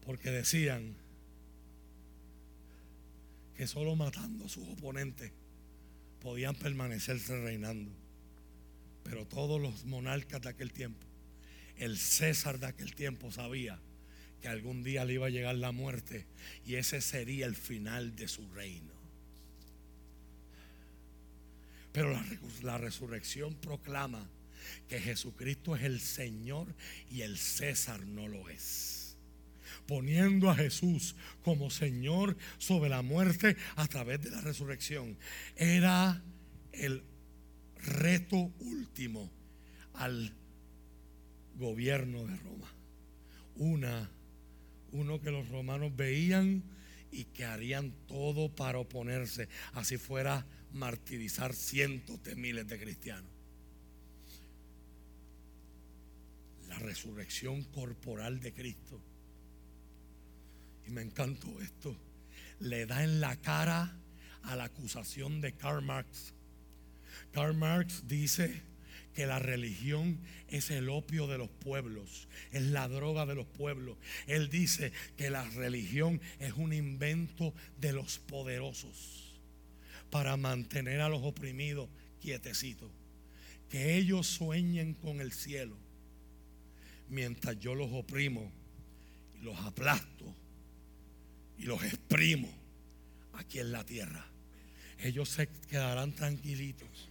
Porque 0.05 0.31
decían 0.31 0.95
que 3.55 3.67
solo 3.67 3.95
matando 3.95 4.45
a 4.45 4.49
sus 4.49 4.67
oponentes 4.67 5.31
podían 6.21 6.55
permanecerse 6.55 7.39
reinando. 7.41 7.91
Pero 9.03 9.25
todos 9.27 9.59
los 9.59 9.85
monarcas 9.85 10.41
de 10.41 10.49
aquel 10.49 10.71
tiempo, 10.71 11.05
el 11.77 11.97
César 11.97 12.59
de 12.59 12.67
aquel 12.67 12.95
tiempo 12.95 13.31
sabía 13.31 13.79
que 14.41 14.47
algún 14.47 14.83
día 14.83 15.05
le 15.05 15.13
iba 15.13 15.27
a 15.27 15.29
llegar 15.29 15.55
la 15.55 15.71
muerte 15.71 16.25
y 16.65 16.75
ese 16.75 17.01
sería 17.01 17.45
el 17.45 17.55
final 17.55 18.15
de 18.15 18.27
su 18.27 18.47
reino. 18.51 18.93
Pero 21.91 22.11
la, 22.11 22.25
la, 22.63 22.77
resurrección 22.77 23.53
proclama 23.55 24.27
que 24.87 24.99
Jesucristo 24.99 25.75
es 25.75 25.83
el 25.83 25.99
Señor 25.99 26.73
y 27.09 27.21
el 27.21 27.37
César 27.37 28.05
no 28.05 28.27
lo 28.27 28.49
es. 28.49 29.00
Poniendo 29.91 30.49
a 30.49 30.55
Jesús 30.55 31.17
como 31.43 31.69
Señor 31.69 32.37
sobre 32.57 32.89
la 32.89 33.01
muerte 33.01 33.57
a 33.75 33.85
través 33.87 34.21
de 34.21 34.31
la 34.31 34.39
resurrección. 34.39 35.17
Era 35.57 36.23
el 36.71 37.03
reto 37.75 38.37
último 38.61 39.29
al 39.95 40.33
gobierno 41.57 42.25
de 42.25 42.37
Roma. 42.37 42.73
Una 43.57 44.09
uno 44.93 45.19
que 45.19 45.29
los 45.29 45.49
romanos 45.49 45.93
veían 45.93 46.63
y 47.11 47.25
que 47.25 47.43
harían 47.43 47.91
todo 48.07 48.47
para 48.55 48.79
oponerse, 48.79 49.49
así 49.73 49.97
fuera 49.97 50.47
martirizar 50.71 51.53
cientos 51.53 52.23
de 52.23 52.37
miles 52.37 52.65
de 52.65 52.79
cristianos. 52.79 53.29
La 56.69 56.79
resurrección 56.79 57.65
corporal 57.65 58.39
de 58.39 58.53
Cristo. 58.53 59.10
Y 60.87 60.91
me 60.91 61.01
encantó 61.01 61.61
esto. 61.61 61.95
Le 62.59 62.85
da 62.85 63.03
en 63.03 63.21
la 63.21 63.35
cara 63.37 63.97
a 64.43 64.55
la 64.55 64.65
acusación 64.65 65.41
de 65.41 65.53
Karl 65.53 65.83
Marx. 65.83 66.33
Karl 67.31 67.55
Marx 67.55 68.07
dice 68.07 68.61
que 69.13 69.25
la 69.25 69.39
religión 69.39 70.19
es 70.47 70.71
el 70.71 70.89
opio 70.89 71.27
de 71.27 71.37
los 71.37 71.49
pueblos, 71.49 72.27
es 72.51 72.63
la 72.63 72.87
droga 72.87 73.25
de 73.25 73.35
los 73.35 73.45
pueblos. 73.45 73.97
Él 74.27 74.49
dice 74.49 74.91
que 75.17 75.29
la 75.29 75.43
religión 75.49 76.21
es 76.39 76.53
un 76.53 76.73
invento 76.73 77.53
de 77.79 77.93
los 77.93 78.19
poderosos 78.19 79.39
para 80.09 80.37
mantener 80.37 81.01
a 81.01 81.09
los 81.09 81.23
oprimidos 81.23 81.89
quietecitos. 82.21 82.89
Que 83.69 83.95
ellos 83.95 84.27
sueñen 84.27 84.93
con 84.93 85.21
el 85.21 85.31
cielo 85.31 85.77
mientras 87.09 87.59
yo 87.59 87.75
los 87.75 87.91
oprimo 87.91 88.51
y 89.39 89.43
los 89.43 89.57
aplasto 89.59 90.35
y 91.61 91.65
los 91.65 91.83
exprimo 91.83 92.49
aquí 93.33 93.59
en 93.59 93.71
la 93.71 93.85
tierra. 93.85 94.25
Ellos 94.99 95.29
se 95.29 95.47
quedarán 95.69 96.13
tranquilitos 96.13 97.09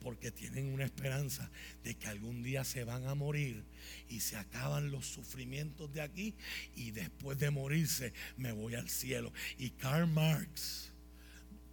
porque 0.00 0.30
tienen 0.30 0.72
una 0.72 0.84
esperanza 0.84 1.50
de 1.82 1.96
que 1.96 2.06
algún 2.06 2.44
día 2.44 2.62
se 2.62 2.84
van 2.84 3.08
a 3.08 3.16
morir 3.16 3.64
y 4.08 4.20
se 4.20 4.36
acaban 4.36 4.92
los 4.92 5.06
sufrimientos 5.06 5.92
de 5.92 6.00
aquí 6.00 6.36
y 6.76 6.92
después 6.92 7.38
de 7.38 7.50
morirse 7.50 8.12
me 8.36 8.52
voy 8.52 8.76
al 8.76 8.88
cielo. 8.88 9.32
Y 9.58 9.70
Karl 9.70 10.06
Marx, 10.06 10.92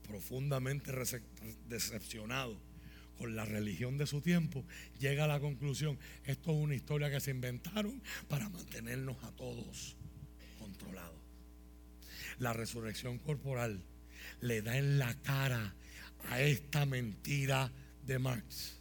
profundamente 0.08 0.92
decepcionado 1.70 2.60
con 3.20 3.36
la 3.36 3.46
religión 3.46 4.00
de 4.00 4.08
su 4.08 4.22
tiempo, 4.22 4.66
llega 5.00 5.26
a 5.26 5.28
la 5.28 5.40
conclusión, 5.40 6.00
esto 6.24 6.52
es 6.52 6.58
una 6.58 6.74
historia 6.74 7.12
que 7.12 7.20
se 7.20 7.32
inventaron 7.32 8.02
para 8.28 8.50
mantenernos 8.50 9.24
a 9.24 9.32
todos. 9.32 9.96
La 12.40 12.54
resurrección 12.54 13.20
corporal 13.20 13.82
le 14.42 14.62
da 14.62 14.78
en 14.78 15.00
la 15.00 15.14
cara 15.22 15.74
a 16.30 16.42
esta 16.42 16.86
mentira 16.86 17.72
de 18.06 18.20
Marx. 18.20 18.80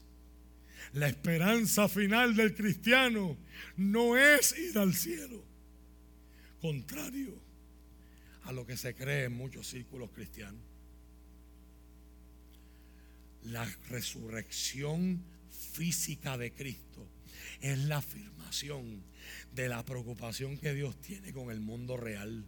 La 0.92 1.08
esperanza 1.08 1.88
final 1.88 2.36
del 2.36 2.54
cristiano 2.54 3.36
no 3.76 4.16
es 4.16 4.56
ir 4.56 4.78
al 4.78 4.94
cielo, 4.94 5.44
contrario 6.60 7.36
a 8.44 8.52
lo 8.52 8.66
que 8.66 8.76
se 8.76 8.94
cree 8.94 9.24
en 9.24 9.32
muchos 9.32 9.66
círculos 9.66 10.10
cristianos. 10.10 10.60
La 13.44 13.64
resurrección 13.88 15.22
física 15.50 16.38
de 16.38 16.52
Cristo 16.52 17.06
es 17.60 17.78
la 17.78 17.98
afirmación 17.98 19.02
de 19.52 19.68
la 19.68 19.84
preocupación 19.84 20.56
que 20.58 20.74
Dios 20.74 21.00
tiene 21.00 21.32
con 21.32 21.50
el 21.50 21.60
mundo 21.60 21.96
real. 21.96 22.44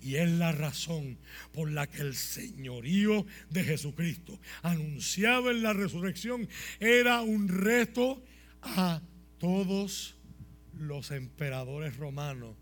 Y 0.00 0.16
es 0.16 0.30
la 0.30 0.52
razón 0.52 1.18
por 1.52 1.70
la 1.70 1.86
que 1.86 2.02
el 2.02 2.14
señorío 2.14 3.26
de 3.50 3.64
Jesucristo, 3.64 4.38
anunciado 4.62 5.50
en 5.50 5.62
la 5.62 5.72
resurrección, 5.72 6.48
era 6.80 7.22
un 7.22 7.48
reto 7.48 8.22
a 8.62 9.02
todos 9.38 10.16
los 10.78 11.10
emperadores 11.10 11.96
romanos 11.96 12.56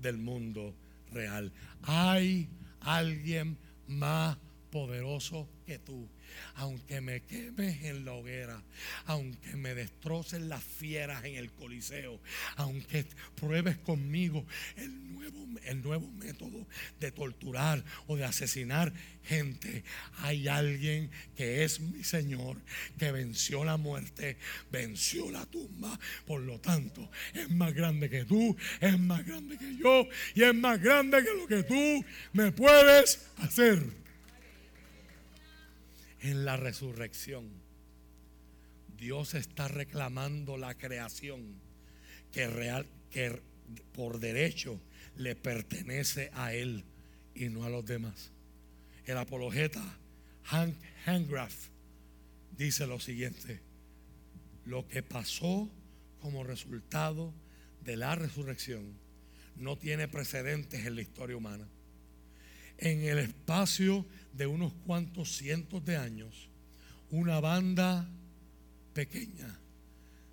del 0.00 0.18
mundo 0.18 0.74
real. 1.10 1.52
Hay 1.82 2.48
alguien 2.80 3.58
más 3.86 4.38
poderoso 4.70 5.48
que 5.66 5.78
tú 5.78 6.08
aunque 6.54 7.00
me 7.00 7.22
quemes 7.22 7.82
en 7.84 8.04
la 8.04 8.12
hoguera, 8.12 8.62
aunque 9.06 9.56
me 9.56 9.74
destrocen 9.74 10.48
las 10.48 10.62
fieras 10.62 11.24
en 11.24 11.36
el 11.36 11.50
coliseo, 11.52 12.20
aunque 12.56 13.06
pruebes 13.34 13.78
conmigo 13.78 14.46
el 14.76 15.12
nuevo, 15.12 15.46
el 15.64 15.82
nuevo 15.82 16.08
método 16.12 16.66
de 17.00 17.10
torturar 17.12 17.84
o 18.06 18.16
de 18.16 18.24
asesinar 18.24 18.92
gente, 19.24 19.84
hay 20.18 20.48
alguien 20.48 21.10
que 21.36 21.64
es 21.64 21.80
mi 21.80 22.02
Señor, 22.04 22.56
que 22.98 23.12
venció 23.12 23.64
la 23.64 23.76
muerte, 23.76 24.36
venció 24.70 25.30
la 25.30 25.46
tumba, 25.46 25.98
por 26.26 26.40
lo 26.40 26.60
tanto 26.60 27.10
es 27.34 27.48
más 27.50 27.72
grande 27.74 28.10
que 28.10 28.24
tú, 28.24 28.56
es 28.80 28.98
más 28.98 29.24
grande 29.24 29.56
que 29.58 29.76
yo 29.76 30.08
y 30.34 30.42
es 30.42 30.54
más 30.54 30.80
grande 30.80 31.22
que 31.22 31.34
lo 31.34 31.46
que 31.46 31.62
tú 31.62 32.04
me 32.32 32.52
puedes 32.52 33.26
hacer 33.38 34.01
en 36.22 36.44
la 36.44 36.56
resurrección. 36.56 37.50
Dios 38.96 39.34
está 39.34 39.68
reclamando 39.68 40.56
la 40.56 40.76
creación 40.78 41.60
que, 42.30 42.46
real, 42.46 42.86
que 43.10 43.42
por 43.92 44.20
derecho 44.20 44.80
le 45.16 45.34
pertenece 45.34 46.30
a 46.34 46.54
Él 46.54 46.84
y 47.34 47.48
no 47.48 47.64
a 47.64 47.70
los 47.70 47.84
demás. 47.84 48.30
El 49.04 49.18
apologeta 49.18 49.82
Hank 50.44 50.76
Hangraff 51.04 51.68
dice 52.56 52.86
lo 52.86 53.00
siguiente, 53.00 53.60
lo 54.64 54.86
que 54.86 55.02
pasó 55.02 55.68
como 56.20 56.44
resultado 56.44 57.34
de 57.84 57.96
la 57.96 58.14
resurrección 58.14 58.96
no 59.56 59.76
tiene 59.76 60.06
precedentes 60.06 60.86
en 60.86 60.94
la 60.94 61.02
historia 61.02 61.36
humana. 61.36 61.68
En 62.78 63.02
el 63.02 63.18
espacio 63.18 64.06
de 64.34 64.46
unos 64.46 64.72
cuantos 64.86 65.36
cientos 65.36 65.84
de 65.84 65.96
años, 65.96 66.48
una 67.10 67.40
banda 67.40 68.08
pequeña 68.94 69.58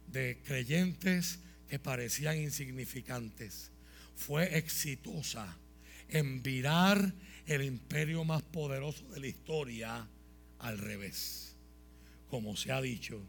de 0.07 0.41
creyentes 0.45 1.39
que 1.67 1.79
parecían 1.79 2.37
insignificantes 2.37 3.71
fue 4.15 4.57
exitosa 4.57 5.57
en 6.09 6.41
virar 6.41 7.13
el 7.45 7.61
imperio 7.63 8.25
más 8.25 8.41
poderoso 8.41 9.07
de 9.09 9.19
la 9.19 9.27
historia 9.27 10.07
al 10.59 10.77
revés. 10.77 11.55
Como 12.29 12.55
se 12.55 12.71
ha 12.71 12.81
dicho, 12.81 13.21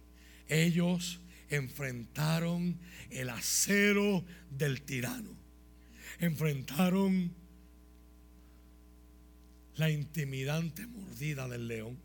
ellos 0.49 1.21
enfrentaron 1.49 2.79
el 3.11 3.31
acero 3.31 4.25
del 4.51 4.83
tirano, 4.83 5.35
enfrentaron 6.19 7.33
la 9.81 9.89
intimidante 9.89 10.87
mordida 10.87 11.49
del 11.49 11.67
león, 11.67 11.99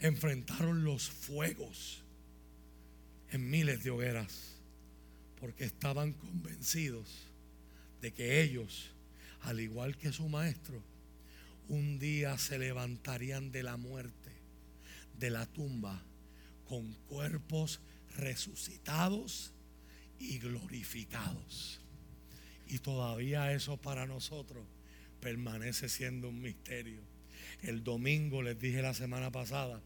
enfrentaron 0.00 0.82
los 0.82 1.08
fuegos 1.08 2.02
en 3.30 3.48
miles 3.48 3.84
de 3.84 3.90
hogueras, 3.90 4.56
porque 5.38 5.62
estaban 5.62 6.12
convencidos 6.12 7.28
de 8.00 8.12
que 8.12 8.42
ellos, 8.42 8.90
al 9.42 9.60
igual 9.60 9.96
que 9.96 10.10
su 10.12 10.28
maestro, 10.28 10.82
un 11.68 12.00
día 12.00 12.36
se 12.36 12.58
levantarían 12.58 13.52
de 13.52 13.62
la 13.62 13.76
muerte, 13.76 14.32
de 15.16 15.30
la 15.30 15.46
tumba, 15.46 16.02
con 16.66 16.94
cuerpos 17.08 17.78
resucitados 18.16 19.52
y 20.18 20.40
glorificados. 20.40 21.80
Y 22.66 22.80
todavía 22.80 23.52
eso 23.52 23.76
para 23.76 24.04
nosotros 24.04 24.64
permanece 25.24 25.88
siendo 25.88 26.28
un 26.28 26.42
misterio. 26.42 27.00
El 27.62 27.82
domingo 27.82 28.42
les 28.42 28.60
dije 28.60 28.82
la 28.82 28.92
semana 28.92 29.32
pasada 29.32 29.80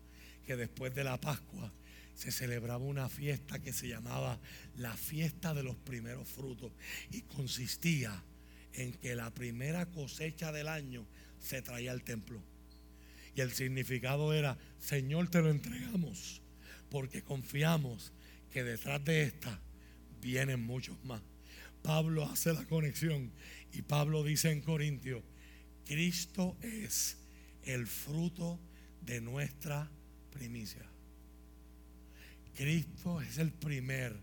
que 0.45 0.57
después 0.57 0.93
de 0.97 1.05
la 1.05 1.21
Pascua 1.21 1.73
se 2.17 2.33
celebraba 2.33 2.85
una 2.85 3.09
fiesta 3.09 3.61
que 3.61 3.73
se 3.73 3.87
llamaba 3.87 4.41
la 4.77 4.97
fiesta 4.97 5.55
de 5.55 5.63
los 5.63 5.77
primeros 5.77 6.27
frutos 6.27 6.73
y 7.13 7.21
consistía 7.23 8.21
en 8.73 8.93
que 8.95 9.15
la 9.15 9.33
primera 9.33 9.87
cosecha 9.87 10.51
del 10.51 10.67
año 10.67 11.07
se 11.39 11.63
traía 11.63 11.93
al 11.93 12.03
templo. 12.03 12.43
Y 13.37 13.41
el 13.41 13.53
significado 13.53 14.35
era, 14.35 14.59
Señor, 14.81 15.31
te 15.31 15.41
lo 15.41 15.51
entregamos 15.51 16.43
porque 16.91 17.23
confiamos 17.23 18.13
que 18.51 18.65
detrás 18.65 19.05
de 19.05 19.23
esta 19.23 19.61
vienen 20.21 20.61
muchos 20.61 20.97
más. 21.05 21.23
Pablo 21.83 22.25
hace 22.25 22.53
la 22.53 22.65
conexión 22.65 23.31
y 23.73 23.83
Pablo 23.83 24.25
dice 24.25 24.51
en 24.51 24.61
Corintios, 24.61 25.23
Cristo 25.85 26.57
es 26.63 27.17
el 27.63 27.87
fruto 27.87 28.59
de 29.03 29.21
nuestra 29.21 29.91
primicia. 30.31 30.85
Cristo 32.55 33.21
es 33.21 33.39
el 33.39 33.53
primer 33.53 34.17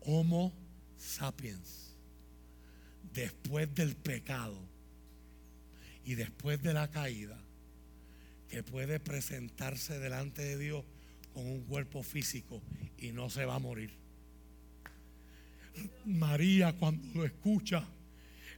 Homo 0.00 0.52
sapiens. 0.96 1.94
Después 3.12 3.74
del 3.74 3.96
pecado 3.96 4.60
y 6.04 6.14
después 6.14 6.62
de 6.62 6.74
la 6.74 6.90
caída, 6.90 7.38
que 8.48 8.62
puede 8.62 9.00
presentarse 9.00 9.98
delante 9.98 10.42
de 10.42 10.58
Dios 10.58 10.84
con 11.32 11.46
un 11.46 11.62
cuerpo 11.62 12.02
físico 12.02 12.62
y 12.98 13.12
no 13.12 13.30
se 13.30 13.44
va 13.44 13.56
a 13.56 13.58
morir. 13.58 13.90
María 16.04 16.74
cuando 16.74 17.20
lo 17.20 17.24
escucha 17.24 17.86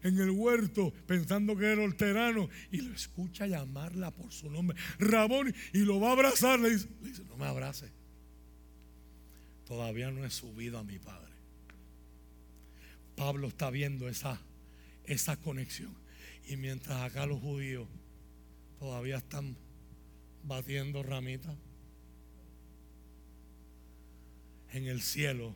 en 0.03 0.19
el 0.19 0.31
huerto 0.31 0.93
pensando 1.07 1.57
que 1.57 1.67
era 1.67 1.83
horterano 1.83 2.49
y 2.71 2.83
lo 2.83 2.95
escucha 2.95 3.47
llamarla 3.47 4.11
por 4.11 4.33
su 4.33 4.51
nombre, 4.51 4.77
Rabón, 4.99 5.55
y 5.73 5.79
lo 5.81 6.01
va 6.01 6.11
a 6.11 6.13
abrazar, 6.13 6.59
le 6.61 6.71
dice, 6.71 6.89
le 7.03 7.09
dice 7.09 7.25
no 7.25 7.37
me 7.37 7.47
abrace 7.47 7.99
todavía 9.69 10.11
no 10.11 10.25
he 10.25 10.31
subido 10.31 10.79
a 10.79 10.83
mi 10.83 10.99
Padre. 10.99 11.31
Pablo 13.17 13.49
está 13.49 13.69
viendo 13.69 14.09
esa, 14.09 14.41
esa 15.05 15.37
conexión. 15.37 15.95
Y 16.47 16.57
mientras 16.57 17.03
acá 17.03 17.27
los 17.27 17.39
judíos 17.41 17.87
todavía 18.79 19.19
están 19.19 19.57
batiendo 20.43 21.03
ramitas, 21.03 21.55
en 24.73 24.87
el 24.87 25.03
cielo, 25.03 25.55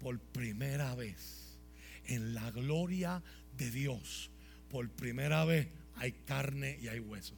por 0.00 0.18
primera 0.18 0.94
vez, 0.94 1.58
en 2.06 2.34
la 2.34 2.50
gloria 2.50 3.22
de 3.56 3.70
Dios, 3.70 4.30
por 4.70 4.88
primera 4.90 5.44
vez 5.44 5.68
hay 5.96 6.12
carne 6.12 6.78
y 6.80 6.88
hay 6.88 7.00
hueso. 7.00 7.34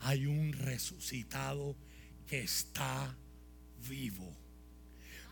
Hay 0.00 0.26
un 0.26 0.52
resucitado 0.52 1.76
que 2.26 2.40
está 2.40 3.16
vivo. 3.88 4.36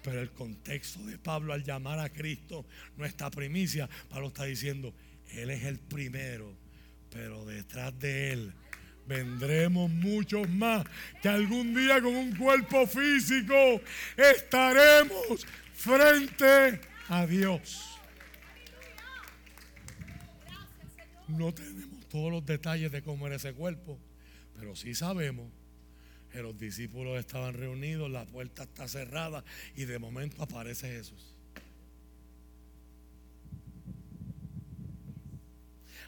Pero 0.02 0.20
el 0.20 0.31
contexto 0.31 1.05
de 1.06 1.18
Pablo 1.18 1.52
al 1.52 1.64
llamar 1.64 1.98
a 1.98 2.10
Cristo 2.10 2.66
nuestra 2.97 3.31
primicia, 3.31 3.89
Pablo 4.09 4.28
está 4.28 4.44
diciendo, 4.44 4.94
Él 5.31 5.51
es 5.51 5.64
el 5.64 5.78
primero, 5.78 6.55
pero 7.10 7.44
detrás 7.44 7.98
de 7.98 8.32
Él 8.32 8.52
vendremos 9.06 9.90
muchos 9.90 10.48
más 10.48 10.85
que 11.22 11.28
algún 11.28 11.74
día 11.74 12.01
con 12.01 12.14
un 12.14 12.36
cuerpo 12.36 12.86
físico 12.86 13.81
estaremos 14.16 15.47
frente 15.74 16.44
a 16.44 16.81
Dios. 17.28 17.98
No 21.28 21.52
tenemos 21.52 22.09
todos 22.09 22.31
los 22.31 22.44
detalles 22.44 22.93
de 22.93 23.02
cómo 23.02 23.26
era 23.26 23.36
ese 23.36 23.52
cuerpo, 23.52 23.98
pero 24.56 24.76
sí 24.76 24.94
sabemos 24.94 25.51
los 26.43 26.59
discípulos 26.59 27.18
estaban 27.18 27.55
reunidos, 27.55 28.10
la 28.10 28.24
puerta 28.24 28.64
está 28.64 28.89
cerrada 28.89 29.44
y 29.76 29.85
de 29.85 29.98
momento 29.98 30.43
aparece 30.43 30.89
Jesús. 30.89 31.35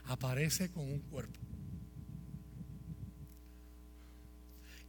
Aparece 0.07 0.71
con 0.71 0.85
un 0.85 1.01
cuerpo. 1.01 1.39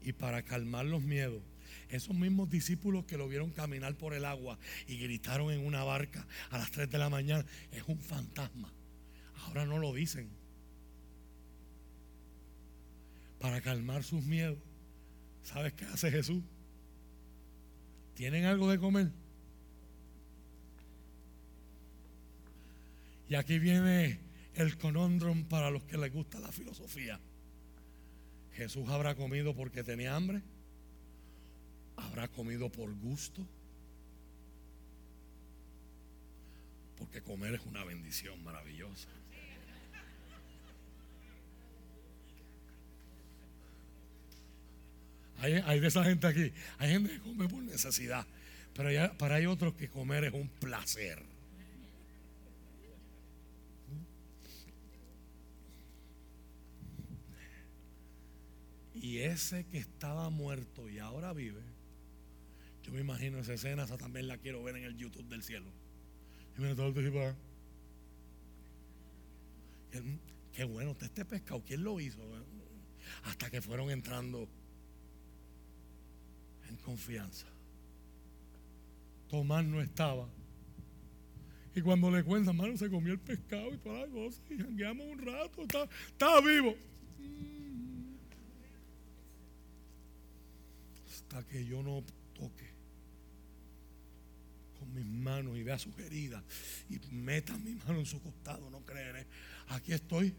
Y 0.01 0.13
para 0.13 0.43
calmar 0.43 0.85
los 0.85 1.01
miedos, 1.01 1.41
esos 1.89 2.15
mismos 2.15 2.49
discípulos 2.49 3.05
que 3.05 3.17
lo 3.17 3.27
vieron 3.27 3.51
caminar 3.51 3.95
por 3.95 4.13
el 4.13 4.25
agua 4.25 4.57
y 4.87 4.97
gritaron 4.97 5.51
en 5.51 5.65
una 5.65 5.83
barca 5.83 6.27
a 6.49 6.57
las 6.57 6.71
3 6.71 6.89
de 6.89 6.97
la 6.97 7.09
mañana, 7.09 7.45
es 7.71 7.83
un 7.87 7.99
fantasma. 7.99 8.73
Ahora 9.45 9.65
no 9.65 9.77
lo 9.77 9.93
dicen. 9.93 10.29
Para 13.39 13.61
calmar 13.61 14.03
sus 14.03 14.23
miedos 14.23 14.57
¿Sabes 15.47 15.71
qué 15.73 15.85
hace 15.85 16.11
Jesús? 16.11 16.43
¿Tienen 18.15 18.43
algo 18.43 18.69
de 18.69 18.77
comer? 18.77 19.09
Y 23.29 23.35
aquí 23.35 23.57
viene 23.57 24.19
el 24.55 24.77
conondrum 24.77 25.45
para 25.45 25.71
los 25.71 25.85
que 25.85 25.97
les 25.97 26.11
gusta 26.11 26.41
la 26.41 26.51
filosofía. 26.51 27.21
Jesús 28.55 28.89
habrá 28.89 29.15
comido 29.15 29.55
porque 29.55 29.85
tenía 29.85 30.17
hambre. 30.17 30.41
Habrá 31.97 32.27
comido 32.27 32.71
por 32.71 32.93
gusto. 32.95 33.45
Porque 36.97 37.21
comer 37.21 37.55
es 37.55 37.61
una 37.65 37.83
bendición 37.83 38.43
maravillosa. 38.43 39.09
Hay, 45.39 45.79
de 45.79 45.87
esa 45.87 46.03
gente 46.03 46.25
aquí. 46.25 46.51
Hay 46.79 46.91
gente 46.91 47.11
que 47.11 47.19
come 47.19 47.47
por 47.47 47.61
necesidad. 47.61 48.25
Pero 48.73 49.17
para 49.17 49.35
hay 49.35 49.45
otros 49.45 49.75
que 49.75 49.89
comer 49.89 50.23
es 50.25 50.33
un 50.33 50.47
placer. 50.47 51.23
Y 58.95 59.19
ese 59.19 59.65
que 59.65 59.77
estaba 59.77 60.29
muerto 60.31 60.89
y 60.89 60.97
ahora 60.97 61.31
vive, 61.31 61.61
yo 62.87 62.93
me 62.93 63.01
imagino 63.01 63.37
esa 63.39 63.53
escena, 63.53 63.83
esa 63.83 63.97
también 63.97 64.29
la 64.29 64.37
quiero 64.37 64.63
ver 64.63 64.77
en 64.77 64.85
el 64.85 64.95
YouTube 64.95 65.27
del 65.27 65.43
cielo. 65.43 65.69
Y 66.57 66.61
me 66.61 66.73
todo 66.73 66.87
el 66.87 67.35
Qué 70.53 70.63
bueno, 70.63 70.95
este 71.01 71.25
pescado, 71.25 71.61
¿quién 71.65 71.83
lo 71.83 71.99
hizo? 71.99 72.17
Hasta 73.25 73.49
que 73.49 73.61
fueron 73.61 73.91
entrando 73.91 74.47
en 76.69 76.77
confianza. 76.77 77.45
Tomás 79.27 79.65
no 79.65 79.81
estaba. 79.81 80.29
Y 81.75 81.81
cuando 81.81 82.09
le 82.09 82.23
cuentan, 82.23 82.55
hermano, 82.55 82.77
se 82.77 82.89
comió 82.89 83.11
el 83.11 83.19
pescado 83.19 83.73
y 83.73 83.77
todas 83.79 83.99
las 84.03 84.09
cosas. 84.09 84.41
Y 84.49 84.57
jangueamos 84.57 85.07
un 85.07 85.19
rato. 85.19 85.61
Está, 85.63 86.39
vivo. 86.39 86.73
Hasta 91.05 91.45
que 91.47 91.65
yo 91.65 91.83
no 91.83 92.01
toque 92.33 92.66
mis 94.97 95.05
manos 95.05 95.57
y 95.57 95.63
vea 95.63 95.77
sus 95.77 95.97
heridas 95.99 96.43
y 96.89 96.99
meta 97.13 97.57
mi 97.57 97.75
mano 97.75 97.99
en 97.99 98.05
su 98.05 98.21
costado, 98.21 98.69
no 98.69 98.83
creeré. 98.85 99.25
Aquí 99.67 99.93
estoy. 99.93 100.33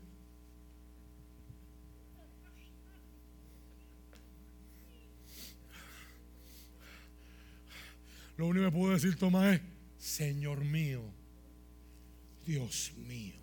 Lo 8.36 8.46
único 8.46 8.66
que 8.66 8.72
puedo 8.72 8.94
decir, 8.94 9.16
Tomás, 9.16 9.56
es, 9.56 9.60
Señor 9.98 10.64
mío, 10.64 11.02
Dios 12.46 12.92
mío. 12.96 13.34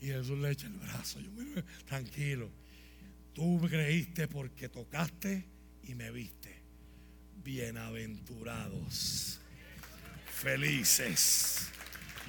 Y 0.00 0.06
Jesús 0.06 0.38
le 0.38 0.52
echa 0.52 0.68
el 0.68 0.74
brazo. 0.74 1.18
Yo 1.20 1.30
tranquilo. 1.84 2.48
Tú 3.34 3.60
creíste 3.68 4.28
porque 4.28 4.68
tocaste 4.68 5.44
y 5.82 5.94
me 5.96 6.12
viste. 6.12 6.56
Bienaventurados, 7.42 9.40
felices, 10.42 11.68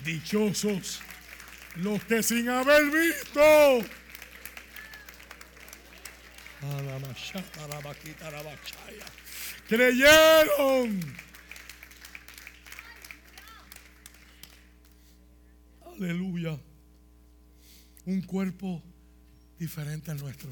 dichosos 0.03 1.02
los 1.76 2.03
que 2.03 2.23
sin 2.23 2.49
haber 2.49 2.84
visto. 2.91 3.86
Creyeron. 9.68 10.99
Aleluya. 15.86 16.60
Un 18.06 18.22
cuerpo 18.22 18.81
diferente 19.57 20.11
al 20.11 20.18
nuestro. 20.18 20.49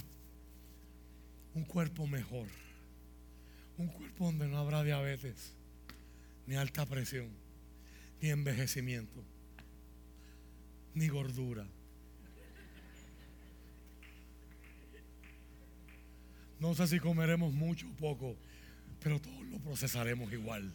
Un 1.56 1.64
cuerpo 1.64 2.06
mejor. 2.08 2.48
Un 3.78 3.88
cuerpo 3.88 4.26
donde 4.26 4.48
no 4.48 4.58
habrá 4.58 4.84
diabetes, 4.84 5.54
ni 6.48 6.56
alta 6.56 6.86
presión, 6.86 7.30
ni 8.22 8.30
envejecimiento, 8.30 9.24
ni 10.94 11.08
gordura. 11.08 11.68
No 16.60 16.74
sé 16.74 16.88
si 16.88 17.00
comeremos 17.00 17.54
mucho 17.54 17.88
o 17.88 17.94
poco, 17.94 18.36
pero 19.00 19.20
todos 19.20 19.46
lo 19.46 19.60
procesaremos 19.60 20.32
igual. 20.34 20.74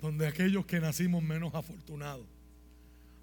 Donde 0.00 0.26
aquellos 0.26 0.64
que 0.66 0.80
nacimos 0.80 1.22
menos 1.22 1.54
afortunados, 1.54 2.26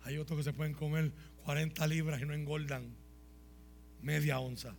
hay 0.03 0.17
otros 0.17 0.37
que 0.37 0.43
se 0.43 0.53
pueden 0.53 0.73
comer 0.73 1.11
40 1.45 1.87
libras 1.87 2.21
y 2.21 2.25
no 2.25 2.33
engordan 2.33 2.95
media 4.01 4.39
onza. 4.39 4.75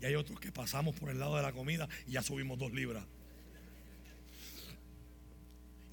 Y 0.00 0.06
hay 0.06 0.16
otros 0.16 0.40
que 0.40 0.50
pasamos 0.50 0.96
por 0.96 1.10
el 1.10 1.18
lado 1.18 1.36
de 1.36 1.42
la 1.42 1.52
comida 1.52 1.88
y 2.06 2.12
ya 2.12 2.22
subimos 2.22 2.58
dos 2.58 2.72
libras. 2.72 3.06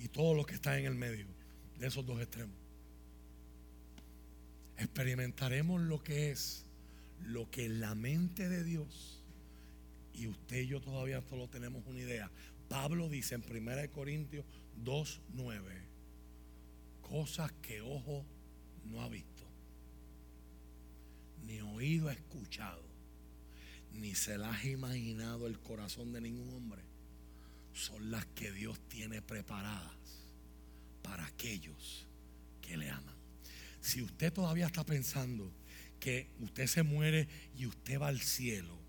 Y 0.02 0.08
todo 0.08 0.34
lo 0.34 0.46
que 0.46 0.56
está 0.56 0.80
en 0.80 0.86
el 0.86 0.96
medio 0.96 1.28
de 1.78 1.88
esos 1.88 2.06
dos 2.06 2.20
extremos. 2.20 2.56
Experimentaremos 4.78 5.80
lo 5.80 6.04
que 6.04 6.32
es, 6.32 6.66
lo 7.20 7.50
que 7.52 7.70
la 7.70 7.94
mente 7.94 8.50
de 8.50 8.64
Dios, 8.64 9.22
y 10.14 10.28
usted 10.28 10.62
y 10.62 10.68
yo 10.68 10.82
todavía 10.82 11.22
solo 11.30 11.48
tenemos 11.50 11.86
una 11.86 12.00
idea. 12.00 12.32
Pablo 12.68 13.10
dice 13.10 13.36
en 13.36 13.44
1 13.44 13.92
Corintios 13.92 14.46
2.9, 14.84 15.62
cosas 17.02 17.52
que 17.62 17.82
ojo 17.82 18.26
no 18.86 19.02
ha 19.02 19.10
visto, 19.10 19.44
ni 21.46 21.62
oído 21.62 22.10
ha 22.10 22.14
escuchado, 22.14 22.84
ni 23.94 24.16
se 24.16 24.38
las 24.40 24.64
ha 24.64 24.68
imaginado 24.68 25.46
el 25.46 25.60
corazón 25.60 26.12
de 26.12 26.22
ningún 26.22 26.50
hombre, 26.56 26.82
son 27.74 28.12
las 28.12 28.26
que 28.28 28.52
Dios 28.52 28.80
tiene 28.88 29.22
preparadas 29.22 30.28
para 31.02 31.26
aquellos 31.26 32.08
que 32.62 32.78
le 32.78 32.90
aman. 32.90 33.16
Si 33.80 34.02
usted 34.02 34.32
todavía 34.32 34.68
está 34.68 34.86
pensando 34.86 35.52
que 36.00 36.32
usted 36.40 36.68
se 36.68 36.84
muere 36.84 37.28
y 37.56 37.66
usted 37.66 38.00
va 38.00 38.08
al 38.08 38.22
cielo, 38.22 38.81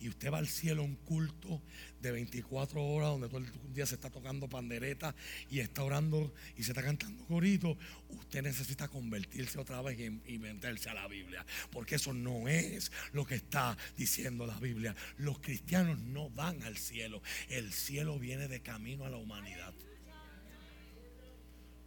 y 0.00 0.08
usted 0.08 0.32
va 0.32 0.38
al 0.38 0.48
cielo 0.48 0.82
a 0.82 0.84
un 0.84 0.96
culto 0.96 1.62
de 2.00 2.12
24 2.12 2.82
horas 2.82 3.10
donde 3.10 3.28
todo 3.28 3.38
el 3.38 3.74
día 3.74 3.86
se 3.86 3.94
está 3.94 4.10
tocando 4.10 4.48
pandereta 4.48 5.14
y 5.50 5.60
está 5.60 5.82
orando 5.82 6.32
y 6.56 6.62
se 6.62 6.72
está 6.72 6.82
cantando 6.82 7.24
corito, 7.24 7.76
usted 8.08 8.42
necesita 8.42 8.88
convertirse 8.88 9.58
otra 9.58 9.82
vez 9.82 9.98
y, 9.98 10.38
meterse 10.38 10.90
a 10.90 10.94
la 10.94 11.08
Biblia, 11.08 11.44
porque 11.70 11.96
eso 11.96 12.12
no 12.12 12.48
es 12.48 12.92
lo 13.12 13.24
que 13.24 13.36
está 13.36 13.76
diciendo 13.96 14.46
la 14.46 14.58
Biblia. 14.58 14.94
Los 15.18 15.38
cristianos 15.38 15.98
no 15.98 16.30
van 16.30 16.62
al 16.62 16.76
cielo, 16.76 17.22
el 17.48 17.72
cielo 17.72 18.18
viene 18.18 18.48
de 18.48 18.60
camino 18.60 19.04
a 19.04 19.10
la 19.10 19.16
humanidad 19.16 19.74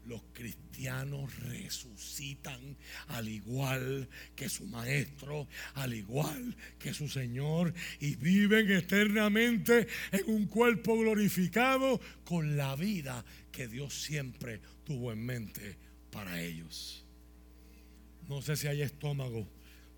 los 0.05 0.21
cristianos 0.33 1.37
resucitan 1.39 2.77
al 3.07 3.27
igual 3.27 4.09
que 4.35 4.49
su 4.49 4.65
maestro, 4.65 5.47
al 5.75 5.93
igual 5.93 6.55
que 6.79 6.93
su 6.93 7.07
Señor, 7.07 7.73
y 7.99 8.15
viven 8.15 8.71
eternamente 8.71 9.87
en 10.11 10.33
un 10.33 10.47
cuerpo 10.47 10.97
glorificado 10.97 11.99
con 12.23 12.57
la 12.57 12.75
vida 12.75 13.23
que 13.51 13.67
Dios 13.67 14.01
siempre 14.01 14.61
tuvo 14.83 15.11
en 15.11 15.25
mente 15.25 15.77
para 16.11 16.41
ellos. 16.41 17.05
No 18.27 18.41
sé 18.41 18.55
si 18.55 18.67
hay 18.67 18.81
estómago 18.81 19.47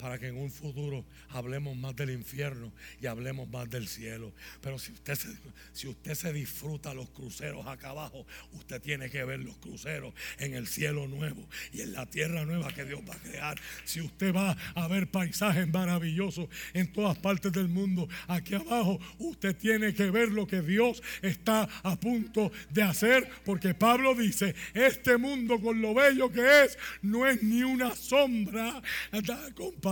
para 0.02 0.18
que 0.18 0.28
en 0.28 0.38
un 0.38 0.52
futuro 0.52 1.06
hablemos 1.30 1.78
más 1.78 1.96
del 1.96 2.10
infierno 2.10 2.74
y 3.00 3.06
hablemos 3.06 3.48
más 3.50 3.70
del 3.70 3.88
cielo. 3.88 4.34
Pero 4.62 4.80
si 4.80 4.92
usted 4.92 5.16
se, 5.16 5.30
si 5.74 5.88
usted 5.88 6.16
se 6.16 6.34
disfruta 6.34 6.94
los 6.94 7.10
cruceros 7.10 7.68
acá 7.68 7.90
abajo, 7.90 8.26
usted 8.54 8.82
tiene 8.82 9.10
que 9.10 9.24
ver 9.24 9.40
los 9.40 9.56
cruceros 9.58 10.14
en 10.40 10.56
el 10.56 10.68
cielo 10.68 11.08
nuevo 11.08 11.48
y 11.72 11.82
en 11.82 11.94
la 11.94 12.08
tierra 12.08 12.46
nueva 12.46 12.74
que 12.74 12.84
Dios 12.84 13.02
va 13.08 13.14
a 13.14 13.20
crear. 13.20 13.60
Si 13.86 14.02
usted 14.02 14.34
va 14.34 14.58
a 14.74 14.88
ver 14.88 15.12
paisajes 15.12 15.68
maravillosos 15.68 16.50
en 16.74 16.92
todas 16.92 17.18
partes 17.20 17.52
del 17.52 17.68
mundo, 17.68 18.10
aquí 18.28 18.56
abajo 18.56 19.00
usted 19.20 19.56
tiene 19.56 19.94
que 19.94 20.10
ver 20.10 20.30
lo 20.30 20.48
que 20.48 20.62
Dios 20.62 21.04
está 21.22 21.70
a 21.84 21.96
punto 22.00 22.52
de 22.72 22.82
hacer, 22.82 23.30
porque 23.46 23.76
Pablo 23.76 24.16
dice, 24.16 24.56
este 24.74 25.18
mundo 25.18 25.62
con 25.62 25.80
lo 25.80 25.94
bello 25.94 26.32
que 26.32 26.64
es, 26.64 26.78
no 27.04 27.28
es 27.28 27.44
ni 27.44 27.62
una 27.62 27.96
sombra 27.96 28.82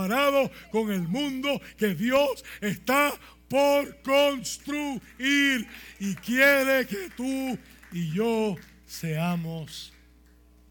comparado 0.00 0.50
con 0.70 0.90
el 0.90 1.06
mundo 1.08 1.60
que 1.76 1.94
Dios 1.94 2.44
está 2.60 3.12
por 3.48 4.00
construir 4.02 5.66
y 5.98 6.14
quiere 6.16 6.86
que 6.86 7.10
tú 7.16 7.58
y 7.92 8.12
yo 8.12 8.56
seamos 8.86 9.92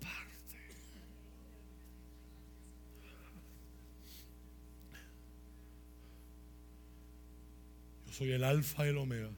parte. 0.02 0.58
Yo 8.08 8.14
soy 8.14 8.32
el 8.32 8.44
alfa 8.44 8.86
y 8.86 8.90
el 8.90 8.98
omega. 8.98 9.30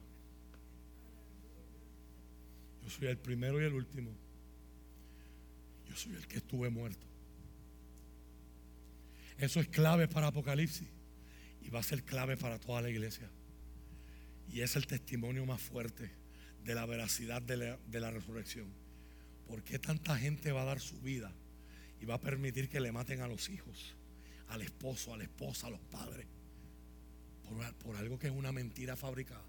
Yo 2.82 2.90
soy 2.90 3.08
el 3.08 3.18
primero 3.18 3.60
y 3.60 3.64
el 3.64 3.74
último. 3.74 4.10
Yo 5.86 5.96
soy 5.96 6.14
el 6.14 6.26
que 6.26 6.38
estuve 6.38 6.70
muerto. 6.70 7.11
Eso 9.42 9.58
es 9.58 9.66
clave 9.66 10.06
para 10.06 10.28
Apocalipsis 10.28 10.86
y 11.62 11.68
va 11.68 11.80
a 11.80 11.82
ser 11.82 12.04
clave 12.04 12.36
para 12.36 12.60
toda 12.60 12.80
la 12.80 12.90
iglesia. 12.90 13.28
Y 14.48 14.60
es 14.60 14.76
el 14.76 14.86
testimonio 14.86 15.44
más 15.44 15.60
fuerte 15.60 16.12
de 16.62 16.74
la 16.76 16.86
veracidad 16.86 17.42
de 17.42 17.76
la, 18.00 18.10
resurrección. 18.12 18.72
¿Por 19.48 19.64
qué 19.64 19.80
tanta 19.80 20.16
gente 20.16 20.52
va 20.52 20.62
a 20.62 20.66
dar 20.66 20.78
su 20.78 21.00
vida 21.00 21.32
y 22.00 22.04
va 22.04 22.14
a 22.14 22.20
permitir 22.20 22.68
que 22.68 22.78
le 22.78 22.92
maten 22.92 23.20
a 23.20 23.26
los 23.26 23.48
hijos, 23.48 23.96
al 24.46 24.62
esposo, 24.62 25.12
a 25.12 25.16
la 25.16 25.24
esposa, 25.24 25.66
a 25.66 25.70
los 25.70 25.80
padres? 25.80 26.28
Por, 27.42 27.74
por 27.78 27.96
algo 27.96 28.20
que 28.20 28.28
es 28.28 28.32
una 28.32 28.52
mentira 28.52 28.94
fabricada. 28.94 29.44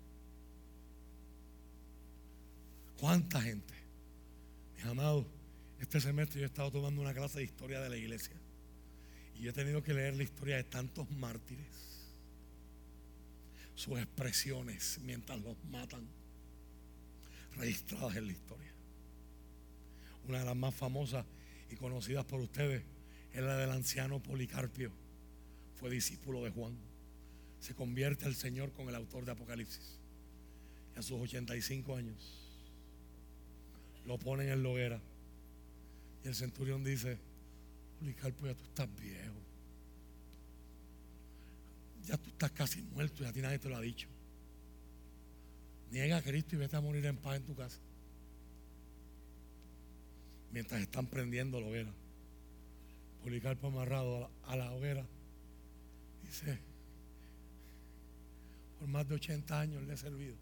¿Cuánta 2.97 3.39
gente? 3.43 3.75
Mis 4.75 4.85
amados, 4.85 5.27
este 5.79 6.01
semestre 6.01 6.39
yo 6.39 6.45
he 6.45 6.47
estado 6.47 6.71
tomando 6.71 6.99
una 6.99 7.13
clase 7.13 7.37
de 7.37 7.45
historia 7.45 7.79
de 7.79 7.89
la 7.89 7.97
iglesia. 7.97 8.42
Y 9.39 9.47
he 9.47 9.53
tenido 9.53 9.83
que 9.83 9.93
leer 9.93 10.15
la 10.15 10.23
historia 10.23 10.57
de 10.57 10.63
tantos 10.63 11.09
mártires, 11.11 11.67
sus 13.75 13.97
expresiones 13.97 14.99
mientras 15.03 15.41
los 15.41 15.57
matan, 15.65 16.07
registradas 17.55 18.15
en 18.15 18.27
la 18.27 18.31
historia. 18.33 18.71
Una 20.27 20.39
de 20.39 20.45
las 20.45 20.55
más 20.55 20.73
famosas 20.73 21.25
y 21.69 21.75
conocidas 21.75 22.25
por 22.25 22.39
ustedes 22.39 22.83
es 23.33 23.41
la 23.41 23.57
del 23.57 23.71
anciano 23.71 24.21
Policarpio. 24.21 24.91
Fue 25.75 25.89
discípulo 25.89 26.43
de 26.43 26.51
Juan. 26.51 26.77
Se 27.59 27.73
convierte 27.73 28.25
al 28.25 28.35
Señor 28.35 28.71
con 28.71 28.87
el 28.87 28.95
autor 28.95 29.25
de 29.25 29.31
Apocalipsis. 29.31 29.99
Y 30.95 30.99
a 30.99 31.01
sus 31.01 31.19
85 31.19 31.95
años 31.95 32.43
lo 34.05 34.17
ponen 34.17 34.49
en 34.49 34.63
la 34.63 34.69
hoguera. 34.69 35.01
Y 36.23 36.27
el 36.27 36.35
centurión 36.35 36.83
dice, 36.83 37.17
Policarpo, 37.99 38.45
ya 38.47 38.55
tú 38.55 38.63
estás 38.63 38.89
viejo. 38.95 39.35
Ya 42.05 42.17
tú 42.17 42.29
estás 42.29 42.51
casi 42.51 42.81
muerto 42.81 43.23
y 43.23 43.27
a 43.27 43.33
ti 43.33 43.41
nadie 43.41 43.59
te 43.59 43.69
lo 43.69 43.77
ha 43.77 43.81
dicho. 43.81 44.07
Niega 45.91 46.17
a 46.17 46.21
Cristo 46.21 46.55
y 46.55 46.59
vete 46.59 46.75
a 46.75 46.81
morir 46.81 47.05
en 47.05 47.17
paz 47.17 47.37
en 47.37 47.43
tu 47.43 47.55
casa. 47.55 47.79
Mientras 50.51 50.81
están 50.81 51.07
prendiendo 51.07 51.61
la 51.61 51.67
hoguera. 51.67 51.93
Policarpo 53.23 53.67
amarrado 53.67 54.17
a 54.17 54.19
la, 54.19 54.29
a 54.47 54.55
la 54.55 54.71
hoguera. 54.73 55.05
Dice, 56.23 56.59
por 58.79 58.87
más 58.89 59.07
de 59.07 59.15
80 59.15 59.59
años 59.59 59.83
le 59.83 59.93
he 59.93 59.97
servido. 59.97 60.35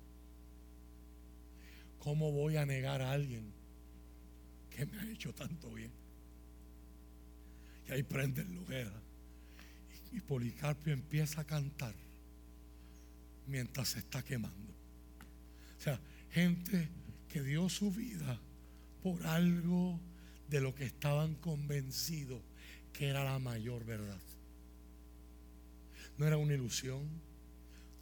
¿Cómo 1.99 2.31
voy 2.31 2.57
a 2.57 2.65
negar 2.65 3.01
a 3.01 3.11
alguien 3.11 3.53
que 4.71 4.85
me 4.87 4.97
ha 4.97 5.11
hecho 5.11 5.31
tanto 5.33 5.69
bien? 5.71 5.91
Y 7.91 7.93
ahí 7.93 8.03
prende 8.03 8.45
la 8.45 8.61
hoguera. 8.61 9.01
Y, 10.13 10.17
y 10.17 10.21
Policarpio 10.21 10.93
empieza 10.93 11.41
a 11.41 11.43
cantar 11.43 11.93
mientras 13.47 13.89
se 13.89 13.99
está 13.99 14.23
quemando. 14.23 14.71
O 15.77 15.81
sea, 15.81 15.99
gente 16.31 16.87
que 17.27 17.43
dio 17.43 17.67
su 17.67 17.91
vida 17.91 18.39
por 19.03 19.25
algo 19.27 19.99
de 20.49 20.61
lo 20.61 20.73
que 20.73 20.85
estaban 20.85 21.35
convencidos 21.35 22.41
que 22.93 23.07
era 23.07 23.23
la 23.23 23.39
mayor 23.39 23.85
verdad. 23.85 24.21
No 26.17 26.27
era 26.27 26.37
una 26.37 26.53
ilusión, 26.53 27.07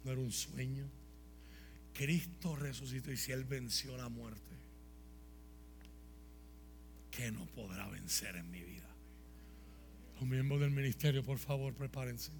no 0.04 0.12
era 0.12 0.20
un 0.20 0.32
sueño. 0.32 0.86
Cristo 1.94 2.54
resucitó 2.54 3.10
y 3.10 3.16
si 3.16 3.32
Él 3.32 3.44
venció 3.44 3.96
la 3.96 4.08
muerte, 4.08 4.56
¿qué 7.10 7.32
no 7.32 7.46
podrá 7.46 7.88
vencer 7.88 8.36
en 8.36 8.50
mi 8.50 8.62
vida? 8.62 8.89
Los 10.20 10.28
miembros 10.28 10.60
del 10.60 10.70
ministerio, 10.70 11.24
por 11.24 11.38
favor, 11.38 11.72
prepárense. 11.72 12.30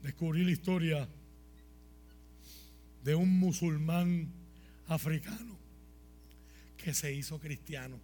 Descubrí 0.00 0.44
la 0.44 0.52
historia 0.52 1.08
de 3.02 3.16
un 3.16 3.40
musulmán 3.40 4.32
africano 4.86 5.58
que 6.76 6.94
se 6.94 7.12
hizo 7.12 7.40
cristiano. 7.40 7.98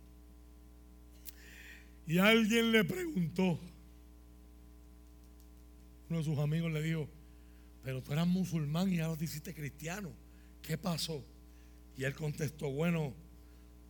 Y 2.08 2.18
alguien 2.18 2.72
le 2.72 2.82
preguntó, 2.82 3.60
uno 6.08 6.18
de 6.18 6.24
sus 6.24 6.38
amigos 6.38 6.72
le 6.72 6.82
dijo, 6.82 7.08
pero 7.84 8.02
tú 8.02 8.12
eras 8.12 8.26
musulmán 8.26 8.92
y 8.92 8.98
ahora 8.98 9.16
te 9.16 9.26
hiciste 9.26 9.54
cristiano. 9.54 10.10
¿Qué 10.60 10.76
pasó? 10.76 11.24
Y 11.96 12.02
él 12.02 12.16
contestó, 12.16 12.68
bueno, 12.72 13.14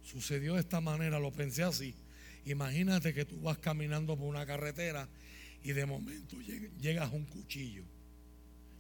sucedió 0.02 0.54
de 0.54 0.60
esta 0.60 0.80
manera, 0.80 1.18
lo 1.18 1.32
pensé 1.32 1.62
así. 1.62 1.94
Imagínate 2.44 3.12
que 3.12 3.24
tú 3.24 3.40
vas 3.40 3.58
caminando 3.58 4.16
por 4.16 4.26
una 4.26 4.46
carretera 4.46 5.08
y 5.62 5.72
de 5.72 5.86
momento 5.86 6.36
llegas 6.80 7.10
a 7.10 7.14
un 7.14 7.26
cuchillo, 7.26 7.84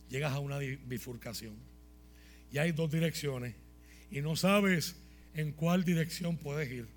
llegas 0.08 0.32
a 0.32 0.38
una 0.38 0.58
bifurcación 0.58 1.54
y 2.52 2.58
hay 2.58 2.72
dos 2.72 2.90
direcciones 2.90 3.54
y 4.10 4.20
no 4.20 4.34
sabes 4.36 4.96
en 5.34 5.52
cuál 5.52 5.84
dirección 5.84 6.36
puedes 6.36 6.70
ir. 6.70 6.88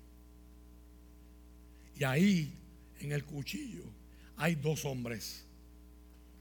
Y 1.96 2.04
ahí, 2.04 2.52
en 3.00 3.12
el 3.12 3.24
cuchillo, 3.24 3.84
hay 4.36 4.56
dos 4.56 4.84
hombres, 4.84 5.44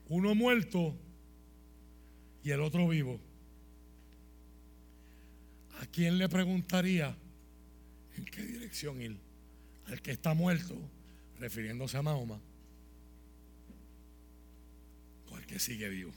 uno 0.08 0.34
muerto 0.34 0.96
y 2.44 2.52
el 2.52 2.62
otro 2.62 2.88
vivo. 2.88 3.20
¿A 5.80 5.86
quién 5.88 6.18
le 6.18 6.30
preguntaría 6.30 7.16
en 8.18 8.26
qué 8.26 8.44
dirección 8.44 9.02
ir? 9.02 9.18
Al 9.88 10.02
que 10.02 10.12
está 10.12 10.34
muerto, 10.34 10.76
refiriéndose 11.40 11.98
a 11.98 12.02
Mahoma, 12.02 12.40
o 15.30 15.36
al 15.36 15.46
que 15.46 15.60
sigue 15.60 15.90
vivo. 15.90 16.14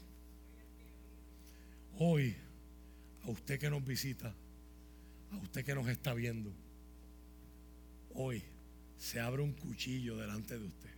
Hoy, 1.99 2.35
a 3.23 3.29
usted 3.29 3.59
que 3.59 3.69
nos 3.69 3.83
visita, 3.83 4.33
a 5.31 5.37
usted 5.37 5.65
que 5.65 5.75
nos 5.75 5.87
está 5.87 6.13
viendo, 6.13 6.51
hoy 8.13 8.43
se 8.97 9.19
abre 9.19 9.41
un 9.41 9.53
cuchillo 9.53 10.17
delante 10.17 10.57
de 10.57 10.65
usted. 10.65 10.89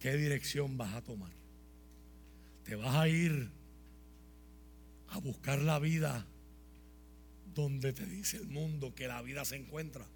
¿Qué 0.00 0.16
dirección 0.16 0.76
vas 0.76 0.94
a 0.94 1.02
tomar? 1.02 1.32
¿Te 2.64 2.74
vas 2.74 2.94
a 2.94 3.08
ir 3.08 3.48
a 5.10 5.18
buscar 5.18 5.60
la 5.60 5.78
vida 5.78 6.26
donde 7.56 7.94
te 7.94 8.04
dice 8.04 8.36
el 8.36 8.46
mundo 8.46 8.94
que 8.94 9.08
la 9.08 9.22
vida 9.22 9.44
se 9.44 9.56
encuentra? 9.56 10.06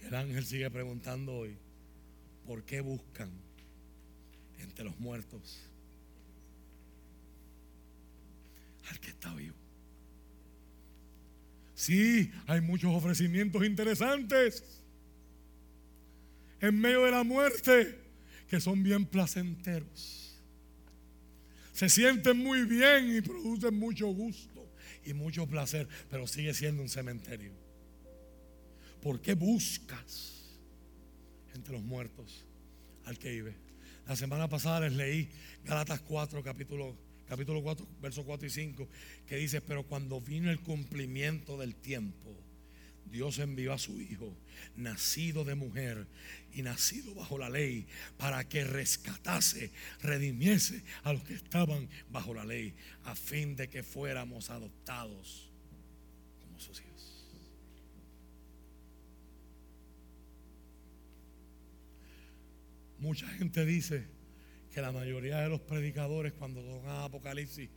El 0.00 0.14
ángel 0.14 0.44
sigue 0.44 0.68
preguntando 0.68 1.32
hoy, 1.32 1.56
¿por 2.46 2.64
qué 2.64 2.80
buscan 2.80 3.30
entre 4.58 4.84
los 4.84 4.98
muertos 4.98 5.60
al 8.90 8.98
que 8.98 9.10
está 9.10 9.32
vivo? 9.34 9.54
Sí, 11.76 12.30
hay 12.48 12.60
muchos 12.60 12.92
ofrecimientos 12.92 13.64
interesantes 13.64 14.64
en 16.60 16.80
medio 16.80 17.04
de 17.04 17.12
la 17.12 17.22
muerte 17.22 18.00
que 18.48 18.60
son 18.60 18.82
bien 18.82 19.06
placenteros. 19.06 20.40
Se 21.72 21.88
sienten 21.88 22.38
muy 22.38 22.64
bien 22.64 23.16
y 23.16 23.20
producen 23.20 23.78
mucho 23.78 24.08
gusto 24.08 24.53
y 25.04 25.14
mucho 25.14 25.46
placer, 25.46 25.88
pero 26.10 26.26
sigue 26.26 26.54
siendo 26.54 26.82
un 26.82 26.88
cementerio. 26.88 27.52
¿Por 29.02 29.20
qué 29.20 29.34
buscas 29.34 30.58
entre 31.54 31.74
los 31.74 31.82
muertos 31.82 32.44
al 33.04 33.18
que 33.18 33.30
vive? 33.30 33.54
La 34.06 34.16
semana 34.16 34.48
pasada 34.48 34.80
les 34.80 34.92
leí 34.92 35.28
Galatas 35.64 36.00
4, 36.00 36.42
capítulo 36.42 36.96
capítulo 37.26 37.62
4, 37.62 37.86
versos 38.00 38.24
4 38.24 38.46
y 38.46 38.50
5, 38.50 38.88
que 39.26 39.36
dice, 39.36 39.60
pero 39.60 39.84
cuando 39.84 40.20
vino 40.20 40.50
el 40.50 40.60
cumplimiento 40.60 41.56
del 41.56 41.74
tiempo, 41.74 42.36
Dios 43.14 43.38
envió 43.38 43.72
a 43.72 43.78
su 43.78 44.00
Hijo, 44.00 44.36
nacido 44.74 45.44
de 45.44 45.54
mujer 45.54 46.08
y 46.52 46.62
nacido 46.62 47.14
bajo 47.14 47.38
la 47.38 47.48
ley, 47.48 47.86
para 48.16 48.48
que 48.48 48.64
rescatase, 48.64 49.70
redimiese 50.02 50.82
a 51.04 51.12
los 51.12 51.22
que 51.22 51.34
estaban 51.34 51.88
bajo 52.10 52.34
la 52.34 52.44
ley, 52.44 52.74
a 53.04 53.14
fin 53.14 53.54
de 53.54 53.68
que 53.68 53.84
fuéramos 53.84 54.50
adoptados 54.50 55.48
como 56.40 56.58
sus 56.58 56.80
hijos. 56.80 57.24
Mucha 62.98 63.28
gente 63.28 63.64
dice, 63.64 64.08
que 64.72 64.80
la 64.80 64.90
mayoría 64.90 65.38
de 65.38 65.48
los 65.48 65.60
predicadores 65.60 66.32
cuando 66.32 66.60
tocan 66.60 67.04
Apocalipsis 67.04 67.70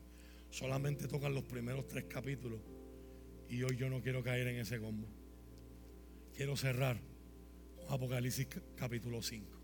solamente 0.50 1.08
tocan 1.08 1.36
los 1.36 1.44
primeros 1.44 1.88
tres 1.88 2.06
capítulos. 2.06 2.60
Y 3.48 3.62
hoy 3.62 3.78
yo 3.78 3.88
no 3.88 4.02
quiero 4.02 4.24
caer 4.24 4.48
en 4.48 4.56
ese 4.56 4.80
combo. 4.80 5.08
Quiero 6.38 6.56
cerrar 6.56 7.02
con 7.76 7.92
Apocalipsis 7.92 8.48
capítulo 8.76 9.24
5. 9.24 9.60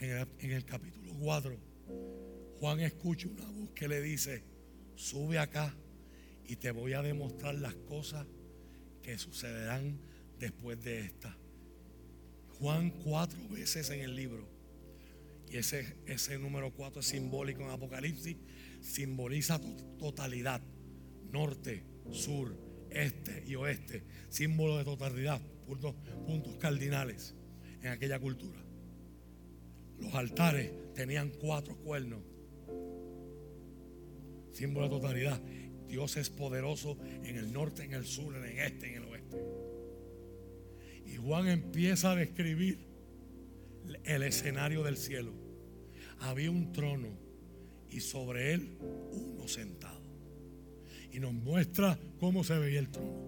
En 0.00 0.50
el, 0.50 0.64
capítulo 0.64 1.12
4, 1.20 1.58
Juan 2.58 2.80
escucha 2.80 3.28
una 3.28 3.44
voz 3.44 3.68
que 3.74 3.86
le 3.86 4.00
dice, 4.00 4.42
sube 4.94 5.38
acá 5.38 5.74
y 6.46 6.56
te 6.56 6.70
voy 6.70 6.94
a 6.94 7.02
demostrar 7.02 7.54
las 7.56 7.74
cosas 7.74 8.26
que 9.02 9.18
sucederán 9.18 10.00
después 10.38 10.82
de 10.82 11.00
esta. 11.00 11.36
Juan 12.58 12.92
cuatro 13.04 13.46
veces 13.50 13.90
en 13.90 14.00
el 14.00 14.16
libro 14.16 14.48
y 15.50 15.58
ese, 15.58 15.98
ese 16.06 16.38
número 16.38 16.72
4 16.72 17.00
es 17.00 17.06
simbólico 17.08 17.60
en 17.60 17.68
Apocalipsis. 17.68 18.38
Simboliza 18.80 19.60
totalidad. 19.98 20.62
Norte, 21.30 21.84
sur, 22.10 22.71
este 22.94 23.44
y 23.46 23.54
oeste. 23.54 24.02
Símbolo 24.28 24.78
de 24.78 24.84
totalidad. 24.84 25.40
Puntos, 25.66 26.56
cardinales 26.58 27.34
en 27.82 27.88
aquella 27.88 28.18
cultura. 28.18 28.60
Los 29.98 30.14
altares 30.14 30.70
tenían 30.94 31.30
cuatro 31.40 31.76
cuernos. 31.76 32.20
Símbolo 34.52 34.88
de 34.88 34.94
totalidad. 34.96 35.40
Dios 35.88 36.16
es 36.16 36.30
poderoso 36.30 36.98
en 37.24 37.36
el 37.36 37.52
norte, 37.52 37.84
en 37.84 37.94
el 37.94 38.06
sur, 38.06 38.34
en 38.36 38.44
el 38.44 38.58
este, 38.58 38.94
en 38.94 39.02
el 39.02 39.08
oeste. 39.08 39.36
Y 41.06 41.16
Juan 41.16 41.48
empieza 41.48 42.12
a 42.12 42.16
describir 42.16 42.78
el 44.04 44.22
escenario 44.22 44.82
del 44.82 44.96
cielo 44.96 45.42
había 46.22 46.50
un 46.50 46.72
trono 46.72 47.08
y 47.90 48.00
sobre 48.00 48.54
él 48.54 48.78
uno 48.80 49.48
sentado. 49.48 49.91
Y 51.12 51.20
nos 51.20 51.32
muestra 51.32 51.98
cómo 52.18 52.42
se 52.42 52.58
veía 52.58 52.80
el 52.80 52.88
trono, 52.88 53.20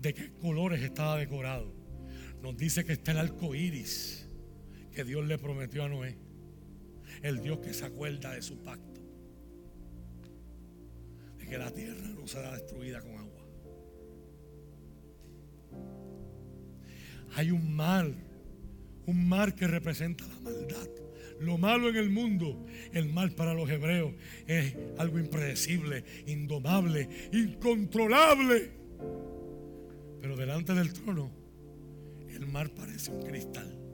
de 0.00 0.14
qué 0.14 0.32
colores 0.32 0.82
estaba 0.82 1.18
decorado. 1.18 1.72
Nos 2.42 2.56
dice 2.56 2.84
que 2.84 2.94
está 2.94 3.12
el 3.12 3.18
arco 3.18 3.54
iris 3.54 4.26
que 4.92 5.04
Dios 5.04 5.26
le 5.26 5.36
prometió 5.38 5.84
a 5.84 5.88
Noé, 5.88 6.16
el 7.22 7.42
Dios 7.42 7.58
que 7.58 7.74
se 7.74 7.84
acuerda 7.84 8.32
de 8.32 8.40
su 8.40 8.62
pacto, 8.62 9.00
de 11.38 11.46
que 11.46 11.58
la 11.58 11.70
tierra 11.70 12.08
no 12.08 12.26
será 12.26 12.52
destruida 12.54 13.02
con 13.02 13.12
agua. 13.12 13.46
Hay 17.34 17.50
un 17.50 17.74
mar, 17.74 18.10
Un 19.08 19.28
mar 19.28 19.54
que 19.54 19.68
representa 19.68 20.26
la 20.26 20.40
maldad. 20.40 20.95
Lo 21.40 21.58
malo 21.58 21.88
en 21.88 21.96
el 21.96 22.10
mundo, 22.10 22.66
el 22.92 23.12
mal 23.12 23.32
para 23.32 23.52
los 23.54 23.68
hebreos, 23.68 24.14
es 24.46 24.74
algo 24.98 25.18
impredecible, 25.18 26.04
indomable, 26.26 27.08
incontrolable. 27.32 28.70
Pero 30.20 30.36
delante 30.36 30.74
del 30.74 30.92
trono, 30.92 31.30
el 32.28 32.46
mar 32.46 32.70
parece 32.70 33.10
un 33.10 33.22
cristal. 33.22 33.86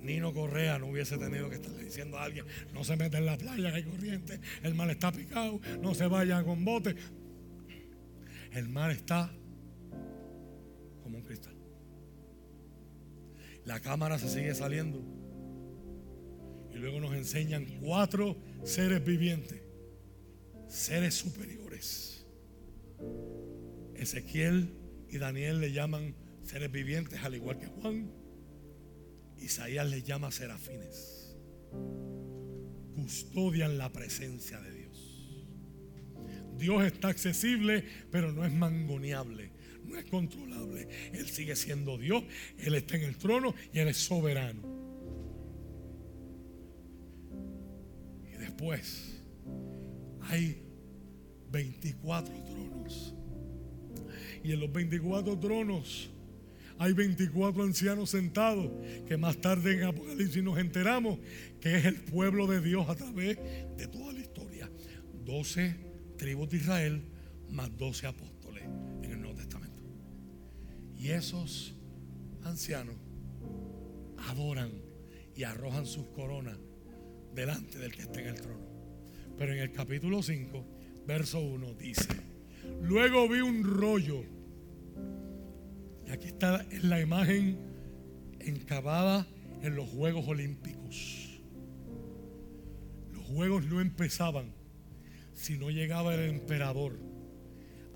Nino 0.00 0.32
Correa 0.32 0.78
no 0.78 0.88
hubiese 0.88 1.16
tenido 1.16 1.48
que 1.48 1.56
estarle 1.56 1.84
diciendo 1.84 2.18
a 2.18 2.24
alguien, 2.24 2.44
no 2.74 2.82
se 2.82 2.96
mete 2.96 3.18
en 3.18 3.26
la 3.26 3.38
playa 3.38 3.70
que 3.70 3.76
hay 3.76 3.84
corriente, 3.84 4.40
el 4.62 4.74
mar 4.74 4.90
está 4.90 5.12
picado, 5.12 5.60
no 5.80 5.94
se 5.94 6.06
vaya 6.06 6.42
con 6.42 6.64
bote. 6.64 6.96
El 8.50 8.68
mar 8.68 8.90
está 8.90 9.32
como 11.02 11.18
un 11.18 11.22
cristal. 11.22 11.61
La 13.64 13.80
cámara 13.80 14.18
se 14.18 14.28
sigue 14.28 14.54
saliendo. 14.54 15.02
Y 16.72 16.78
luego 16.78 17.00
nos 17.00 17.14
enseñan 17.14 17.66
cuatro 17.80 18.36
seres 18.64 19.04
vivientes, 19.04 19.60
seres 20.68 21.14
superiores. 21.14 22.26
Ezequiel 23.94 24.74
y 25.08 25.18
Daniel 25.18 25.60
le 25.60 25.72
llaman 25.72 26.14
seres 26.42 26.72
vivientes, 26.72 27.22
al 27.22 27.34
igual 27.34 27.58
que 27.58 27.66
Juan. 27.66 28.10
Isaías 29.38 29.88
le 29.88 30.02
llama 30.02 30.30
serafines. 30.30 31.36
Custodian 32.94 33.78
la 33.78 33.92
presencia 33.92 34.60
de 34.60 34.72
Dios. 34.72 34.82
Dios 36.56 36.84
está 36.84 37.08
accesible, 37.08 37.84
pero 38.10 38.32
no 38.32 38.44
es 38.44 38.52
mangoneable, 38.52 39.51
no 39.92 39.98
es 39.98 40.04
controlable. 40.06 40.88
Él 41.12 41.28
sigue 41.28 41.54
siendo 41.54 41.98
Dios, 41.98 42.24
Él 42.58 42.74
está 42.74 42.96
en 42.96 43.02
el 43.02 43.16
trono 43.16 43.54
y 43.72 43.78
Él 43.78 43.88
es 43.88 43.98
soberano. 43.98 44.60
Y 48.32 48.38
después 48.38 49.22
hay 50.22 50.62
24 51.50 52.34
tronos. 52.44 53.14
Y 54.42 54.52
en 54.52 54.60
los 54.60 54.72
24 54.72 55.38
tronos 55.38 56.10
hay 56.78 56.94
24 56.94 57.62
ancianos 57.62 58.10
sentados, 58.10 58.70
que 59.06 59.16
más 59.16 59.36
tarde 59.40 59.74
en 59.74 59.84
Apocalipsis 59.84 60.42
nos 60.42 60.58
enteramos 60.58 61.18
que 61.60 61.76
es 61.76 61.84
el 61.84 61.96
pueblo 61.96 62.46
de 62.46 62.60
Dios 62.60 62.88
a 62.88 62.96
través 62.96 63.38
de 63.76 63.86
toda 63.86 64.12
la 64.12 64.20
historia. 64.20 64.70
12 65.24 65.76
tribus 66.16 66.50
de 66.50 66.56
Israel 66.56 67.02
más 67.50 67.76
12 67.76 68.06
apóstoles 68.06 68.64
en 69.02 69.12
el. 69.12 69.21
Y 71.02 71.10
esos 71.10 71.74
ancianos 72.44 72.94
adoran 74.28 74.70
y 75.34 75.42
arrojan 75.42 75.84
sus 75.84 76.06
coronas 76.10 76.56
delante 77.34 77.76
del 77.76 77.90
que 77.90 78.02
está 78.02 78.20
en 78.20 78.28
el 78.28 78.40
trono. 78.40 78.64
Pero 79.36 79.52
en 79.52 79.58
el 79.58 79.72
capítulo 79.72 80.22
5, 80.22 80.64
verso 81.04 81.40
1 81.40 81.74
dice, 81.74 82.06
luego 82.82 83.28
vi 83.28 83.40
un 83.40 83.64
rollo 83.64 84.22
aquí 86.08 86.28
está 86.28 86.64
la 86.82 87.00
imagen 87.00 87.58
encavada 88.38 89.26
en 89.60 89.74
los 89.74 89.88
Juegos 89.88 90.28
Olímpicos. 90.28 91.40
Los 93.12 93.24
Juegos 93.24 93.64
no 93.64 93.80
empezaban 93.80 94.54
si 95.34 95.58
no 95.58 95.68
llegaba 95.68 96.14
el 96.14 96.30
emperador. 96.30 96.96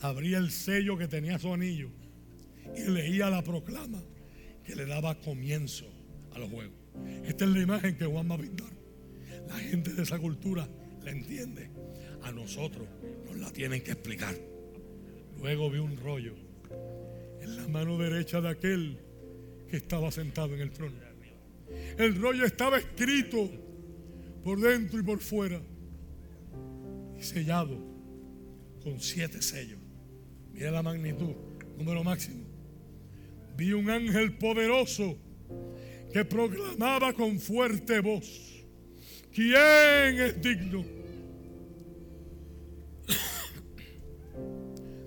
Abría 0.01 0.39
el 0.39 0.51
sello 0.51 0.99
que 0.99 1.07
tenía 1.07 1.39
su 1.39 1.55
anillo 1.55 1.93
y 2.75 2.91
leía 2.91 3.31
la 3.31 3.43
proclama 3.43 4.03
que 4.65 4.75
le 4.75 4.87
daba 4.87 5.15
comienzo 5.21 5.87
a 6.33 6.39
los 6.39 6.51
Juegos. 6.51 6.77
Esta 7.25 7.45
es 7.45 7.51
la 7.51 7.61
imagen 7.61 7.97
que 7.97 8.07
Juan 8.07 8.31
va 8.31 8.35
a 8.35 8.39
pintar. 8.39 8.73
La 9.49 9.57
gente 9.57 9.93
de 9.93 10.03
esa 10.03 10.19
cultura 10.19 10.69
la 11.05 11.11
entiende. 11.11 11.71
A 12.23 12.33
nosotros 12.33 12.89
nos 13.27 13.37
la 13.37 13.51
tienen 13.53 13.83
que 13.83 13.93
explicar. 13.93 14.35
Luego 15.39 15.71
vi 15.71 15.79
un 15.79 15.97
rollo 15.97 16.35
en 17.41 17.57
la 17.57 17.69
mano 17.69 17.99
derecha 17.99 18.41
de 18.41 18.49
aquel 18.49 18.99
que 19.69 19.77
estaba 19.77 20.11
sentado 20.11 20.55
en 20.55 20.61
el 20.61 20.71
trono. 20.71 20.97
El 21.99 22.21
rollo 22.21 22.45
estaba 22.45 22.79
escrito 22.79 23.51
por 24.45 24.61
dentro 24.61 24.99
y 24.99 25.03
por 25.03 25.21
fuera 25.21 25.61
y 27.19 27.23
sellado 27.23 27.79
con 28.83 29.01
siete 29.01 29.43
sellos. 29.43 29.81
Mira 30.53 30.71
la 30.71 30.83
magnitud, 30.83 31.35
número 31.77 32.05
máximo. 32.05 32.46
Vi 33.57 33.73
un 33.73 33.89
ángel 33.89 34.37
poderoso 34.37 35.17
que 36.13 36.25
proclamaba 36.25 37.13
con 37.13 37.39
fuerte 37.41 38.01
voz, 38.01 38.65
¿quién 39.33 40.21
es 40.21 40.41
digno 40.41 40.85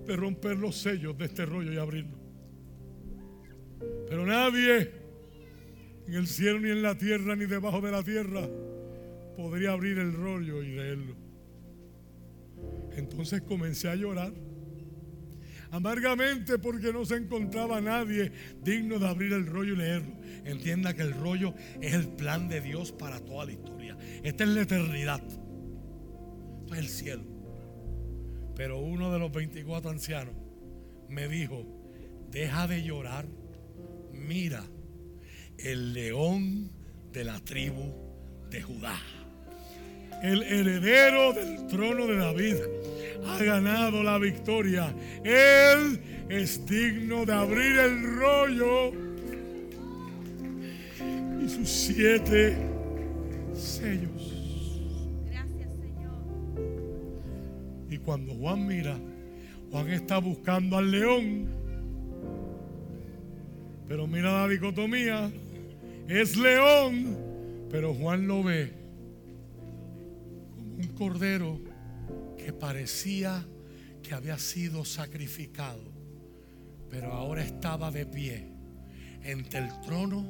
de 0.06 0.16
romper 0.16 0.58
los 0.58 0.76
sellos 0.76 1.18
de 1.18 1.26
este 1.26 1.46
rollo 1.46 1.72
y 1.72 1.78
abrirlo? 1.78 2.18
Pero 4.08 4.26
nadie 4.26 4.92
en 6.08 6.14
el 6.16 6.28
cielo 6.28 6.60
ni 6.60 6.72
en 6.72 6.82
la 6.82 6.98
tierra 6.98 7.36
ni 7.36 7.46
debajo 7.46 7.82
de 7.82 7.92
la 7.92 8.04
tierra 8.04 8.50
podría 9.38 9.72
abrir 9.72 10.00
el 10.00 10.14
rollo 10.14 10.64
y 10.64 10.70
leerlo. 10.70 11.16
Entonces 12.98 13.42
comencé 13.42 13.90
a 13.90 13.96
llorar 13.96 14.34
amargamente 15.72 16.60
porque 16.60 16.92
no 16.94 17.06
se 17.06 17.16
encontraba 17.16 17.82
nadie 17.82 18.32
digno 18.64 19.00
de 19.00 19.08
abrir 19.08 19.34
el 19.34 19.46
rollo 19.46 19.74
y 19.74 19.78
leerlo. 19.78 20.16
Entienda 20.46 20.94
que 20.94 21.02
el 21.02 21.14
rollo 21.14 21.54
es 21.82 21.94
el 21.94 22.08
plan 22.08 22.48
de 22.48 22.62
Dios 22.62 22.92
para 22.92 23.20
toda 23.20 23.46
la 23.46 23.52
historia. 23.52 23.98
Esta 24.24 24.44
es 24.44 24.50
la 24.50 24.62
eternidad. 24.62 25.22
Esto 25.24 26.74
es 26.74 26.80
el 26.80 26.88
cielo. 26.88 27.24
Pero 28.56 28.80
uno 28.80 29.12
de 29.12 29.20
los 29.20 29.32
24 29.32 29.90
ancianos 29.90 30.36
me 31.08 31.28
dijo, 31.28 31.66
deja 32.30 32.68
de 32.68 32.84
llorar 32.84 33.26
mira, 34.20 34.64
el 35.58 35.94
león 35.94 36.72
de 37.12 37.24
la 37.24 37.40
tribu 37.40 37.94
de 38.50 38.62
Judá, 38.62 39.00
el 40.24 40.44
heredero 40.44 41.34
del 41.34 41.68
trono 41.68 42.08
de 42.08 42.18
David, 42.18 42.56
ha 43.28 43.44
ganado 43.44 44.04
la 44.04 44.18
victoria. 44.18 44.94
Él 45.24 46.00
es 46.30 46.66
digno 46.66 47.26
de 47.26 47.34
abrir 47.34 47.80
el 47.80 48.16
rollo 48.18 48.92
y 51.44 51.50
sus 51.50 51.70
siete 51.70 52.58
sellos. 53.54 54.34
Gracias, 55.30 55.70
Señor. 55.76 56.14
Y 57.90 57.98
cuando 57.98 58.34
Juan 58.34 58.68
mira, 58.68 58.98
Juan 59.72 59.90
está 59.90 60.18
buscando 60.18 60.78
al 60.78 60.92
león 60.92 61.60
pero 63.90 64.06
mira 64.06 64.44
la 64.44 64.48
dicotomía. 64.48 65.32
Es 66.08 66.38
león, 66.38 67.18
pero 67.72 67.96
Juan 67.96 68.28
lo 68.28 68.44
ve 68.44 68.79
un 70.80 70.88
cordero 70.90 71.60
que 72.38 72.54
parecía 72.54 73.46
que 74.02 74.14
había 74.14 74.38
sido 74.38 74.86
sacrificado, 74.86 75.84
pero 76.90 77.12
ahora 77.12 77.44
estaba 77.44 77.92
de 77.92 78.06
pie 78.06 78.48
entre 79.24 79.60
el 79.60 79.82
trono 79.82 80.26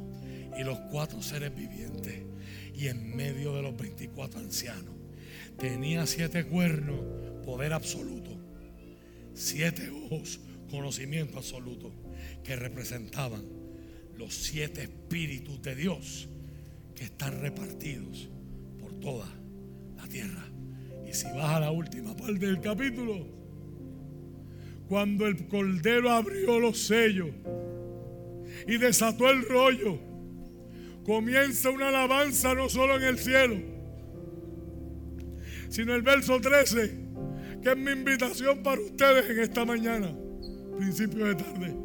y 0.58 0.64
los 0.64 0.80
cuatro 0.92 1.22
seres 1.22 1.56
vivientes 1.56 2.24
y 2.74 2.88
en 2.88 3.16
medio 3.16 3.54
de 3.54 3.62
los 3.62 3.78
24 3.78 4.40
ancianos. 4.40 4.96
Tenía 5.60 6.08
siete 6.08 6.46
cuernos, 6.46 7.00
poder 7.46 7.74
absoluto, 7.74 8.32
siete 9.36 9.90
ojos, 9.90 10.40
conocimiento 10.72 11.38
absoluto 11.38 11.94
que 12.44 12.56
representaban 12.56 13.44
los 14.18 14.34
siete 14.34 14.84
espíritus 14.84 15.62
de 15.62 15.76
Dios 15.76 16.28
que 16.96 17.04
están 17.04 17.40
repartidos 17.40 18.30
por 18.80 19.00
toda 19.00 19.39
la 20.02 20.08
tierra. 20.08 20.46
Y 21.08 21.14
si 21.14 21.26
vas 21.28 21.56
a 21.56 21.60
la 21.60 21.72
última 21.72 22.16
parte 22.16 22.46
del 22.46 22.62
capítulo, 22.62 23.28
cuando 24.88 25.28
el 25.28 25.48
cordero 25.48 26.10
abrió 26.10 26.60
los 26.60 26.80
sellos 26.80 27.30
y 28.68 28.78
desató 28.78 29.30
el 29.30 29.44
rollo, 29.48 30.00
comienza 31.04 31.70
una 31.70 31.90
alabanza 31.90 32.54
no 32.54 32.70
solo 32.70 32.98
en 32.98 33.04
el 33.04 33.20
cielo, 33.20 33.56
sino 35.70 35.94
el 35.94 36.02
verso 36.02 36.40
13, 36.40 37.00
que 37.62 37.70
es 37.70 37.78
mi 37.78 37.92
invitación 37.92 38.64
para 38.64 38.82
ustedes 38.82 39.30
en 39.30 39.40
esta 39.40 39.66
mañana 39.66 40.16
principio 40.80 41.26
de 41.26 41.36
tarde. 41.36 41.76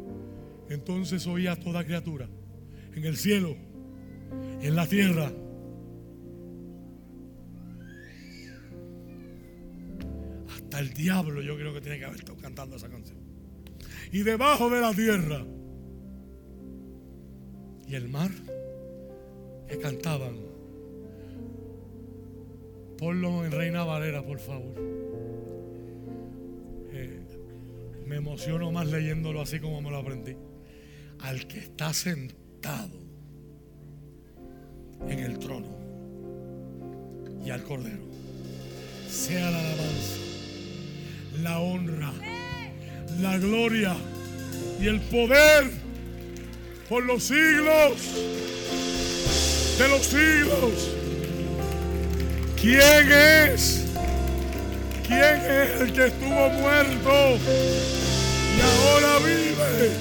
Entonces 0.69 1.27
oía 1.27 1.55
toda 1.55 1.83
criatura 1.83 2.27
en 2.95 3.03
el 3.03 3.17
cielo, 3.17 3.55
en 4.61 4.75
la 4.75 4.87
tierra. 4.87 5.31
Hasta 10.75 10.87
el 10.89 10.93
diablo 10.93 11.41
yo 11.41 11.55
creo 11.55 11.73
que 11.73 11.79
tiene 11.79 11.99
que 11.99 12.03
haber 12.03 12.19
estado 12.19 12.37
cantando 12.37 12.75
esa 12.75 12.89
canción. 12.89 13.17
Y 14.11 14.23
debajo 14.23 14.69
de 14.69 14.81
la 14.81 14.93
tierra 14.93 15.45
y 17.87 17.95
el 17.95 18.09
mar 18.09 18.29
que 19.69 19.79
cantaban. 19.79 20.35
Ponlo 22.97 23.45
en 23.45 23.53
Reina 23.53 23.85
Valera, 23.85 24.21
por 24.21 24.37
favor. 24.37 24.75
Eh, 26.91 27.21
me 28.05 28.17
emociono 28.17 28.69
más 28.69 28.87
leyéndolo 28.87 29.39
así 29.39 29.61
como 29.61 29.81
me 29.81 29.91
lo 29.91 29.99
aprendí. 29.99 30.35
Al 31.21 31.47
que 31.47 31.59
está 31.59 31.93
sentado 31.93 32.99
en 35.07 35.19
el 35.19 35.39
trono 35.39 35.73
y 37.45 37.49
al 37.49 37.63
Cordero. 37.63 38.03
Sea 39.07 39.49
la 39.49 39.59
alabanza, 39.61 40.24
la 41.41 41.59
honra, 41.59 42.11
la 43.21 43.37
gloria 43.37 43.95
y 44.79 44.87
el 44.87 44.99
poder 45.01 45.69
por 46.89 47.03
los 47.03 47.23
siglos 47.23 47.93
de 49.77 49.87
los 49.89 50.05
siglos. 50.05 50.89
¿Quién 52.59 53.11
es? 53.11 53.83
¿Quién 55.05 55.19
es 55.19 55.81
el 55.81 55.93
que 55.93 56.07
estuvo 56.07 56.49
muerto 56.49 57.37
y 58.55 58.61
ahora 58.61 59.19
vive? 59.19 59.91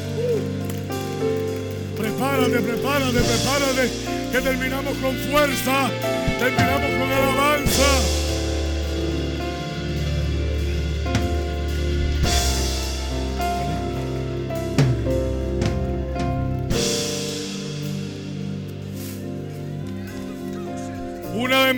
Prepárate, 1.97 2.59
prepárate, 2.61 3.21
prepárate, 3.21 3.91
que 4.33 4.41
terminamos 4.41 4.97
con 4.99 5.15
fuerza, 5.31 5.91
terminamos 6.39 6.91
con 6.91 7.13
alabanza. 7.13 8.24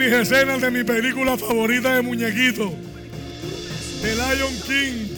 Mis 0.07 0.15
escenas 0.15 0.61
de 0.61 0.71
mi 0.71 0.85
película 0.85 1.37
favorita 1.37 1.97
de 1.97 2.03
muñequito, 2.03 2.73
The 4.03 4.15
Lion 4.15 4.55
King. 4.65 5.17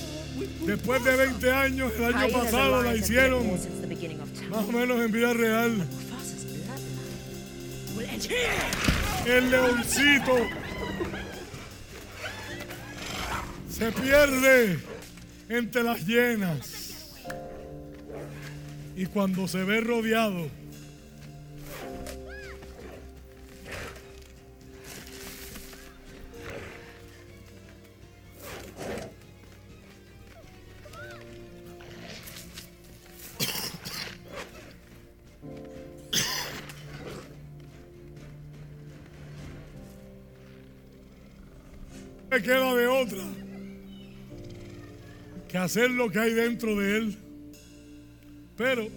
Después 0.65 1.05
de 1.05 1.17
20 1.17 1.53
años, 1.53 1.93
el 1.99 2.05
año 2.05 2.33
pasado 2.33 2.83
la 2.83 2.97
hicieron 2.97 3.51
más 4.51 4.65
o 4.65 4.73
menos 4.73 4.99
en 5.01 5.13
vida 5.13 5.35
real. 5.35 5.87
El 9.27 9.51
leoncito 9.51 10.37
se 13.71 13.93
pierde 13.93 14.79
entre 15.51 15.83
las 15.83 16.07
llenas. 16.07 17.15
Y 18.97 19.05
cuando 19.07 19.49
se 19.49 19.65
ve 19.65 19.81
rodeado 19.81 20.49
me 42.31 42.43
queda 42.43 42.75
de 42.75 42.87
otra 42.87 43.25
que 45.49 45.57
hacer 45.57 45.91
lo 45.91 46.11
que 46.11 46.19
hay 46.19 46.35
dentro 46.35 46.77
de 46.77 46.97
él. 46.99 47.17
Pero 48.57 48.89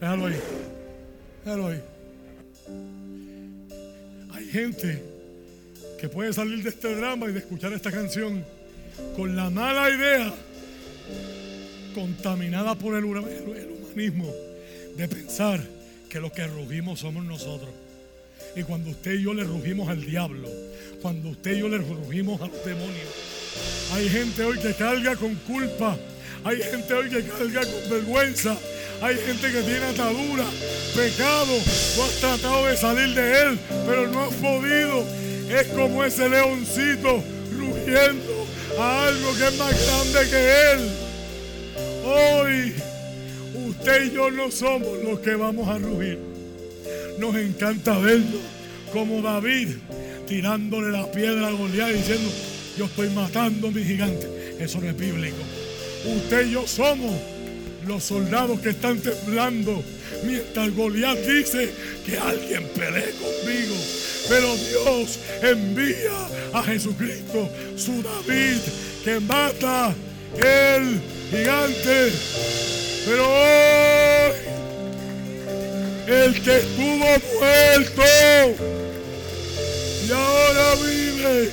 Déjalo 0.00 0.26
ahí. 0.26 0.40
Déjalo 1.44 1.66
ahí. 1.68 1.82
Hay 4.32 4.46
gente 4.46 5.02
que 6.00 6.08
puede 6.08 6.32
salir 6.32 6.62
de 6.62 6.70
este 6.70 6.94
drama 6.94 7.28
y 7.28 7.32
de 7.32 7.40
escuchar 7.40 7.72
esta 7.74 7.92
canción 7.92 8.42
con 9.16 9.36
la 9.36 9.50
mala 9.50 9.90
idea, 9.90 10.32
contaminada 11.94 12.74
por 12.74 12.94
el, 12.94 13.04
humanismo, 13.04 14.32
de 14.96 15.08
pensar 15.08 15.60
que 16.08 16.20
los 16.20 16.32
que 16.32 16.46
rugimos 16.46 17.00
somos 17.00 17.24
nosotros. 17.24 17.70
Y 18.56 18.62
cuando 18.62 18.90
usted 18.90 19.12
y 19.14 19.22
yo 19.22 19.34
le 19.34 19.44
rugimos 19.44 19.88
al 19.88 20.04
diablo, 20.04 20.48
cuando 21.02 21.30
usted 21.30 21.56
y 21.56 21.60
yo 21.60 21.68
le 21.68 21.78
rugimos 21.78 22.40
a 22.40 22.46
los 22.46 22.64
demonios, 22.64 23.08
hay 23.92 24.08
gente 24.08 24.44
hoy 24.44 24.58
que 24.58 24.74
carga 24.74 25.16
con 25.16 25.34
culpa, 25.46 25.96
hay 26.44 26.62
gente 26.62 26.94
hoy 26.94 27.08
que 27.10 27.22
carga 27.22 27.60
con 27.60 27.90
vergüenza, 27.90 28.56
hay 29.02 29.16
gente 29.16 29.50
que 29.50 29.62
tiene 29.62 29.84
atadura, 29.86 30.44
pecado, 30.94 31.54
tú 31.94 32.02
has 32.02 32.20
tratado 32.20 32.66
de 32.66 32.76
salir 32.76 33.14
de 33.14 33.42
él, 33.42 33.58
pero 33.86 34.08
no 34.08 34.24
has 34.24 34.34
podido. 34.34 35.04
Es 35.50 35.66
como 35.68 36.04
ese 36.04 36.28
leoncito 36.28 37.22
rugiendo 37.58 38.39
algo 38.82 39.34
que 39.36 39.46
es 39.46 39.58
más 39.58 39.86
grande 39.86 40.30
que 40.30 40.72
Él. 40.72 40.90
Hoy 42.04 42.74
usted 43.68 44.06
y 44.06 44.14
yo 44.14 44.30
no 44.30 44.50
somos 44.50 44.98
los 45.04 45.20
que 45.20 45.34
vamos 45.34 45.68
a 45.68 45.78
rugir. 45.78 46.18
Nos 47.18 47.34
encanta 47.36 47.98
verlo 47.98 48.38
como 48.92 49.22
David 49.22 49.68
tirándole 50.26 50.90
la 50.90 51.10
piedra 51.10 51.48
a 51.48 51.50
Goliat 51.50 51.90
diciendo, 51.90 52.30
yo 52.76 52.84
estoy 52.86 53.10
matando 53.10 53.68
a 53.68 53.70
mi 53.70 53.84
gigante. 53.84 54.56
Eso 54.58 54.80
no 54.80 54.88
es 54.88 54.96
bíblico. 54.96 55.38
Usted 56.04 56.46
y 56.46 56.52
yo 56.52 56.66
somos 56.66 57.12
los 57.86 58.04
soldados 58.04 58.60
que 58.60 58.70
están 58.70 58.98
temblando 59.00 59.82
mientras 60.24 60.74
Goliat 60.74 61.18
dice 61.18 61.70
que 62.04 62.18
alguien 62.18 62.64
pelee 62.74 63.12
conmigo. 63.12 63.74
Pero 64.28 64.54
Dios 64.56 65.18
envía 65.42 66.28
a 66.52 66.62
Jesucristo, 66.62 67.48
su 67.76 68.02
David, 68.02 68.58
que 69.04 69.20
mata 69.20 69.94
el 70.34 71.00
gigante. 71.30 72.12
Pero 73.06 73.28
hoy, 73.28 74.32
el 76.06 76.42
que 76.42 76.56
estuvo 76.58 77.06
muerto 77.38 78.02
y 80.06 80.12
ahora 80.12 80.74
vive, 80.84 81.50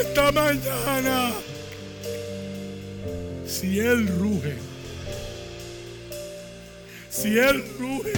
esta 0.00 0.32
mañana, 0.32 1.32
si 3.46 3.78
Él 3.80 4.06
ruge, 4.06 4.54
si 7.10 7.38
Él 7.38 7.64
ruge, 7.78 8.12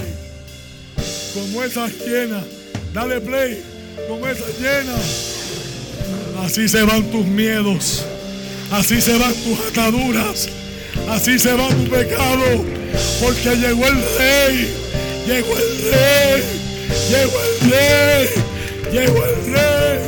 como 1.33 1.63
esa 1.63 1.87
llena, 1.87 2.43
dale 2.93 3.21
play, 3.21 3.63
como 4.07 4.27
esa 4.27 4.45
llena. 4.59 4.95
Así 6.43 6.67
se 6.67 6.83
van 6.83 7.03
tus 7.11 7.25
miedos, 7.25 8.03
así 8.71 9.01
se 9.01 9.17
van 9.17 9.33
tus 9.33 9.59
ataduras, 9.71 10.49
así 11.09 11.37
se 11.39 11.53
va 11.53 11.67
tu 11.69 11.89
pecado, 11.89 12.63
porque 13.21 13.55
llegó 13.55 13.87
el 13.87 13.95
rey, 14.17 14.73
llegó 15.25 15.57
el 15.57 15.91
rey, 15.91 16.43
llegó 17.09 17.39
el 17.43 17.71
rey, 17.71 18.29
llegó 18.91 19.25
el 19.25 19.53
rey, 19.53 19.99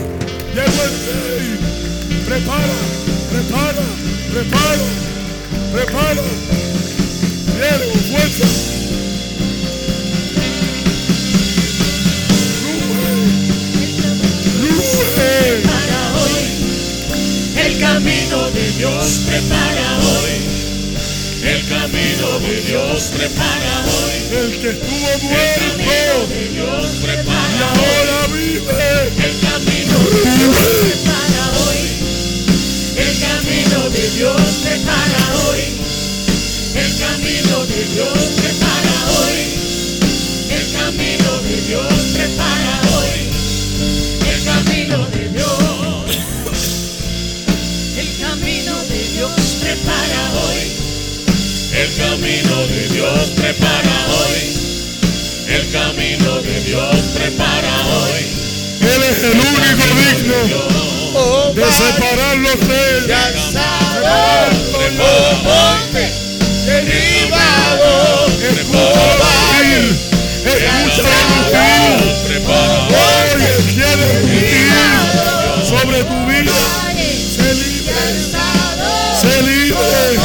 llegó 0.56 0.84
el 0.84 0.92
rey. 1.06 1.60
Prepara, 2.26 3.09
prepara, 3.32 3.86
prepara, 4.32 4.88
prepara. 5.74 6.24
Viene 7.58 7.94
fuerza. 8.10 8.70
camino 17.80 18.52
de 18.52 18.72
Dios 18.78 19.22
prepara 19.28 19.98
hoy. 20.00 20.36
El 21.44 21.68
camino 21.68 22.40
de 22.40 22.62
Dios 22.62 23.12
prepara 23.16 23.84
hoy. 23.86 24.16
El 24.38 24.60
que 24.62 24.70
estuvo 24.70 25.12
muerto. 25.28 25.44
El 25.44 25.72
camino 25.72 26.18
de 26.30 26.42
Dios 26.50 26.86
prepara 27.02 27.50
y 27.50 27.62
ahora 27.62 28.28
vive. 28.34 28.74
El 29.26 29.36
camino 29.48 29.96
de 30.06 30.22
Dios 30.38 30.56
prepara 30.82 31.44
hoy. 31.44 31.48
El 31.48 31.49
Dios 34.16 34.42
te 34.64 34.74
hoy, 35.50 35.62
el 36.76 36.98
camino 37.00 37.68
que 37.68 37.84
Dios 37.94 38.20
te 38.36 38.50
para 38.60 38.96
hoy, 39.20 39.40
el 40.50 40.66
camino 40.74 41.30
que 41.48 41.62
Dios 41.68 41.94
te 42.14 42.28
para 42.36 42.82
hoy, 42.96 43.20
el 44.28 44.40
camino 44.44 44.98
de 45.08 45.30
Dios, 45.30 46.18
el 47.98 48.10
camino 48.20 48.76
de 48.90 49.10
Dios 49.14 49.42
prepara 49.62 50.32
hoy, 50.44 50.60
el 51.74 51.90
camino 51.96 52.68
de 52.68 52.88
Dios 52.90 53.30
prepara 53.38 53.98
hoy, 54.10 54.42
el 55.48 55.72
camino 55.72 56.42
de 56.42 56.62
Dios 56.62 56.96
prepara 57.16 57.76
hoy. 57.88 58.22
Él 58.82 59.04
es 59.04 59.24
el 59.24 59.40
único 59.40 59.86
digno 59.96 60.89
separar 61.72 62.38
los 62.38 62.56
reyes. 62.68 63.04
se 63.52 63.66
como 64.72 65.10
monte 65.44 66.04
derribado. 66.66 68.28
Rugir, 69.20 69.84
escucha 70.46 71.04
rugir. 71.30 72.10
Hoy 72.90 73.64
quiere 73.74 74.06
rugir 74.22 74.72
sobre 75.64 76.04
tu 76.04 76.18
vida. 76.26 76.54
Sé 77.30 77.54
libre, 77.54 78.04
sé 79.22 79.42
libre, 79.44 80.20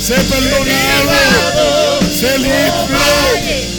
sé 0.00 0.14
perdonado, 0.14 2.00
sé 2.10 2.38
libre. 2.38 3.75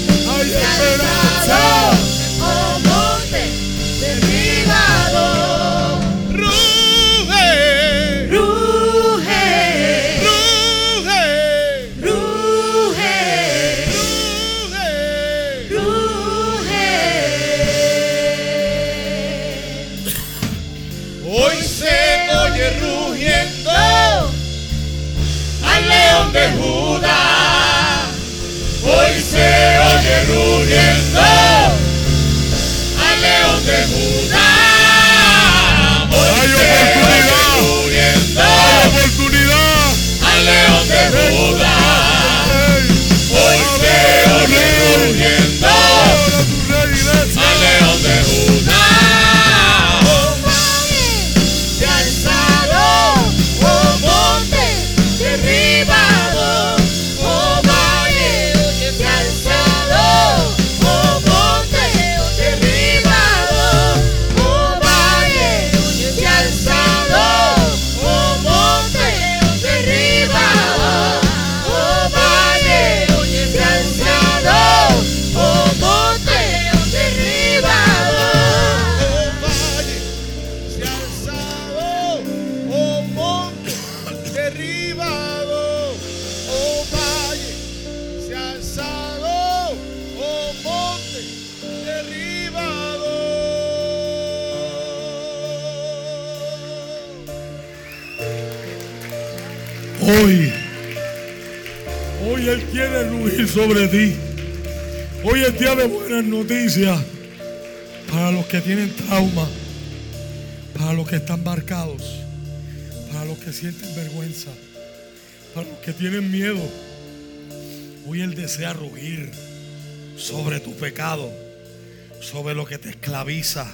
Que 122.68 122.78
te 122.78 122.90
esclaviza, 122.90 123.66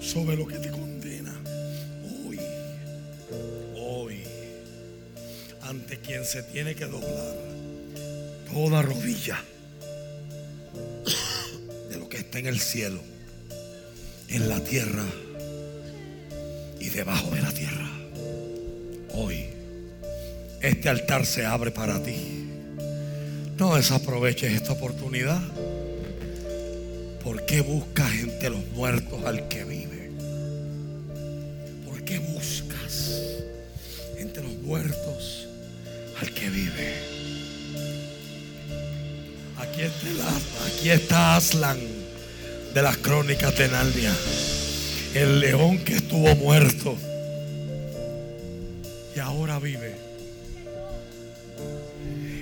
sobre 0.00 0.36
lo 0.36 0.46
que 0.46 0.58
te 0.58 0.70
condena. 0.70 1.34
Hoy, 2.26 2.38
hoy 3.76 4.22
ante 5.62 5.98
quien 5.98 6.24
se 6.24 6.42
tiene 6.42 6.74
que 6.74 6.86
doblar 6.86 7.36
toda 8.52 8.82
rodilla 8.82 9.42
de 11.90 11.98
lo 11.98 12.08
que 12.08 12.18
está 12.18 12.38
en 12.38 12.46
el 12.46 12.60
cielo, 12.60 13.00
en 14.28 14.48
la 14.48 14.60
tierra 14.60 15.04
y 16.80 16.88
debajo 16.90 17.30
de 17.30 17.42
la 17.42 17.52
tierra. 17.52 17.90
Hoy 19.12 19.46
este 20.60 20.88
altar 20.88 21.24
se 21.26 21.44
abre 21.44 21.70
para 21.70 22.02
ti. 22.02 22.46
No 23.56 23.74
desaproveches 23.74 24.52
esta 24.52 24.72
oportunidad. 24.72 25.40
¿Por 27.22 27.44
qué 27.44 27.60
buscas 27.60 27.97
al 29.28 29.46
que 29.48 29.62
vive? 29.64 30.10
¿Por 31.86 32.02
qué 32.02 32.18
buscas 32.18 33.20
entre 34.16 34.42
los 34.42 34.54
muertos 34.54 35.46
al 36.20 36.32
que 36.32 36.48
vive? 36.48 36.94
Aquí 39.58 39.82
está, 39.82 40.08
aquí 40.66 40.90
está 40.90 41.36
Aslan 41.36 41.78
de 42.72 42.82
las 42.82 42.96
crónicas 42.96 43.56
de 43.58 43.68
Narnia. 43.68 44.14
El 45.14 45.40
león 45.40 45.78
que 45.84 45.96
estuvo 45.96 46.34
muerto 46.36 46.96
y 49.14 49.18
ahora 49.18 49.58
vive. 49.58 49.94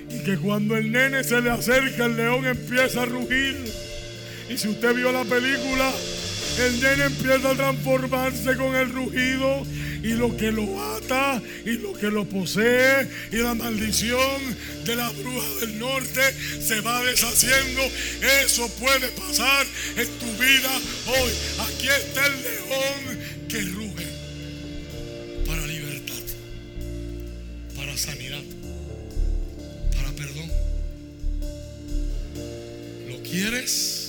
Y 0.09 0.19
que 0.23 0.37
cuando 0.37 0.77
el 0.77 0.89
nene 0.89 1.25
se 1.25 1.41
le 1.41 1.49
acerca, 1.49 2.05
el 2.05 2.15
león 2.15 2.45
empieza 2.45 3.01
a 3.01 3.05
rugir. 3.05 3.57
Y 4.49 4.57
si 4.57 4.69
usted 4.69 4.95
vio 4.95 5.11
la 5.11 5.25
película, 5.25 5.91
el 6.59 6.81
nene 6.81 7.03
empieza 7.05 7.51
a 7.51 7.55
transformarse 7.55 8.55
con 8.55 8.75
el 8.75 8.91
rugido 8.91 9.65
y 10.03 10.13
lo 10.13 10.35
que 10.35 10.51
lo 10.51 10.95
ata 10.95 11.41
y 11.65 11.73
lo 11.73 11.93
que 11.93 12.09
lo 12.09 12.25
posee 12.25 13.07
y 13.31 13.37
la 13.37 13.53
maldición 13.53 14.41
de 14.85 14.95
la 14.95 15.09
bruja 15.09 15.47
del 15.61 15.79
norte 15.79 16.21
se 16.61 16.81
va 16.81 17.03
deshaciendo. 17.03 17.81
Eso 18.43 18.69
puede 18.79 19.09
pasar 19.09 19.65
en 19.95 20.07
tu 20.19 20.25
vida 20.41 20.71
hoy. 21.07 21.31
Aquí 21.59 21.87
está 21.87 22.25
el 22.25 22.41
león 22.41 23.47
que 23.49 23.61
ruge 23.61 24.07
para 25.45 25.67
libertad, 25.67 26.23
para 27.75 27.97
sanidad, 27.97 28.43
para 29.95 30.11
perdón. 30.11 30.51
¿Lo 33.09 33.21
quieres? 33.23 34.06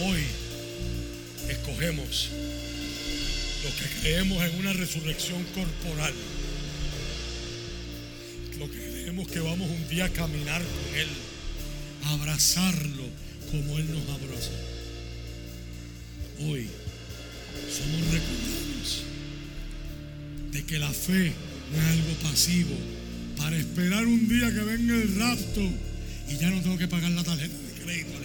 Hoy 0.00 0.24
escogemos 1.48 2.30
los 3.62 3.74
que 3.74 4.00
creemos 4.00 4.42
en 4.42 4.56
una 4.56 4.72
resurrección 4.72 5.44
corporal. 5.54 6.12
Los 8.58 8.70
que 8.70 8.78
creemos 8.78 9.28
que 9.28 9.38
vamos 9.38 9.70
un 9.70 9.88
día 9.88 10.06
a 10.06 10.08
caminar 10.08 10.62
con 10.62 10.98
Él, 10.98 11.08
a 12.04 12.10
abrazarlo 12.14 13.04
como 13.52 13.78
Él 13.78 13.86
nos 13.92 14.02
abrazó. 14.08 14.50
Hoy 16.40 16.66
somos 17.70 18.00
recordados 18.12 19.02
de 20.50 20.64
que 20.64 20.78
la 20.78 20.90
fe 20.90 21.32
no 21.70 21.78
es 21.78 21.86
algo 21.86 22.30
pasivo 22.30 22.76
para 23.36 23.56
esperar 23.56 24.04
un 24.06 24.28
día 24.28 24.52
que 24.52 24.60
venga 24.60 24.94
el 24.96 25.14
rapto 25.16 25.62
y 26.28 26.36
ya 26.36 26.50
no 26.50 26.60
tengo 26.62 26.78
que 26.78 26.88
pagar 26.88 27.12
la 27.12 27.22
tarjeta 27.22 27.54
de 27.54 27.80
crédito. 27.80 28.23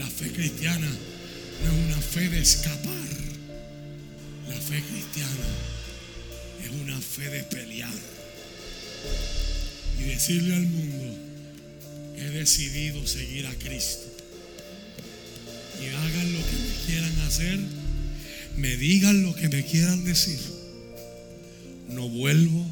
La 0.00 0.06
fe 0.06 0.32
cristiana 0.32 0.88
no 0.88 1.70
es 1.70 1.86
una 1.86 2.00
fe 2.00 2.30
de 2.30 2.40
escapar. 2.40 3.10
La 4.48 4.58
fe 4.58 4.82
cristiana 4.82 5.46
es 6.64 6.70
una 6.70 6.98
fe 6.98 7.28
de 7.28 7.42
pelear 7.42 7.92
y 9.98 10.02
decirle 10.04 10.56
al 10.56 10.62
mundo, 10.62 11.18
he 12.16 12.30
decidido 12.30 13.06
seguir 13.06 13.46
a 13.46 13.54
Cristo. 13.56 14.06
Y 15.82 15.88
hagan 15.88 16.32
lo 16.32 16.38
que 16.38 16.56
me 16.56 16.86
quieran 16.86 17.20
hacer, 17.26 17.58
me 18.56 18.76
digan 18.78 19.22
lo 19.22 19.34
que 19.34 19.50
me 19.50 19.66
quieran 19.66 20.02
decir. 20.06 20.40
No 21.90 22.08
vuelvo, 22.08 22.64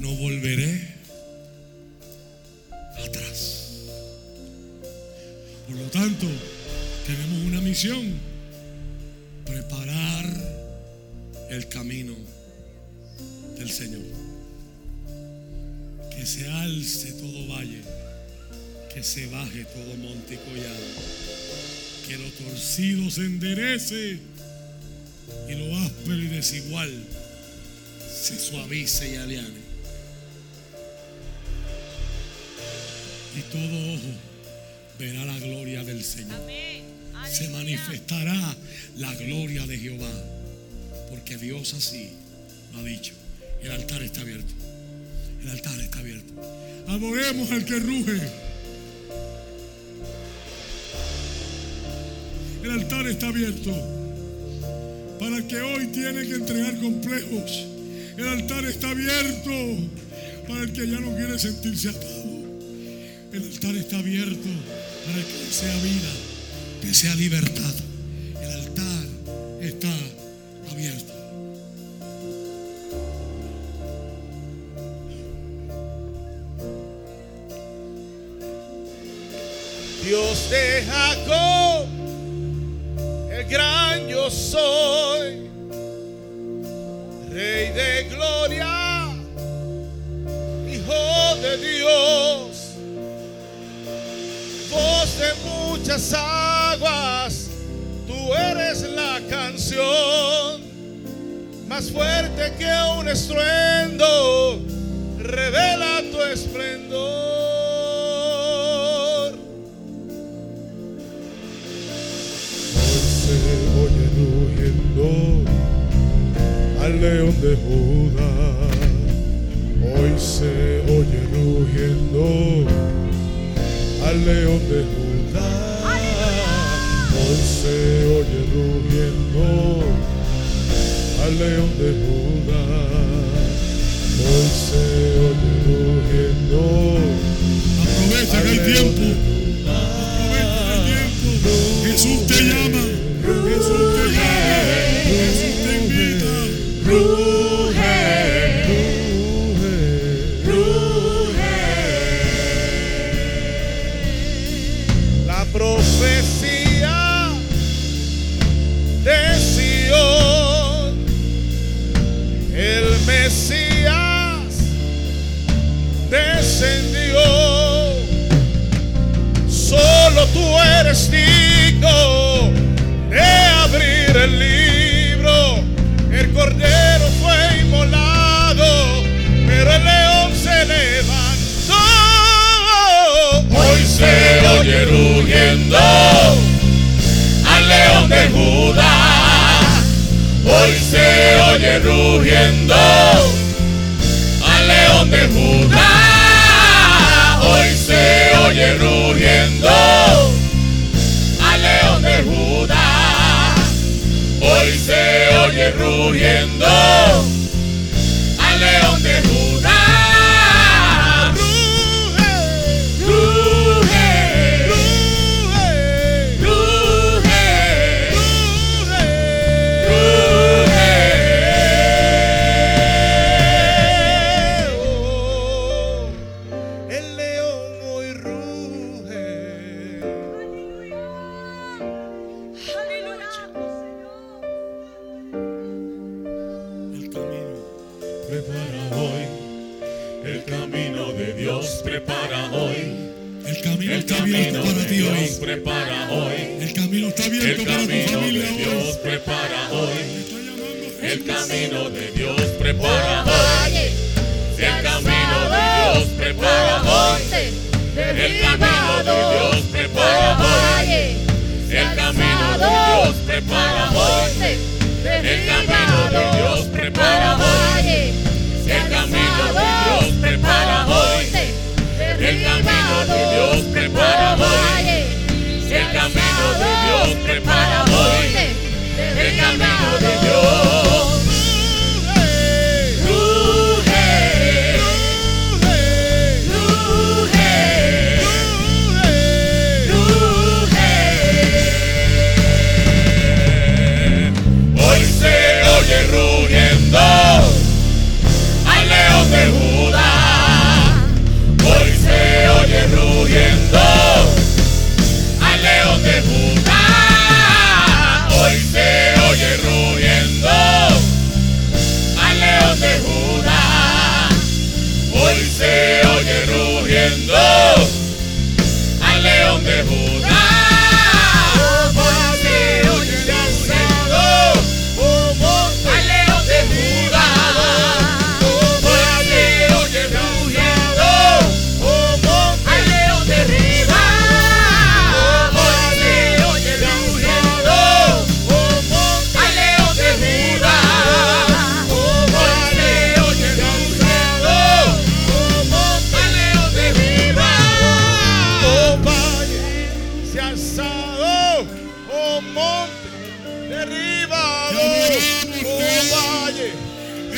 no 0.00 0.12
volveré 0.16 0.88
atrás. 2.98 3.65
Por 5.66 5.74
lo 5.74 5.86
tanto, 5.90 6.26
tenemos 7.06 7.44
una 7.44 7.60
misión, 7.60 8.14
preparar 9.44 10.26
el 11.50 11.68
camino 11.68 12.14
del 13.58 13.68
Señor. 13.68 14.02
Que 16.14 16.24
se 16.24 16.48
alce 16.48 17.12
todo 17.14 17.48
valle, 17.48 17.82
que 18.94 19.02
se 19.02 19.26
baje 19.26 19.64
todo 19.64 19.96
monte 19.96 20.34
y 20.34 20.36
collado, 20.36 20.86
que 22.06 22.16
lo 22.16 22.30
torcido 22.30 23.10
se 23.10 23.22
enderece 23.22 24.20
y 25.48 25.54
lo 25.54 25.76
áspero 25.78 26.16
y 26.16 26.28
desigual 26.28 26.92
se 28.08 28.38
suavice 28.38 29.14
y 29.14 29.16
aliane. 29.16 29.66
Y 33.36 33.40
todo 33.50 33.94
ojo 33.94 34.35
verá 34.98 35.24
la 35.24 35.38
gloria 35.38 35.84
del 35.84 36.02
Señor. 36.02 36.40
Se 37.30 37.48
manifestará 37.50 38.56
la 38.96 39.14
gloria 39.14 39.66
de 39.66 39.78
Jehová. 39.78 40.12
Porque 41.10 41.36
Dios 41.36 41.74
así 41.74 42.10
lo 42.72 42.80
ha 42.80 42.82
dicho. 42.84 43.12
El 43.62 43.72
altar 43.72 44.02
está 44.02 44.20
abierto. 44.20 44.52
El 45.42 45.50
altar 45.50 45.80
está 45.80 45.98
abierto. 45.98 46.32
Adoremos 46.88 47.50
al 47.50 47.64
que 47.64 47.78
ruge. 47.78 48.20
El 52.62 52.70
altar 52.70 53.06
está 53.06 53.28
abierto. 53.28 53.72
Para 55.18 55.38
el 55.38 55.46
que 55.46 55.60
hoy 55.60 55.86
tiene 55.88 56.26
que 56.26 56.34
entregar 56.34 56.76
complejos. 56.80 57.66
El 58.16 58.28
altar 58.28 58.64
está 58.64 58.90
abierto. 58.90 59.50
Para 60.48 60.62
el 60.62 60.72
que 60.72 60.86
ya 60.88 61.00
no 61.00 61.14
quiere 61.16 61.38
sentirse 61.38 61.90
atado. 61.90 62.24
El 63.32 63.42
altar 63.42 63.76
está 63.76 63.98
abierto 63.98 64.48
para 65.06 65.22
que 65.22 65.52
sea 65.52 65.76
vida, 65.82 66.12
que 66.82 66.92
sea 66.92 67.14
libertad. 67.14 67.85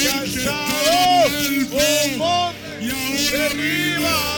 Cansado, 0.05 0.91
oh 1.73 2.16
monte 2.16 2.69
derribado. 3.31 4.38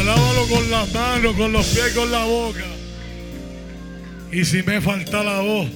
Alábalo 0.00 0.48
con 0.48 0.68
las 0.68 0.92
manos, 0.92 1.36
con 1.36 1.52
los 1.52 1.66
pies, 1.66 1.92
con 1.94 2.10
la 2.10 2.24
boca. 2.24 2.64
Y 4.32 4.44
si 4.44 4.60
me 4.64 4.80
falta 4.80 5.22
la 5.22 5.40
voz. 5.40 5.68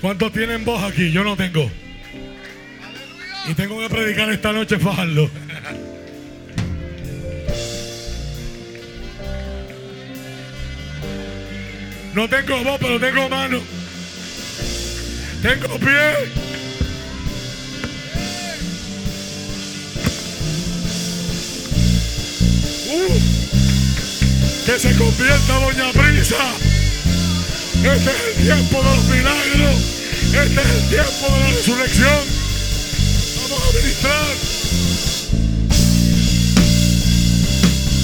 ¿Cuántos 0.00 0.32
tienen 0.32 0.64
voz 0.64 0.82
aquí? 0.82 1.12
Yo 1.12 1.22
no 1.22 1.36
tengo. 1.36 1.70
Y 3.48 3.54
tengo 3.54 3.78
que 3.78 3.88
predicar 3.88 4.28
esta 4.30 4.52
noche 4.52 4.80
fajarlo. 4.80 5.30
No 12.14 12.28
tengo 12.28 12.64
voz, 12.64 12.78
pero 12.80 12.98
tengo 12.98 13.28
mano. 13.28 13.60
Tengo 15.40 15.78
pie. 15.78 16.39
Que 24.72 24.78
se 24.78 24.94
convierta 24.96 25.54
Doña 25.58 25.92
Prisa. 25.92 26.36
Este 27.82 28.10
es 28.10 28.36
el 28.38 28.44
tiempo 28.44 28.78
de 28.78 28.96
los 28.96 29.04
milagros. 29.06 29.76
Este 30.32 30.60
es 30.60 30.68
el 30.68 30.88
tiempo 30.90 31.26
de 31.34 31.40
la 31.40 31.46
resurrección. 31.48 32.20
Vamos 33.42 33.62
a 33.68 33.78
ministrar. 33.78 34.26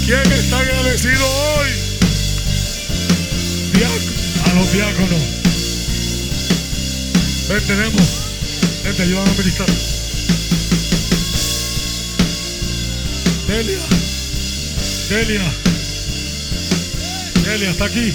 ¿Quién 0.07 0.33
está 0.33 0.59
agradecido 0.59 1.25
hoy? 1.25 1.69
Diácono- 3.73 4.51
a 4.51 4.55
los 4.55 4.73
diáconos. 4.73 5.23
Ven, 7.49 7.62
tenemos. 7.65 8.09
Ven, 8.83 8.97
te 8.97 9.03
ayudan 9.03 9.28
a 9.28 9.33
ministrar. 9.35 9.69
Delia. 13.47 13.78
Delia. 15.11 15.66
Delia, 17.57 17.70
está 17.70 17.86
aquí. 17.86 18.12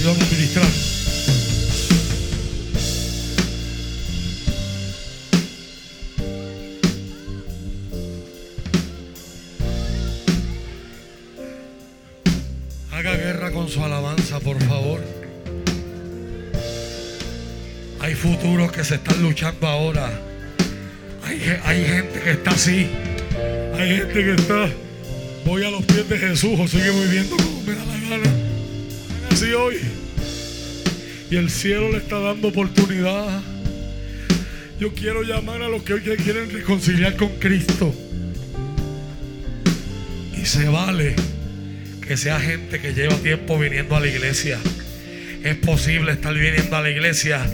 Y 0.00 0.04
vamos 0.04 0.20
a 0.20 0.34
ministrar. 0.34 0.81
Sigue 26.68 26.90
viviendo 26.90 27.36
como 27.36 27.62
me 27.62 27.74
da 27.74 27.84
la 27.84 28.08
gana. 28.08 28.30
Así 29.30 29.52
hoy. 29.52 29.76
Y 31.30 31.36
el 31.36 31.50
cielo 31.50 31.90
le 31.90 31.98
está 31.98 32.18
dando 32.18 32.48
oportunidad. 32.48 33.40
Yo 34.78 34.92
quiero 34.94 35.22
llamar 35.22 35.62
a 35.62 35.68
los 35.68 35.82
que 35.82 35.94
hoy 35.94 36.00
quieren 36.00 36.50
reconciliar 36.50 37.16
con 37.16 37.28
Cristo. 37.38 37.94
Y 40.36 40.44
se 40.44 40.68
vale 40.68 41.14
que 42.06 42.16
sea 42.16 42.40
gente 42.40 42.80
que 42.80 42.92
lleva 42.92 43.14
tiempo 43.16 43.58
viniendo 43.58 43.96
a 43.96 44.00
la 44.00 44.08
iglesia. 44.08 44.58
Es 45.44 45.56
posible 45.56 46.12
estar 46.12 46.34
viniendo 46.34 46.76
a 46.76 46.82
la 46.82 46.90
iglesia 46.90 47.44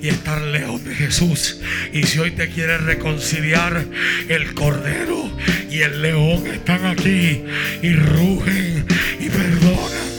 y 0.00 0.08
estar 0.08 0.40
lejos 0.42 0.84
de 0.84 0.94
Jesús. 0.94 1.60
Y 1.92 2.04
si 2.04 2.18
hoy 2.18 2.32
te 2.32 2.48
quieres 2.48 2.82
reconciliar, 2.82 3.84
el 4.28 4.54
cordero 4.54 5.30
y 5.72 5.80
el 5.80 6.02
león 6.02 6.46
están 6.46 6.84
aquí 6.84 7.44
y 7.80 7.94
rugen 7.94 8.86
y 9.18 9.28
perdonan 9.30 10.12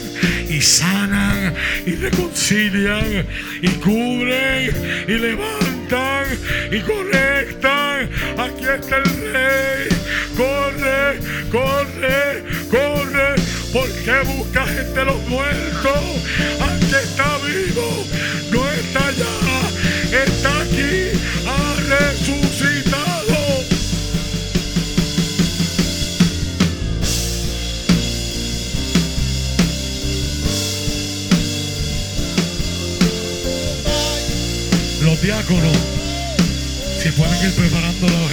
y 0.48 0.60
sanan 0.60 1.54
y 1.86 1.92
reconcilian 1.92 3.24
y 3.62 3.68
cubren 3.68 4.74
y 5.06 5.12
levantan 5.12 6.26
y 6.72 6.80
conectan. 6.80 8.10
Aquí 8.36 8.64
está 8.64 8.96
el 8.96 9.32
rey. 9.32 9.88
Corre, 10.36 11.20
corre, 11.52 12.42
corre. 12.68 13.34
¿Por 13.72 13.88
qué 14.04 14.18
buscas 14.26 14.68
entre 14.70 15.04
los 15.04 15.24
muertos? 15.28 16.04
Aquí 16.60 16.94
está 16.94 17.38
vivo, 17.46 18.04
no 18.50 18.70
está 18.70 19.06
allá, 19.06 20.24
está 20.24 20.60
aquí, 20.62 21.13
Los 35.24 35.38
diáconos, 35.38 35.76
si 36.98 37.10
pueden 37.12 37.46
ir 37.46 37.54
preparando 37.54 38.06
los 38.06 38.23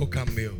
algo. 0.00 0.56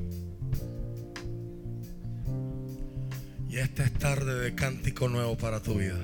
Y 3.48 3.56
esta 3.56 3.84
es 3.84 3.92
tarde 3.94 4.38
de 4.38 4.54
cántico 4.54 5.08
nuevo 5.08 5.36
para 5.36 5.60
tu 5.60 5.74
vida. 5.74 5.98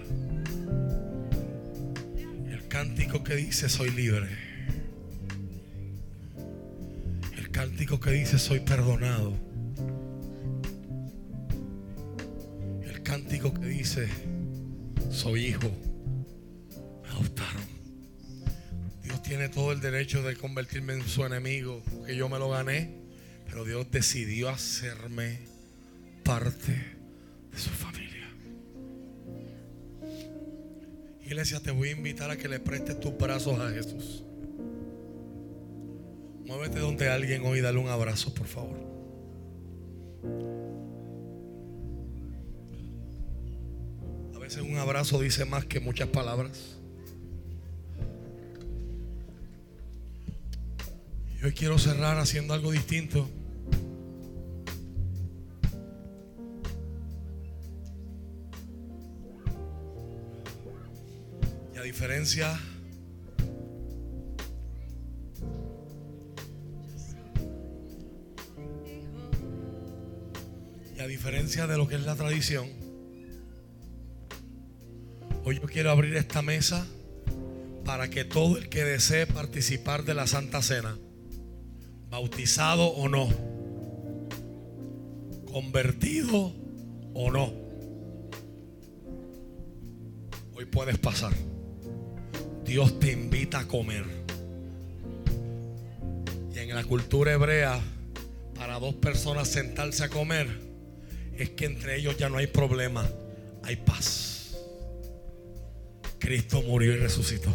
El 2.51 2.67
cántico 2.69 3.23
que 3.23 3.37
dice 3.37 3.69
soy 3.69 3.91
libre. 3.91 4.29
El 7.37 7.51
cántico 7.51 8.01
que 8.01 8.11
dice 8.11 8.39
soy 8.39 8.61
perdonado. 8.61 9.35
El 12.85 13.03
cántico 13.03 13.53
que 13.53 13.67
dice 13.67 14.09
soy 15.11 15.47
hijo. 15.47 15.71
Me 17.03 17.09
adoptaron. 17.11 17.63
Dios 19.05 19.23
tiene 19.23 19.49
todo 19.49 19.73
el 19.73 19.81
derecho 19.81 20.23
de 20.23 20.37
convertirme 20.37 20.95
en 20.95 21.07
su 21.07 21.25
enemigo, 21.25 21.83
que 22.07 22.17
yo 22.17 22.29
me 22.29 22.39
lo 22.41 22.51
gané, 22.51 23.06
pero 23.47 23.65
Dios 23.65 23.91
decidió 23.91 24.49
hacerme 24.49 25.39
parte 26.23 26.73
de 27.51 27.59
su 27.59 27.71
familia. 27.71 28.07
Iglesia, 31.25 31.61
te 31.61 31.71
voy 31.71 31.89
a 31.89 31.93
invitar 31.93 32.31
a 32.31 32.37
que 32.37 32.49
le 32.49 32.61
prestes 32.61 33.01
tus 33.01 33.17
brazos 33.17 33.59
a 33.59 33.71
Jesús. 33.71 34.23
Muévete 36.45 36.79
donde 36.79 37.09
alguien 37.09 37.45
hoy, 37.45 37.61
dale 37.61 37.79
un 37.79 37.89
abrazo, 37.89 38.33
por 38.33 38.47
favor. 38.47 38.79
A 44.35 44.39
veces 44.39 44.63
un 44.63 44.77
abrazo 44.77 45.21
dice 45.21 45.45
más 45.45 45.65
que 45.65 45.81
muchas 45.81 46.09
palabras. 46.09 46.77
Y 51.41 51.45
hoy 51.45 51.53
quiero 51.53 51.79
cerrar 51.79 52.19
haciendo 52.19 52.55
algo 52.55 52.71
distinto. 52.71 53.29
Diferencia 61.87 62.59
y 70.97 71.01
a 71.01 71.07
diferencia 71.07 71.69
de 71.69 71.77
lo 71.77 71.87
que 71.87 71.95
es 71.95 72.03
la 72.03 72.17
tradición, 72.17 72.67
hoy 75.45 75.61
yo 75.61 75.67
quiero 75.69 75.93
abrir 75.93 76.17
esta 76.17 76.43
mesa 76.43 76.85
para 77.85 78.11
que 78.11 78.25
todo 78.25 78.57
el 78.57 78.69
que 78.69 78.83
desee 78.83 79.29
participar 79.29 80.03
de 80.03 80.15
la 80.15 80.27
Santa 80.27 80.63
Cena, 80.63 80.99
bautizado 82.11 82.89
o 82.89 83.09
no, 83.09 83.29
convertido 85.53 86.53
o 87.15 87.31
no, 87.31 87.53
hoy 90.53 90.65
puedes 90.65 90.99
pasar. 90.99 91.33
Dios 92.67 92.99
te 92.99 93.13
invita 93.13 93.61
a 93.61 93.69
comer. 93.69 94.05
Y 96.55 96.59
en 96.59 96.75
la 96.75 96.85
cultura 96.85 97.33
hebrea, 97.33 97.81
para 98.57 98.79
dos 98.79 98.95
personas 98.95 99.49
sentarse 99.49 100.05
a 100.05 100.09
comer, 100.09 100.49
es 101.37 101.51
que 101.51 101.67
entre 101.67 101.97
ellos 101.97 102.17
ya 102.17 102.29
no 102.29 102.39
hay 102.39 102.49
problema, 102.49 103.09
hay 103.63 103.77
paz. 103.77 104.57
Cristo 106.19 106.63
murió 106.63 106.93
y 106.95 106.97
resucitó. 106.97 107.51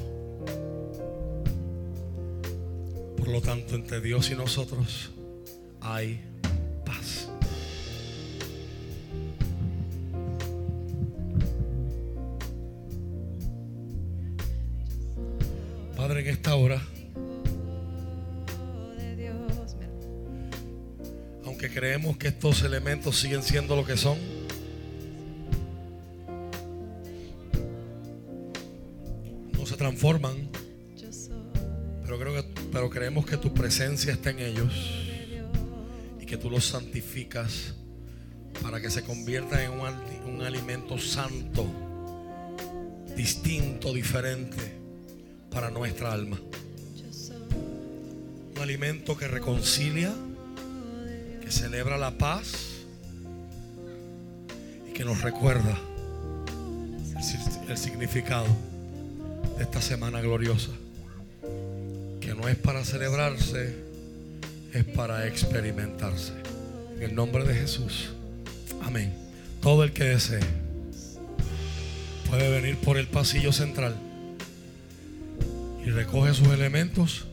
Por 3.18 3.28
lo 3.28 3.42
tanto, 3.42 3.76
entre 3.76 4.00
Dios 4.00 4.32
y 4.32 4.36
nosotros 4.36 5.12
hay 5.82 6.31
esta 16.52 16.62
hora, 16.62 16.82
aunque 21.46 21.72
creemos 21.72 22.18
que 22.18 22.28
estos 22.28 22.64
elementos 22.64 23.18
siguen 23.18 23.42
siendo 23.42 23.74
lo 23.74 23.86
que 23.86 23.96
son, 23.96 24.18
no 29.54 29.66
se 29.66 29.78
transforman, 29.78 30.50
pero, 32.04 32.20
creo 32.20 32.34
que, 32.34 32.44
pero 32.70 32.90
creemos 32.90 33.26
que 33.26 33.38
tu 33.38 33.54
presencia 33.54 34.12
está 34.12 34.32
en 34.32 34.40
ellos. 34.40 34.74
Y 36.20 36.26
que 36.26 36.36
tú 36.36 36.50
los 36.50 36.66
santificas 36.66 37.76
para 38.62 38.82
que 38.82 38.90
se 38.90 39.04
conviertan 39.04 39.62
en 39.62 40.34
un 40.34 40.42
alimento 40.42 40.98
santo, 40.98 41.66
distinto, 43.16 43.94
diferente 43.94 44.81
para 45.52 45.70
nuestra 45.70 46.12
alma. 46.14 46.40
Un 48.56 48.62
alimento 48.62 49.18
que 49.18 49.28
reconcilia, 49.28 50.14
que 51.42 51.52
celebra 51.52 51.98
la 51.98 52.12
paz 52.12 52.54
y 54.90 54.94
que 54.94 55.04
nos 55.04 55.22
recuerda 55.22 55.78
el 57.68 57.78
significado 57.78 58.48
de 59.58 59.64
esta 59.64 59.82
semana 59.82 60.22
gloriosa. 60.22 60.72
Que 62.20 62.34
no 62.34 62.48
es 62.48 62.56
para 62.56 62.86
celebrarse, 62.86 63.76
es 64.74 64.86
para 64.86 65.28
experimentarse. 65.28 66.34
En 66.96 67.04
el 67.04 67.16
nombre 67.16 67.44
de 67.44 67.56
Jesús. 67.56 68.12
Amén. 68.84 69.14
Todo 69.62 69.84
el 69.84 69.92
que 69.92 70.06
desee 70.06 70.40
puede 72.30 72.50
venir 72.50 72.78
por 72.78 72.98
el 72.98 73.08
pasillo 73.08 73.52
central 73.52 74.11
recoge 75.92 76.34
sus 76.34 76.48
elementos 76.48 77.26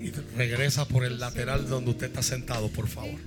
y 0.00 0.10
regresa 0.36 0.86
por 0.86 1.04
el 1.04 1.20
lateral 1.20 1.68
donde 1.68 1.90
usted 1.90 2.06
está 2.06 2.22
sentado, 2.22 2.68
por 2.68 2.88
favor. 2.88 3.18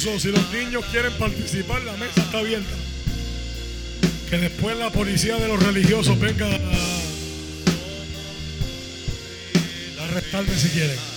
Si 0.00 0.30
los 0.30 0.50
niños 0.50 0.82
quieren 0.90 1.12
participar, 1.18 1.82
la 1.82 1.92
mesa 1.98 2.22
está 2.22 2.38
abierta. 2.38 2.74
Que 4.30 4.38
después 4.38 4.74
la 4.78 4.88
policía 4.90 5.36
de 5.36 5.46
los 5.46 5.62
religiosos 5.62 6.18
venga 6.18 6.46
a, 6.46 6.54
a 10.00 10.04
arrestarme 10.04 10.56
si 10.56 10.70
quieren. 10.70 11.09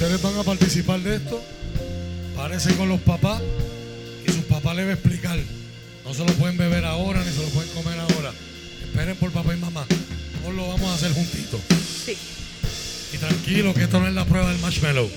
Ustedes 0.00 0.22
van 0.22 0.38
a 0.38 0.44
participar 0.44 1.00
de 1.00 1.16
esto, 1.16 1.42
párense 2.36 2.72
con 2.76 2.88
los 2.88 3.00
papás 3.00 3.42
y 4.24 4.30
sus 4.30 4.44
papás 4.44 4.76
les 4.76 4.86
va 4.86 4.90
a 4.90 4.94
explicar. 4.94 5.36
No 6.04 6.14
se 6.14 6.24
lo 6.24 6.32
pueden 6.34 6.56
beber 6.56 6.84
ahora 6.84 7.20
ni 7.24 7.32
se 7.32 7.42
lo 7.42 7.48
pueden 7.48 7.68
comer 7.72 7.98
ahora. 7.98 8.32
Esperen 8.80 9.16
por 9.16 9.32
papá 9.32 9.54
y 9.54 9.56
mamá. 9.56 9.84
Todos 10.40 10.54
lo 10.54 10.68
vamos 10.68 10.88
a 10.88 10.94
hacer 10.94 11.12
juntitos. 11.12 11.60
Sí. 12.06 12.16
Y 13.12 13.18
tranquilo, 13.18 13.74
que 13.74 13.82
esto 13.82 13.98
no 13.98 14.06
es 14.06 14.14
la 14.14 14.24
prueba 14.24 14.48
del 14.52 14.60
marshmallow. 14.60 15.10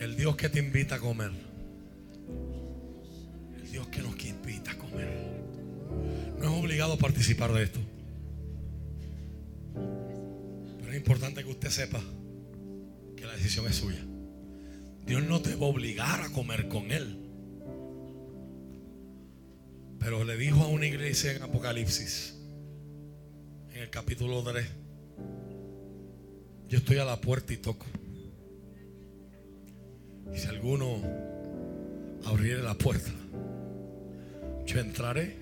El 0.00 0.16
Dios 0.16 0.34
que 0.36 0.48
te 0.48 0.60
invita 0.60 0.94
a 0.94 0.98
comer. 0.98 1.51
Participar 7.22 7.52
de 7.52 7.62
esto. 7.62 7.78
Pero 10.80 10.90
es 10.90 10.96
importante 10.96 11.44
que 11.44 11.50
usted 11.50 11.68
sepa 11.68 12.02
que 13.16 13.24
la 13.24 13.34
decisión 13.34 13.64
es 13.68 13.76
suya. 13.76 14.04
Dios 15.06 15.22
no 15.22 15.40
te 15.40 15.54
va 15.54 15.66
a 15.66 15.70
obligar 15.70 16.20
a 16.20 16.32
comer 16.32 16.66
con 16.66 16.90
Él. 16.90 17.16
Pero 20.00 20.24
le 20.24 20.36
dijo 20.36 20.64
a 20.64 20.66
una 20.66 20.84
iglesia 20.84 21.30
en 21.30 21.44
Apocalipsis, 21.44 22.34
en 23.72 23.82
el 23.82 23.90
capítulo 23.90 24.42
3, 24.42 24.66
yo 26.70 26.78
estoy 26.78 26.98
a 26.98 27.04
la 27.04 27.20
puerta 27.20 27.52
y 27.52 27.58
toco. 27.58 27.86
Y 30.34 30.38
si 30.38 30.48
alguno 30.48 31.00
abriere 32.24 32.62
la 32.64 32.74
puerta, 32.74 33.12
yo 34.66 34.80
entraré 34.80 35.41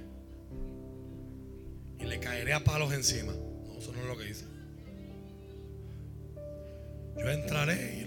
y 2.01 2.07
le 2.07 2.19
caeré 2.19 2.53
a 2.53 2.65
palos 2.65 2.93
encima. 2.93 3.33
No, 3.33 3.79
eso 3.79 3.93
no 3.93 4.01
es 4.01 4.07
lo 4.07 4.17
que 4.17 4.25
dice. 4.25 4.45
Yo 7.17 7.31
entraré 7.31 7.99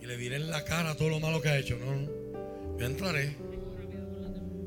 y, 0.00 0.06
le 0.06 0.16
diré 0.18 0.36
en 0.36 0.50
la 0.50 0.64
cara 0.64 0.94
todo 0.96 1.08
lo 1.08 1.20
malo 1.20 1.40
que 1.40 1.48
ha 1.48 1.58
hecho. 1.58 1.78
No, 1.78 1.96
no. 1.96 2.78
Yo 2.78 2.86
entraré 2.86 3.36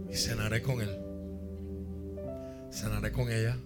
y 0.09 0.16
cenaré 0.16 0.61
con 0.61 0.82
él. 0.82 0.90
Cenaré 2.72 3.11
con 3.11 3.32
ella 3.32 3.58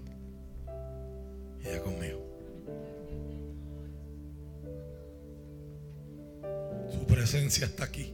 y 1.63 1.67
ella 1.67 1.81
conmigo. 1.81 2.27
Su 6.91 7.05
presencia 7.07 7.65
está 7.65 7.85
aquí. 7.85 8.13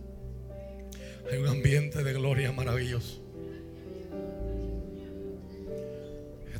Hay 1.31 1.39
un 1.39 1.47
ambiente 1.47 2.03
de 2.03 2.13
gloria 2.13 2.51
maravilloso. 2.51 3.26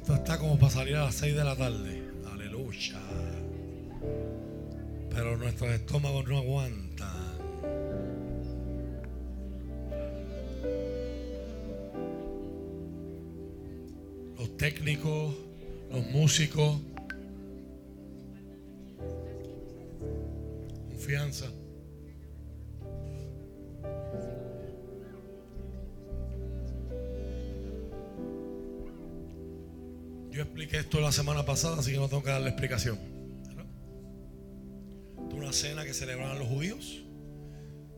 Esto 0.08 0.16
está 0.16 0.38
como 0.40 0.58
para 0.58 0.72
salir 0.72 0.96
a 0.96 1.04
las 1.04 1.16
6 1.16 1.36
de 1.36 1.44
la 1.44 1.54
tarde. 1.54 2.02
Aleluya. 2.32 2.98
Pero 5.10 5.36
nuestros 5.36 5.70
estómagos 5.72 6.26
no 6.30 6.38
aguantan. 6.38 7.38
Los 14.40 14.56
técnicos, 14.56 15.36
los 15.92 16.06
músicos. 16.06 16.80
Confianza. 20.88 21.48
Yo 30.38 30.44
expliqué 30.44 30.78
esto 30.78 31.02
la 31.02 31.12
semana 31.12 31.44
pasada, 31.48 31.80
así 31.80 31.94
que 31.94 31.98
no 31.98 32.10
tengo 32.10 32.22
que 32.22 32.30
darle 32.30 32.50
explicación. 32.50 33.00
Esto 35.18 35.30
es 35.30 35.34
una 35.34 35.52
cena 35.52 35.84
que 35.84 35.96
celebraban 35.96 36.38
los 36.38 36.48
judíos, 36.48 37.02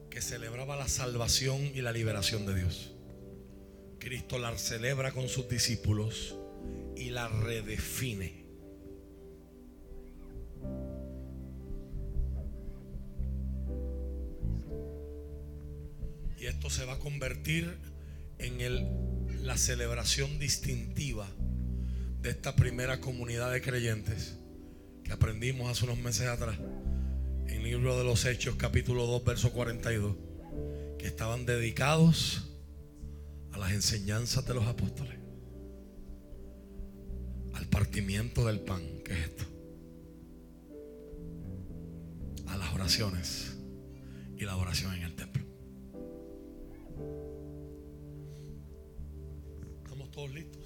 que 0.10 0.22
celebraba 0.22 0.78
la 0.78 0.88
salvación 0.88 1.60
y 1.76 1.82
la 1.82 1.92
liberación 1.92 2.46
de 2.46 2.56
Dios. 2.56 2.94
Cristo 4.00 4.40
la 4.40 4.58
celebra 4.58 5.12
con 5.12 5.28
sus 5.28 5.50
discípulos 5.50 6.34
y 6.96 7.10
la 7.10 7.28
redefine. 7.28 8.46
Y 16.38 16.46
esto 16.46 16.70
se 16.70 16.86
va 16.86 16.94
a 16.94 17.00
convertir 17.00 17.78
en 18.38 19.46
la 19.46 19.58
celebración 19.58 20.40
distintiva 20.40 21.28
de 22.22 22.30
esta 22.30 22.56
primera 22.56 23.00
comunidad 23.00 23.52
de 23.52 23.62
creyentes 23.62 24.36
que 25.04 25.14
aprendimos 25.14 25.70
hace 25.70 25.86
unos 25.86 26.00
meses 26.00 26.28
atrás 26.28 26.58
en 27.48 27.56
el 27.56 27.64
libro 27.64 27.98
de 27.98 28.04
los 28.04 28.26
Hechos 28.26 28.56
capítulo 28.56 29.06
2 29.06 29.24
verso 29.24 29.54
42 29.54 30.16
que 30.98 31.08
estaban 31.08 31.46
dedicados 31.46 32.50
a 33.54 33.58
las 33.58 33.72
enseñanzas 33.72 34.46
de 34.46 34.54
los 34.54 34.66
apóstoles 34.68 35.18
al 37.54 37.66
partimiento 37.68 38.46
del 38.46 38.60
pan 38.60 38.82
que 39.06 39.14
es 39.14 39.20
esto 39.20 39.46
a 42.48 42.58
las 42.58 42.74
oraciones 42.74 43.56
y 44.36 44.44
la 44.44 44.56
oración 44.58 44.94
en 44.94 45.04
el 45.04 45.16
templo. 45.16 45.44
Estamos 49.84 50.12
todos 50.12 50.32
listos 50.32 50.59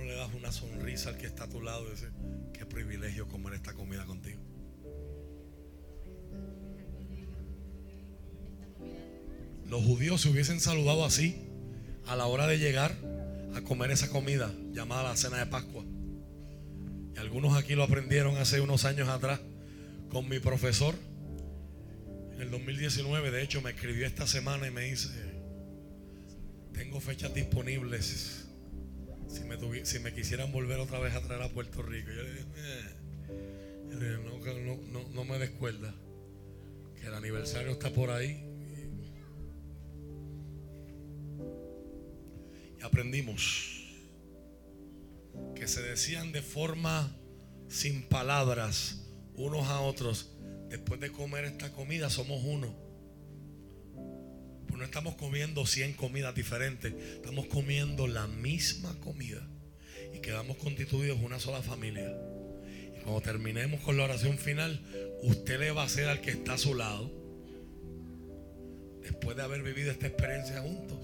no 0.00 0.06
le 0.06 0.14
das 0.14 0.32
una 0.34 0.50
sonrisa 0.50 1.10
al 1.10 1.18
que 1.18 1.26
está 1.26 1.44
a 1.44 1.48
tu 1.48 1.60
lado 1.60 1.86
y 1.86 1.90
dice, 1.90 2.08
qué 2.54 2.64
privilegio 2.64 3.28
comer 3.28 3.54
esta 3.54 3.74
comida 3.74 4.04
contigo. 4.06 4.40
Los 9.68 9.84
judíos 9.84 10.20
se 10.22 10.30
hubiesen 10.30 10.58
saludado 10.58 11.04
así 11.04 11.36
a 12.06 12.16
la 12.16 12.26
hora 12.26 12.46
de 12.46 12.58
llegar 12.58 12.96
a 13.54 13.60
comer 13.60 13.90
esa 13.90 14.08
comida 14.08 14.52
llamada 14.72 15.10
la 15.10 15.16
cena 15.16 15.38
de 15.38 15.46
Pascua. 15.46 15.84
Y 17.14 17.18
algunos 17.18 17.56
aquí 17.56 17.74
lo 17.74 17.84
aprendieron 17.84 18.36
hace 18.36 18.60
unos 18.60 18.84
años 18.84 19.08
atrás 19.08 19.40
con 20.08 20.28
mi 20.28 20.40
profesor. 20.40 20.94
En 22.34 22.40
el 22.40 22.50
2019, 22.50 23.30
de 23.30 23.42
hecho, 23.42 23.60
me 23.60 23.70
escribió 23.70 24.06
esta 24.06 24.26
semana 24.26 24.66
y 24.66 24.70
me 24.70 24.82
dice, 24.82 25.10
tengo 26.72 27.00
fechas 27.00 27.34
disponibles 27.34 28.39
si 29.30 29.44
me, 29.44 29.84
si 29.84 29.98
me 30.00 30.12
quisieran 30.12 30.52
volver 30.52 30.80
otra 30.80 30.98
vez 30.98 31.14
a 31.14 31.20
traer 31.20 31.42
a 31.42 31.48
Puerto 31.48 31.82
Rico. 31.82 32.10
Yo 32.10 32.22
le 32.22 32.30
dije, 32.30 32.46
"Eh". 32.56 33.00
Le 33.88 33.96
dije, 33.96 34.18
no, 34.64 34.76
no, 34.92 35.08
no 35.08 35.24
me 35.24 35.38
descuerda, 35.38 35.94
que 36.96 37.06
el 37.06 37.14
aniversario 37.14 37.72
está 37.72 37.90
por 37.90 38.10
ahí. 38.10 38.44
Y 42.78 42.82
aprendimos 42.82 43.84
que 45.54 45.68
se 45.68 45.82
decían 45.82 46.32
de 46.32 46.42
forma 46.42 47.14
sin 47.68 48.02
palabras 48.08 49.06
unos 49.34 49.68
a 49.68 49.80
otros, 49.80 50.30
después 50.68 51.00
de 51.00 51.10
comer 51.10 51.44
esta 51.44 51.72
comida 51.72 52.10
somos 52.10 52.42
uno. 52.44 52.74
No 54.80 54.86
estamos 54.86 55.14
comiendo 55.16 55.66
100 55.66 55.92
comidas 55.92 56.34
diferentes, 56.34 56.94
estamos 56.94 57.44
comiendo 57.48 58.06
la 58.06 58.26
misma 58.26 58.98
comida 59.00 59.46
y 60.14 60.20
quedamos 60.20 60.56
constituidos 60.56 61.20
una 61.20 61.38
sola 61.38 61.60
familia. 61.60 62.10
Y 62.96 63.02
cuando 63.02 63.20
terminemos 63.20 63.82
con 63.82 63.98
la 63.98 64.04
oración 64.04 64.38
final, 64.38 64.80
usted 65.22 65.60
le 65.60 65.70
va 65.72 65.82
a 65.82 65.84
hacer 65.84 66.08
al 66.08 66.22
que 66.22 66.30
está 66.30 66.54
a 66.54 66.58
su 66.58 66.74
lado, 66.74 67.12
después 69.02 69.36
de 69.36 69.42
haber 69.42 69.62
vivido 69.62 69.90
esta 69.90 70.06
experiencia 70.06 70.62
juntos, 70.62 70.98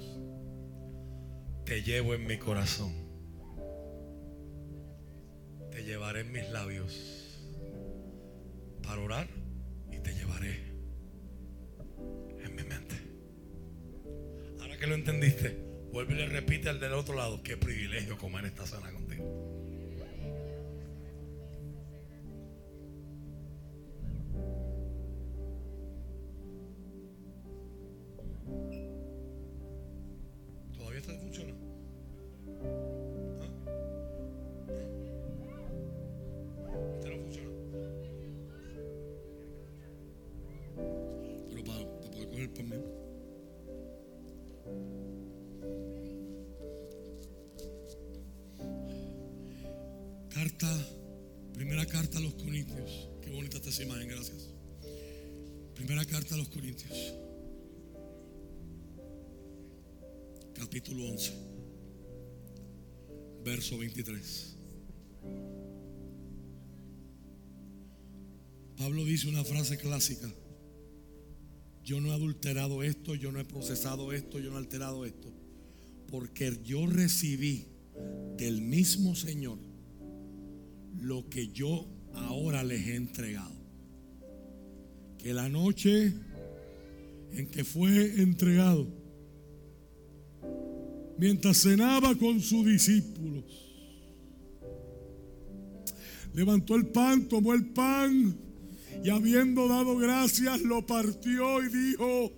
te 1.66 1.82
llevo 1.82 2.14
en 2.14 2.26
mi 2.26 2.38
corazón, 2.38 2.94
te 5.70 5.84
llevaré 5.84 6.20
en 6.20 6.32
mis 6.32 6.48
labios 6.48 7.44
para 8.82 9.02
orar 9.02 9.35
que 14.78 14.86
lo 14.86 14.94
entendiste, 14.94 15.56
vuelve 15.92 16.14
y 16.14 16.16
le 16.18 16.26
repite 16.26 16.68
al 16.68 16.80
del 16.80 16.92
otro 16.92 17.14
lado. 17.14 17.42
Qué 17.42 17.56
privilegio 17.56 18.18
comer 18.18 18.44
esta 18.44 18.66
cena 18.66 18.92
contigo. 18.92 19.55
Dice 69.16 69.30
una 69.30 69.44
frase 69.44 69.78
clásica. 69.78 70.30
Yo 71.82 72.02
no 72.02 72.10
he 72.10 72.12
adulterado 72.14 72.82
esto, 72.82 73.14
yo 73.14 73.32
no 73.32 73.40
he 73.40 73.46
procesado 73.46 74.12
esto, 74.12 74.38
yo 74.38 74.50
no 74.50 74.56
he 74.56 74.58
alterado 74.58 75.06
esto. 75.06 75.32
Porque 76.10 76.60
yo 76.62 76.86
recibí 76.86 77.64
del 78.36 78.60
mismo 78.60 79.16
Señor 79.16 79.58
lo 81.00 81.30
que 81.30 81.48
yo 81.48 81.86
ahora 82.12 82.62
les 82.62 82.86
he 82.88 82.96
entregado. 82.96 83.54
Que 85.16 85.32
la 85.32 85.48
noche 85.48 86.12
en 87.32 87.46
que 87.46 87.64
fue 87.64 88.20
entregado, 88.20 88.86
mientras 91.16 91.56
cenaba 91.62 92.14
con 92.16 92.42
sus 92.42 92.66
discípulos, 92.66 93.44
levantó 96.34 96.74
el 96.74 96.88
pan, 96.88 97.26
tomó 97.28 97.54
el 97.54 97.64
pan 97.70 98.44
y 99.02 99.10
habiendo 99.10 99.68
dado 99.68 99.96
gracias 99.96 100.62
lo 100.62 100.84
partió 100.86 101.62
y 101.62 101.68
dijo, 101.68 102.32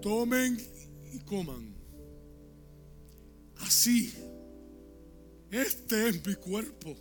tomen 0.00 0.58
y 1.12 1.18
coman. 1.20 1.74
Así, 3.60 4.12
este 5.50 6.08
es 6.08 6.26
mi 6.26 6.34
cuerpo 6.34 6.94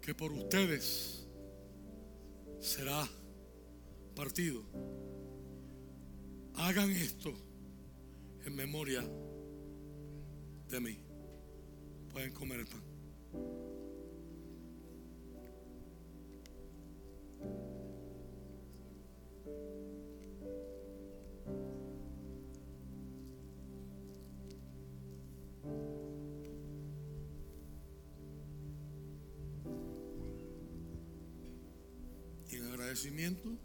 que 0.00 0.14
por 0.14 0.32
ustedes 0.32 1.26
será 2.60 3.08
partido. 4.14 4.62
Hagan 6.54 6.90
esto 6.90 7.32
en 8.44 8.54
memoria 8.54 9.02
de 10.68 10.80
mí. 10.80 10.98
Pueden 12.12 12.32
comer 12.32 12.60
el 12.60 12.66
pan. 12.66 12.82
Y 32.48 32.56
en 32.56 32.66
agradecimiento, 32.66 33.58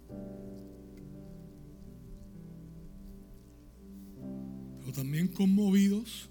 pero 4.79 4.91
también 4.93 5.27
conmovidos, 5.27 6.29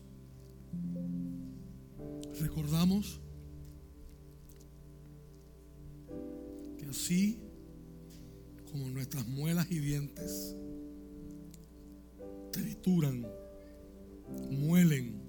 recordamos 2.41 3.21
así 6.91 7.39
como 8.71 8.89
nuestras 8.91 9.27
muelas 9.27 9.71
y 9.71 9.79
dientes 9.79 10.57
trituran, 12.53 13.27
muelen 14.51 15.23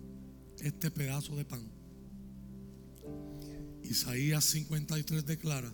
este 0.60 0.90
pedazo 0.92 1.36
de 1.36 1.46
pan. 1.46 1.62
Isaías 3.84 4.44
53 4.46 5.26
declara 5.26 5.72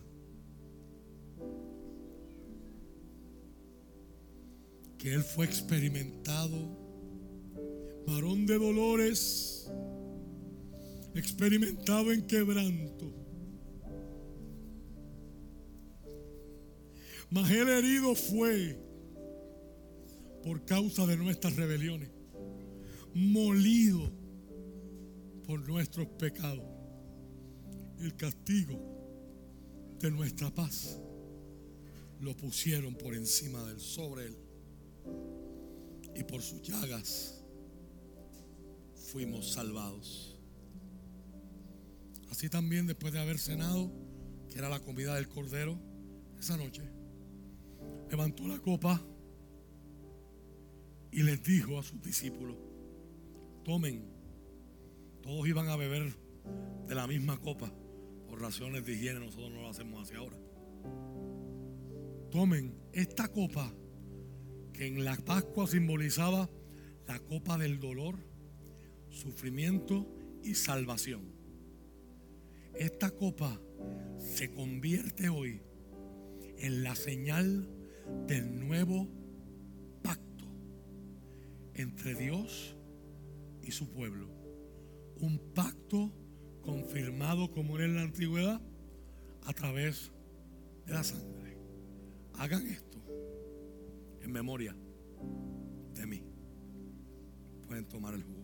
que 4.98 5.14
Él 5.14 5.24
fue 5.24 5.46
experimentado, 5.46 6.58
varón 8.08 8.46
de 8.46 8.58
dolores, 8.58 9.70
experimentado 11.16 12.12
en 12.12 12.26
quebranto. 12.28 13.27
Mas 17.30 17.52
Él 17.52 17.68
herido 17.70 18.16
fue 18.16 18.78
por 20.44 20.64
causa 20.66 21.06
de 21.06 21.18
nuestras 21.18 21.56
rebeliones, 21.56 22.10
molido 23.14 24.10
por 25.46 25.68
nuestros 25.68 26.08
pecados. 26.08 26.64
El 28.00 28.16
castigo 28.16 28.80
de 30.00 30.12
nuestra 30.12 30.54
paz 30.54 31.00
lo 32.20 32.36
pusieron 32.36 32.96
por 32.96 33.16
encima 33.16 33.64
del 33.66 33.80
sobre 33.80 34.28
él. 34.28 34.38
Y 36.16 36.24
por 36.24 36.42
sus 36.42 36.62
llagas 36.62 37.44
fuimos 39.12 39.52
salvados. 39.52 40.40
Así 42.32 42.50
también 42.50 42.88
después 42.88 43.14
de 43.14 43.20
haber 43.20 43.40
cenado, 43.40 43.92
que 44.50 44.60
era 44.60 44.70
la 44.70 44.80
comida 44.80 45.16
del 45.16 45.28
cordero, 45.28 45.78
esa 46.40 46.58
noche, 46.58 46.84
levantó 48.10 48.48
la 48.48 48.60
copa 48.60 49.02
y 51.12 51.24
les 51.24 51.44
dijo 51.44 51.80
a 51.80 51.84
sus 51.84 52.02
discípulos, 52.02 52.56
tomen, 53.64 54.06
todos 55.22 55.48
iban 55.48 55.68
a 55.70 55.76
beber 55.76 56.14
de 56.88 56.96
la 56.96 57.08
misma 57.08 57.38
copa, 57.38 57.72
por 58.28 58.42
razones 58.42 58.86
de 58.86 58.94
higiene 58.94 59.20
nosotros 59.20 59.52
no 59.52 59.62
lo 59.62 59.70
hacemos 59.70 60.04
hacia 60.04 60.20
ahora. 60.20 60.38
Tomen 62.32 62.76
esta 62.94 63.28
copa 63.30 63.74
que 64.74 64.86
en 64.86 65.04
la 65.04 65.16
Pascua 65.18 65.68
simbolizaba 65.68 66.50
la 67.08 67.20
copa 67.20 67.58
del 67.58 67.80
dolor, 67.80 68.16
sufrimiento 69.10 70.08
y 70.44 70.54
salvación. 70.56 71.34
Esta 72.76 73.10
copa 73.10 73.60
se 74.20 74.54
convierte 74.54 75.30
hoy 75.30 75.62
en 76.58 76.84
la 76.84 76.96
señal 76.96 77.68
del 78.28 78.60
nuevo 78.60 79.08
pacto 80.02 80.46
entre 81.74 82.16
Dios 82.16 82.76
y 83.62 83.72
su 83.72 83.90
pueblo. 83.90 84.30
Un 85.20 85.40
pacto 85.54 86.12
confirmado 86.62 87.52
como 87.52 87.78
era 87.78 87.86
en 87.86 87.96
la 87.96 88.02
antigüedad 88.04 88.62
a 89.46 89.54
través 89.54 90.12
de 90.86 90.94
la 90.94 91.04
sangre. 91.04 91.58
Hagan 92.34 92.68
esto 92.68 92.98
en 94.22 94.32
memoria 94.32 94.76
de 95.94 96.06
mí. 96.06 96.24
Pueden 97.68 97.86
tomar 97.88 98.14
el 98.14 98.24
jugo. 98.24 98.38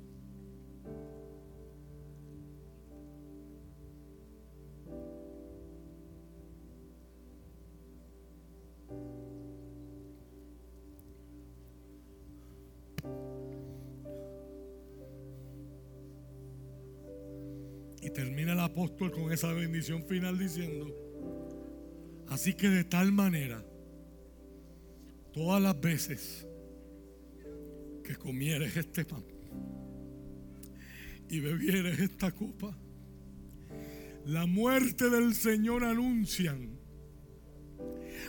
Y 18.01 18.09
termina 18.09 18.53
el 18.53 18.59
apóstol 18.59 19.11
con 19.11 19.31
esa 19.31 19.53
bendición 19.53 20.03
final 20.05 20.37
diciendo, 20.37 20.93
así 22.29 22.53
que 22.53 22.69
de 22.69 22.83
tal 22.83 23.11
manera, 23.11 23.63
todas 25.31 25.61
las 25.61 25.79
veces 25.79 26.47
que 28.03 28.15
comieres 28.15 28.75
este 28.75 29.05
pan 29.05 29.23
y 31.29 31.39
bebieres 31.39 31.99
esta 31.99 32.31
copa, 32.31 32.77
la 34.25 34.45
muerte 34.45 35.09
del 35.09 35.33
Señor 35.33 35.83
anuncian 35.83 36.79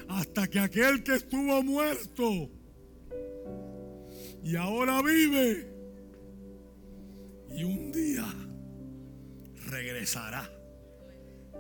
hasta 0.09 0.49
que 0.49 0.59
aquel 0.59 1.03
que 1.03 1.15
estuvo 1.15 1.63
muerto 1.63 2.51
y 4.45 4.57
ahora 4.57 5.01
vive. 5.01 5.67
Y 7.51 7.65
un 7.65 7.91
día 7.91 8.27
regresará. 9.71 10.51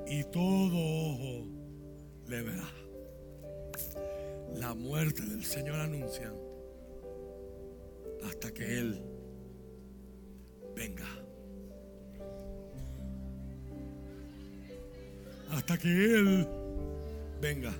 Y 0.06 0.22
todo 0.24 0.76
ojo 0.76 1.46
le 2.28 2.42
verá. 2.42 2.68
La 4.56 4.74
muerte 4.74 5.22
del 5.22 5.44
Señor 5.44 5.76
anuncia 5.76 6.30
hasta 8.26 8.52
que 8.52 8.78
Él 8.78 9.00
venga. 10.76 11.08
Hasta 15.52 15.78
que 15.78 15.88
Él 15.88 16.46
venga. 17.40 17.72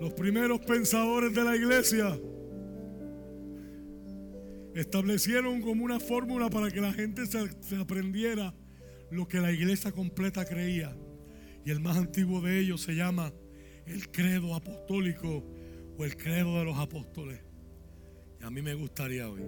Los 0.00 0.14
primeros 0.14 0.60
pensadores 0.60 1.34
de 1.34 1.44
la 1.44 1.54
iglesia 1.54 2.18
establecieron 4.74 5.60
como 5.60 5.84
una 5.84 6.00
fórmula 6.00 6.48
para 6.48 6.70
que 6.70 6.80
la 6.80 6.94
gente 6.94 7.26
se, 7.26 7.76
aprendiera 7.76 8.54
lo 9.10 9.28
que 9.28 9.40
la 9.40 9.52
iglesia 9.52 9.92
completa 9.92 10.46
creía. 10.46 10.96
Y 11.66 11.70
el 11.70 11.80
más 11.80 11.98
antiguo 11.98 12.40
de 12.40 12.60
ellos 12.60 12.80
se 12.80 12.94
llama 12.94 13.30
el 13.84 14.10
credo 14.10 14.54
apostólico 14.54 15.44
o 15.98 16.04
el 16.06 16.16
credo 16.16 16.58
de 16.58 16.64
los 16.64 16.78
apóstoles. 16.78 17.38
Y 18.40 18.44
a 18.44 18.50
mí 18.50 18.62
me 18.62 18.72
gustaría 18.72 19.28
hoy 19.28 19.42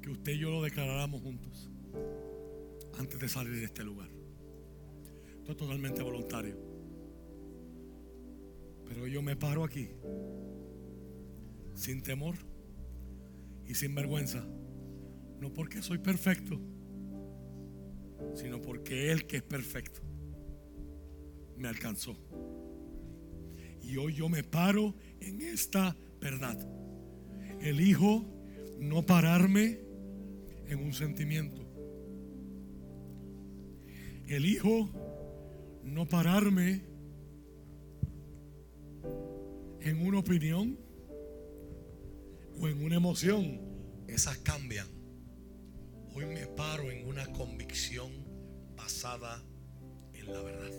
que 0.00 0.10
usted 0.10 0.32
y 0.32 0.38
yo 0.38 0.50
lo 0.50 0.62
declaráramos 0.62 1.20
juntos 1.20 1.68
antes 2.98 3.18
de 3.20 3.28
salir 3.28 3.56
de 3.56 3.64
este 3.64 3.84
lugar. 3.84 4.08
Esto 5.38 5.52
es 5.52 5.56
totalmente 5.56 6.02
voluntario. 6.02 6.56
Pero 8.86 9.06
yo 9.06 9.22
me 9.22 9.36
paro 9.36 9.64
aquí 9.64 9.88
sin 11.74 12.02
temor 12.02 12.36
y 13.66 13.74
sin 13.74 13.94
vergüenza. 13.94 14.46
No 15.40 15.52
porque 15.52 15.82
soy 15.82 15.98
perfecto, 15.98 16.60
sino 18.34 18.60
porque 18.62 19.12
Él 19.12 19.26
que 19.26 19.38
es 19.38 19.42
perfecto 19.42 20.00
me 21.56 21.68
alcanzó. 21.68 22.16
Y 23.82 23.96
hoy 23.96 24.14
yo 24.14 24.28
me 24.28 24.42
paro 24.42 24.94
en 25.20 25.40
esta 25.42 25.96
verdad. 26.20 26.58
Elijo 27.60 28.24
no 28.78 29.04
pararme 29.04 29.80
en 30.66 30.78
un 30.78 30.92
sentimiento. 30.92 31.63
Elijo 34.26 34.88
no 35.82 36.08
pararme 36.08 36.82
en 39.80 40.06
una 40.06 40.18
opinión 40.18 40.78
o 42.58 42.68
en 42.68 42.82
una 42.82 42.96
emoción. 42.96 43.60
Esas 44.08 44.38
cambian. 44.38 44.86
Hoy 46.14 46.24
me 46.26 46.46
paro 46.46 46.90
en 46.90 47.06
una 47.06 47.26
convicción 47.32 48.10
basada 48.76 49.42
en 50.14 50.32
la 50.32 50.40
verdad. 50.40 50.72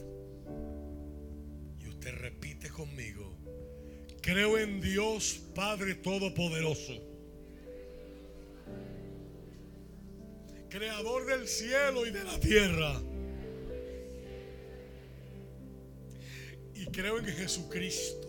Y 1.80 1.88
usted 1.88 2.15
repite 2.15 2.69
conmigo, 2.69 3.38
creo 4.22 4.57
en 4.57 4.82
Dios 4.82 5.41
Padre 5.53 5.95
Todopoderoso, 5.95 6.93
Creador 10.69 11.25
del 11.25 11.48
cielo 11.48 12.06
y 12.06 12.11
de 12.11 12.24
la 12.24 12.40
tierra. 12.40 13.01
Y 16.75 16.85
creo 16.87 17.19
en 17.19 17.25
Jesucristo, 17.25 18.27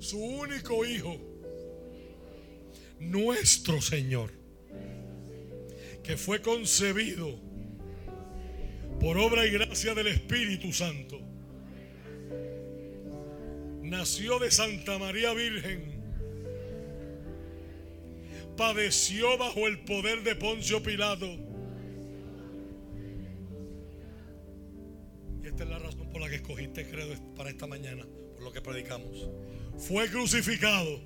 su 0.00 0.18
único 0.18 0.84
Hijo, 0.84 1.16
nuestro 2.98 3.80
Señor, 3.80 4.30
que 6.02 6.16
fue 6.16 6.42
concebido 6.42 7.38
por 9.00 9.16
obra 9.16 9.46
y 9.46 9.50
gracia 9.50 9.94
del 9.94 10.08
Espíritu 10.08 10.72
Santo. 10.72 11.20
Nació 13.82 14.38
de 14.40 14.50
Santa 14.50 14.98
María 14.98 15.32
Virgen. 15.34 16.02
Padeció 18.56 19.38
bajo 19.38 19.66
el 19.66 19.80
poder 19.80 20.22
de 20.22 20.34
Poncio 20.34 20.82
Pilato. 20.82 21.51
Esta 25.52 25.64
es 25.64 25.70
la 25.70 25.78
razón 25.78 26.08
por 26.10 26.20
la 26.20 26.28
que 26.28 26.36
escogiste 26.36 26.88
credo 26.88 27.14
para 27.36 27.50
esta 27.50 27.66
mañana, 27.66 28.04
por 28.34 28.42
lo 28.42 28.52
que 28.52 28.60
predicamos. 28.60 29.28
Fue 29.78 30.08
crucificado, 30.08 31.00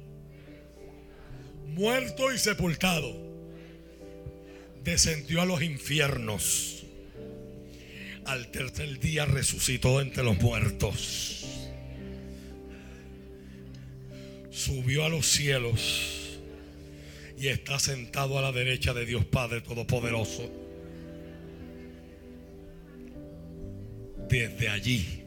muerto 1.66 2.32
y 2.32 2.38
sepultado. 2.38 3.26
Descendió 4.82 5.42
a 5.42 5.44
los 5.44 5.62
infiernos 5.62 6.76
al 8.26 8.50
tercer 8.50 8.98
día 8.98 9.24
resucitó 9.24 10.00
entre 10.00 10.24
los 10.24 10.36
muertos. 10.38 11.44
Subió 14.50 15.04
a 15.04 15.08
los 15.08 15.26
cielos 15.26 16.38
y 17.38 17.48
está 17.48 17.78
sentado 17.78 18.38
a 18.38 18.42
la 18.42 18.52
derecha 18.52 18.94
de 18.94 19.06
Dios 19.06 19.24
Padre 19.24 19.60
Todopoderoso. 19.60 20.65
Desde 24.28 24.68
allí 24.68 25.22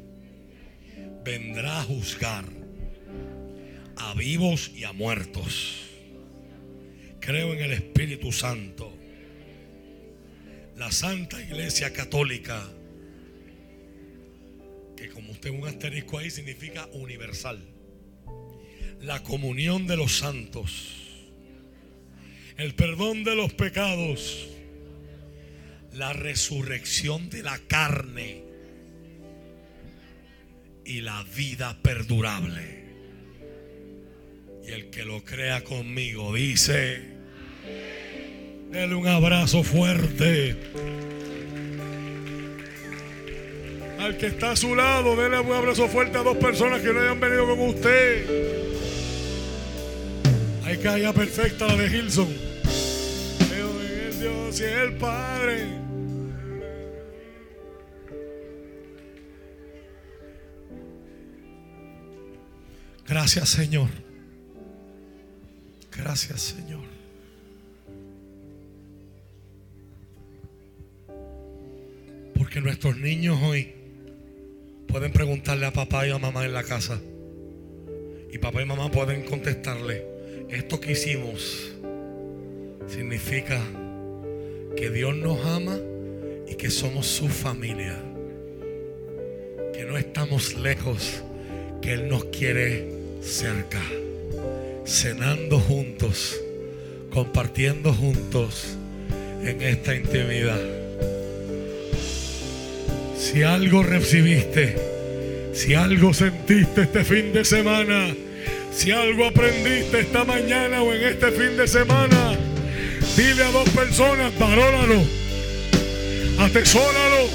vendrá 1.23 1.79
a 1.79 1.83
juzgar 1.83 2.45
a 3.95 4.13
vivos 4.13 4.71
y 4.75 4.83
a 4.83 4.91
muertos. 4.91 5.85
Creo 7.19 7.53
en 7.53 7.59
el 7.61 7.71
Espíritu 7.71 8.31
Santo, 8.31 8.93
la 10.75 10.91
Santa 10.91 11.41
Iglesia 11.41 11.93
Católica 11.93 12.67
que 14.97 15.07
como 15.09 15.31
usted 15.31 15.49
un 15.49 15.65
asterisco 15.65 16.17
ahí 16.17 16.29
significa 16.29 16.85
universal. 16.91 17.61
La 18.99 19.23
comunión 19.23 19.87
de 19.87 19.95
los 19.95 20.17
santos, 20.17 20.93
el 22.57 22.75
perdón 22.75 23.23
de 23.23 23.35
los 23.35 23.53
pecados, 23.53 24.49
la 25.93 26.11
resurrección 26.11 27.29
de 27.29 27.43
la 27.43 27.57
carne 27.59 28.48
y 30.89 31.01
la 31.01 31.23
vida 31.35 31.77
perdurable. 31.83 32.83
Y 34.67 34.71
el 34.71 34.89
que 34.89 35.05
lo 35.05 35.23
crea 35.23 35.63
conmigo 35.63 36.33
dice, 36.33 37.03
denle 38.71 38.95
un 38.95 39.07
abrazo 39.07 39.63
fuerte. 39.63 40.55
Al 43.99 44.17
que 44.17 44.27
está 44.27 44.53
a 44.53 44.55
su 44.55 44.75
lado, 44.75 45.15
denle 45.15 45.39
un 45.41 45.53
abrazo 45.53 45.87
fuerte 45.89 46.17
a 46.17 46.23
dos 46.23 46.37
personas 46.37 46.81
que 46.81 46.91
no 46.91 47.01
hayan 47.01 47.19
venido 47.19 47.47
con 47.47 47.59
usted. 47.69 48.25
Hay 50.65 50.77
caída 50.77 51.13
perfecta 51.13 51.67
la 51.67 51.75
de 51.75 51.87
Gilson. 51.87 52.35
Dios 54.19 54.59
y 54.59 54.63
el 54.63 54.93
Padre. 54.93 55.88
Gracias 63.09 63.49
Señor. 63.49 63.89
Gracias 65.97 66.41
Señor. 66.41 66.83
Porque 72.37 72.61
nuestros 72.61 72.97
niños 72.97 73.39
hoy 73.41 73.73
pueden 74.87 75.11
preguntarle 75.11 75.65
a 75.65 75.73
papá 75.73 76.05
y 76.05 76.11
a 76.11 76.19
mamá 76.19 76.45
en 76.45 76.53
la 76.53 76.61
casa. 76.61 77.01
Y 78.31 78.37
papá 78.37 78.61
y 78.61 78.65
mamá 78.65 78.91
pueden 78.91 79.23
contestarle, 79.23 80.05
esto 80.49 80.79
que 80.79 80.91
hicimos 80.91 81.71
significa 82.87 83.59
que 84.77 84.91
Dios 84.91 85.15
nos 85.15 85.43
ama 85.47 85.79
y 86.47 86.53
que 86.53 86.69
somos 86.69 87.07
su 87.07 87.27
familia. 87.27 87.97
Que 89.73 89.83
no 89.85 89.97
estamos 89.97 90.53
lejos, 90.53 91.23
que 91.81 91.93
Él 91.93 92.07
nos 92.07 92.25
quiere 92.25 92.98
cerca. 93.21 93.81
Cenando 94.85 95.59
juntos, 95.59 96.39
compartiendo 97.11 97.93
juntos 97.93 98.77
en 99.43 99.61
esta 99.61 99.95
intimidad. 99.95 100.59
Si 103.17 103.43
algo 103.43 103.83
recibiste, 103.83 104.75
si 105.53 105.75
algo 105.75 106.13
sentiste 106.13 106.81
este 106.81 107.03
fin 107.03 107.33
de 107.33 107.45
semana, 107.45 108.13
si 108.71 108.91
algo 108.91 109.25
aprendiste 109.25 109.99
esta 109.99 110.23
mañana 110.23 110.81
o 110.81 110.93
en 110.93 111.03
este 111.03 111.31
fin 111.31 111.57
de 111.57 111.67
semana, 111.67 112.37
dile 113.15 113.43
a 113.43 113.51
dos 113.51 113.69
personas, 113.69 114.37
valóralo, 114.39 115.03
atesóralo, 116.39 117.27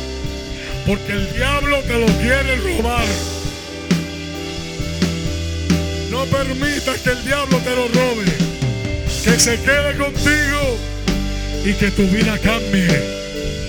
porque 0.86 1.12
el 1.12 1.32
diablo 1.34 1.78
te 1.82 1.98
lo 1.98 2.06
quiere 2.06 2.56
robar. 2.56 3.33
Permitas 6.31 7.01
que 7.01 7.11
el 7.11 7.25
diablo 7.25 7.59
te 7.59 7.70
lo 7.70 7.89
robe. 7.89 8.25
Que 9.25 9.39
se 9.39 9.59
quede 9.61 9.97
contigo 9.97 10.78
y 11.65 11.73
que 11.75 11.91
tu 11.91 12.03
vida 12.09 12.39
cambie. 12.39 13.24